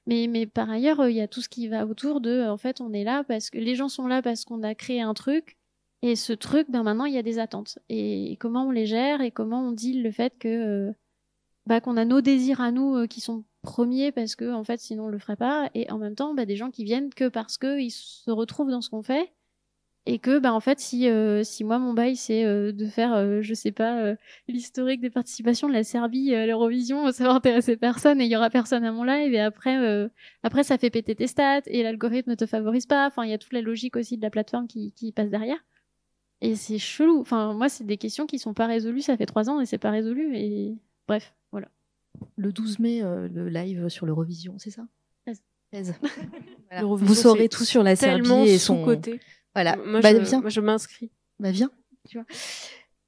Mais, 0.06 0.28
mais 0.28 0.46
par 0.46 0.70
ailleurs, 0.70 1.00
euh, 1.00 1.10
il 1.10 1.16
y 1.16 1.22
a 1.22 1.28
tout 1.28 1.42
ce 1.42 1.50
qui 1.50 1.68
va 1.68 1.86
autour 1.86 2.20
de, 2.22 2.46
en 2.48 2.58
fait, 2.58 2.82
on 2.82 2.92
est 2.92 3.06
là 3.06 3.24
parce 3.24 3.50
que 3.50 3.58
les 3.58 3.76
gens 3.76 3.88
sont 3.90 4.08
là 4.08 4.22
parce 4.22 4.44
qu'on 4.44 4.62
a 4.64 4.76
créé 4.76 5.02
un 5.02 5.14
truc, 5.14 5.58
et 6.04 6.18
ce 6.18 6.34
truc, 6.34 6.70
ben 6.70 6.84
maintenant, 6.84 7.06
il 7.06 7.14
y 7.14 7.18
a 7.18 7.24
des 7.24 7.40
attentes. 7.40 7.80
Et, 7.88 8.36
comment 8.42 8.68
on 8.68 8.72
les 8.72 8.86
gère 8.86 9.22
et 9.22 9.32
comment 9.32 9.66
on 9.66 9.72
dit 9.72 10.02
le 10.02 10.12
fait 10.12 10.38
que, 10.38 10.50
euh, 10.90 10.92
bah, 11.66 11.80
qu'on 11.80 11.96
a 11.96 12.04
nos 12.04 12.20
désirs 12.20 12.60
à 12.60 12.72
nous 12.72 12.98
euh, 12.98 13.08
qui 13.08 13.22
sont 13.22 13.46
premiers 13.62 14.12
parce 14.12 14.36
que 14.36 14.52
en 14.52 14.66
fait 14.66 14.82
sinon 14.82 15.06
on 15.06 15.08
le 15.08 15.20
ferait 15.20 15.38
pas 15.38 15.70
et 15.74 15.90
en 15.90 15.98
même 15.98 16.16
temps 16.16 16.34
bah, 16.34 16.46
des 16.46 16.58
gens 16.58 16.70
qui 16.70 16.84
viennent 16.84 17.14
que 17.14 17.30
parce 17.30 17.58
que 17.58 17.80
ils 17.80 17.92
se 17.92 18.30
retrouvent 18.30 18.70
dans 18.70 18.82
ce 18.82 18.90
qu'on 18.90 19.04
fait 19.04 19.32
et 20.06 20.20
que 20.20 20.40
bah 20.40 20.52
en 20.54 20.60
fait 20.60 20.80
si 20.80 21.08
euh, 21.08 21.44
si 21.44 21.64
moi 21.64 21.80
mon 21.80 21.94
bail 21.94 22.16
c'est 22.18 22.44
euh, 22.44 22.74
de 22.74 22.86
faire 22.88 23.14
euh, 23.14 23.42
je 23.42 23.54
sais 23.54 23.72
pas 23.72 24.02
euh, 24.04 24.16
l'historique 24.50 25.00
des 25.00 25.10
participations 25.10 25.70
de 25.70 25.74
la 25.74 25.84
Serbie 25.86 26.36
à 26.36 26.46
l'Eurovision 26.46 27.12
ça 27.14 27.24
va 27.24 27.34
intéresser 27.34 27.78
personne 27.78 28.20
et 28.20 28.26
il 28.26 28.32
y 28.32 28.36
aura 28.36 28.50
personne 28.50 28.84
à 28.84 28.92
mon 28.92 29.04
live 29.06 29.34
et 29.34 29.40
après 29.40 29.78
euh, 29.78 30.10
après 30.44 30.64
ça 30.64 30.78
fait 30.78 30.90
péter 30.90 31.16
tes 31.16 31.28
stats 31.28 31.62
et 31.68 31.84
l'algorithme 31.84 32.32
ne 32.32 32.36
te 32.36 32.46
favorise 32.46 32.86
pas 32.86 33.08
enfin 33.08 33.24
il 33.24 33.30
y 33.30 33.34
a 33.34 33.38
toute 33.38 33.54
la 33.54 33.62
logique 33.62 33.96
aussi 33.96 34.18
de 34.18 34.22
la 34.24 34.30
plateforme 34.30 34.68
qui 34.68 34.92
qui 34.92 35.14
passe 35.14 35.30
derrière 35.30 35.64
et 36.42 36.56
c'est 36.56 36.80
chelou 36.80 37.22
enfin 37.22 37.54
moi 37.54 37.70
c'est 37.70 37.86
des 37.86 37.98
questions 37.98 38.26
qui 38.26 38.40
sont 38.40 38.54
pas 38.54 38.68
résolues 38.68 39.02
ça 39.02 39.16
fait 39.16 39.26
trois 39.26 39.50
ans 39.50 39.62
et 39.62 39.66
c'est 39.66 39.78
pas 39.78 39.92
résolu 39.92 40.36
et 40.36 40.76
bref 41.08 41.34
voilà 41.52 41.70
Le 42.36 42.52
12 42.52 42.80
mai, 42.80 43.02
euh, 43.04 43.30
le 43.34 43.48
live 43.50 43.88
sur 43.90 44.06
l'Eurovision, 44.06 44.56
c'est 44.58 44.70
ça? 44.70 44.86
16. 45.26 45.42
16. 45.72 45.94
Voilà. 46.70 46.86
Vous 46.86 47.16
saurez 47.16 47.48
tout 47.50 47.64
sur 47.64 47.84
la 47.84 47.96
Serbie 47.96 48.30
et 48.50 48.58
son. 48.60 48.80
sous-côté. 48.80 49.20
Voilà. 49.56 49.76
Moi, 49.78 50.02
bah, 50.02 50.14
je, 50.14 50.20
viens. 50.20 50.42
moi, 50.42 50.50
je 50.50 50.62
m'inscris. 50.62 51.12
Bah 51.40 51.52
viens, 51.52 51.72
tu 52.10 52.18
vois. 52.18 52.26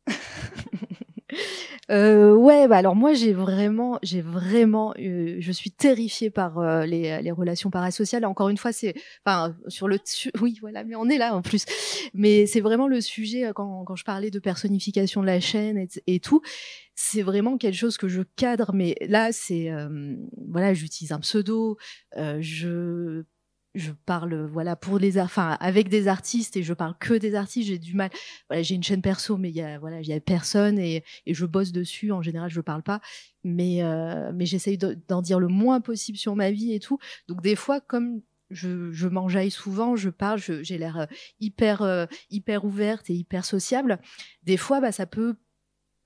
Euh, 1.91 2.33
ouais, 2.33 2.67
bah 2.67 2.77
alors 2.77 2.95
moi 2.95 3.13
j'ai 3.13 3.31
vraiment, 3.31 3.99
j'ai 4.01 4.21
vraiment, 4.21 4.95
euh, 4.99 5.35
je 5.39 5.51
suis 5.51 5.69
terrifiée 5.69 6.31
par 6.31 6.57
euh, 6.57 6.85
les, 6.85 7.21
les 7.21 7.31
relations 7.31 7.69
parasociales. 7.69 8.25
Encore 8.25 8.49
une 8.49 8.57
fois, 8.57 8.71
c'est, 8.71 8.95
enfin, 9.23 9.55
sur 9.67 9.87
le, 9.87 9.99
oui, 10.41 10.57
voilà, 10.61 10.83
mais 10.83 10.95
on 10.95 11.07
est 11.09 11.17
là 11.17 11.35
en 11.35 11.41
plus. 11.43 11.65
Mais 12.13 12.47
c'est 12.47 12.61
vraiment 12.61 12.87
le 12.87 13.01
sujet 13.01 13.45
euh, 13.45 13.53
quand, 13.53 13.83
quand 13.83 13.95
je 13.95 14.03
parlais 14.03 14.31
de 14.31 14.39
personnification 14.39 15.21
de 15.21 15.27
la 15.27 15.39
chaîne 15.39 15.77
et, 15.77 15.87
et 16.07 16.19
tout. 16.19 16.41
C'est 16.95 17.21
vraiment 17.21 17.57
quelque 17.57 17.75
chose 17.75 17.97
que 17.97 18.07
je 18.07 18.21
cadre, 18.35 18.71
mais 18.73 18.95
là 19.01 19.33
c'est, 19.33 19.69
voilà, 20.47 20.73
j'utilise 20.73 21.11
un 21.11 21.19
pseudo, 21.19 21.77
je 22.15 23.25
je 23.75 23.91
parle 24.05 24.45
voilà 24.45 24.75
pour 24.75 24.97
les 24.99 25.19
enfin 25.19 25.57
avec 25.59 25.89
des 25.89 26.07
artistes 26.07 26.55
et 26.57 26.63
je 26.63 26.73
parle 26.73 26.95
que 26.99 27.13
des 27.13 27.35
artistes 27.35 27.67
j'ai 27.67 27.77
du 27.77 27.93
mal 27.93 28.09
voilà 28.49 28.63
j'ai 28.63 28.75
une 28.75 28.83
chaîne 28.83 29.01
perso 29.01 29.37
mais 29.37 29.49
il 29.49 29.55
y 29.55 29.61
a 29.61 29.77
voilà 29.79 29.99
il 30.01 30.07
y 30.07 30.13
a 30.13 30.19
personne 30.19 30.79
et, 30.79 31.03
et 31.25 31.33
je 31.33 31.45
bosse 31.45 31.71
dessus 31.71 32.11
en 32.11 32.21
général 32.21 32.49
je 32.49 32.61
parle 32.61 32.83
pas 32.83 33.01
mais 33.43 33.83
euh, 33.83 34.31
mais 34.33 34.45
j'essaye 34.45 34.77
de- 34.77 34.97
d'en 35.07 35.21
dire 35.21 35.39
le 35.39 35.47
moins 35.47 35.81
possible 35.81 36.17
sur 36.17 36.35
ma 36.35 36.51
vie 36.51 36.73
et 36.73 36.79
tout 36.79 36.97
donc 37.27 37.41
des 37.41 37.55
fois 37.55 37.81
comme 37.81 38.21
je, 38.51 38.91
je 38.91 39.07
m'enjaille 39.07 39.49
souvent, 39.49 39.95
je 39.95 40.11
parle, 40.11 40.39
j'ai 40.39 40.77
l'air 40.77 40.99
euh, 40.99 41.05
hyper 41.39 41.81
euh, 41.81 42.05
hyper 42.29 42.63
ouverte 42.63 43.09
et 43.09 43.13
hyper 43.15 43.43
sociable. 43.43 43.99
Des 44.43 44.55
fois, 44.55 44.79
bah 44.81 44.91
ça 44.91 45.07
peut 45.07 45.35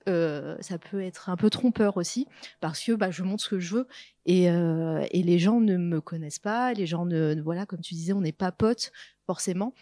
euh, 0.08 0.56
ça 0.60 0.78
peut 0.78 1.02
être 1.02 1.28
un 1.28 1.36
peu 1.36 1.50
trompeur 1.50 1.96
aussi 1.96 2.26
parce 2.60 2.82
que 2.82 2.92
bah, 2.92 3.10
je 3.10 3.22
montre 3.22 3.44
ce 3.44 3.50
que 3.50 3.58
je 3.60 3.74
veux 3.74 3.88
et, 4.26 4.50
euh, 4.50 5.04
et 5.10 5.22
les 5.22 5.38
gens 5.38 5.60
ne 5.60 5.76
me 5.76 6.00
connaissent 6.00 6.38
pas, 6.38 6.72
les 6.72 6.86
gens 6.86 7.04
ne 7.04 7.40
voilà 7.42 7.66
comme 7.66 7.80
tu 7.80 7.94
disais 7.94 8.12
on 8.12 8.20
n'est 8.22 8.32
pas 8.32 8.52
potes 8.52 8.92
forcément. 9.26 9.74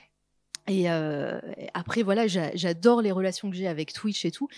Et 0.66 0.90
euh, 0.90 1.40
après 1.72 2.02
voilà 2.02 2.26
j'a- 2.26 2.54
j'adore 2.54 3.00
les 3.00 3.12
relations 3.12 3.48
que 3.50 3.56
j'ai 3.56 3.68
avec 3.68 3.92
Twitch 3.92 4.24
et 4.24 4.30
tout 4.30 4.48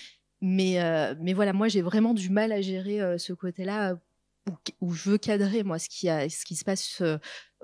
mais 0.41 0.79
mais 1.21 1.35
voilà 1.35 1.53
moi 1.53 1.69
j'ai 1.69 1.83
vraiment 1.83 2.15
du 2.15 2.31
mal 2.31 2.53
à 2.53 2.63
gérer 2.63 3.19
ce 3.19 3.33
côté-là 3.35 3.99
où, 4.49 4.53
où 4.81 4.93
je 4.95 5.11
veux 5.11 5.19
cadrer 5.19 5.63
moi 5.63 5.79
ce 5.79 5.89
qui 5.91 6.09
a 6.09 6.29
ce 6.31 6.45
qui 6.47 6.57
se 6.57 6.65
passe 6.65 7.03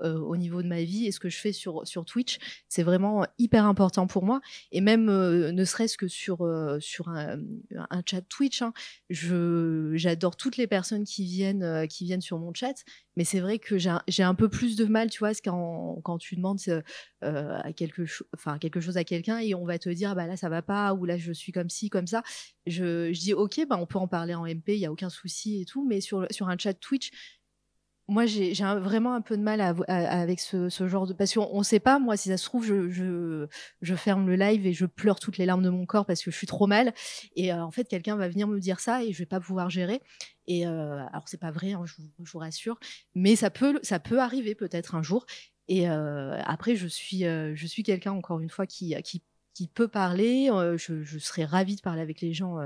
euh, 0.03 0.19
au 0.19 0.37
niveau 0.37 0.61
de 0.61 0.67
ma 0.67 0.83
vie 0.83 1.07
et 1.07 1.11
ce 1.11 1.19
que 1.19 1.27
je 1.27 1.37
fais 1.37 1.51
sur 1.51 1.87
sur 1.87 2.05
Twitch. 2.05 2.37
C'est 2.69 2.83
vraiment 2.83 3.25
hyper 3.39 3.65
important 3.65 4.05
pour 4.05 4.23
moi. 4.23 4.41
Et 4.71 4.79
même 4.79 5.09
euh, 5.09 5.51
ne 5.51 5.65
serait-ce 5.65 5.97
que 5.97 6.07
sur 6.07 6.41
euh, 6.41 6.79
sur 6.79 7.09
un, 7.09 7.39
chat 8.05 8.21
Twitch 8.21 8.61
hein, 8.61 8.73
j'adore 9.09 10.35
toutes 10.35 10.57
les 10.57 10.67
personnes 10.67 11.03
qui 11.03 11.25
viennent 11.25 11.87
qui 11.87 12.05
viennent 12.05 12.21
sur 12.21 12.37
mon 12.37 12.53
chat. 12.53 12.83
Mais 13.15 13.23
c'est 13.23 13.39
vrai 13.39 13.57
que 13.57 13.79
j'ai 13.79 14.23
un, 14.23 14.35
peu 14.35 14.49
plus 14.49 14.75
de 14.75 14.85
mal 14.85 15.09
tu 15.09 15.19
vois 15.19 15.33
quand 15.43 15.99
quand 16.03 16.19
tu 16.19 16.35
demandes 16.35 16.59
quelque 17.75 18.03
quelque 18.59 18.79
chose 18.79 18.97
à 18.97 19.03
quelqu'un 19.03 19.39
et 19.39 19.55
on 19.55 19.65
va 19.65 19.79
te 19.79 19.89
dire 19.89 20.13
bah 20.15 20.27
là 20.27 20.37
ça 20.37 20.49
va 20.49 20.61
pas 20.61 20.93
ou 20.93 21.05
là 21.05 21.17
je 21.17 21.31
suis 21.31 21.51
comme 21.51 21.69
ci 21.69 21.89
comme 21.89 22.05
ça. 22.05 22.21
Je, 22.67 23.11
je 23.13 23.19
dis 23.19 23.33
ok 23.33 23.65
bah 23.67 23.77
on 23.79 23.87
peut 23.87 23.97
en 23.97 24.07
parler 24.07 24.35
en 24.35 24.45
MP 24.45 24.69
il 24.69 24.79
y 24.79 24.85
a 24.85 24.91
aucun 24.91 25.09
souci 25.09 25.61
et 25.61 25.65
tout. 25.65 25.87
Mais 25.87 26.01
sur 26.01 26.27
sur 26.29 26.49
un 26.49 26.57
chat 26.59 26.75
Twitch 26.75 27.09
moi, 28.09 28.25
j'ai 28.25 28.53
vraiment 28.53 29.15
un 29.15 29.21
peu 29.21 29.35
de 29.35 29.43
mal 29.43 29.59
avec 29.87 30.39
ce, 30.39 30.69
genre 30.87 31.07
de 31.07 31.13
parce 31.13 31.33
qu'on 31.33 31.57
ne 31.57 31.63
sait 31.63 31.79
pas. 31.79 31.99
Moi, 31.99 32.15
si 32.15 32.29
ça 32.29 32.37
se 32.37 32.45
trouve, 32.45 32.65
je, 32.65 33.47
ferme 33.95 34.27
le 34.27 34.35
live 34.35 34.65
et 34.65 34.73
je 34.73 34.85
pleure 34.85 35.19
toutes 35.19 35.37
les 35.37 35.45
larmes 35.45 35.63
de 35.63 35.69
mon 35.69 35.85
corps 35.85 36.05
parce 36.05 36.23
que 36.23 36.31
je 36.31 36.37
suis 36.37 36.47
trop 36.47 36.67
mal. 36.67 36.93
Et 37.35 37.51
euh, 37.51 37.63
en 37.63 37.71
fait, 37.71 37.85
quelqu'un 37.85 38.15
va 38.15 38.29
venir 38.29 38.47
me 38.47 38.59
dire 38.59 38.79
ça 38.79 39.03
et 39.03 39.11
je 39.11 39.17
vais 39.19 39.25
pas 39.25 39.41
pouvoir 39.41 39.69
gérer. 39.69 40.01
Et 40.47 40.65
euh, 40.65 41.05
alors, 41.11 41.23
c'est 41.27 41.39
pas 41.39 41.51
vrai, 41.51 41.73
hein, 41.73 41.83
je, 41.85 41.95
vous, 42.17 42.39
rassure, 42.39 42.79
mais 43.15 43.35
ça 43.35 43.49
peut, 43.49 43.79
ça 43.83 43.99
peut 43.99 44.19
arriver 44.19 44.55
peut-être 44.55 44.95
un 44.95 45.03
jour. 45.03 45.25
Et 45.67 45.89
euh, 45.89 46.39
après, 46.45 46.75
je 46.75 46.87
suis, 46.87 47.25
euh, 47.25 47.53
je 47.55 47.67
suis 47.67 47.83
quelqu'un 47.83 48.13
encore 48.13 48.39
une 48.39 48.49
fois 48.49 48.65
qui 48.65 48.95
qui 49.57 49.67
peut 49.67 49.87
parler. 49.87 50.49
Je, 50.77 51.17
serais 51.17 51.43
ravie 51.43 51.75
de 51.75 51.81
parler 51.81 52.01
avec 52.01 52.21
les 52.21 52.31
gens 52.31 52.57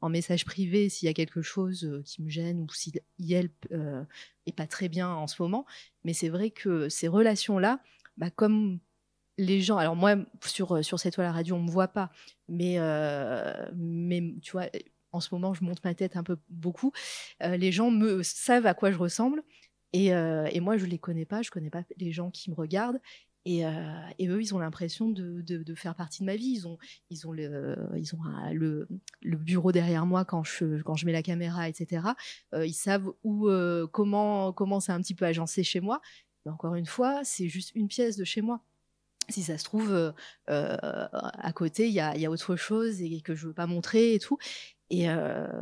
en 0.00 0.08
message 0.08 0.44
privé 0.44 0.88
s'il 0.88 1.06
y 1.06 1.08
a 1.08 1.14
quelque 1.14 1.42
chose 1.42 2.02
qui 2.04 2.22
me 2.22 2.28
gêne 2.28 2.58
ou 2.58 2.68
si 2.72 2.92
Yelp 3.20 3.68
est 4.46 4.52
pas 4.56 4.66
très 4.66 4.88
bien 4.88 5.08
en 5.10 5.28
ce 5.28 5.40
moment. 5.40 5.64
Mais 6.02 6.12
c'est 6.12 6.28
vrai 6.28 6.50
que 6.50 6.88
ces 6.88 7.06
relations-là, 7.06 7.78
bah, 8.16 8.30
comme 8.30 8.80
les 9.38 9.60
gens, 9.60 9.76
alors 9.76 9.94
moi 9.94 10.16
sur 10.44 10.84
sur 10.84 10.98
cette 10.98 11.14
toile 11.14 11.28
à 11.28 11.32
radio 11.32 11.54
on 11.54 11.62
me 11.62 11.70
voit 11.70 11.86
pas, 11.86 12.10
mais 12.48 12.78
mais 13.72 14.34
tu 14.42 14.52
vois. 14.52 14.66
En 15.12 15.20
ce 15.20 15.34
moment, 15.34 15.54
je 15.54 15.64
monte 15.64 15.82
ma 15.82 15.92
tête 15.92 16.16
un 16.16 16.22
peu 16.22 16.36
beaucoup. 16.48 16.92
Les 17.40 17.72
gens 17.72 17.92
me 17.92 18.22
savent 18.24 18.66
à 18.66 18.74
quoi 18.74 18.90
je 18.90 18.98
ressemble, 18.98 19.42
et, 19.92 20.06
et 20.06 20.60
moi, 20.60 20.78
je 20.78 20.86
les 20.86 20.98
connais 20.98 21.26
pas. 21.26 21.42
Je 21.42 21.50
connais 21.50 21.70
pas 21.70 21.82
les 21.96 22.10
gens 22.10 22.30
qui 22.30 22.50
me 22.50 22.56
regardent. 22.56 23.00
Et, 23.46 23.64
euh, 23.64 23.70
et, 24.18 24.28
eux, 24.28 24.40
ils 24.42 24.54
ont 24.54 24.58
l'impression 24.58 25.08
de, 25.08 25.74
faire 25.74 25.94
partie 25.94 26.20
de 26.20 26.26
ma 26.26 26.36
vie. 26.36 26.50
Ils 26.50 26.68
ont, 26.68 26.78
ils 27.08 27.26
ont, 27.26 27.32
le, 27.32 28.86
bureau 29.22 29.72
derrière 29.72 30.04
moi 30.06 30.24
quand 30.24 30.42
je, 30.44 31.04
mets 31.04 31.12
la 31.12 31.22
caméra, 31.22 31.68
etc. 31.68 32.08
Euh, 32.54 32.66
ils 32.66 32.74
savent 32.74 33.10
où, 33.24 33.48
euh, 33.48 33.86
comment, 33.86 34.80
c'est 34.80 34.92
un 34.92 35.00
petit 35.00 35.14
peu 35.14 35.24
agencé 35.24 35.62
chez 35.62 35.80
moi. 35.80 36.00
Mais 36.44 36.52
encore 36.52 36.74
une 36.74 36.86
fois, 36.86 37.22
c'est 37.24 37.48
juste 37.48 37.72
une 37.74 37.88
pièce 37.88 38.16
de 38.16 38.24
chez 38.24 38.42
moi. 38.42 38.60
Si 39.28 39.42
ça 39.42 39.58
se 39.58 39.64
trouve, 39.64 40.12
à 40.48 41.52
côté, 41.54 41.86
il 41.88 41.94
y 41.94 42.00
a, 42.00 42.30
autre 42.30 42.56
chose 42.56 43.00
et 43.00 43.20
que 43.20 43.34
je 43.34 43.46
veux 43.46 43.54
pas 43.54 43.66
montrer 43.66 44.14
et 44.14 44.18
tout. 44.18 44.38
Et 44.90 45.06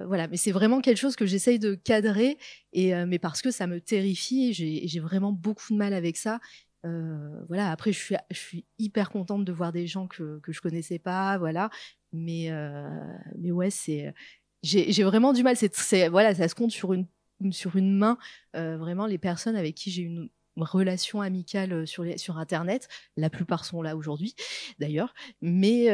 voilà, 0.07 0.27
mais 0.27 0.39
c'est 0.39 0.53
vraiment 0.53 0.81
quelque 0.81 0.97
chose 0.97 1.15
que 1.15 1.27
j'essaye 1.27 1.59
de 1.59 1.75
cadrer, 1.75 2.39
mais 2.75 3.19
parce 3.19 3.43
que 3.43 3.51
ça 3.51 3.67
me 3.67 3.81
terrifie, 3.81 4.53
j'ai 4.55 5.01
vraiment 5.01 5.33
beaucoup 5.33 5.73
de 5.73 5.79
mal 5.79 5.93
avec 5.93 6.17
ça. 6.17 6.41
Euh, 6.87 7.45
voilà, 7.49 7.71
après, 7.71 7.93
je 7.93 7.99
suis, 7.99 8.17
je 8.31 8.39
suis 8.39 8.65
hyper 8.79 9.11
contente 9.11 9.45
de 9.45 9.53
voir 9.53 9.73
des 9.73 9.87
gens 9.87 10.07
que, 10.07 10.39
que 10.41 10.53
je 10.53 10.61
connaissais 10.61 10.99
pas, 10.99 11.39
voilà. 11.39 11.71
Mais, 12.13 12.51
euh, 12.51 12.89
mais 13.37 13.51
ouais, 13.51 13.71
c'est, 13.71 14.15
j'ai 14.63 15.05
vraiment 15.05 15.33
du 15.33 15.43
mal. 15.43 15.57
C'est, 15.57 16.09
voilà, 16.09 16.35
ça 16.35 16.49
se 16.49 16.55
compte 16.55 16.71
sur 16.71 16.93
une, 16.93 17.07
sur 17.51 17.77
une 17.77 17.97
main, 17.97 18.19
euh, 18.57 18.77
vraiment, 18.77 19.07
les 19.07 19.19
personnes 19.19 19.57
avec 19.57 19.75
qui 19.75 19.91
j'ai 19.91 20.03
une 20.03 20.29
relation 20.57 21.21
amicale 21.21 21.87
sur, 21.87 22.05
sur 22.19 22.39
Internet. 22.39 22.89
La 23.17 23.31
plupart 23.31 23.65
sont 23.65 23.83
là 23.83 23.97
aujourd'hui, 23.97 24.35
d'ailleurs. 24.79 25.15
Mais, 25.41 25.87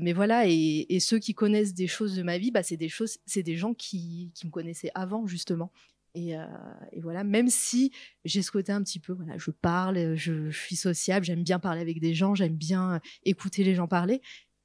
mais 0.00 0.12
voilà, 0.12 0.46
et, 0.46 0.86
et, 0.88 1.00
ceux 1.00 1.18
qui 1.18 1.34
connaissent 1.34 1.74
des 1.74 1.86
choses 1.86 2.16
de 2.16 2.22
ma 2.22 2.38
vie, 2.38 2.50
bah, 2.50 2.62
c'est 2.62 2.76
des 2.76 2.88
choses, 2.88 3.18
c'est 3.26 3.42
des 3.42 3.56
gens 3.56 3.74
qui, 3.74 4.32
qui 4.34 4.46
me 4.46 4.50
connaissaient 4.50 4.92
avant, 4.94 5.26
justement. 5.26 5.72
Et, 6.14 6.36
euh, 6.36 6.44
et, 6.92 7.00
voilà, 7.00 7.22
même 7.22 7.48
si 7.48 7.92
j'ai 8.24 8.42
ce 8.42 8.50
côté 8.50 8.72
un 8.72 8.82
petit 8.82 8.98
peu, 8.98 9.12
voilà, 9.12 9.38
je 9.38 9.50
parle, 9.50 10.16
je, 10.16 10.50
je 10.50 10.58
suis 10.58 10.76
sociable, 10.76 11.24
j'aime 11.24 11.44
bien 11.44 11.58
parler 11.58 11.80
avec 11.80 12.00
des 12.00 12.14
gens, 12.14 12.34
j'aime 12.34 12.56
bien 12.56 13.00
écouter 13.24 13.62
les 13.62 13.74
gens 13.76 13.86
parler, 13.86 14.20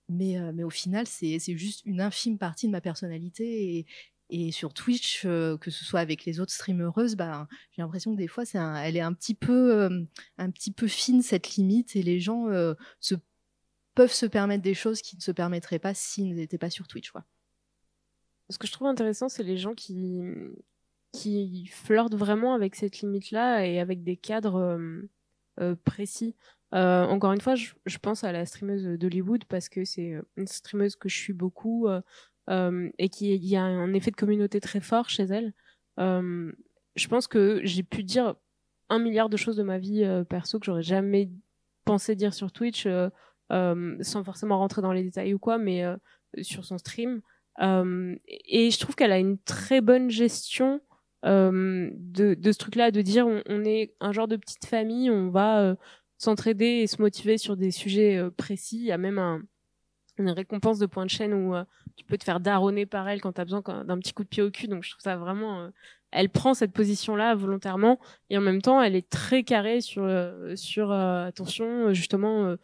mais, 0.10 0.39
euh, 0.39 0.52
mais 0.54 0.64
au 0.64 0.70
final, 0.70 1.06
c'est 1.08 1.39
juste 1.56 1.84
une 1.86 2.02
infime 2.02 2.38
partie 2.38 2.68
de 2.68 2.72
ma 2.72 2.82
personnalité. 2.82 3.78
Et, 3.78 3.86
et 4.30 4.52
sur 4.52 4.74
Twitch, 4.74 5.24
euh, 5.26 5.58
que 5.58 5.70
ce 5.70 5.86
soit 5.86 6.00
avec 6.00 6.26
les 6.26 6.39
autres 6.39 6.52
streamereuses, 6.52 7.16
bah, 7.16 7.48
j'ai 7.72 7.82
l'impression 7.82 8.12
que 8.12 8.18
des 8.18 8.28
fois, 8.28 8.46
c'est 8.46 8.58
elle 8.58 8.98
est 8.98 9.02
un 9.02 9.14
petit 9.14 9.36
peu, 9.36 9.84
euh, 9.84 10.04
un 10.38 10.50
petit 10.50 10.72
peu 10.72 10.88
fine 10.88 11.22
cette 11.22 11.56
limite, 11.56 11.96
et 11.96 12.02
les 12.02 12.20
gens 12.20 12.48
euh, 12.48 12.74
se, 13.00 13.16
peuvent 13.93 14.14
se 14.14 14.26
permettre 14.26 14.64
des 14.64 14.74
choses 14.74 15.02
qui 15.02 15.16
ne 15.16 15.22
se 15.22 15.32
permettraient 15.32 15.80
pas 15.80 15.93
s'ils 15.93 16.36
n'étaient 16.36 16.58
pas 16.58 16.72
sur 16.72 16.88
Twitch. 16.88 17.12
Quoi. 17.12 17.24
Ce 18.50 18.58
que 18.58 18.68
je 18.68 18.72
trouve 18.72 18.88
intéressant, 18.88 19.30
c'est 19.30 19.43
les 19.43 19.58
gens 19.58 19.76
qui, 19.76 20.22
qui 21.16 21.68
flirtent 21.68 22.16
vraiment 22.16 22.53
avec 22.53 22.76
cette 22.76 22.99
limite-là 22.99 23.66
et 23.66 23.80
avec 23.80 24.03
des 24.03 24.18
cadres 24.18 24.80
précis. 25.84 26.36
encore 26.72 27.32
une 27.32 27.41
fois, 27.41 27.55
je, 27.55 27.97
pense 28.01 28.24
à 28.24 28.32
la 28.32 28.45
streameuse 28.45 28.86
d'Hollywood 28.99 29.45
parce 29.45 29.70
que 29.70 29.86
c'est 29.86 30.16
une 30.36 30.47
streameuse 30.47 30.95
que 30.95 31.09
je 31.09 31.18
suis 31.18 31.34
beaucoup 31.34 31.88
euh, 32.49 32.91
et 32.99 33.09
qu'il 33.09 33.43
y 33.43 33.55
a 33.55 33.63
un 33.63 33.93
effet 33.93 34.11
de 34.11 34.16
communauté 34.16 34.59
très 34.59 34.82
fort 34.82 35.09
chez 35.09 35.24
elle. 35.24 35.53
Euh, 35.99 36.51
je 36.95 37.07
pense 37.07 37.28
que 37.28 37.59
j'ai 37.63 37.82
pu 37.82 38.03
dire 38.03 38.36
un 38.89 38.99
milliard 38.99 39.30
de 39.30 39.38
choses 39.38 39.55
de 39.55 39.63
ma 39.63 39.80
vie 39.80 40.03
euh, 40.03 40.24
perso 40.24 40.59
que 40.59 40.66
j'aurais 40.68 40.84
jamais 40.84 41.32
pensé 41.86 42.16
dire 42.16 42.34
sur 42.34 42.51
Twitch 42.51 42.88
sans 43.49 44.24
forcément 44.24 44.57
rentrer 44.57 44.82
dans 44.82 44.91
les 44.91 45.03
détails 45.03 45.34
ou 45.34 45.39
quoi, 45.39 45.57
mais 45.57 45.84
sur 46.41 46.66
son 46.66 46.78
stream. 46.80 47.22
et 47.59 48.72
je 48.72 48.80
trouve 48.80 48.95
qu'elle 48.95 49.11
a 49.11 49.20
une 49.20 49.38
très 49.39 49.82
bonne 49.82 50.09
gestion 50.09 50.82
de, 51.24 52.34
de, 52.36 52.51
ce 52.51 52.57
truc-là, 52.57 52.91
de 52.91 53.01
dire 53.01 53.28
on, 53.28 53.41
on, 53.47 53.63
est 53.66 53.95
un 53.99 54.11
genre 54.11 54.28
de 54.28 54.36
petite 54.36 54.66
famille, 54.66 55.09
on 55.09 55.30
va 55.30 55.76
s'entraider 56.18 56.66
et 56.66 56.88
se 56.88 57.01
motiver 57.01 57.38
sur 57.38 57.57
des 57.57 57.72
sujets 57.72 58.22
précis. 58.38 58.78
Il 58.78 58.86
y 58.86 58.91
a 58.91 58.97
même 58.97 59.18
un, 59.18 59.41
une 60.18 60.30
récompense 60.30 60.80
de 60.80 60.86
points 60.86 61.05
de 61.05 61.09
chaîne 61.09 61.34
où 61.34 61.55
euh, 61.55 61.63
tu 61.95 62.05
peux 62.05 62.18
te 62.18 62.24
faire 62.24 62.39
daronner 62.39 62.86
par 62.86 63.07
elle 63.07 63.22
quand 63.22 63.34
tu 63.34 63.41
as 63.41 63.45
besoin 63.45 63.61
d'un 63.61 63.99
petit 63.99 64.13
coup 64.13 64.24
de 64.24 64.30
pied 64.30 64.43
au 64.43 64.51
cul. 64.51 64.68
Donc 64.68 64.84
je 64.84 64.91
trouve 64.91 65.01
ça 65.01 65.18
vraiment... 65.18 65.61
Euh, 65.61 65.70
elle 66.11 66.30
prend 66.30 66.53
cette 66.53 66.72
position-là 66.72 67.36
volontairement 67.36 67.99
et 68.30 68.38
en 68.38 68.41
même 68.41 68.61
temps, 68.61 68.82
elle 68.82 68.95
est 68.95 69.09
très 69.09 69.43
carrée 69.43 69.82
sur, 69.82 70.03
euh, 70.03 70.55
sur 70.55 70.93
attention, 70.93 71.93
justement, 71.93 72.55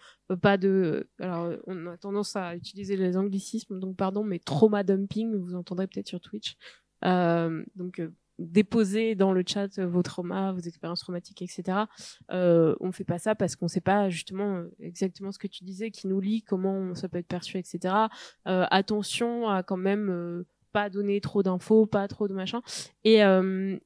pas 0.42 0.56
de... 0.56 1.10
Alors, 1.20 1.50
on 1.68 1.88
a 1.88 1.98
tendance 1.98 2.38
à 2.38 2.56
utiliser 2.56 2.96
les 2.96 3.18
anglicismes, 3.18 3.78
donc 3.78 3.98
pardon, 3.98 4.24
mais 4.24 4.40
trauma 4.40 4.84
dumping, 4.84 5.36
vous 5.36 5.56
entendrez 5.56 5.88
peut-être 5.88 6.08
sur 6.08 6.22
Twitch. 6.22 6.56
donc 7.04 8.02
déposer 8.46 9.16
dans 9.16 9.34
le 9.34 9.44
chat 9.46 9.80
vos 9.80 10.02
traumas, 10.02 10.52
vos 10.52 10.60
expériences 10.60 11.02
traumatiques, 11.02 11.42
etc. 11.42 11.80
Euh, 12.32 12.76
on 12.80 12.92
fait 12.92 13.04
pas 13.04 13.20
ça 13.20 13.36
parce 13.36 13.56
qu'on 13.56 13.68
sait 13.68 13.82
pas 13.82 14.10
justement 14.10 14.58
euh, 14.58 14.76
exactement 14.80 15.32
ce 15.32 15.40
que 15.40 15.48
tu 15.48 15.64
disais, 15.64 15.92
qui 15.92 16.08
nous 16.08 16.20
lie, 16.20 16.42
comment 16.42 16.96
ça 16.96 17.10
peut 17.10 17.18
être 17.18 17.28
perçu, 17.28 17.58
etc. 17.58 17.94
Euh, 18.48 18.66
attention 18.72 19.50
à 19.50 19.64
quand 19.64 19.78
même 19.78 20.10
euh, 20.10 20.44
pas 20.72 20.90
donner 20.90 21.22
trop 21.22 21.44
d'infos, 21.44 21.86
pas 21.86 22.08
trop 22.08 22.28
de 22.28 22.34
machin. 22.34 22.62
Et, 23.04 23.24
euh, 23.24 23.78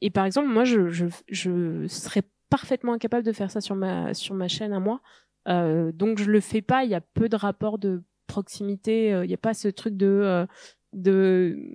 et 0.00 0.10
par 0.10 0.24
exemple, 0.24 0.48
moi, 0.48 0.64
je, 0.64 0.88
je, 0.88 1.06
je 1.28 1.86
serais 1.88 2.22
parfaitement 2.50 2.92
incapable 2.92 3.24
de 3.24 3.32
faire 3.32 3.50
ça 3.50 3.60
sur 3.60 3.74
ma, 3.74 4.14
sur 4.14 4.34
ma 4.34 4.48
chaîne 4.48 4.72
à 4.72 4.80
moi. 4.80 5.00
donc 5.46 6.18
je 6.18 6.30
le 6.30 6.40
fais 6.40 6.62
pas, 6.62 6.84
il 6.84 6.90
y 6.90 6.94
a 6.94 7.00
peu 7.00 7.28
de 7.28 7.36
rapports 7.36 7.78
de 7.78 8.02
proximité, 8.26 9.08
il 9.10 9.28
n'y 9.28 9.34
a 9.34 9.38
pas 9.38 9.54
ce 9.54 9.68
truc 9.68 9.96
de... 9.96 10.46
de 10.92 11.74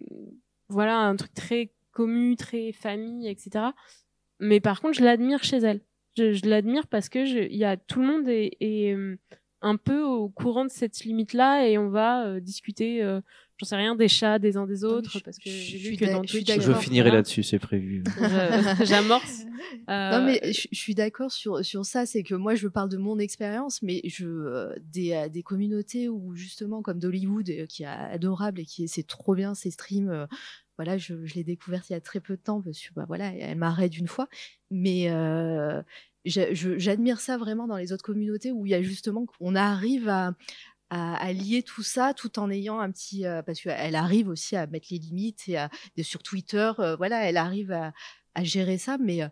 voilà, 0.70 1.00
un 1.00 1.16
truc 1.16 1.34
très 1.34 1.72
commu, 1.92 2.36
très 2.36 2.72
famille, 2.72 3.28
etc. 3.28 3.66
Mais 4.40 4.60
par 4.60 4.82
contre, 4.82 4.98
je 4.98 5.04
l'admire 5.04 5.44
chez 5.44 5.58
elle. 5.58 5.82
Je, 6.18 6.34
je 6.34 6.46
l'admire 6.48 6.88
parce 6.88 7.10
que 7.10 7.20
il 7.20 7.56
y 7.56 7.64
a 7.64 7.78
tout 7.78 8.02
le 8.02 8.08
monde 8.08 8.28
euh, 8.28 9.16
un 9.62 9.78
peu 9.78 10.02
au 10.02 10.30
courant 10.30 10.66
de 10.66 10.72
cette 10.72 11.04
limite-là 11.04 11.68
et 11.68 11.78
on 11.78 11.90
va 11.90 12.26
euh, 12.26 12.40
discuter, 12.40 13.04
euh, 13.04 13.22
j'en 13.58 13.66
sais 13.66 13.76
rien, 13.76 13.96
des 13.96 14.08
chats 14.08 14.40
des 14.40 14.58
uns 14.58 14.66
des 14.66 14.84
autres 14.84 15.20
parce 15.24 15.38
que 15.38 15.50
j'ai 15.50 15.78
vu 15.78 15.98
que 15.98 16.06
dans 16.06 16.22
Twitch. 16.22 16.52
Je 16.60 16.74
finirai 16.74 17.12
là-dessus, 17.12 17.44
c'est 17.44 17.60
prévu. 17.60 18.04
J'amorce. 18.84 19.44
Euh... 19.90 20.18
Non 20.18 20.26
mais 20.26 20.42
je, 20.52 20.68
je 20.72 20.80
suis 20.80 20.96
d'accord 20.96 21.32
sur 21.32 21.64
sur 21.64 21.86
ça, 21.86 22.06
c'est 22.06 22.24
que 22.24 22.36
moi 22.36 22.56
je 22.56 22.68
parle 22.68 22.90
de 22.90 22.98
mon 22.98 23.20
expérience, 23.20 23.82
mais 23.82 24.02
je 24.06 24.74
des 24.80 25.28
des 25.30 25.44
communautés 25.44 26.10
où 26.10 26.36
justement 26.36 26.82
comme 26.82 27.00
d'Hollywood 27.00 27.68
qui 27.68 27.84
est 27.84 27.88
adorable 27.88 28.62
et 28.62 28.66
qui 28.66 28.88
c'est 28.88 29.06
trop 29.06 29.36
bien 29.36 29.54
ces 29.54 29.72
streams 29.72 30.28
voilà, 30.84 30.98
je, 30.98 31.26
je 31.26 31.36
l'ai 31.36 31.44
découverte 31.44 31.92
il 31.92 31.94
y 31.94 31.96
a 31.96 32.02
très 32.02 32.20
peu 32.20 32.36
de 32.36 32.42
temps 32.42 32.60
parce 32.60 32.80
que 32.80 32.92
bah, 32.96 33.06
voilà, 33.08 33.32
elle 33.36 33.56
m'arrête 33.56 33.96
une 34.00 34.08
fois. 34.08 34.28
Mais 34.72 35.12
euh, 35.12 35.80
j'admire 36.26 37.20
ça 37.20 37.38
vraiment 37.38 37.68
dans 37.68 37.78
les 37.78 37.94
autres 37.94 38.04
communautés 38.04 38.52
où 38.52 38.66
il 38.66 38.70
y 38.70 38.76
a 38.76 38.82
justement 38.82 39.26
qu'on 39.26 39.56
arrive 39.56 40.08
à, 40.10 40.34
à, 40.90 41.16
à, 41.16 41.34
lier 41.34 41.64
tout 41.64 41.84
ça 41.84 42.14
tout 42.14 42.40
en 42.40 42.50
ayant 42.50 42.80
un 42.80 42.92
petit 42.92 43.26
euh, 43.26 43.42
parce 43.42 43.62
qu'elle 43.62 43.96
arrive 43.96 44.28
aussi 44.28 44.56
à 44.56 44.68
mettre 44.68 44.88
les 44.92 45.00
limites 45.00 45.48
et, 45.48 45.58
à, 45.58 45.70
et 45.98 46.04
sur 46.04 46.22
Twitter 46.22 46.72
euh, 46.80 46.96
voilà 46.96 47.28
elle 47.28 47.38
arrive 47.38 47.72
à, 47.72 47.94
à 48.36 48.44
gérer 48.44 48.78
ça 48.78 48.98
mais 49.00 49.24
euh, 49.24 49.30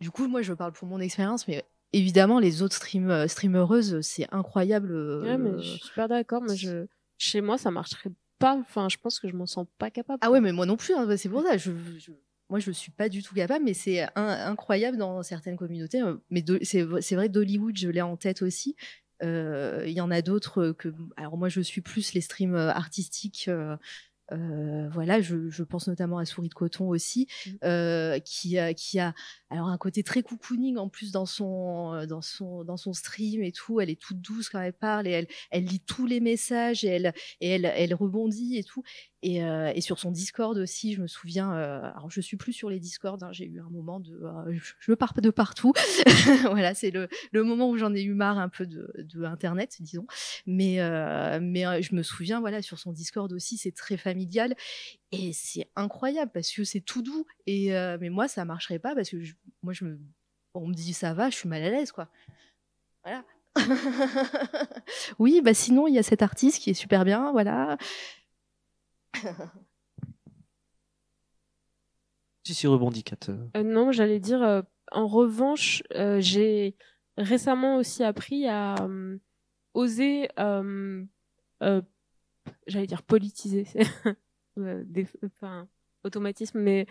du 0.00 0.10
coup 0.10 0.28
moi 0.28 0.42
je 0.42 0.52
parle 0.52 0.72
pour 0.72 0.86
mon 0.86 1.00
expérience 1.00 1.48
mais 1.48 1.64
évidemment 1.92 2.38
les 2.38 2.62
autres 2.62 2.76
stream 2.76 3.26
streamereuses 3.26 4.00
c'est 4.02 4.32
incroyable 4.32 4.94
ouais, 5.22 5.38
mais 5.38 5.60
je 5.60 5.70
suis 5.70 5.80
super 5.80 6.08
d'accord 6.08 6.42
mais 6.42 6.56
je 6.56 6.86
chez 7.18 7.40
moi 7.40 7.58
ça 7.58 7.70
marcherait 7.70 8.12
pas. 8.38 8.56
Enfin, 8.56 8.88
je 8.88 8.96
pense 8.98 9.18
que 9.18 9.28
je 9.28 9.34
m'en 9.34 9.46
sens 9.46 9.66
pas 9.78 9.90
capable. 9.90 10.18
Ah 10.22 10.30
ouais, 10.30 10.40
mais 10.40 10.52
moi 10.52 10.66
non 10.66 10.76
plus. 10.76 10.94
Hein, 10.94 11.06
c'est 11.16 11.28
pour 11.28 11.42
ça. 11.42 11.56
Je, 11.56 11.72
je, 11.98 12.12
moi, 12.48 12.60
je 12.60 12.70
suis 12.70 12.92
pas 12.92 13.08
du 13.08 13.22
tout 13.22 13.34
capable, 13.34 13.64
mais 13.64 13.74
c'est 13.74 14.06
incroyable 14.14 14.96
dans 14.96 15.22
certaines 15.22 15.56
communautés. 15.56 16.00
Euh, 16.00 16.16
mais 16.30 16.44
c'est 16.62 16.82
vrai, 16.82 17.28
d'Hollywood, 17.28 17.76
je 17.76 17.88
l'ai 17.88 18.02
en 18.02 18.16
tête 18.16 18.42
aussi. 18.42 18.76
Il 19.22 19.28
euh, 19.28 19.88
y 19.88 20.00
en 20.00 20.10
a 20.10 20.22
d'autres 20.22 20.72
que. 20.72 20.88
Alors 21.16 21.36
moi, 21.38 21.48
je 21.48 21.60
suis 21.60 21.80
plus 21.80 22.12
les 22.12 22.20
streams 22.20 22.54
euh, 22.54 22.70
artistiques. 22.70 23.46
Euh, 23.48 23.76
euh, 24.32 24.88
voilà, 24.88 25.20
je, 25.20 25.48
je, 25.50 25.62
pense 25.62 25.86
notamment 25.86 26.18
à 26.18 26.24
Souris 26.24 26.48
de 26.48 26.54
coton 26.54 26.88
aussi, 26.88 27.28
mmh. 27.46 27.50
euh, 27.64 28.18
qui, 28.18 28.58
a, 28.58 28.74
qui 28.74 28.98
a 28.98 29.14
alors 29.50 29.68
un 29.68 29.78
côté 29.78 30.02
très 30.02 30.22
cocooning 30.22 30.78
en 30.78 30.88
plus 30.88 31.12
dans 31.12 31.26
son, 31.26 32.04
dans 32.06 32.22
son, 32.22 32.64
dans 32.64 32.76
son 32.76 32.92
stream 32.92 33.42
et 33.42 33.52
tout. 33.52 33.80
Elle 33.80 33.90
est 33.90 34.00
toute 34.00 34.20
douce 34.20 34.48
quand 34.48 34.60
elle 34.60 34.72
parle 34.72 35.06
et 35.06 35.12
elle, 35.12 35.28
elle 35.50 35.64
lit 35.64 35.80
tous 35.80 36.06
les 36.06 36.20
messages 36.20 36.84
et 36.84 36.88
elle, 36.88 37.12
et 37.40 37.50
elle, 37.50 37.66
elle 37.66 37.94
rebondit 37.94 38.56
et 38.56 38.64
tout. 38.64 38.82
Et, 39.26 39.42
euh, 39.42 39.72
et, 39.74 39.80
sur 39.80 39.98
son 39.98 40.12
Discord 40.12 40.56
aussi, 40.56 40.94
je 40.94 41.02
me 41.02 41.08
souviens. 41.08 41.52
Euh, 41.52 41.80
alors, 41.80 42.08
je 42.08 42.20
suis 42.20 42.36
plus 42.36 42.52
sur 42.52 42.70
les 42.70 42.78
Discords. 42.78 43.24
Hein, 43.24 43.32
j'ai 43.32 43.44
eu 43.44 43.60
un 43.60 43.68
moment 43.70 43.98
de, 43.98 44.14
euh, 44.22 44.56
je 44.78 44.92
pars 44.92 45.14
de 45.20 45.30
partout. 45.30 45.72
voilà, 46.42 46.74
c'est 46.74 46.92
le, 46.92 47.08
moment 47.42 47.68
où 47.68 47.76
j'en 47.76 47.92
ai 47.92 48.04
eu 48.04 48.14
marre 48.14 48.38
un 48.38 48.48
peu 48.48 48.66
de, 48.66 49.24
Internet, 49.24 49.78
disons. 49.80 50.06
Mais, 50.46 50.80
euh, 50.80 51.40
mais 51.42 51.82
je 51.82 51.96
me 51.96 52.04
souviens, 52.04 52.38
voilà, 52.38 52.62
sur 52.62 52.78
son 52.78 52.92
Discord 52.92 53.32
aussi, 53.32 53.56
c'est 53.56 53.74
très 53.74 53.96
familial 53.96 54.54
et 55.10 55.32
c'est 55.32 55.68
incroyable 55.74 56.30
parce 56.32 56.52
que 56.52 56.62
c'est 56.62 56.80
tout 56.80 57.02
doux. 57.02 57.26
Et 57.48 57.70
mais 58.00 58.10
moi, 58.10 58.28
ça 58.28 58.44
marcherait 58.44 58.78
pas 58.78 58.94
parce 58.94 59.10
que 59.10 59.16
moi, 59.64 59.72
je 59.72 59.86
me, 59.86 59.98
on 60.54 60.68
me 60.68 60.74
dit 60.74 60.92
ça 60.92 61.14
va, 61.14 61.30
je 61.30 61.34
suis 61.34 61.48
mal 61.48 61.64
à 61.64 61.70
l'aise, 61.70 61.90
quoi. 61.90 62.08
Voilà. 63.02 63.24
oui, 65.18 65.40
bah 65.42 65.54
sinon 65.54 65.86
il 65.86 65.94
y 65.94 65.98
a 65.98 66.02
cet 66.02 66.22
artiste 66.22 66.62
qui 66.62 66.70
est 66.70 66.74
super 66.74 67.04
bien, 67.04 67.32
voilà. 67.32 67.78
si, 72.44 72.54
si, 72.54 72.66
rebondis, 72.66 73.04
Kat. 73.04 73.16
Euh, 73.28 73.62
non, 73.62 73.92
j'allais 73.92 74.20
dire, 74.20 74.42
euh, 74.42 74.62
en 74.92 75.06
revanche, 75.06 75.82
euh, 75.94 76.20
j'ai 76.20 76.76
récemment 77.16 77.76
aussi 77.76 78.04
appris 78.04 78.46
à 78.46 78.76
euh, 78.82 79.18
oser, 79.74 80.28
euh, 80.38 81.04
j'allais 82.66 82.86
dire 82.86 83.02
politiser, 83.02 83.66
des, 84.56 85.06
enfin, 85.24 85.68
automatisme, 86.04 86.60
mais 86.60 86.86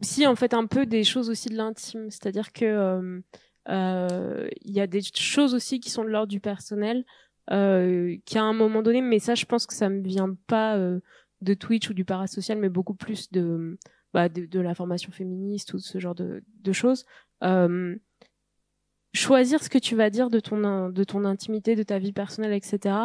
si 0.00 0.26
en 0.26 0.34
fait 0.34 0.54
un 0.54 0.66
peu 0.66 0.86
des 0.86 1.04
choses 1.04 1.28
aussi 1.30 1.50
de 1.50 1.56
l'intime, 1.56 2.10
c'est-à-dire 2.10 2.52
que 2.52 3.22
il 3.68 4.72
y 4.72 4.80
a 4.80 4.86
des 4.86 5.02
choses 5.02 5.54
aussi 5.54 5.78
qui 5.80 5.90
sont 5.90 6.02
de 6.02 6.08
l'ordre 6.08 6.28
du 6.28 6.40
personnel 6.40 7.04
euh, 7.52 8.16
qui 8.24 8.38
à 8.38 8.44
un 8.44 8.52
moment 8.52 8.82
donné, 8.82 9.00
mais 9.02 9.18
ça 9.18 9.34
je 9.34 9.44
pense 9.44 9.66
que 9.66 9.74
ça 9.74 9.88
me 9.88 10.02
vient 10.02 10.36
pas 10.46 10.78
de 11.40 11.54
Twitch 11.54 11.90
ou 11.90 11.94
du 11.94 12.04
parasocial, 12.04 12.58
mais 12.58 12.68
beaucoup 12.68 12.94
plus 12.94 13.30
de 13.32 13.78
bah, 14.12 14.28
de, 14.28 14.60
la 14.60 14.74
formation 14.74 15.12
féministe 15.12 15.74
ou 15.74 15.78
ce 15.78 15.98
genre 15.98 16.14
de, 16.14 16.42
de 16.62 16.72
choses. 16.72 17.04
Euh, 17.44 17.96
choisir 19.14 19.62
ce 19.62 19.68
que 19.68 19.78
tu 19.78 19.96
vas 19.96 20.10
dire 20.10 20.30
de 20.30 20.40
ton 20.40 20.90
de 20.90 21.04
ton 21.04 21.24
intimité, 21.24 21.76
de 21.76 21.82
ta 21.82 21.98
vie 21.98 22.12
personnelle, 22.12 22.52
etc. 22.52 22.96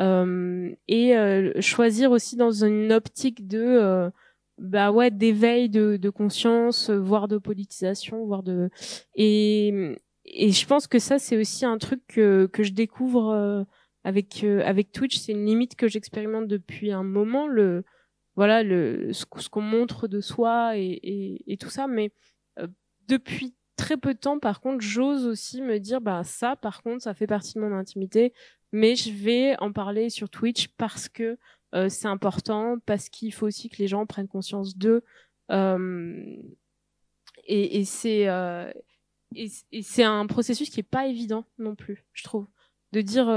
Euh, 0.00 0.74
et 0.88 1.16
euh, 1.16 1.52
choisir 1.60 2.10
aussi 2.10 2.36
dans 2.36 2.50
une 2.50 2.92
optique 2.92 3.46
de 3.46 3.60
euh, 3.60 4.10
bah 4.58 4.90
ouais 4.90 5.10
d'éveil 5.10 5.68
de, 5.68 5.96
de 5.96 6.10
conscience, 6.10 6.90
voire 6.90 7.28
de 7.28 7.38
politisation, 7.38 8.24
voire 8.26 8.42
de 8.42 8.70
et 9.14 9.96
et 10.24 10.50
je 10.52 10.66
pense 10.66 10.86
que 10.86 10.98
ça 10.98 11.18
c'est 11.18 11.36
aussi 11.36 11.64
un 11.64 11.78
truc 11.78 12.00
que 12.08 12.46
que 12.52 12.62
je 12.62 12.72
découvre 12.72 13.66
euh, 14.06 14.62
avec 14.64 14.92
Twitch, 14.92 15.18
c'est 15.18 15.32
une 15.32 15.46
limite 15.46 15.76
que 15.76 15.88
j'expérimente 15.88 16.46
depuis 16.46 16.92
un 16.92 17.02
moment 17.02 17.46
le 17.46 17.84
voilà 18.36 18.62
ce, 18.62 19.24
qu'on 19.48 19.60
montre 19.60 20.08
de 20.08 20.20
soi 20.20 20.76
et, 20.76 21.56
tout 21.60 21.70
ça. 21.70 21.86
Mais 21.86 22.12
euh, 22.58 22.66
depuis 23.08 23.54
très 23.76 23.96
peu 23.96 24.14
de 24.14 24.18
temps 24.18 24.38
par 24.38 24.60
contre 24.60 24.80
j'ose 24.80 25.26
aussi 25.26 25.60
me 25.60 25.78
dire 25.80 26.00
bah 26.00 26.22
ça 26.22 26.54
par 26.54 26.82
contre 26.82 27.02
ça 27.02 27.12
fait 27.14 27.26
partie 27.26 27.54
de 27.54 27.60
mon 27.60 27.72
intimité. 27.72 28.32
Mais 28.72 28.96
je 28.96 29.12
vais 29.12 29.56
en 29.60 29.72
parler 29.72 30.10
sur 30.10 30.28
Twitch 30.28 30.68
parce 30.76 31.08
que 31.08 31.38
euh, 31.74 31.88
c'est 31.88 32.08
important 32.08 32.76
parce 32.86 33.08
qu'il 33.08 33.32
faut 33.32 33.46
aussi 33.46 33.68
que 33.68 33.76
les 33.78 33.88
gens 33.88 34.04
prennent 34.06 34.28
conscience 34.28 34.76
d'eux. 34.76 35.02
Et, 37.46 37.84
c'est 37.84 38.26
et, 39.36 39.82
c'est 39.82 40.02
un 40.02 40.26
processus 40.26 40.70
qui 40.70 40.80
est 40.80 40.82
pas 40.82 41.06
évident 41.06 41.44
non 41.58 41.74
plus 41.74 42.04
je 42.12 42.24
trouve. 42.24 42.46
De 42.92 43.00
dire 43.00 43.28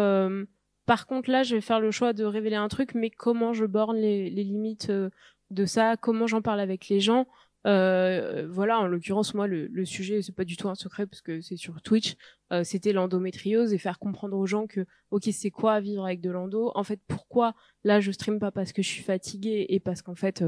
par 0.88 1.06
contre, 1.06 1.30
là, 1.30 1.44
je 1.44 1.56
vais 1.56 1.62
faire 1.62 1.82
le 1.82 1.92
choix 1.92 2.14
de 2.14 2.24
révéler 2.24 2.56
un 2.56 2.70
truc, 2.70 2.96
mais 2.96 3.10
comment 3.10 3.52
je 3.52 3.66
borne 3.66 3.98
les, 3.98 4.30
limites 4.30 4.90
euh, 4.90 5.10
de 5.52 5.66
ça, 5.66 5.98
comment 5.98 6.28
j'en 6.28 6.42
parle 6.42 6.62
avec 6.62 6.88
les 6.88 7.02
gens. 7.02 7.28
Euh, 7.68 8.48
voilà, 8.50 8.80
en 8.80 8.88
l'occurrence, 8.88 9.34
moi, 9.34 9.48
le, 9.48 9.86
sujet, 9.86 10.22
c'est 10.22 10.34
pas 10.34 10.46
du 10.46 10.56
tout 10.56 10.70
un 10.70 10.76
secret 10.76 11.06
parce 11.06 11.22
que 11.22 11.42
c'est 11.42 11.58
sur 11.58 11.82
Twitch. 11.82 12.16
Euh, 12.54 12.64
c'était 12.64 12.94
l'endométriose 12.94 13.74
et 13.74 13.78
faire 13.78 14.00
comprendre 14.00 14.38
aux 14.38 14.46
gens 14.46 14.66
que, 14.66 14.86
ok, 15.12 15.28
c'est 15.34 15.52
quoi 15.52 15.82
vivre 15.82 16.06
avec 16.06 16.22
de 16.22 16.32
l'endo? 16.32 16.72
En 16.74 16.86
fait, 16.86 17.02
pourquoi 17.10 17.54
là, 17.84 18.00
je 18.00 18.14
stream 18.14 18.40
pas 18.40 18.52
parce 18.52 18.72
que 18.72 18.82
je 18.82 18.88
suis 18.88 19.04
fatiguée 19.04 19.66
et 19.68 19.82
parce 19.82 20.02
qu'en 20.02 20.16
fait, 20.16 20.46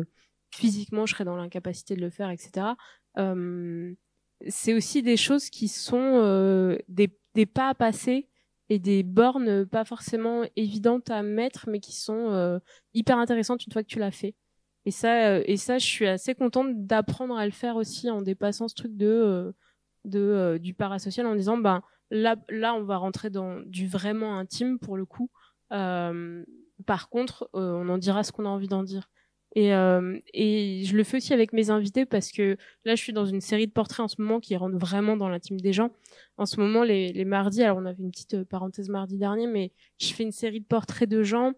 physiquement, 0.52 1.06
je 1.06 1.16
serais 1.16 1.26
dans 1.26 1.36
l'incapacité 1.36 1.98
de 1.98 2.02
le 2.02 2.10
faire, 2.10 2.30
etc. 2.30 2.68
C'est 4.48 4.74
aussi 4.74 5.04
des 5.04 5.18
choses 5.18 5.50
qui 5.50 5.68
sont 5.68 6.78
des 6.88 7.46
pas 7.46 7.70
à 7.70 7.76
passer 7.76 8.30
et 8.70 8.80
des 8.80 9.04
bornes 9.04 9.66
pas 9.66 9.84
forcément 9.84 10.44
évidentes 10.56 11.10
à 11.10 11.24
mettre, 11.24 11.68
mais 11.68 11.80
qui 11.80 11.96
sont 11.96 12.32
euh, 12.32 12.60
hyper 12.94 13.18
intéressantes 13.18 13.66
une 13.66 13.74
fois 13.74 13.84
que 13.84 13.88
tu 13.88 14.00
l'as 14.00 14.12
fait. 14.12 14.36
Et 14.86 14.92
ça, 14.92 15.30
euh, 15.30 15.44
et 15.46 15.58
ça, 15.58 15.78
je 15.80 15.86
suis 15.86 16.08
assez 16.08 16.36
contente 16.36 16.86
d'apprendre 16.86 17.36
à 17.36 17.46
le 17.46 17.52
faire 17.52 17.76
aussi 17.76 18.10
en 18.10 18.22
dépassant 18.22 18.68
ce 18.68 18.76
truc 18.76 18.96
de, 18.96 19.08
euh, 19.08 19.52
de 20.06 20.58
du 20.60 20.74
parasocial, 20.74 21.26
en 21.26 21.36
disant 21.36 21.58
ben 21.58 21.82
là, 22.12 22.36
là, 22.50 22.76
on 22.76 22.84
va 22.84 22.98
rentrer 22.98 23.30
dans 23.30 23.60
du 23.66 23.88
vraiment 23.88 24.38
intime 24.38 24.80
pour 24.80 24.98
le 24.98 25.06
coup. 25.06 25.30
par 25.70 27.10
contre, 27.10 27.50
on 27.54 27.90
en 27.90 27.98
dira 27.98 28.24
ce 28.24 28.32
qu'on 28.32 28.46
a 28.46 28.50
envie 28.50 28.68
d'en 28.68 28.84
dire. 28.84 29.10
Et, 29.56 29.74
euh, 29.74 30.20
et 30.34 30.84
je 30.86 30.96
le 30.96 31.04
fais 31.04 31.18
aussi 31.18 31.34
avec 31.34 31.54
mes 31.54 31.70
invités 31.70 32.06
parce 32.06 32.32
que 32.32 32.58
là, 32.86 32.96
je 32.96 33.02
suis 33.02 33.14
dans 33.14 33.26
une 33.26 33.42
série 33.42 33.68
de 33.68 33.72
portraits 33.72 34.02
en 34.02 34.08
ce 34.08 34.22
moment 34.22 34.40
qui 34.40 34.56
rentrent 34.56 34.78
vraiment 34.78 35.18
dans 35.18 35.28
l'intime 35.28 35.60
des 35.60 35.74
gens. 35.74 35.90
En 36.38 36.46
ce 36.46 36.60
moment, 36.60 36.84
les, 36.84 37.26
mardis, 37.26 37.64
alors 37.64 37.78
on 37.78 37.86
avait 37.86 38.04
une 38.04 38.12
petite 38.12 38.36
euh, 38.36 38.46
parenthèse 38.46 38.90
mardi 38.90 39.18
dernier, 39.18 39.48
mais 39.48 39.72
je 40.00 40.14
fais 40.14 40.24
une 40.24 40.32
série 40.32 40.60
de 40.62 40.66
portraits 40.66 41.10
de 41.10 41.24
gens 41.24 41.54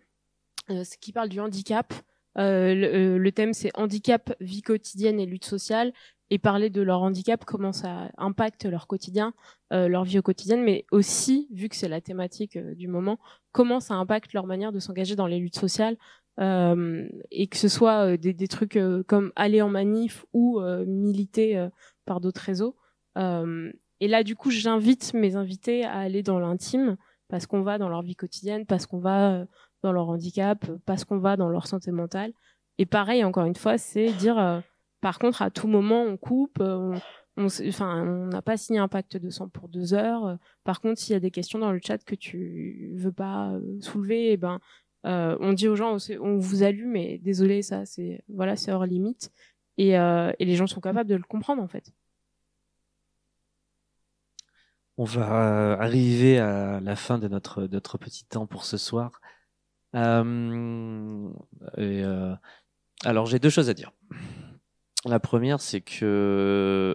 euh, 0.69 0.83
qui 1.01 1.11
parlent 1.11 1.29
du 1.29 1.39
handicap. 1.39 1.93
Le, 2.37 3.29
thème, 3.31 3.53
c'est 3.53 3.71
handicap, 3.77 4.33
vie 4.39 4.61
quotidienne 4.61 5.19
et 5.19 5.25
lutte 5.25 5.45
sociale. 5.45 5.91
Et 6.33 6.39
parler 6.39 6.69
de 6.69 6.81
leur 6.81 7.01
handicap, 7.01 7.43
comment 7.45 7.73
ça 7.73 8.09
impacte 8.17 8.65
leur 8.65 8.87
quotidien, 8.87 9.33
euh, 9.73 9.87
leur 9.89 10.05
vie 10.05 10.17
au 10.17 10.21
quotidien, 10.21 10.57
mais 10.57 10.85
aussi, 10.89 11.49
vu 11.51 11.67
que 11.67 11.75
c'est 11.75 11.89
la 11.89 11.99
thématique 11.99 12.57
du 12.57 12.87
moment, 12.87 13.19
comment 13.51 13.81
ça 13.81 13.95
impacte 13.95 14.31
leur 14.31 14.47
manière 14.47 14.71
de 14.71 14.79
s'engager 14.79 15.17
dans 15.17 15.27
les 15.27 15.39
luttes 15.39 15.59
sociales, 15.59 15.97
euh, 16.39 17.07
et 17.29 17.47
que 17.47 17.57
ce 17.57 17.67
soit 17.67 18.13
euh, 18.13 18.17
des, 18.17 18.33
des 18.33 18.47
trucs 18.47 18.77
euh, 18.77 19.03
comme 19.03 19.31
aller 19.35 19.61
en 19.61 19.69
manif 19.69 20.25
ou 20.33 20.59
euh, 20.59 20.85
militer 20.85 21.57
euh, 21.57 21.69
par 22.05 22.21
d'autres 22.21 22.41
réseaux. 22.41 22.75
et 23.15 24.07
là, 24.07 24.23
du 24.23 24.35
coup, 24.35 24.49
j'invite 24.49 25.13
mes 25.13 25.35
invités 25.35 25.83
à 25.83 25.99
aller 25.99 26.23
dans 26.23 26.39
l'intime 26.39 26.97
parce 27.27 27.45
qu'on 27.45 27.61
va 27.61 27.77
dans 27.77 27.89
leur 27.89 28.01
vie 28.01 28.15
quotidienne, 28.15 28.65
parce 28.65 28.85
qu'on 28.85 28.99
va 28.99 29.45
dans 29.83 29.91
leur 29.91 30.09
handicap, 30.09 30.65
parce 30.85 31.05
qu'on 31.05 31.19
va 31.19 31.37
dans 31.37 31.49
leur 31.49 31.67
santé 31.67 31.91
mentale. 31.91 32.33
Et 32.77 32.85
pareil, 32.85 33.23
encore 33.23 33.45
une 33.45 33.55
fois, 33.55 33.77
c'est 33.77 34.11
dire, 34.13 34.63
par 35.01 35.19
contre, 35.19 35.41
à 35.41 35.49
tout 35.51 35.67
moment, 35.67 36.03
on 36.03 36.17
coupe, 36.17 36.59
on, 36.59 36.97
on 37.37 38.27
n'a 38.27 38.41
pas 38.41 38.57
signé 38.57 38.79
un 38.79 38.87
pacte 38.87 39.17
de 39.17 39.29
sang 39.29 39.49
pour 39.49 39.67
deux 39.67 39.93
heures. 39.93 40.37
Par 40.63 40.81
contre, 40.81 40.99
s'il 40.99 41.13
y 41.13 41.17
a 41.17 41.19
des 41.19 41.31
questions 41.31 41.59
dans 41.59 41.71
le 41.71 41.79
chat 41.83 42.03
que 42.03 42.15
tu 42.15 42.93
veux 42.95 43.11
pas 43.11 43.53
soulever, 43.79 44.31
eh 44.33 44.37
ben, 44.37 44.59
euh, 45.05 45.35
on 45.39 45.53
dit 45.53 45.67
aux 45.67 45.75
gens, 45.75 45.97
on 46.19 46.37
vous 46.37 46.63
allume, 46.63 46.91
mais 46.91 47.17
désolé, 47.19 47.61
ça, 47.61 47.85
c'est 47.85 48.23
voilà, 48.29 48.55
c'est 48.55 48.71
hors 48.71 48.85
limite. 48.85 49.31
Et, 49.77 49.97
euh, 49.97 50.31
les 50.39 50.55
gens 50.55 50.67
sont 50.67 50.81
capables 50.81 51.09
de 51.09 51.15
le 51.15 51.23
comprendre 51.23 51.61
en 51.61 51.67
fait. 51.67 51.91
On 54.97 55.05
va 55.05 55.79
arriver 55.79 56.37
à 56.37 56.79
la 56.79 56.95
fin 56.95 57.17
de 57.17 57.27
notre, 57.27 57.97
petit 57.97 58.25
temps 58.25 58.45
pour 58.45 58.65
ce 58.65 58.77
soir. 58.77 59.21
Euh, 59.95 61.29
euh, 61.79 62.35
alors 63.03 63.25
j'ai 63.25 63.39
deux 63.39 63.49
choses 63.49 63.69
à 63.69 63.73
dire. 63.73 63.91
La 65.05 65.19
première, 65.19 65.61
c'est 65.61 65.81
que 65.81 66.93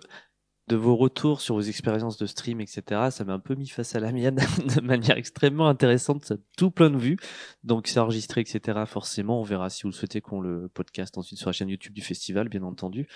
de 0.68 0.74
vos 0.74 0.96
retours 0.96 1.40
sur 1.40 1.54
vos 1.54 1.60
expériences 1.60 2.18
de 2.18 2.26
stream, 2.26 2.60
etc. 2.60 2.82
Ça 3.10 3.24
m'a 3.24 3.34
un 3.34 3.38
peu 3.38 3.54
mis 3.54 3.68
face 3.68 3.94
à 3.94 4.00
la 4.00 4.10
mienne 4.10 4.36
de 4.76 4.80
manière 4.80 5.16
extrêmement 5.16 5.68
intéressante, 5.68 6.32
tout 6.56 6.70
plein 6.70 6.90
de 6.90 6.96
vues. 6.96 7.18
Donc 7.62 7.86
c'est 7.86 8.00
enregistré, 8.00 8.40
etc. 8.40 8.80
Forcément, 8.86 9.40
on 9.40 9.44
verra 9.44 9.70
si 9.70 9.82
vous 9.82 9.90
le 9.90 9.94
souhaitez 9.94 10.20
qu'on 10.20 10.40
le 10.40 10.68
podcast 10.68 11.16
ensuite 11.18 11.38
sur 11.38 11.48
la 11.48 11.52
chaîne 11.52 11.68
YouTube 11.68 11.92
du 11.92 12.02
festival, 12.02 12.48
bien 12.48 12.62
entendu. 12.62 13.06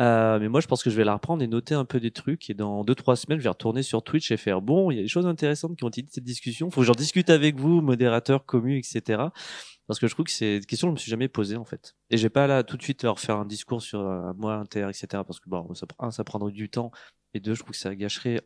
Euh, 0.00 0.40
mais 0.40 0.48
moi, 0.48 0.60
je 0.60 0.66
pense 0.66 0.82
que 0.82 0.90
je 0.90 0.96
vais 0.96 1.04
la 1.04 1.14
reprendre 1.14 1.42
et 1.42 1.46
noter 1.46 1.74
un 1.74 1.84
peu 1.84 2.00
des 2.00 2.10
trucs. 2.10 2.50
Et 2.50 2.54
dans 2.54 2.82
deux 2.82 2.96
trois 2.96 3.14
semaines, 3.14 3.38
je 3.38 3.44
vais 3.44 3.50
retourner 3.50 3.82
sur 3.82 4.02
Twitch 4.02 4.32
et 4.32 4.36
faire 4.36 4.60
bon, 4.60 4.90
il 4.90 4.96
y 4.96 4.98
a 5.00 5.02
des 5.02 5.08
choses 5.08 5.26
intéressantes 5.26 5.76
qui 5.76 5.84
ont 5.84 5.88
été 5.88 6.02
dites 6.02 6.14
cette 6.14 6.24
discussion. 6.24 6.70
Faut 6.70 6.80
que 6.80 6.86
j'en 6.86 6.92
discute 6.92 7.30
avec 7.30 7.56
vous, 7.58 7.80
modérateur, 7.80 8.44
commu, 8.44 8.76
etc 8.76 9.28
parce 9.88 9.98
que 9.98 10.06
je 10.06 10.14
trouve 10.14 10.26
que 10.26 10.30
c'est 10.30 10.58
une 10.58 10.66
question 10.66 10.88
que 10.88 10.90
je 10.90 10.94
me 10.94 10.98
suis 10.98 11.10
jamais 11.10 11.28
posée 11.28 11.56
en 11.56 11.64
fait. 11.64 11.96
Et 12.10 12.18
j'ai 12.18 12.28
pas 12.28 12.46
là 12.46 12.62
tout 12.62 12.76
de 12.76 12.82
suite 12.82 13.02
leur 13.02 13.18
faire 13.18 13.36
un 13.36 13.46
discours 13.46 13.80
sur 13.80 14.00
euh, 14.00 14.32
moi 14.36 14.54
inter 14.54 14.86
etc. 14.88 15.06
Parce 15.26 15.40
que 15.40 15.48
bon, 15.48 15.74
ça, 15.74 15.86
un, 15.98 16.10
ça 16.10 16.24
prendrait 16.24 16.52
du 16.52 16.68
temps 16.68 16.92
et 17.32 17.40
deux, 17.40 17.54
je 17.54 17.60
trouve 17.60 17.72
que 17.72 17.78
ça 17.78 17.94
gâcherait. 17.96 18.42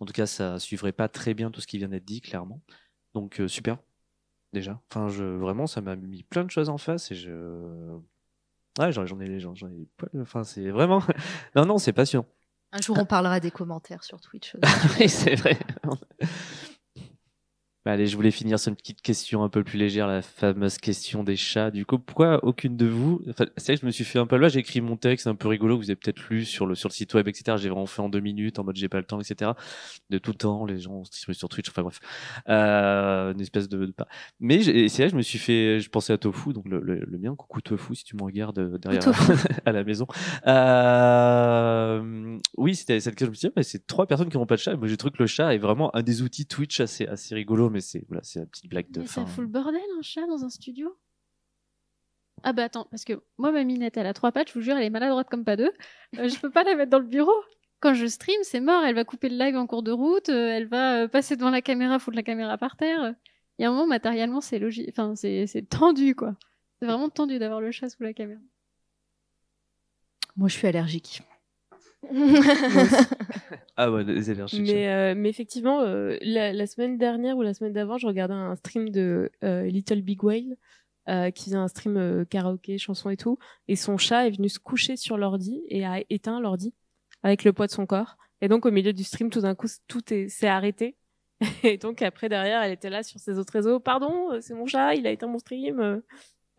En 0.00 0.04
tout 0.04 0.12
cas, 0.12 0.26
ça 0.26 0.58
suivrait 0.58 0.92
pas 0.92 1.08
très 1.08 1.32
bien 1.32 1.52
tout 1.52 1.60
ce 1.60 1.68
qui 1.68 1.78
vient 1.78 1.88
d'être 1.88 2.04
dit 2.04 2.20
clairement. 2.20 2.60
Donc 3.14 3.40
euh, 3.40 3.46
super 3.46 3.78
déjà. 4.52 4.80
Enfin, 4.90 5.08
je 5.08 5.22
vraiment, 5.22 5.68
ça 5.68 5.80
m'a 5.80 5.94
mis 5.94 6.24
plein 6.24 6.44
de 6.44 6.50
choses 6.50 6.68
en 6.68 6.78
face 6.78 7.12
et 7.12 7.14
je 7.14 7.30
ouais, 8.80 8.90
j'en 8.90 9.20
ai 9.20 9.28
les 9.28 9.38
gens, 9.38 9.54
j'en 9.54 9.68
ai 9.68 9.88
Enfin, 10.20 10.42
c'est 10.42 10.70
vraiment 10.70 11.02
non 11.54 11.66
non, 11.66 11.78
c'est 11.78 11.92
passionnant. 11.92 12.26
Un 12.72 12.80
jour, 12.80 12.98
on 12.98 13.06
parlera 13.06 13.38
des 13.38 13.52
commentaires 13.52 14.02
sur 14.02 14.20
Twitch. 14.20 14.56
oui, 14.98 15.08
c'est 15.08 15.36
vrai. 15.36 15.56
Bah, 17.84 17.92
allez, 17.92 18.06
je 18.06 18.16
voulais 18.16 18.30
finir 18.30 18.58
sur 18.58 18.70
une 18.70 18.76
petite 18.76 19.02
question 19.02 19.44
un 19.44 19.50
peu 19.50 19.62
plus 19.62 19.76
légère, 19.76 20.06
la 20.06 20.22
fameuse 20.22 20.78
question 20.78 21.22
des 21.22 21.36
chats. 21.36 21.70
Du 21.70 21.84
coup, 21.84 21.98
pourquoi 21.98 22.42
aucune 22.42 22.78
de 22.78 22.86
vous 22.86 23.20
enfin, 23.28 23.44
C'est 23.58 23.72
vrai 23.72 23.74
que 23.76 23.82
je 23.82 23.86
me 23.86 23.90
suis 23.90 24.04
fait 24.04 24.18
un 24.18 24.26
peu 24.26 24.38
là, 24.38 24.48
j'ai 24.48 24.60
écrit 24.60 24.80
mon 24.80 24.96
texte 24.96 25.26
un 25.26 25.34
peu 25.34 25.48
rigolo, 25.48 25.76
vous 25.76 25.90
avez 25.90 25.96
peut-être 25.96 26.26
lu 26.30 26.46
sur 26.46 26.64
le 26.66 26.74
sur 26.74 26.88
le 26.88 26.94
site 26.94 27.12
web, 27.12 27.28
etc. 27.28 27.58
J'ai 27.60 27.68
vraiment 27.68 27.84
fait 27.84 28.00
en 28.00 28.08
deux 28.08 28.20
minutes, 28.20 28.58
en 28.58 28.64
mode 28.64 28.76
j'ai 28.76 28.88
pas 28.88 28.96
le 28.96 29.04
temps, 29.04 29.20
etc. 29.20 29.50
De 30.08 30.16
tout 30.16 30.32
temps, 30.32 30.64
les 30.64 30.78
gens 30.78 31.04
se 31.04 31.30
sur 31.34 31.48
Twitch, 31.50 31.68
enfin 31.68 31.82
bref, 31.82 32.00
euh, 32.48 33.34
une 33.34 33.40
espèce 33.42 33.68
de, 33.68 33.84
de. 33.84 33.94
Mais 34.40 34.62
c'est 34.88 35.02
vrai, 35.02 35.10
je 35.10 35.16
me 35.16 35.22
suis 35.22 35.38
fait, 35.38 35.78
je 35.78 35.90
pensais 35.90 36.14
à 36.14 36.18
Tofu, 36.18 36.54
donc 36.54 36.66
le, 36.66 36.80
le, 36.80 37.00
le 37.00 37.18
mien, 37.18 37.34
coucou 37.36 37.60
Tofu, 37.60 37.94
si 37.96 38.04
tu 38.04 38.16
me 38.16 38.22
regardes 38.22 38.78
derrière 38.78 39.02
à 39.66 39.72
la 39.72 39.84
maison. 39.84 40.06
Euh, 40.46 42.38
oui, 42.56 42.76
c'était 42.76 42.98
cette 43.00 43.14
question. 43.14 43.26
Je 43.26 43.30
me 43.30 43.34
suis 43.34 43.48
dit, 43.48 43.54
mais 43.56 43.62
c'est 43.62 43.86
trois 43.86 44.06
personnes 44.06 44.30
qui 44.30 44.38
n'ont 44.38 44.46
pas 44.46 44.56
de 44.56 44.60
chat. 44.60 44.74
Moi, 44.74 44.88
j'ai 44.88 44.96
trouvé 44.96 45.12
que 45.12 45.22
le 45.22 45.26
chat 45.26 45.54
est 45.54 45.58
vraiment 45.58 45.94
un 45.94 46.02
des 46.02 46.22
outils 46.22 46.46
Twitch 46.46 46.80
assez 46.80 47.06
assez 47.06 47.34
rigolo 47.34 47.73
mais 47.74 47.80
c'est 47.80 48.04
voilà, 48.08 48.22
c'est 48.22 48.40
la 48.40 48.46
petite 48.46 48.68
blague 48.68 48.90
de 48.90 49.00
mais 49.00 49.06
fin. 49.06 49.26
Ça 49.26 49.32
fout 49.32 49.42
le 49.42 49.50
bordel 49.50 49.80
un 49.98 50.02
chat 50.02 50.26
dans 50.26 50.44
un 50.44 50.48
studio? 50.48 50.96
Ah 52.42 52.52
bah 52.52 52.64
attends, 52.64 52.86
parce 52.90 53.04
que 53.04 53.22
moi 53.36 53.52
ma 53.52 53.64
minette 53.64 53.96
elle 53.96 54.06
a 54.06 54.14
trois 54.14 54.32
pattes, 54.32 54.48
je 54.48 54.54
vous 54.54 54.60
jure 54.60 54.76
elle 54.76 54.84
est 54.84 54.90
maladroite 54.90 55.28
comme 55.28 55.44
pas 55.44 55.56
deux. 55.56 55.72
Euh, 56.18 56.28
je 56.28 56.38
peux 56.38 56.50
pas 56.50 56.64
la 56.64 56.74
mettre 56.74 56.90
dans 56.90 56.98
le 56.98 57.06
bureau. 57.06 57.34
Quand 57.80 57.92
je 57.92 58.06
stream, 58.06 58.38
c'est 58.42 58.60
mort, 58.60 58.84
elle 58.84 58.94
va 58.94 59.04
couper 59.04 59.28
le 59.28 59.36
live 59.36 59.56
en 59.56 59.66
cours 59.66 59.82
de 59.82 59.92
route, 59.92 60.28
euh, 60.30 60.48
elle 60.48 60.66
va 60.66 61.02
euh, 61.02 61.08
passer 61.08 61.36
devant 61.36 61.50
la 61.50 61.60
caméra, 61.60 61.98
foutre 61.98 62.16
la 62.16 62.22
caméra 62.22 62.56
par 62.56 62.76
terre. 62.76 63.14
Il 63.58 63.62
y 63.62 63.64
a 63.66 63.68
un 63.68 63.72
moment 63.72 63.86
matériellement 63.86 64.40
c'est 64.40 64.58
logique, 64.58 64.88
enfin 64.90 65.14
c'est 65.16 65.68
tendu 65.68 66.14
quoi. 66.14 66.36
C'est 66.78 66.86
vraiment 66.86 67.08
tendu 67.08 67.38
d'avoir 67.38 67.60
le 67.60 67.70
chat 67.72 67.88
sous 67.88 68.02
la 68.02 68.12
caméra. 68.12 68.40
Moi, 70.36 70.48
je 70.48 70.56
suis 70.56 70.66
allergique. 70.66 71.22
ah 73.76 73.90
ouais, 73.90 74.04
les 74.04 74.30
allergiques. 74.30 74.62
Mais, 74.62 74.88
euh, 74.88 75.14
mais 75.16 75.28
effectivement, 75.28 75.80
euh, 75.80 76.16
la, 76.20 76.52
la, 76.52 76.66
semaine 76.66 76.98
dernière 76.98 77.36
ou 77.36 77.42
la 77.42 77.54
semaine 77.54 77.72
d'avant, 77.72 77.98
je 77.98 78.06
regardais 78.06 78.34
un 78.34 78.56
stream 78.56 78.90
de 78.90 79.30
euh, 79.42 79.64
Little 79.64 80.02
Big 80.02 80.22
Whale 80.22 80.56
qui 81.34 81.44
faisait 81.44 81.56
un 81.56 81.68
stream 81.68 82.24
karaoké, 82.30 82.78
chanson 82.78 83.10
et 83.10 83.18
tout. 83.18 83.38
Et 83.68 83.76
son 83.76 83.98
chat 83.98 84.26
est 84.26 84.30
venu 84.30 84.48
se 84.48 84.58
coucher 84.58 84.96
sur 84.96 85.18
l'ordi 85.18 85.62
et 85.68 85.84
a 85.84 86.02
éteint 86.08 86.40
l'ordi 86.40 86.72
avec 87.22 87.44
le 87.44 87.52
poids 87.52 87.66
de 87.66 87.72
son 87.72 87.84
corps. 87.84 88.16
Et 88.40 88.48
donc, 88.48 88.64
au 88.64 88.70
milieu 88.70 88.94
du 88.94 89.04
stream, 89.04 89.28
tout 89.28 89.42
d'un 89.42 89.54
coup, 89.54 89.66
tout 89.86 90.00
s'est 90.08 90.48
arrêté. 90.48 90.96
Et 91.62 91.76
donc, 91.76 92.00
après, 92.00 92.30
derrière, 92.30 92.62
elle 92.62 92.72
était 92.72 92.88
là 92.88 93.02
sur 93.02 93.20
ses 93.20 93.38
autres 93.38 93.52
réseaux. 93.52 93.80
Pardon, 93.80 94.30
c'est 94.40 94.54
mon 94.54 94.64
chat, 94.64 94.94
il 94.94 95.06
a 95.06 95.10
éteint 95.10 95.26
mon 95.26 95.38
stream. 95.38 96.00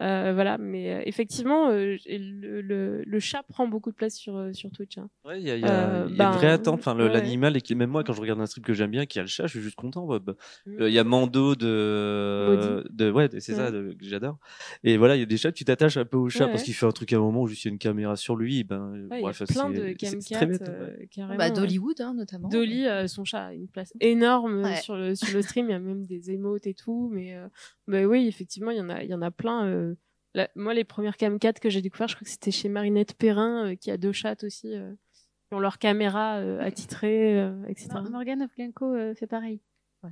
Euh, 0.02 0.34
voilà, 0.34 0.58
mais 0.58 0.94
euh, 0.94 1.02
effectivement, 1.06 1.70
euh, 1.70 1.96
le, 2.06 2.60
le, 2.62 3.02
le, 3.06 3.20
chat 3.22 3.44
prend 3.44 3.66
beaucoup 3.66 3.92
de 3.92 3.96
place 3.96 4.16
sur, 4.16 4.50
sur 4.52 4.70
Twitch. 4.70 4.98
Hein. 4.98 5.08
Ouais, 5.24 5.40
il 5.40 5.48
y 5.48 5.52
a, 5.52 5.56
y 5.56 5.64
a, 5.64 6.06
y 6.10 6.22
a 6.22 6.28
une 6.28 6.36
vraie 6.36 6.50
attente. 6.50 6.80
Enfin, 6.80 6.96
l'animal, 6.96 7.56
et 7.56 7.76
même 7.76 7.92
moi, 7.92 8.04
quand 8.04 8.12
je 8.12 8.20
regarde 8.20 8.42
un 8.42 8.46
stream 8.46 8.66
que 8.66 8.74
j'aime 8.74 8.92
bien, 8.92 9.06
qui 9.06 9.20
a 9.20 9.22
le 9.22 9.30
chat, 9.30 9.48
je 9.48 9.54
suis 9.54 9.62
juste 9.62 9.78
content. 9.78 10.06
Bah, 10.06 10.20
mmh. 10.66 10.76
Il 10.82 10.94
y 10.94 11.00
a 11.00 11.06
Mando 11.06 11.56
de. 11.56 12.86
de 12.90 13.10
ouais, 13.10 13.30
c'est 13.40 13.54
ça, 13.54 13.72
que 13.72 13.96
j'adore. 14.02 14.38
Et 14.84 14.98
voilà, 14.98 15.16
il 15.16 15.20
y 15.20 15.24
a 15.24 15.26
des 15.26 15.38
chats, 15.38 15.54
tu 15.54 15.64
t'attaches 15.64 15.96
un 15.96 16.06
peu 16.06 16.18
au 16.18 16.30
chat 16.30 16.50
parce 16.50 16.64
qu'il 16.64 16.74
fait 16.74 16.86
un 16.86 16.92
truc 16.92 17.14
à 17.14 17.16
un 17.16 17.20
moment 17.20 17.44
où 17.44 17.48
juste 17.48 17.64
il 17.64 17.70
y 17.70 17.72
a 17.72 17.74
une 17.74 17.80
caméra 17.80 18.18
sur 18.18 18.36
lui. 18.36 18.66
Ben, 18.66 19.08
il 19.12 19.22
y 19.22 19.26
a 19.26 19.32
plein 19.32 19.70
de 19.70 19.94
camcats, 19.94 21.08
carrément. 21.10 21.38
Bah, 21.38 21.52
Dollywood, 21.52 22.02
hein, 22.02 22.14
notamment. 22.16 22.50
Dolly, 22.50 22.86
son 23.08 23.24
chat 23.24 23.46
a 23.46 23.54
une 23.54 23.70
place 23.70 23.94
énorme 24.02 24.76
sur, 24.82 24.98
le, 24.98 25.16
sur 25.16 25.34
le 25.34 25.42
stream. 25.42 25.70
Il 25.70 25.72
y 25.72 25.76
a 25.76 25.80
même 25.80 26.06
des 26.06 26.32
émotes 26.32 26.68
et 26.68 26.74
tout. 26.74 27.10
Mais, 27.14 27.38
mais 27.88 28.04
oui, 28.04 28.28
effectivement, 28.28 28.72
il 28.72 28.78
y, 28.78 28.82
en 28.82 28.90
a, 28.90 29.02
il 29.02 29.10
y 29.10 29.14
en 29.14 29.22
a 29.22 29.32
plein 29.32 29.85
moi, 30.56 30.74
les 30.74 30.84
premières 30.84 31.16
Cam4 31.16 31.60
que 31.60 31.70
j'ai 31.70 31.82
découvert, 31.82 32.07
je 32.07 32.16
crois 32.16 32.26
que 32.26 32.32
c'était 32.32 32.52
chez 32.52 32.70
Marinette 32.70 33.16
Perrin, 33.16 33.68
euh, 33.72 33.76
qui 33.76 33.91
a 33.91 33.98
deux 33.98 34.12
chats 34.12 34.36
aussi, 34.44 34.74
euh, 34.74 34.94
qui 35.48 35.53
ont 35.53 35.60
leur 35.60 35.78
caméra 35.78 36.38
euh, 36.38 36.60
attitrée, 36.60 37.40
etc. 37.68 37.90
Morgane 38.10 38.44
Oflenko 38.44 39.14
fait 39.16 39.28
pareil. 39.28 39.62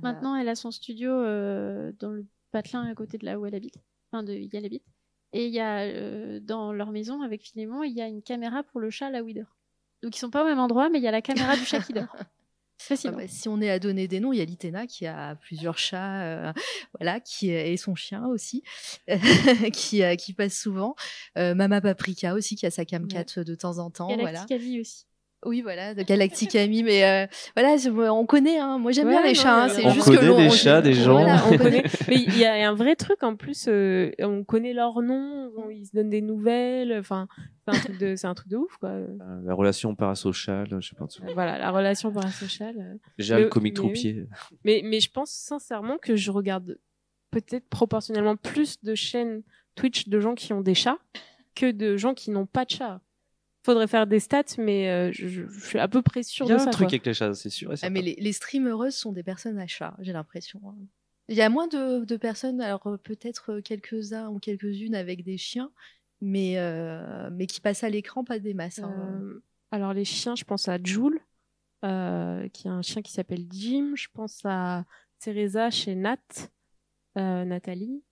Maintenant, 0.02 0.34
elle 0.34 0.48
a 0.48 0.56
son 0.56 0.72
studio 0.72 1.08
dans 1.08 2.10
le 2.10 2.26
patelin 2.50 2.82
à 2.82 2.94
côté 2.94 3.16
de 3.16 3.24
là 3.24 3.38
où 3.38 3.46
elle 3.46 3.54
habite, 3.54 3.78
enfin 4.10 4.24
de 4.24 4.32
elle 4.32 4.64
habite. 4.64 4.84
Et 5.32 5.46
il 5.46 5.52
y 5.52 5.60
a 5.60 6.40
dans 6.40 6.72
leur 6.72 6.90
maison 6.90 7.22
avec 7.22 7.42
Philémon, 7.42 7.84
il 7.84 7.92
y 7.92 8.00
a 8.00 8.08
une 8.08 8.22
caméra 8.22 8.64
pour 8.64 8.80
le 8.80 8.90
chat 8.90 9.10
là 9.10 9.22
où 9.22 9.28
il 9.28 9.34
dort. 9.34 9.56
Donc 10.02 10.16
ils 10.16 10.18
sont 10.18 10.30
pas 10.30 10.42
au 10.42 10.46
même 10.46 10.58
endroit, 10.58 10.90
mais 10.90 10.98
il 10.98 11.04
y 11.04 11.08
a 11.08 11.12
la 11.12 11.22
caméra 11.22 11.54
du 11.54 11.64
chat 11.64 11.80
qui 11.80 11.92
dort. 11.92 12.14
Ah 12.90 13.10
bah, 13.10 13.28
si 13.28 13.48
on 13.48 13.60
est 13.60 13.70
à 13.70 13.78
donner 13.78 14.08
des 14.08 14.20
noms, 14.20 14.32
il 14.32 14.38
y 14.38 14.42
a 14.42 14.44
Litena 14.44 14.86
qui 14.86 15.06
a 15.06 15.36
plusieurs 15.36 15.78
chats, 15.78 16.22
euh, 16.22 16.52
voilà, 16.98 17.20
qui 17.20 17.50
et 17.50 17.76
son 17.76 17.94
chien 17.94 18.26
aussi, 18.26 18.62
qui 19.72 20.02
euh, 20.02 20.16
qui 20.16 20.32
passe 20.32 20.54
souvent. 20.54 20.94
Euh, 21.38 21.54
Mama 21.54 21.80
Paprika 21.80 22.34
aussi 22.34 22.56
qui 22.56 22.66
a 22.66 22.70
sa 22.70 22.84
camcat 22.84 23.24
de 23.36 23.54
temps 23.54 23.78
en 23.78 23.90
temps, 23.90 24.08
Galactic 24.08 24.58
voilà. 24.58 24.80
aussi. 24.80 25.06
Oui, 25.44 25.62
voilà, 25.62 25.94
de 25.94 26.02
Galactic 26.02 26.54
Ami, 26.56 26.82
mais 26.82 27.04
euh, 27.04 27.26
voilà, 27.56 28.12
on 28.12 28.26
connaît. 28.26 28.58
Hein. 28.58 28.78
Moi, 28.78 28.92
j'aime 28.92 29.08
bien 29.08 29.22
les 29.22 29.34
chats. 29.34 29.64
Hein. 29.64 29.68
C'est 29.68 29.84
on 29.86 29.90
juste 29.90 30.06
connaît 30.06 30.18
que 30.20 30.40
les 30.40 30.50
chats 30.50 30.82
des 30.82 30.94
gens. 30.94 31.24
on 31.50 31.56
connaît. 31.56 31.84
Mais 32.08 32.16
il 32.16 32.38
y 32.38 32.44
a 32.44 32.68
un 32.68 32.74
vrai 32.74 32.96
truc 32.96 33.22
en 33.22 33.36
plus. 33.36 33.66
Euh, 33.68 34.10
on 34.20 34.44
connaît 34.44 34.72
leur 34.72 35.02
nom, 35.02 35.50
ils 35.70 35.86
se 35.86 35.92
donnent 35.92 36.10
des 36.10 36.22
nouvelles. 36.22 36.98
Enfin, 36.98 37.28
c'est 37.64 37.76
un 37.76 37.80
truc 37.80 37.98
de, 37.98 38.16
c'est 38.16 38.26
un 38.26 38.34
truc 38.34 38.48
de 38.48 38.56
ouf, 38.56 38.76
quoi. 38.78 38.90
Euh, 38.90 39.06
la 39.44 39.54
relation 39.54 39.94
parasociale, 39.94 40.68
je 40.80 40.88
sais 40.88 40.96
pas. 40.96 41.06
Voilà, 41.34 41.58
la 41.58 41.70
relation 41.70 42.12
parasociale. 42.12 42.98
J'ai 43.18 43.38
le 43.38 43.48
comique 43.48 43.74
troupier. 43.74 44.26
Mais, 44.64 44.82
mais 44.84 45.00
je 45.00 45.10
pense 45.10 45.30
sincèrement 45.30 45.98
que 45.98 46.16
je 46.16 46.30
regarde 46.30 46.78
peut-être 47.30 47.68
proportionnellement 47.68 48.36
plus 48.36 48.80
de 48.82 48.94
chaînes 48.94 49.42
Twitch 49.74 50.08
de 50.08 50.20
gens 50.20 50.34
qui 50.34 50.52
ont 50.52 50.60
des 50.60 50.74
chats 50.74 50.98
que 51.54 51.70
de 51.70 51.96
gens 51.96 52.14
qui 52.14 52.30
n'ont 52.30 52.46
pas 52.46 52.64
de 52.64 52.70
chats 52.70 53.00
faudrait 53.64 53.86
faire 53.86 54.06
des 54.06 54.20
stats, 54.20 54.42
mais 54.58 54.90
euh, 54.90 55.10
je, 55.12 55.48
suis 55.60 55.78
à 55.78 55.88
peu 55.88 56.02
près 56.02 56.22
sûre 56.22 56.46
de 56.46 56.50
ça. 56.50 56.56
Il 56.56 56.58
y 56.58 56.64
a 56.64 56.68
un 56.68 56.70
truc 56.70 56.88
avec 56.88 57.06
les 57.06 57.14
chats, 57.14 57.34
c'est 57.34 57.50
sûr. 57.50 57.72
Ah, 57.82 57.90
mais 57.90 58.02
les, 58.02 58.14
les 58.18 58.32
streamereuses 58.32 58.94
sont 58.94 59.12
des 59.12 59.22
personnes 59.22 59.58
à 59.58 59.66
chat, 59.66 59.96
j'ai 60.00 60.12
l'impression. 60.12 60.60
Hein. 60.66 60.76
Il 61.28 61.36
y 61.36 61.42
a 61.42 61.48
moins 61.48 61.66
de, 61.66 62.04
de 62.04 62.16
personnes, 62.18 62.60
alors 62.60 62.86
euh, 62.86 62.96
peut-être 62.98 63.60
quelques-uns 63.60 64.28
ou 64.28 64.38
quelques-unes 64.38 64.94
avec 64.94 65.24
des 65.24 65.38
chiens, 65.38 65.70
mais, 66.20 66.58
euh, 66.58 67.30
mais 67.32 67.46
qui 67.46 67.62
passent 67.62 67.84
à 67.84 67.88
l'écran, 67.88 68.22
pas 68.22 68.38
des 68.38 68.52
masses. 68.52 68.80
Hein. 68.80 69.40
alors 69.70 69.94
les 69.94 70.04
chiens, 70.04 70.36
je 70.36 70.44
pense 70.44 70.68
à 70.68 70.78
Jules, 70.82 71.20
qui 71.82 71.88
a 71.88 72.72
un 72.72 72.82
chien 72.82 73.02
qui 73.02 73.12
s'appelle 73.12 73.46
Jim. 73.50 73.92
Je 73.94 74.08
pense 74.12 74.40
à 74.44 74.84
Teresa 75.20 75.70
chez 75.70 75.94
Nat, 75.94 76.18
Nathalie. 77.16 78.02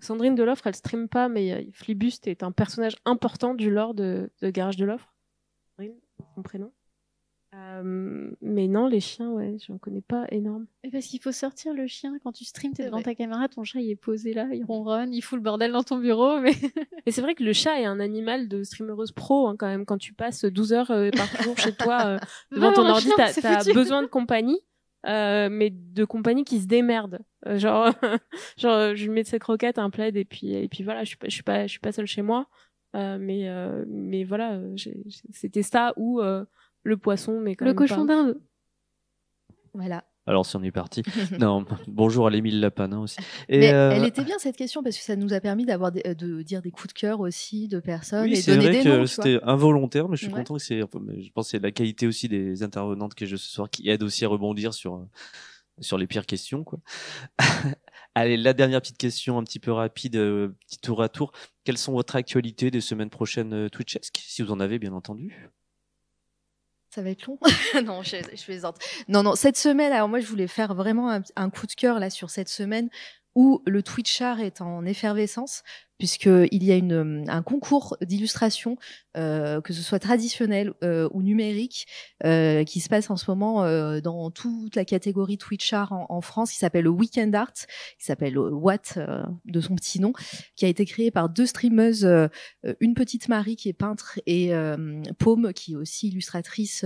Sandrine 0.00 0.34
Deloffre, 0.34 0.66
elle 0.66 0.74
stream 0.74 1.08
pas, 1.08 1.28
mais 1.28 1.52
euh, 1.52 1.62
Flibust 1.72 2.26
est 2.26 2.42
un 2.42 2.52
personnage 2.52 2.96
important 3.04 3.54
du 3.54 3.70
lore 3.70 3.94
de, 3.94 4.30
Garage 4.42 4.76
de 4.76 4.84
l'Offre. 4.84 5.14
son 6.34 6.42
prénom? 6.42 6.72
Euh, 7.54 8.30
mais 8.42 8.68
non, 8.68 8.86
les 8.86 9.00
chiens, 9.00 9.30
ouais, 9.30 9.56
j'en 9.66 9.78
connais 9.78 10.02
pas 10.02 10.26
énorme. 10.30 10.66
Et 10.84 10.90
parce 10.90 11.06
qu'il 11.06 11.20
faut 11.20 11.32
sortir 11.32 11.72
le 11.72 11.86
chien 11.86 12.18
quand 12.22 12.32
tu 12.32 12.44
streams, 12.44 12.74
t'es 12.74 12.84
devant 12.84 13.00
ta 13.00 13.14
caméra, 13.14 13.48
ton 13.48 13.64
chat 13.64 13.80
il 13.80 13.90
est 13.90 13.96
posé 13.96 14.34
là, 14.34 14.48
il 14.52 14.64
ronronne, 14.64 15.14
il 15.14 15.22
fout 15.22 15.38
le 15.38 15.42
bordel 15.42 15.72
dans 15.72 15.82
ton 15.82 15.96
bureau. 15.96 16.40
Mais 16.40 16.52
et 17.06 17.10
c'est 17.10 17.22
vrai 17.22 17.34
que 17.34 17.42
le 17.42 17.54
chat 17.54 17.80
est 17.80 17.86
un 17.86 18.00
animal 18.00 18.48
de 18.48 18.62
streameuse 18.62 19.12
pro 19.12 19.48
hein, 19.48 19.56
quand 19.58 19.66
même. 19.66 19.86
Quand 19.86 19.96
tu 19.96 20.12
passes 20.12 20.44
12 20.44 20.72
heures 20.74 20.90
euh, 20.90 21.10
par 21.10 21.42
jour 21.42 21.56
chez 21.56 21.72
toi 21.72 22.18
devant 22.52 22.72
ton 22.72 22.86
ordi, 22.86 23.08
t'as 23.16 23.60
as 23.60 23.72
besoin 23.72 24.02
de 24.02 24.08
compagnie. 24.08 24.60
Euh, 25.06 25.48
mais 25.50 25.70
de 25.70 26.04
compagnie 26.04 26.44
qui 26.44 26.60
se 26.60 26.66
démerdent. 26.66 27.20
Euh, 27.46 27.58
genre, 27.58 27.92
genre, 28.56 28.94
je 28.94 29.10
mets 29.10 29.22
de 29.22 29.28
ses 29.28 29.38
croquettes, 29.38 29.78
un 29.78 29.90
plaid, 29.90 30.16
et 30.16 30.24
puis, 30.24 30.54
et 30.54 30.68
puis 30.68 30.84
voilà, 30.84 31.04
je 31.04 31.08
suis 31.08 31.16
pas, 31.16 31.28
je 31.28 31.34
suis 31.34 31.42
pas, 31.42 31.66
je 31.66 31.70
suis 31.70 31.80
pas 31.80 31.92
seule 31.92 32.06
chez 32.06 32.22
moi. 32.22 32.46
Euh, 32.96 33.18
mais, 33.20 33.48
mais 33.86 34.24
voilà, 34.24 34.60
c'était 35.32 35.62
ça 35.62 35.92
ou 35.96 36.20
le 36.20 36.96
poisson, 36.96 37.40
mais 37.40 37.54
quand 37.54 37.66
le 37.66 37.74
cochon 37.74 38.04
d'Inde. 38.04 38.40
Voilà. 39.74 40.04
Alors 40.28 40.44
si 40.44 40.56
on 40.56 40.62
est 40.62 40.70
parti. 40.70 41.02
non, 41.40 41.64
bonjour 41.86 42.26
à 42.26 42.30
l'Émile 42.30 42.60
Lapin 42.60 42.92
aussi. 42.98 43.16
Et 43.48 43.60
Mais 43.60 43.72
euh, 43.72 43.92
elle 43.92 44.04
était 44.04 44.24
bien 44.24 44.38
cette 44.38 44.56
question 44.56 44.82
parce 44.82 44.98
que 44.98 45.02
ça 45.02 45.16
nous 45.16 45.32
a 45.32 45.40
permis 45.40 45.64
d'avoir 45.64 45.90
euh, 46.04 46.12
de 46.12 46.42
dire 46.42 46.60
des 46.60 46.70
coups 46.70 46.88
de 46.88 46.92
cœur 46.92 47.20
aussi 47.20 47.66
de 47.66 47.80
personnes 47.80 48.24
oui, 48.24 48.38
et 48.38 48.42
donner 48.42 48.82
vrai 48.82 48.82
que 48.82 49.06
C'était 49.06 49.40
involontaire, 49.42 50.06
mais 50.06 50.16
je 50.16 50.24
suis 50.24 50.32
content 50.32 50.56
que 50.56 50.60
c'est. 50.60 50.80
Je 50.80 51.32
pense 51.32 51.46
que 51.46 51.50
c'est 51.52 51.62
la 51.62 51.70
qualité 51.70 52.06
aussi 52.06 52.28
des 52.28 52.62
intervenantes 52.62 53.14
que 53.14 53.24
je 53.24 53.36
ce 53.36 53.48
soir 53.48 53.70
qui 53.70 53.88
aide 53.88 54.02
aussi 54.02 54.26
à 54.26 54.28
rebondir 54.28 54.74
sur 54.74 54.96
euh, 54.96 55.08
sur 55.80 55.98
les 55.98 56.06
pires 56.06 56.26
questions 56.26 56.64
quoi. 56.64 56.78
Allez, 58.14 58.36
la 58.36 58.52
dernière 58.52 58.80
petite 58.80 58.98
question 58.98 59.38
un 59.38 59.44
petit 59.44 59.60
peu 59.60 59.70
rapide, 59.70 60.12
petit 60.12 60.78
tour 60.80 61.02
à 61.02 61.08
tour. 61.08 61.32
Quelles 61.64 61.78
sont 61.78 61.92
votre 61.92 62.16
actualités 62.16 62.70
des 62.70 62.80
semaines 62.80 63.10
prochaines 63.10 63.70
Twitchesque, 63.70 64.18
si 64.20 64.42
vous 64.42 64.50
en 64.50 64.58
avez 64.58 64.78
bien 64.80 64.92
entendu? 64.92 65.50
Ça 66.90 67.02
va 67.02 67.10
être 67.10 67.26
long? 67.26 67.38
non, 67.84 68.02
je, 68.02 68.16
je 68.16 68.44
plaisante. 68.44 68.78
Non, 69.08 69.22
non, 69.22 69.34
cette 69.34 69.56
semaine, 69.56 69.92
alors 69.92 70.08
moi, 70.08 70.20
je 70.20 70.26
voulais 70.26 70.48
faire 70.48 70.74
vraiment 70.74 71.10
un, 71.10 71.22
un 71.36 71.50
coup 71.50 71.66
de 71.66 71.74
cœur 71.74 72.00
là 72.00 72.10
sur 72.10 72.30
cette 72.30 72.48
semaine 72.48 72.88
où 73.38 73.62
le 73.66 73.84
Twitchar 73.84 74.40
est 74.40 74.60
en 74.60 74.84
effervescence 74.84 75.62
puisqu'il 75.98 76.64
y 76.64 76.72
a 76.72 76.76
euh, 76.76 77.24
un 77.26 77.42
concours 77.42 77.96
d'illustration, 78.00 78.76
euh, 79.16 79.60
que 79.60 79.72
ce 79.72 79.82
soit 79.82 79.98
traditionnel 79.98 80.72
euh, 80.84 81.08
ou 81.12 81.22
numérique, 81.22 81.86
qui 82.22 82.80
se 82.80 82.88
passe 82.88 83.10
en 83.10 83.16
ce 83.16 83.30
moment 83.30 83.62
dans 84.00 84.30
toute 84.30 84.76
la 84.76 84.84
catégorie 84.84 85.38
Twitch 85.38 85.72
Art 85.72 85.92
en, 85.92 86.06
en 86.08 86.20
France, 86.20 86.52
qui 86.52 86.58
s'appelle 86.58 86.84
le 86.84 86.90
Weekend 86.90 87.34
Art, 87.34 87.52
qui 87.52 88.04
s'appelle 88.04 88.38
Watt 88.38 88.98
de 89.44 89.60
son 89.60 89.74
petit 89.76 90.00
nom, 90.00 90.12
qui 90.56 90.64
a 90.64 90.68
été 90.68 90.84
créé 90.84 91.10
par 91.10 91.28
deux 91.28 91.46
streameuses, 91.46 92.08
une 92.80 92.94
petite 92.94 93.28
Marie 93.28 93.56
qui 93.56 93.68
est 93.68 93.72
peintre 93.72 94.18
et 94.26 94.52
Paume 95.18 95.52
qui 95.52 95.72
est 95.72 95.76
aussi 95.76 96.08
illustratrice 96.08 96.84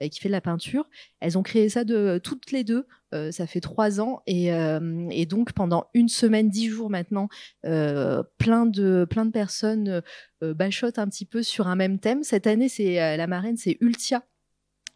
et 0.00 0.10
qui 0.10 0.20
fait 0.20 0.28
de 0.28 0.32
la 0.32 0.40
peinture. 0.40 0.88
Elles 1.20 1.38
ont 1.38 1.42
créé 1.42 1.68
ça 1.68 1.84
de 1.84 2.20
toutes 2.22 2.50
les 2.50 2.64
deux 2.64 2.86
euh, 3.12 3.30
ça 3.30 3.46
fait 3.46 3.60
trois 3.60 4.00
ans 4.00 4.22
et, 4.26 4.52
euh, 4.52 5.06
et, 5.10 5.26
donc 5.26 5.52
pendant 5.52 5.86
une 5.94 6.08
semaine, 6.08 6.48
dix 6.48 6.68
jours 6.68 6.90
maintenant, 6.90 7.28
euh, 7.66 8.22
plein 8.38 8.66
de 8.66 9.06
plein 9.08 9.26
de 9.26 9.30
personnes 9.30 10.02
bachotent 10.40 10.98
un 10.98 11.08
petit 11.08 11.26
peu 11.26 11.42
sur 11.42 11.68
un 11.68 11.76
même 11.76 11.98
thème. 11.98 12.22
Cette 12.22 12.46
année, 12.46 12.68
c'est 12.68 13.16
la 13.16 13.26
marraine, 13.26 13.56
c'est 13.56 13.76
Ultia 13.80 14.22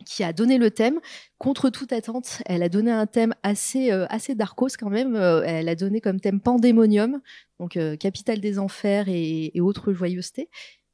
qui 0.05 0.23
a 0.23 0.33
donné 0.33 0.59
le 0.59 0.71
thème 0.71 1.01
contre 1.39 1.71
toute 1.71 1.93
attente. 1.93 2.43
Elle 2.47 2.63
a 2.63 2.69
donné 2.69 2.91
un 2.91 3.07
thème 3.07 3.35
assez 3.43 3.91
assez 3.91 4.35
darkos 4.35 4.77
quand 4.79 4.91
même. 4.91 5.17
elle 5.17 5.69
a 5.69 5.75
donné 5.75 6.01
comme 6.01 6.21
thème 6.21 6.41
Pandémonium, 6.41 7.21
donc 7.61 7.79
capitale 7.99 8.41
des 8.41 8.59
enfers 8.59 9.07
et 9.09 9.53
autres 9.61 9.93
joyeusetés. 9.93 10.49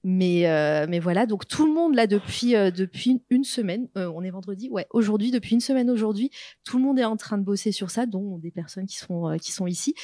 Mais, 0.04 0.48
euh, 0.48 0.86
mais 0.88 0.98
voilà, 0.98 1.26
donc 1.26 1.46
tout 1.46 1.64
le 1.64 1.72
monde 1.72 1.94
là 1.94 2.08
depuis 2.08 2.56
euh, 2.56 2.72
depuis 2.72 3.22
une 3.30 3.44
semaine, 3.44 3.88
euh, 3.96 4.10
on 4.12 4.22
est 4.24 4.30
vendredi, 4.30 4.68
ouais, 4.68 4.86
aujourd'hui 4.90 5.30
depuis 5.30 5.54
une 5.54 5.60
semaine 5.60 5.88
aujourd'hui, 5.90 6.30
tout 6.64 6.76
le 6.76 6.82
monde 6.82 6.98
est 6.98 7.04
en 7.04 7.16
train 7.16 7.38
de 7.38 7.44
bosser 7.44 7.70
sur 7.70 7.90
ça, 7.90 8.06
dont 8.06 8.38
des 8.38 8.50
personnes 8.50 8.86
qui 8.86 8.96
sont 8.96 9.36
qui 9.40 9.52
sont 9.52 9.68
ici. 9.68 9.94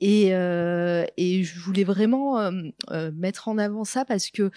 Et, 0.00 0.28
et 0.28 1.44
je 1.44 1.60
voulais 1.60 1.84
vraiment 1.84 2.50
mettre 3.14 3.48
en 3.48 3.56
avant 3.58 3.84
ça 3.84 4.04
parce 4.04 4.30
que 4.30 4.50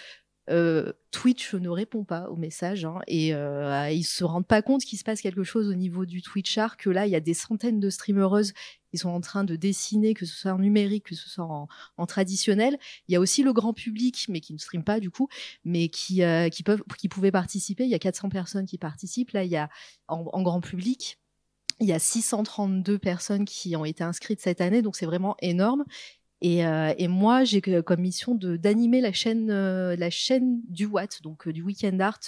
Twitch 1.12 1.54
ne 1.54 1.70
répond 1.70 2.04
pas 2.04 2.30
aux 2.30 2.36
messages 2.36 2.84
hein, 2.86 3.00
et 3.08 3.30
ils 3.30 4.04
se 4.04 4.24
rendent 4.24 4.48
pas 4.48 4.62
compte 4.62 4.84
qu'il 4.84 4.98
se 4.98 5.04
passe 5.04 5.22
quelque 5.22 5.44
chose 5.44 5.70
au 5.70 5.76
niveau 5.76 6.06
du 6.06 6.22
Twitch 6.22 6.58
art 6.58 6.76
que 6.76 6.90
là 6.90 7.06
il 7.06 7.12
y 7.12 7.16
a 7.16 7.22
des 7.22 7.34
centaines 7.34 7.80
de 7.80 7.90
streamereuses 7.90 8.54
ils 8.94 9.00
sont 9.00 9.10
en 9.10 9.22
train 9.22 9.44
de 9.44 9.56
dessiner, 9.56 10.14
que 10.14 10.26
ce 10.26 10.36
soit 10.36 10.54
en 10.54 10.60
numérique, 10.60 11.06
que 11.06 11.16
ce 11.16 11.30
soit 11.30 11.68
en, 11.98 12.06
traditionnel. 12.06 12.78
Il 13.08 13.14
y 13.14 13.16
a 13.16 13.20
aussi 13.20 13.44
le 13.44 13.54
grand 13.54 13.74
public, 13.74 14.26
mais 14.30 14.40
qui 14.40 14.54
ne 14.54 14.58
stream 14.58 14.84
pas 14.84 15.00
du 15.00 15.12
coup, 15.12 15.28
mais 15.66 15.90
qui, 15.90 16.24
euh, 16.24 16.50
peuvent, 16.66 16.84
qui 16.98 17.10
pouvaient 17.10 17.32
participer. 17.32 17.84
Il 17.84 17.90
y 17.90 17.96
a 17.96 18.00
400 18.00 18.30
personnes 18.30 18.66
qui 18.66 18.78
participent. 18.78 19.32
Là, 19.32 19.44
il 19.44 19.52
y 19.52 19.58
a 19.58 19.70
en, 20.08 20.42
grand 20.42 20.62
public, 20.62 21.20
il 21.80 21.88
y 21.88 21.94
a 21.94 22.00
632 22.00 22.98
personnes 22.98 23.46
qui 23.46 23.76
ont 23.76 23.86
été 23.86 24.04
inscrites 24.04 24.40
cette 24.40 24.62
année, 24.62 24.82
donc 24.82 24.96
c'est 24.96 25.06
vraiment 25.06 25.36
énorme. 25.42 25.84
Et, 26.42 26.66
euh, 26.66 26.94
moi, 27.10 27.44
j'ai 27.44 27.62
comme 27.62 28.02
mission 28.02 28.36
d'animer 28.36 29.02
la 29.02 29.12
chaîne, 29.12 29.50
euh, 29.50 29.96
la 29.96 30.10
chaîne 30.10 30.62
du 30.70 30.86
Watt, 30.86 31.22
donc 31.24 31.50
du 31.50 31.64
Weekend 31.64 32.00
Art, 32.00 32.20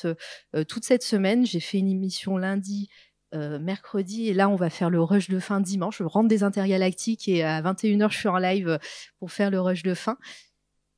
toute 0.67 0.83
cette 0.83 1.03
semaine. 1.03 1.45
J'ai 1.45 1.59
fait 1.59 1.77
une 1.77 1.89
émission 1.89 2.37
lundi, 2.37 2.89
euh, 3.35 3.59
mercredi 3.59 4.27
et 4.27 4.33
là 4.33 4.49
on 4.49 4.55
va 4.55 4.69
faire 4.69 4.89
le 4.89 5.01
rush 5.01 5.29
de 5.29 5.39
fin 5.39 5.59
dimanche. 5.59 5.99
Je 5.99 6.03
rentre 6.03 6.27
des 6.27 6.43
intergalactiques 6.43 7.27
et 7.27 7.43
à 7.43 7.61
21h 7.61 8.11
je 8.11 8.17
suis 8.17 8.27
en 8.27 8.37
live 8.37 8.67
euh, 8.67 8.77
pour 9.19 9.31
faire 9.31 9.51
le 9.51 9.61
rush 9.61 9.83
de 9.83 9.93
fin. 9.93 10.17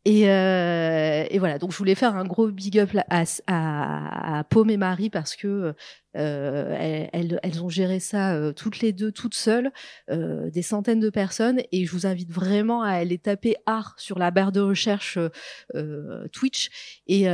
Et, 0.06 0.30
euh, 0.30 1.26
et, 1.30 1.38
voilà, 1.38 1.60
donc 1.60 1.72
je 1.72 1.78
voulais 1.78 1.94
faire 1.94 2.16
un 2.16 2.26
gros 2.26 2.48
big 2.48 2.80
up 2.80 2.90
à, 3.10 3.24
à, 3.48 4.40
à 4.40 4.44
Paume 4.46 4.72
et 4.72 4.78
Marie 4.78 5.12
parce 5.12 5.36
que 5.36 5.76
euh, 6.18 7.08
elles, 7.14 7.40
elles, 7.42 7.64
ont 7.64 7.70
géré 7.70 8.00
ça 8.00 8.34
euh, 8.36 8.52
toutes 8.52 8.80
les 8.80 8.92
deux, 8.92 9.12
toutes 9.12 9.34
seules, 9.34 9.72
euh, 10.10 10.50
des 10.50 10.62
centaines 10.62 11.00
de 11.00 11.10
personnes. 11.10 11.62
Et 11.72 11.86
je 11.86 11.92
vous 11.92 12.06
invite 12.06 12.32
vraiment 12.32 12.82
à 12.82 12.92
aller 12.92 13.18
taper 13.18 13.56
art 13.66 13.94
sur 13.98 14.20
la 14.20 14.32
barre 14.32 14.52
de 14.52 14.60
recherche 14.60 15.18
Twitch 16.32 17.02
et, 17.08 17.26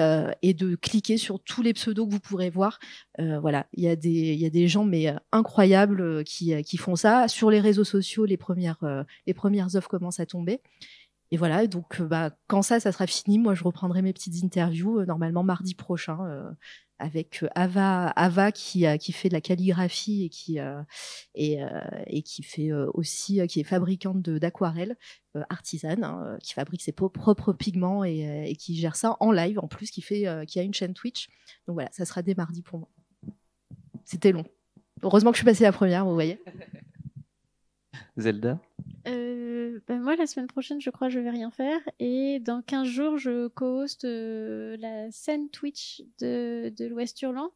et, 0.41 0.53
de 0.53 0.75
cliquer 0.75 1.17
sur 1.17 1.39
tous 1.39 1.61
les 1.61 1.73
pseudos 1.73 2.07
que 2.07 2.11
vous 2.11 2.19
pourrez 2.19 2.49
voir. 2.49 2.79
voilà, 3.17 3.67
il 3.73 3.83
y, 3.83 3.87
a 3.87 3.95
des, 3.95 4.35
y 4.35 4.45
a 4.45 4.49
des 4.49 4.67
gens 4.67 4.83
mais 4.83 5.13
incroyables 5.31 6.23
qui, 6.23 6.61
qui 6.63 6.77
font 6.77 6.95
ça. 6.95 7.27
Sur 7.27 7.49
les 7.49 7.59
réseaux 7.59 7.83
sociaux, 7.83 8.25
les 8.25 8.37
premières, 8.37 9.05
les 9.25 9.33
premières 9.33 9.75
offres 9.75 9.89
commencent 9.89 10.19
à 10.19 10.25
tomber. 10.25 10.61
Et 11.31 11.37
voilà, 11.37 11.67
donc 11.67 12.01
bah, 12.01 12.31
quand 12.47 12.61
ça, 12.61 12.79
ça 12.79 12.91
sera 12.91 13.05
fini, 13.05 13.37
moi 13.37 13.53
je 13.53 13.63
reprendrai 13.63 14.01
mes 14.01 14.13
petites 14.13 14.43
interviews 14.43 15.05
normalement 15.05 15.43
mardi 15.43 15.75
prochain 15.75 16.55
avec 16.99 17.43
euh, 17.43 17.49
Ava, 17.55 18.07
Ava 18.09 18.51
qui, 18.51 18.81
fait 19.11 19.29
de 19.29 19.33
la 19.33 19.41
calligraphie 19.41 20.25
et 20.25 20.29
qui, 20.29 20.59
euh, 20.59 20.81
et, 21.35 21.63
euh, 21.63 22.21
qui 22.25 22.43
fait 22.43 22.71
aussi, 22.71 23.45
qui 23.47 23.59
est 23.59 23.63
fabricante 23.63 24.21
d'aquarelles, 24.21 24.95
artisane, 25.49 26.03
hein, 26.03 26.37
qui 26.41 26.53
fabrique 26.53 26.81
ses 26.81 26.91
propres 26.91 27.53
pigments 27.53 28.03
et, 28.03 28.49
et, 28.49 28.55
qui 28.55 28.75
gère 28.75 28.95
ça 28.95 29.17
en 29.19 29.31
live 29.31 29.59
en 29.59 29.67
plus, 29.67 29.91
qui, 29.91 30.01
fait, 30.01 30.25
qui 30.47 30.59
a 30.59 30.63
une 30.63 30.73
chaîne 30.73 30.93
Twitch. 30.93 31.27
Donc 31.67 31.75
voilà, 31.75 31.89
ça 31.91 32.05
sera 32.05 32.21
dès 32.21 32.35
mardi 32.35 32.61
pour 32.61 32.79
moi. 32.79 32.89
C'était 34.03 34.31
long. 34.31 34.45
Heureusement 35.03 35.31
que 35.31 35.37
je 35.37 35.41
suis 35.41 35.45
passée 35.45 35.63
la 35.63 35.71
première, 35.71 36.05
vous 36.05 36.13
voyez. 36.13 36.41
Zelda? 38.17 38.59
Euh, 39.07 39.79
ben 39.87 39.99
moi, 40.01 40.15
la 40.15 40.27
semaine 40.27 40.47
prochaine, 40.47 40.81
je 40.81 40.89
crois, 40.89 41.09
je 41.09 41.19
vais 41.19 41.29
rien 41.29 41.51
faire. 41.51 41.79
Et 41.99 42.39
dans 42.39 42.61
15 42.61 42.87
jours, 42.87 43.17
je 43.17 43.47
co-host 43.47 44.05
euh, 44.05 44.77
la 44.79 45.11
scène 45.11 45.49
Twitch 45.49 46.03
de, 46.19 46.73
de 46.75 46.85
l'Ouest 46.85 47.21
Hurlant. 47.21 47.51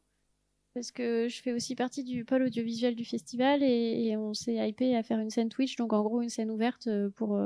Parce 0.74 0.92
que 0.92 1.28
je 1.28 1.42
fais 1.42 1.52
aussi 1.52 1.76
partie 1.76 2.04
du 2.04 2.24
pôle 2.24 2.44
audiovisuel 2.44 2.96
du 2.96 3.04
festival 3.04 3.62
et, 3.62 4.16
on 4.16 4.34
s'est 4.34 4.56
hypé 4.56 4.96
à 4.96 5.04
faire 5.04 5.20
une 5.20 5.30
scène 5.30 5.50
Twitch. 5.50 5.76
Donc, 5.76 5.92
en 5.92 6.02
gros, 6.02 6.22
une 6.22 6.30
scène 6.30 6.50
ouverte 6.50 6.88
euh, 6.88 7.10
pour 7.10 7.38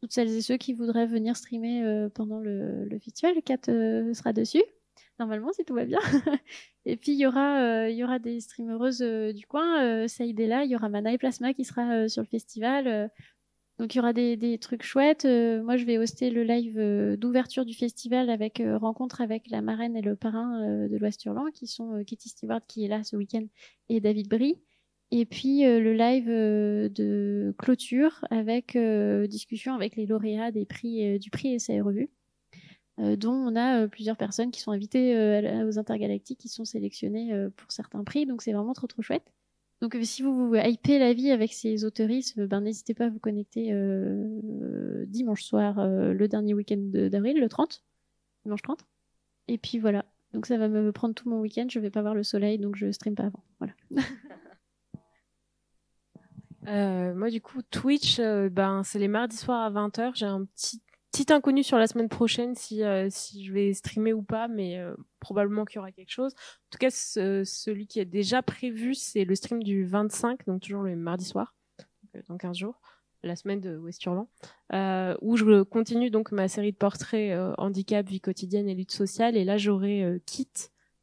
toutes 0.00 0.12
celles 0.12 0.30
et 0.30 0.42
ceux 0.42 0.56
qui 0.56 0.72
voudraient 0.72 1.06
venir 1.06 1.36
streamer 1.36 2.08
pendant 2.14 2.40
le, 2.40 2.84
le 2.84 2.98
festival. 2.98 3.34
Kat 3.42 3.58
sera 3.66 4.32
dessus 4.32 4.62
normalement 5.18 5.52
si 5.52 5.64
tout 5.64 5.74
va 5.74 5.84
bien. 5.84 6.00
et 6.84 6.96
puis 6.96 7.12
il 7.12 7.18
y 7.18 7.26
aura 7.26 7.60
euh, 7.60 7.90
il 7.90 7.96
y 7.96 8.04
aura 8.04 8.18
des 8.18 8.40
streamereuses 8.40 9.02
euh, 9.02 9.32
du 9.32 9.46
coin, 9.46 9.82
euh, 9.82 10.08
Saïd 10.08 10.38
est 10.38 10.46
là, 10.46 10.64
il 10.64 10.70
y 10.70 10.76
aura 10.76 10.88
Mana 10.88 11.12
et 11.12 11.18
Plasma 11.18 11.54
qui 11.54 11.64
sera 11.64 12.08
sur 12.08 12.22
le 12.22 12.28
festival. 12.28 13.10
donc 13.78 13.94
il 13.94 13.98
y 13.98 14.00
aura 14.00 14.12
des, 14.12 14.36
des 14.36 14.58
trucs 14.58 14.82
chouettes. 14.82 15.24
moi 15.24 15.76
je 15.76 15.84
vais 15.84 15.98
hoster 15.98 16.30
le 16.30 16.42
live 16.44 17.16
d'ouverture 17.16 17.64
du 17.64 17.74
festival 17.74 18.30
avec 18.30 18.62
rencontre 18.80 19.20
avec 19.20 19.50
la 19.50 19.62
marraine 19.62 19.96
et 19.96 20.02
le 20.02 20.16
parrain 20.16 20.88
de 20.88 20.96
l'Ouest 20.96 21.24
Hurlant 21.24 21.50
qui 21.52 21.66
sont 21.66 22.02
Katie 22.06 22.28
Stewart 22.28 22.60
qui 22.66 22.84
est 22.84 22.88
là 22.88 23.04
ce 23.04 23.16
week-end 23.16 23.46
et 23.88 24.00
David 24.00 24.28
Brie. 24.28 24.60
Et 25.12 25.24
puis 25.24 25.62
le 25.62 25.92
live 25.92 26.26
de 26.26 27.54
clôture 27.58 28.24
avec 28.30 28.76
discussion 29.28 29.74
avec 29.74 29.96
les 29.96 30.06
lauréats 30.06 30.50
des 30.50 30.64
prix 30.64 31.18
du 31.18 31.30
prix 31.30 31.54
Essai 31.54 31.80
Revue. 31.80 32.10
Euh, 32.98 33.14
dont 33.14 33.34
on 33.34 33.54
a 33.56 33.82
euh, 33.82 33.88
plusieurs 33.88 34.16
personnes 34.16 34.50
qui 34.50 34.60
sont 34.60 34.72
invitées 34.72 35.14
euh, 35.14 35.68
aux 35.68 35.78
intergalactiques, 35.78 36.38
qui 36.38 36.48
sont 36.48 36.64
sélectionnées 36.64 37.30
pour 37.56 37.70
certains 37.70 38.02
prix. 38.04 38.26
Donc 38.26 38.42
c'est 38.42 38.52
vraiment 38.52 38.72
trop 38.72 38.86
trop 38.86 39.02
chouette. 39.02 39.32
Donc 39.82 39.96
si 40.02 40.22
vous 40.22 40.54
hypez 40.54 40.98
la 40.98 41.12
vie 41.12 41.30
avec 41.30 41.52
ces 41.52 41.84
autorismes, 41.84 42.46
ben 42.46 42.62
n'hésitez 42.62 42.94
pas 42.94 43.06
à 43.06 43.08
vous 43.10 43.18
connecter 43.18 43.74
dimanche 45.06 45.44
soir, 45.44 45.86
le 45.86 46.28
dernier 46.28 46.54
week-end 46.54 46.78
d'avril, 46.78 47.38
le 47.38 47.48
30, 47.48 47.84
dimanche 48.44 48.62
30. 48.62 48.86
Et 49.48 49.58
puis 49.58 49.78
voilà. 49.78 50.06
Donc 50.32 50.46
ça 50.46 50.56
va 50.56 50.68
me 50.68 50.92
prendre 50.92 51.14
tout 51.14 51.28
mon 51.28 51.40
week-end. 51.40 51.66
Je 51.68 51.78
vais 51.78 51.90
pas 51.90 52.00
voir 52.00 52.14
le 52.14 52.22
soleil, 52.22 52.58
donc 52.58 52.76
je 52.76 52.90
stream 52.90 53.14
pas 53.14 53.24
avant. 53.24 53.44
Voilà. 53.58 53.74
moi, 57.14 57.28
du 57.28 57.42
coup, 57.42 57.60
Twitch, 57.70 58.18
ben, 58.18 58.82
c'est 58.82 58.98
les 58.98 59.08
mardis 59.08 59.36
soirs 59.36 59.60
à 59.60 59.70
20h. 59.70 60.12
J'ai 60.14 60.24
un 60.24 60.46
petit 60.46 60.80
petit 61.16 61.32
inconnu 61.32 61.62
sur 61.62 61.78
la 61.78 61.86
semaine 61.86 62.10
prochaine 62.10 62.54
si, 62.54 62.82
euh, 62.82 63.08
si 63.10 63.42
je 63.42 63.50
vais 63.50 63.72
streamer 63.72 64.12
ou 64.12 64.22
pas, 64.22 64.48
mais 64.48 64.78
euh, 64.78 64.94
probablement 65.18 65.64
qu'il 65.64 65.76
y 65.76 65.78
aura 65.78 65.90
quelque 65.90 66.10
chose. 66.10 66.34
En 66.34 66.68
tout 66.70 66.78
cas, 66.78 66.90
celui 66.90 67.86
qui 67.86 68.00
est 68.00 68.04
déjà 68.04 68.42
prévu, 68.42 68.94
c'est 68.94 69.24
le 69.24 69.34
stream 69.34 69.62
du 69.62 69.86
25, 69.86 70.44
donc 70.46 70.60
toujours 70.60 70.82
le 70.82 70.94
mardi 70.94 71.24
soir, 71.24 71.54
euh, 72.14 72.20
dans 72.28 72.36
15 72.36 72.58
jours, 72.58 72.82
la 73.22 73.34
semaine 73.34 73.62
de 73.62 73.78
West 73.78 74.04
Hurlant, 74.04 74.28
où 75.22 75.36
je 75.38 75.62
continue 75.62 76.10
donc 76.10 76.32
ma 76.32 76.48
série 76.48 76.72
de 76.72 76.76
portraits 76.76 77.34
handicap, 77.56 78.06
vie 78.06 78.20
quotidienne 78.20 78.68
et 78.68 78.74
lutte 78.74 78.92
sociale. 78.92 79.38
Et 79.38 79.44
là, 79.44 79.56
j'aurai 79.56 80.20
Kit 80.26 80.52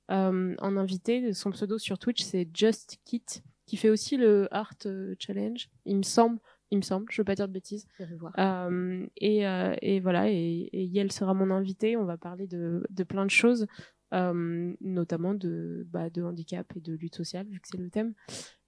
en 0.09 0.77
invité. 0.77 1.33
Son 1.33 1.49
pseudo 1.51 1.79
sur 1.79 1.97
Twitch, 1.97 2.21
c'est 2.21 2.47
Just 2.53 2.99
Kit, 3.03 3.25
qui 3.65 3.77
fait 3.77 3.89
aussi 3.89 4.17
le 4.17 4.47
Art 4.51 4.75
Challenge, 5.17 5.69
il 5.85 5.97
me 5.97 6.03
semble 6.03 6.39
il 6.73 6.77
me 6.77 6.81
semble, 6.81 7.05
je 7.11 7.21
veux 7.21 7.25
pas 7.25 7.35
dire 7.35 7.47
de 7.47 7.53
bêtises. 7.53 7.87
Euh, 8.39 9.05
et, 9.17 9.47
euh, 9.47 9.75
et, 9.81 9.99
voilà, 9.99 10.29
et, 10.29 10.69
et, 10.73 10.85
Yel 10.85 11.11
sera 11.11 11.33
mon 11.33 11.51
invité. 11.51 11.95
On 11.97 12.05
va 12.05 12.17
parler 12.17 12.47
de, 12.47 12.83
de 12.89 13.03
plein 13.03 13.25
de 13.25 13.31
choses, 13.31 13.67
euh, 14.13 14.73
notamment 14.81 15.35
de, 15.35 15.85
bah, 15.91 16.09
de 16.09 16.23
handicap 16.23 16.65
et 16.75 16.79
de 16.79 16.93
lutte 16.93 17.15
sociale, 17.15 17.47
vu 17.47 17.59
que 17.59 17.67
c'est 17.67 17.77
le 17.77 17.91
thème. 17.91 18.13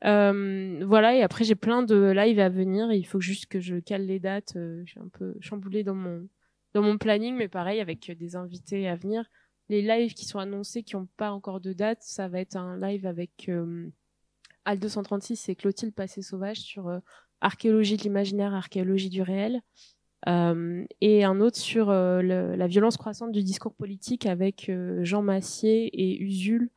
Voilà, 0.02 1.16
et 1.16 1.24
après 1.24 1.44
j'ai 1.44 1.56
plein 1.56 1.82
de 1.82 2.12
lives 2.12 2.40
à 2.40 2.50
venir. 2.50 2.92
Il 2.92 3.08
faut 3.08 3.22
juste 3.22 3.48
que 3.48 3.60
je 3.60 3.78
cale 3.78 4.06
les 4.06 4.20
dates. 4.20 4.54
je 4.56 4.84
suis 4.86 5.00
un 5.00 5.10
peu 5.10 5.36
chamboulée 5.40 5.84
dans 5.84 5.96
mon 5.96 6.28
dans 6.74 6.84
mon 6.84 6.98
planning, 6.98 7.36
mais 7.36 7.48
pareil 7.48 7.80
avec 7.80 8.12
des 8.12 8.36
invités 8.36 8.88
à 8.88 8.96
venir. 8.96 9.26
Les 9.70 9.82
lives 9.82 10.14
qui 10.14 10.26
sont 10.26 10.40
annoncés, 10.40 10.84
qui 10.84 10.96
n'ont 10.96 11.08
pas 11.18 11.32
encore 11.32 11.60
de 11.60 11.74
date, 11.74 12.04
ça 12.04 12.28
va 12.28 12.40
être 12.40 12.56
un 12.56 12.78
live 12.78 13.08
avec 13.08 13.50
Al 14.66 14.80
236 14.80 15.50
et 15.50 15.56
Clotilde 15.56 15.96
Passé 15.96 16.22
Sauvage 16.22 16.58
sur 16.58 17.02
archéologie 17.46 17.96
de 17.96 18.02
l'imaginaire, 18.02 18.54
archéologie 18.54 19.10
du 19.10 19.22
réel, 19.22 19.62
euh, 20.28 20.84
et 21.02 21.24
un 21.24 21.40
autre 21.40 21.58
sur 21.58 21.90
euh, 21.92 22.22
la 22.24 22.68
violence 22.68 22.98
croissante 22.98 23.32
du 23.32 23.44
discours 23.44 23.76
politique 23.76 24.26
avec 24.26 24.70
euh, 24.70 25.04
Jean 25.04 25.22
Massier 25.22 25.86
et 25.94 26.20
Usul, 26.20 26.72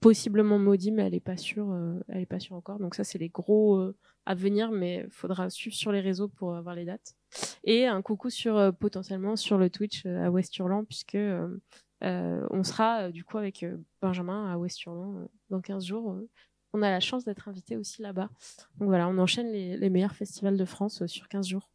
possiblement 0.00 0.58
maudit, 0.58 0.90
mais 0.90 1.04
elle 1.04 1.14
est 1.14 1.20
pas 1.20 1.36
sûre, 1.36 1.76
elle 2.08 2.22
est 2.22 2.26
pas 2.26 2.40
sûre 2.40 2.56
encore. 2.56 2.78
Donc 2.78 2.94
ça, 2.94 3.04
c'est 3.04 3.18
les 3.18 3.28
gros 3.28 3.92
à 4.26 4.34
venir, 4.34 4.70
mais 4.70 5.06
faudra 5.10 5.50
suivre 5.50 5.74
sur 5.74 5.90
les 5.90 6.00
réseaux 6.00 6.28
pour 6.28 6.54
avoir 6.54 6.76
les 6.76 6.84
dates. 6.84 7.14
Et 7.64 7.86
un 7.86 8.00
coucou 8.00 8.30
sur 8.30 8.72
potentiellement 8.78 9.34
sur 9.34 9.58
le 9.58 9.70
Twitch 9.70 10.06
à 10.06 10.30
West 10.30 10.56
Hurlant, 10.56 10.84
puisque 10.84 11.18
on 12.00 12.62
sera 12.62 13.10
du 13.10 13.24
coup 13.24 13.38
avec 13.38 13.66
Benjamin 14.00 14.52
à 14.52 14.56
West 14.56 14.84
Hurlant 14.84 15.28
dans 15.50 15.60
15 15.60 15.84
jours 15.84 16.16
on 16.72 16.82
a 16.82 16.90
la 16.90 17.00
chance 17.00 17.24
d'être 17.24 17.48
invité 17.48 17.76
aussi 17.76 18.02
là-bas. 18.02 18.28
Donc 18.78 18.88
voilà, 18.88 19.08
on 19.08 19.18
enchaîne 19.18 19.50
les, 19.52 19.90
meilleurs 19.90 20.14
festivals 20.14 20.56
de 20.56 20.64
France 20.64 21.02
euh, 21.02 21.06
sur 21.06 21.28
15 21.28 21.48
jours. 21.48 21.70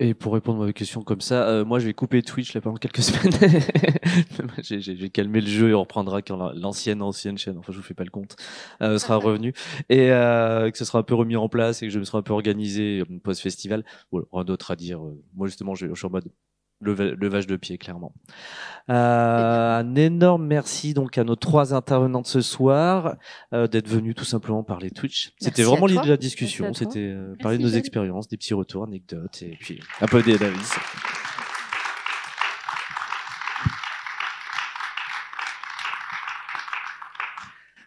Et 0.00 0.14
pour 0.14 0.32
répondre 0.32 0.60
à 0.64 0.66
vos 0.66 0.72
questions 0.72 1.02
comme 1.02 1.20
ça, 1.20 1.46
euh, 1.48 1.64
moi 1.64 1.78
je 1.78 1.86
vais 1.86 1.94
couper 1.94 2.22
Twitch 2.22 2.54
là 2.54 2.60
pendant 2.60 2.76
quelques 2.76 3.02
semaines. 3.02 3.62
j'ai 4.62 5.10
calmé 5.10 5.40
le 5.40 5.46
jeu 5.46 5.68
et 5.70 5.74
on 5.74 5.80
reprendra 5.80 6.22
quand 6.22 6.50
l'ancienne 6.54 7.02
ancienne 7.02 7.38
chaîne, 7.38 7.56
enfin 7.58 7.72
je 7.72 7.76
vous 7.76 7.84
fais 7.84 7.94
pas 7.94 8.02
le 8.02 8.10
compte, 8.10 8.34
euh, 8.80 8.98
sera 8.98 9.16
revenue 9.18 9.52
et 9.90 10.08
que 10.08 10.72
ce 10.74 10.84
sera 10.84 10.98
un 10.98 11.02
peu 11.04 11.14
remis 11.14 11.36
en 11.36 11.48
place 11.48 11.82
et 11.82 11.86
que 11.86 11.92
je 11.92 12.00
me 12.00 12.04
serai 12.04 12.18
un 12.18 12.22
peu 12.22 12.32
organisé 12.32 13.04
post 13.22 13.42
festival. 13.42 13.84
Voilà, 14.10 14.26
rien 14.32 14.44
d'autre 14.44 14.72
à 14.72 14.76
dire. 14.76 15.00
Moi 15.34 15.46
justement, 15.46 15.76
je, 15.76 15.86
je 15.86 15.94
suis 15.94 16.06
en 16.06 16.10
mode 16.10 16.32
levage 16.82 17.46
de 17.46 17.56
pied, 17.56 17.78
clairement. 17.78 18.12
Euh, 18.90 19.78
un 19.78 19.94
énorme 19.94 20.44
merci 20.44 20.92
donc 20.92 21.16
à 21.16 21.22
nos 21.22 21.36
trois 21.36 21.72
intervenants 21.72 22.22
de 22.22 22.26
ce 22.26 22.40
soir 22.40 23.16
euh, 23.52 23.68
d'être 23.68 23.88
venus 23.88 24.16
tout 24.16 24.24
simplement 24.24 24.64
parler 24.64 24.90
Twitch. 24.90 25.32
C'était 25.38 25.62
vraiment 25.62 25.86
l'idée 25.86 26.02
de 26.02 26.08
la 26.08 26.16
discussion, 26.16 26.74
c'était 26.74 26.98
euh, 26.98 27.34
parler 27.40 27.58
de 27.58 27.62
nos 27.62 27.68
expériences, 27.68 28.26
des 28.26 28.36
petits 28.36 28.54
retours, 28.54 28.84
anecdotes 28.84 29.42
et 29.42 29.56
puis 29.60 29.80
un 30.00 30.06
peu 30.06 30.20
des 30.22 30.36
Davis. 30.36 30.74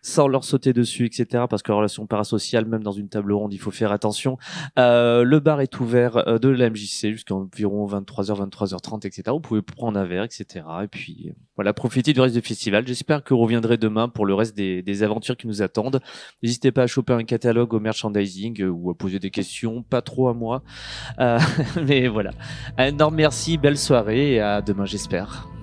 Sans 0.05 0.27
leur 0.27 0.43
sauter 0.43 0.71
dessus, 0.71 1.05
etc. 1.05 1.45
Parce 1.49 1.63
que 1.63 1.71
la 1.71 1.77
relation 1.77 2.05
parasociale, 2.05 2.65
même 2.65 2.83
dans 2.83 2.91
une 2.91 3.09
table 3.09 3.33
ronde, 3.33 3.53
il 3.53 3.57
faut 3.57 3.71
faire 3.71 3.91
attention. 3.91 4.37
Euh, 4.77 5.23
le 5.23 5.39
bar 5.39 5.61
est 5.61 5.79
ouvert 5.79 6.17
euh, 6.27 6.37
de 6.37 6.49
la 6.49 6.69
MJC 6.69 7.11
jusqu'à 7.11 7.33
environ 7.33 7.87
23h, 7.87 8.49
23h30, 8.49 9.07
etc. 9.07 9.23
Vous 9.29 9.39
pouvez 9.39 9.63
prendre 9.63 9.99
un 9.99 10.05
verre, 10.05 10.23
etc. 10.23 10.63
Et 10.83 10.87
puis 10.87 11.33
voilà, 11.55 11.73
profitez 11.73 12.13
du 12.13 12.21
reste 12.21 12.35
du 12.35 12.41
festival. 12.41 12.87
J'espère 12.87 13.23
que 13.23 13.33
vous 13.33 13.39
reviendrez 13.39 13.77
demain 13.77 14.07
pour 14.07 14.27
le 14.27 14.35
reste 14.35 14.55
des, 14.55 14.83
des 14.83 15.01
aventures 15.01 15.37
qui 15.37 15.47
nous 15.47 15.63
attendent. 15.63 15.99
N'hésitez 16.43 16.71
pas 16.71 16.83
à 16.83 16.87
choper 16.87 17.13
un 17.13 17.23
catalogue 17.23 17.73
au 17.73 17.79
merchandising 17.79 18.61
euh, 18.61 18.69
ou 18.69 18.91
à 18.91 18.93
poser 18.95 19.17
des 19.17 19.31
questions, 19.31 19.81
pas 19.81 20.03
trop 20.03 20.27
à 20.27 20.35
moi. 20.35 20.61
Mais 21.83 22.07
voilà. 22.07 22.31
Un 22.77 22.87
énorme 22.87 23.15
merci, 23.15 23.57
belle 23.57 23.77
soirée 23.77 24.33
et 24.33 24.39
à 24.39 24.61
demain 24.61 24.85
j'espère. 24.85 25.54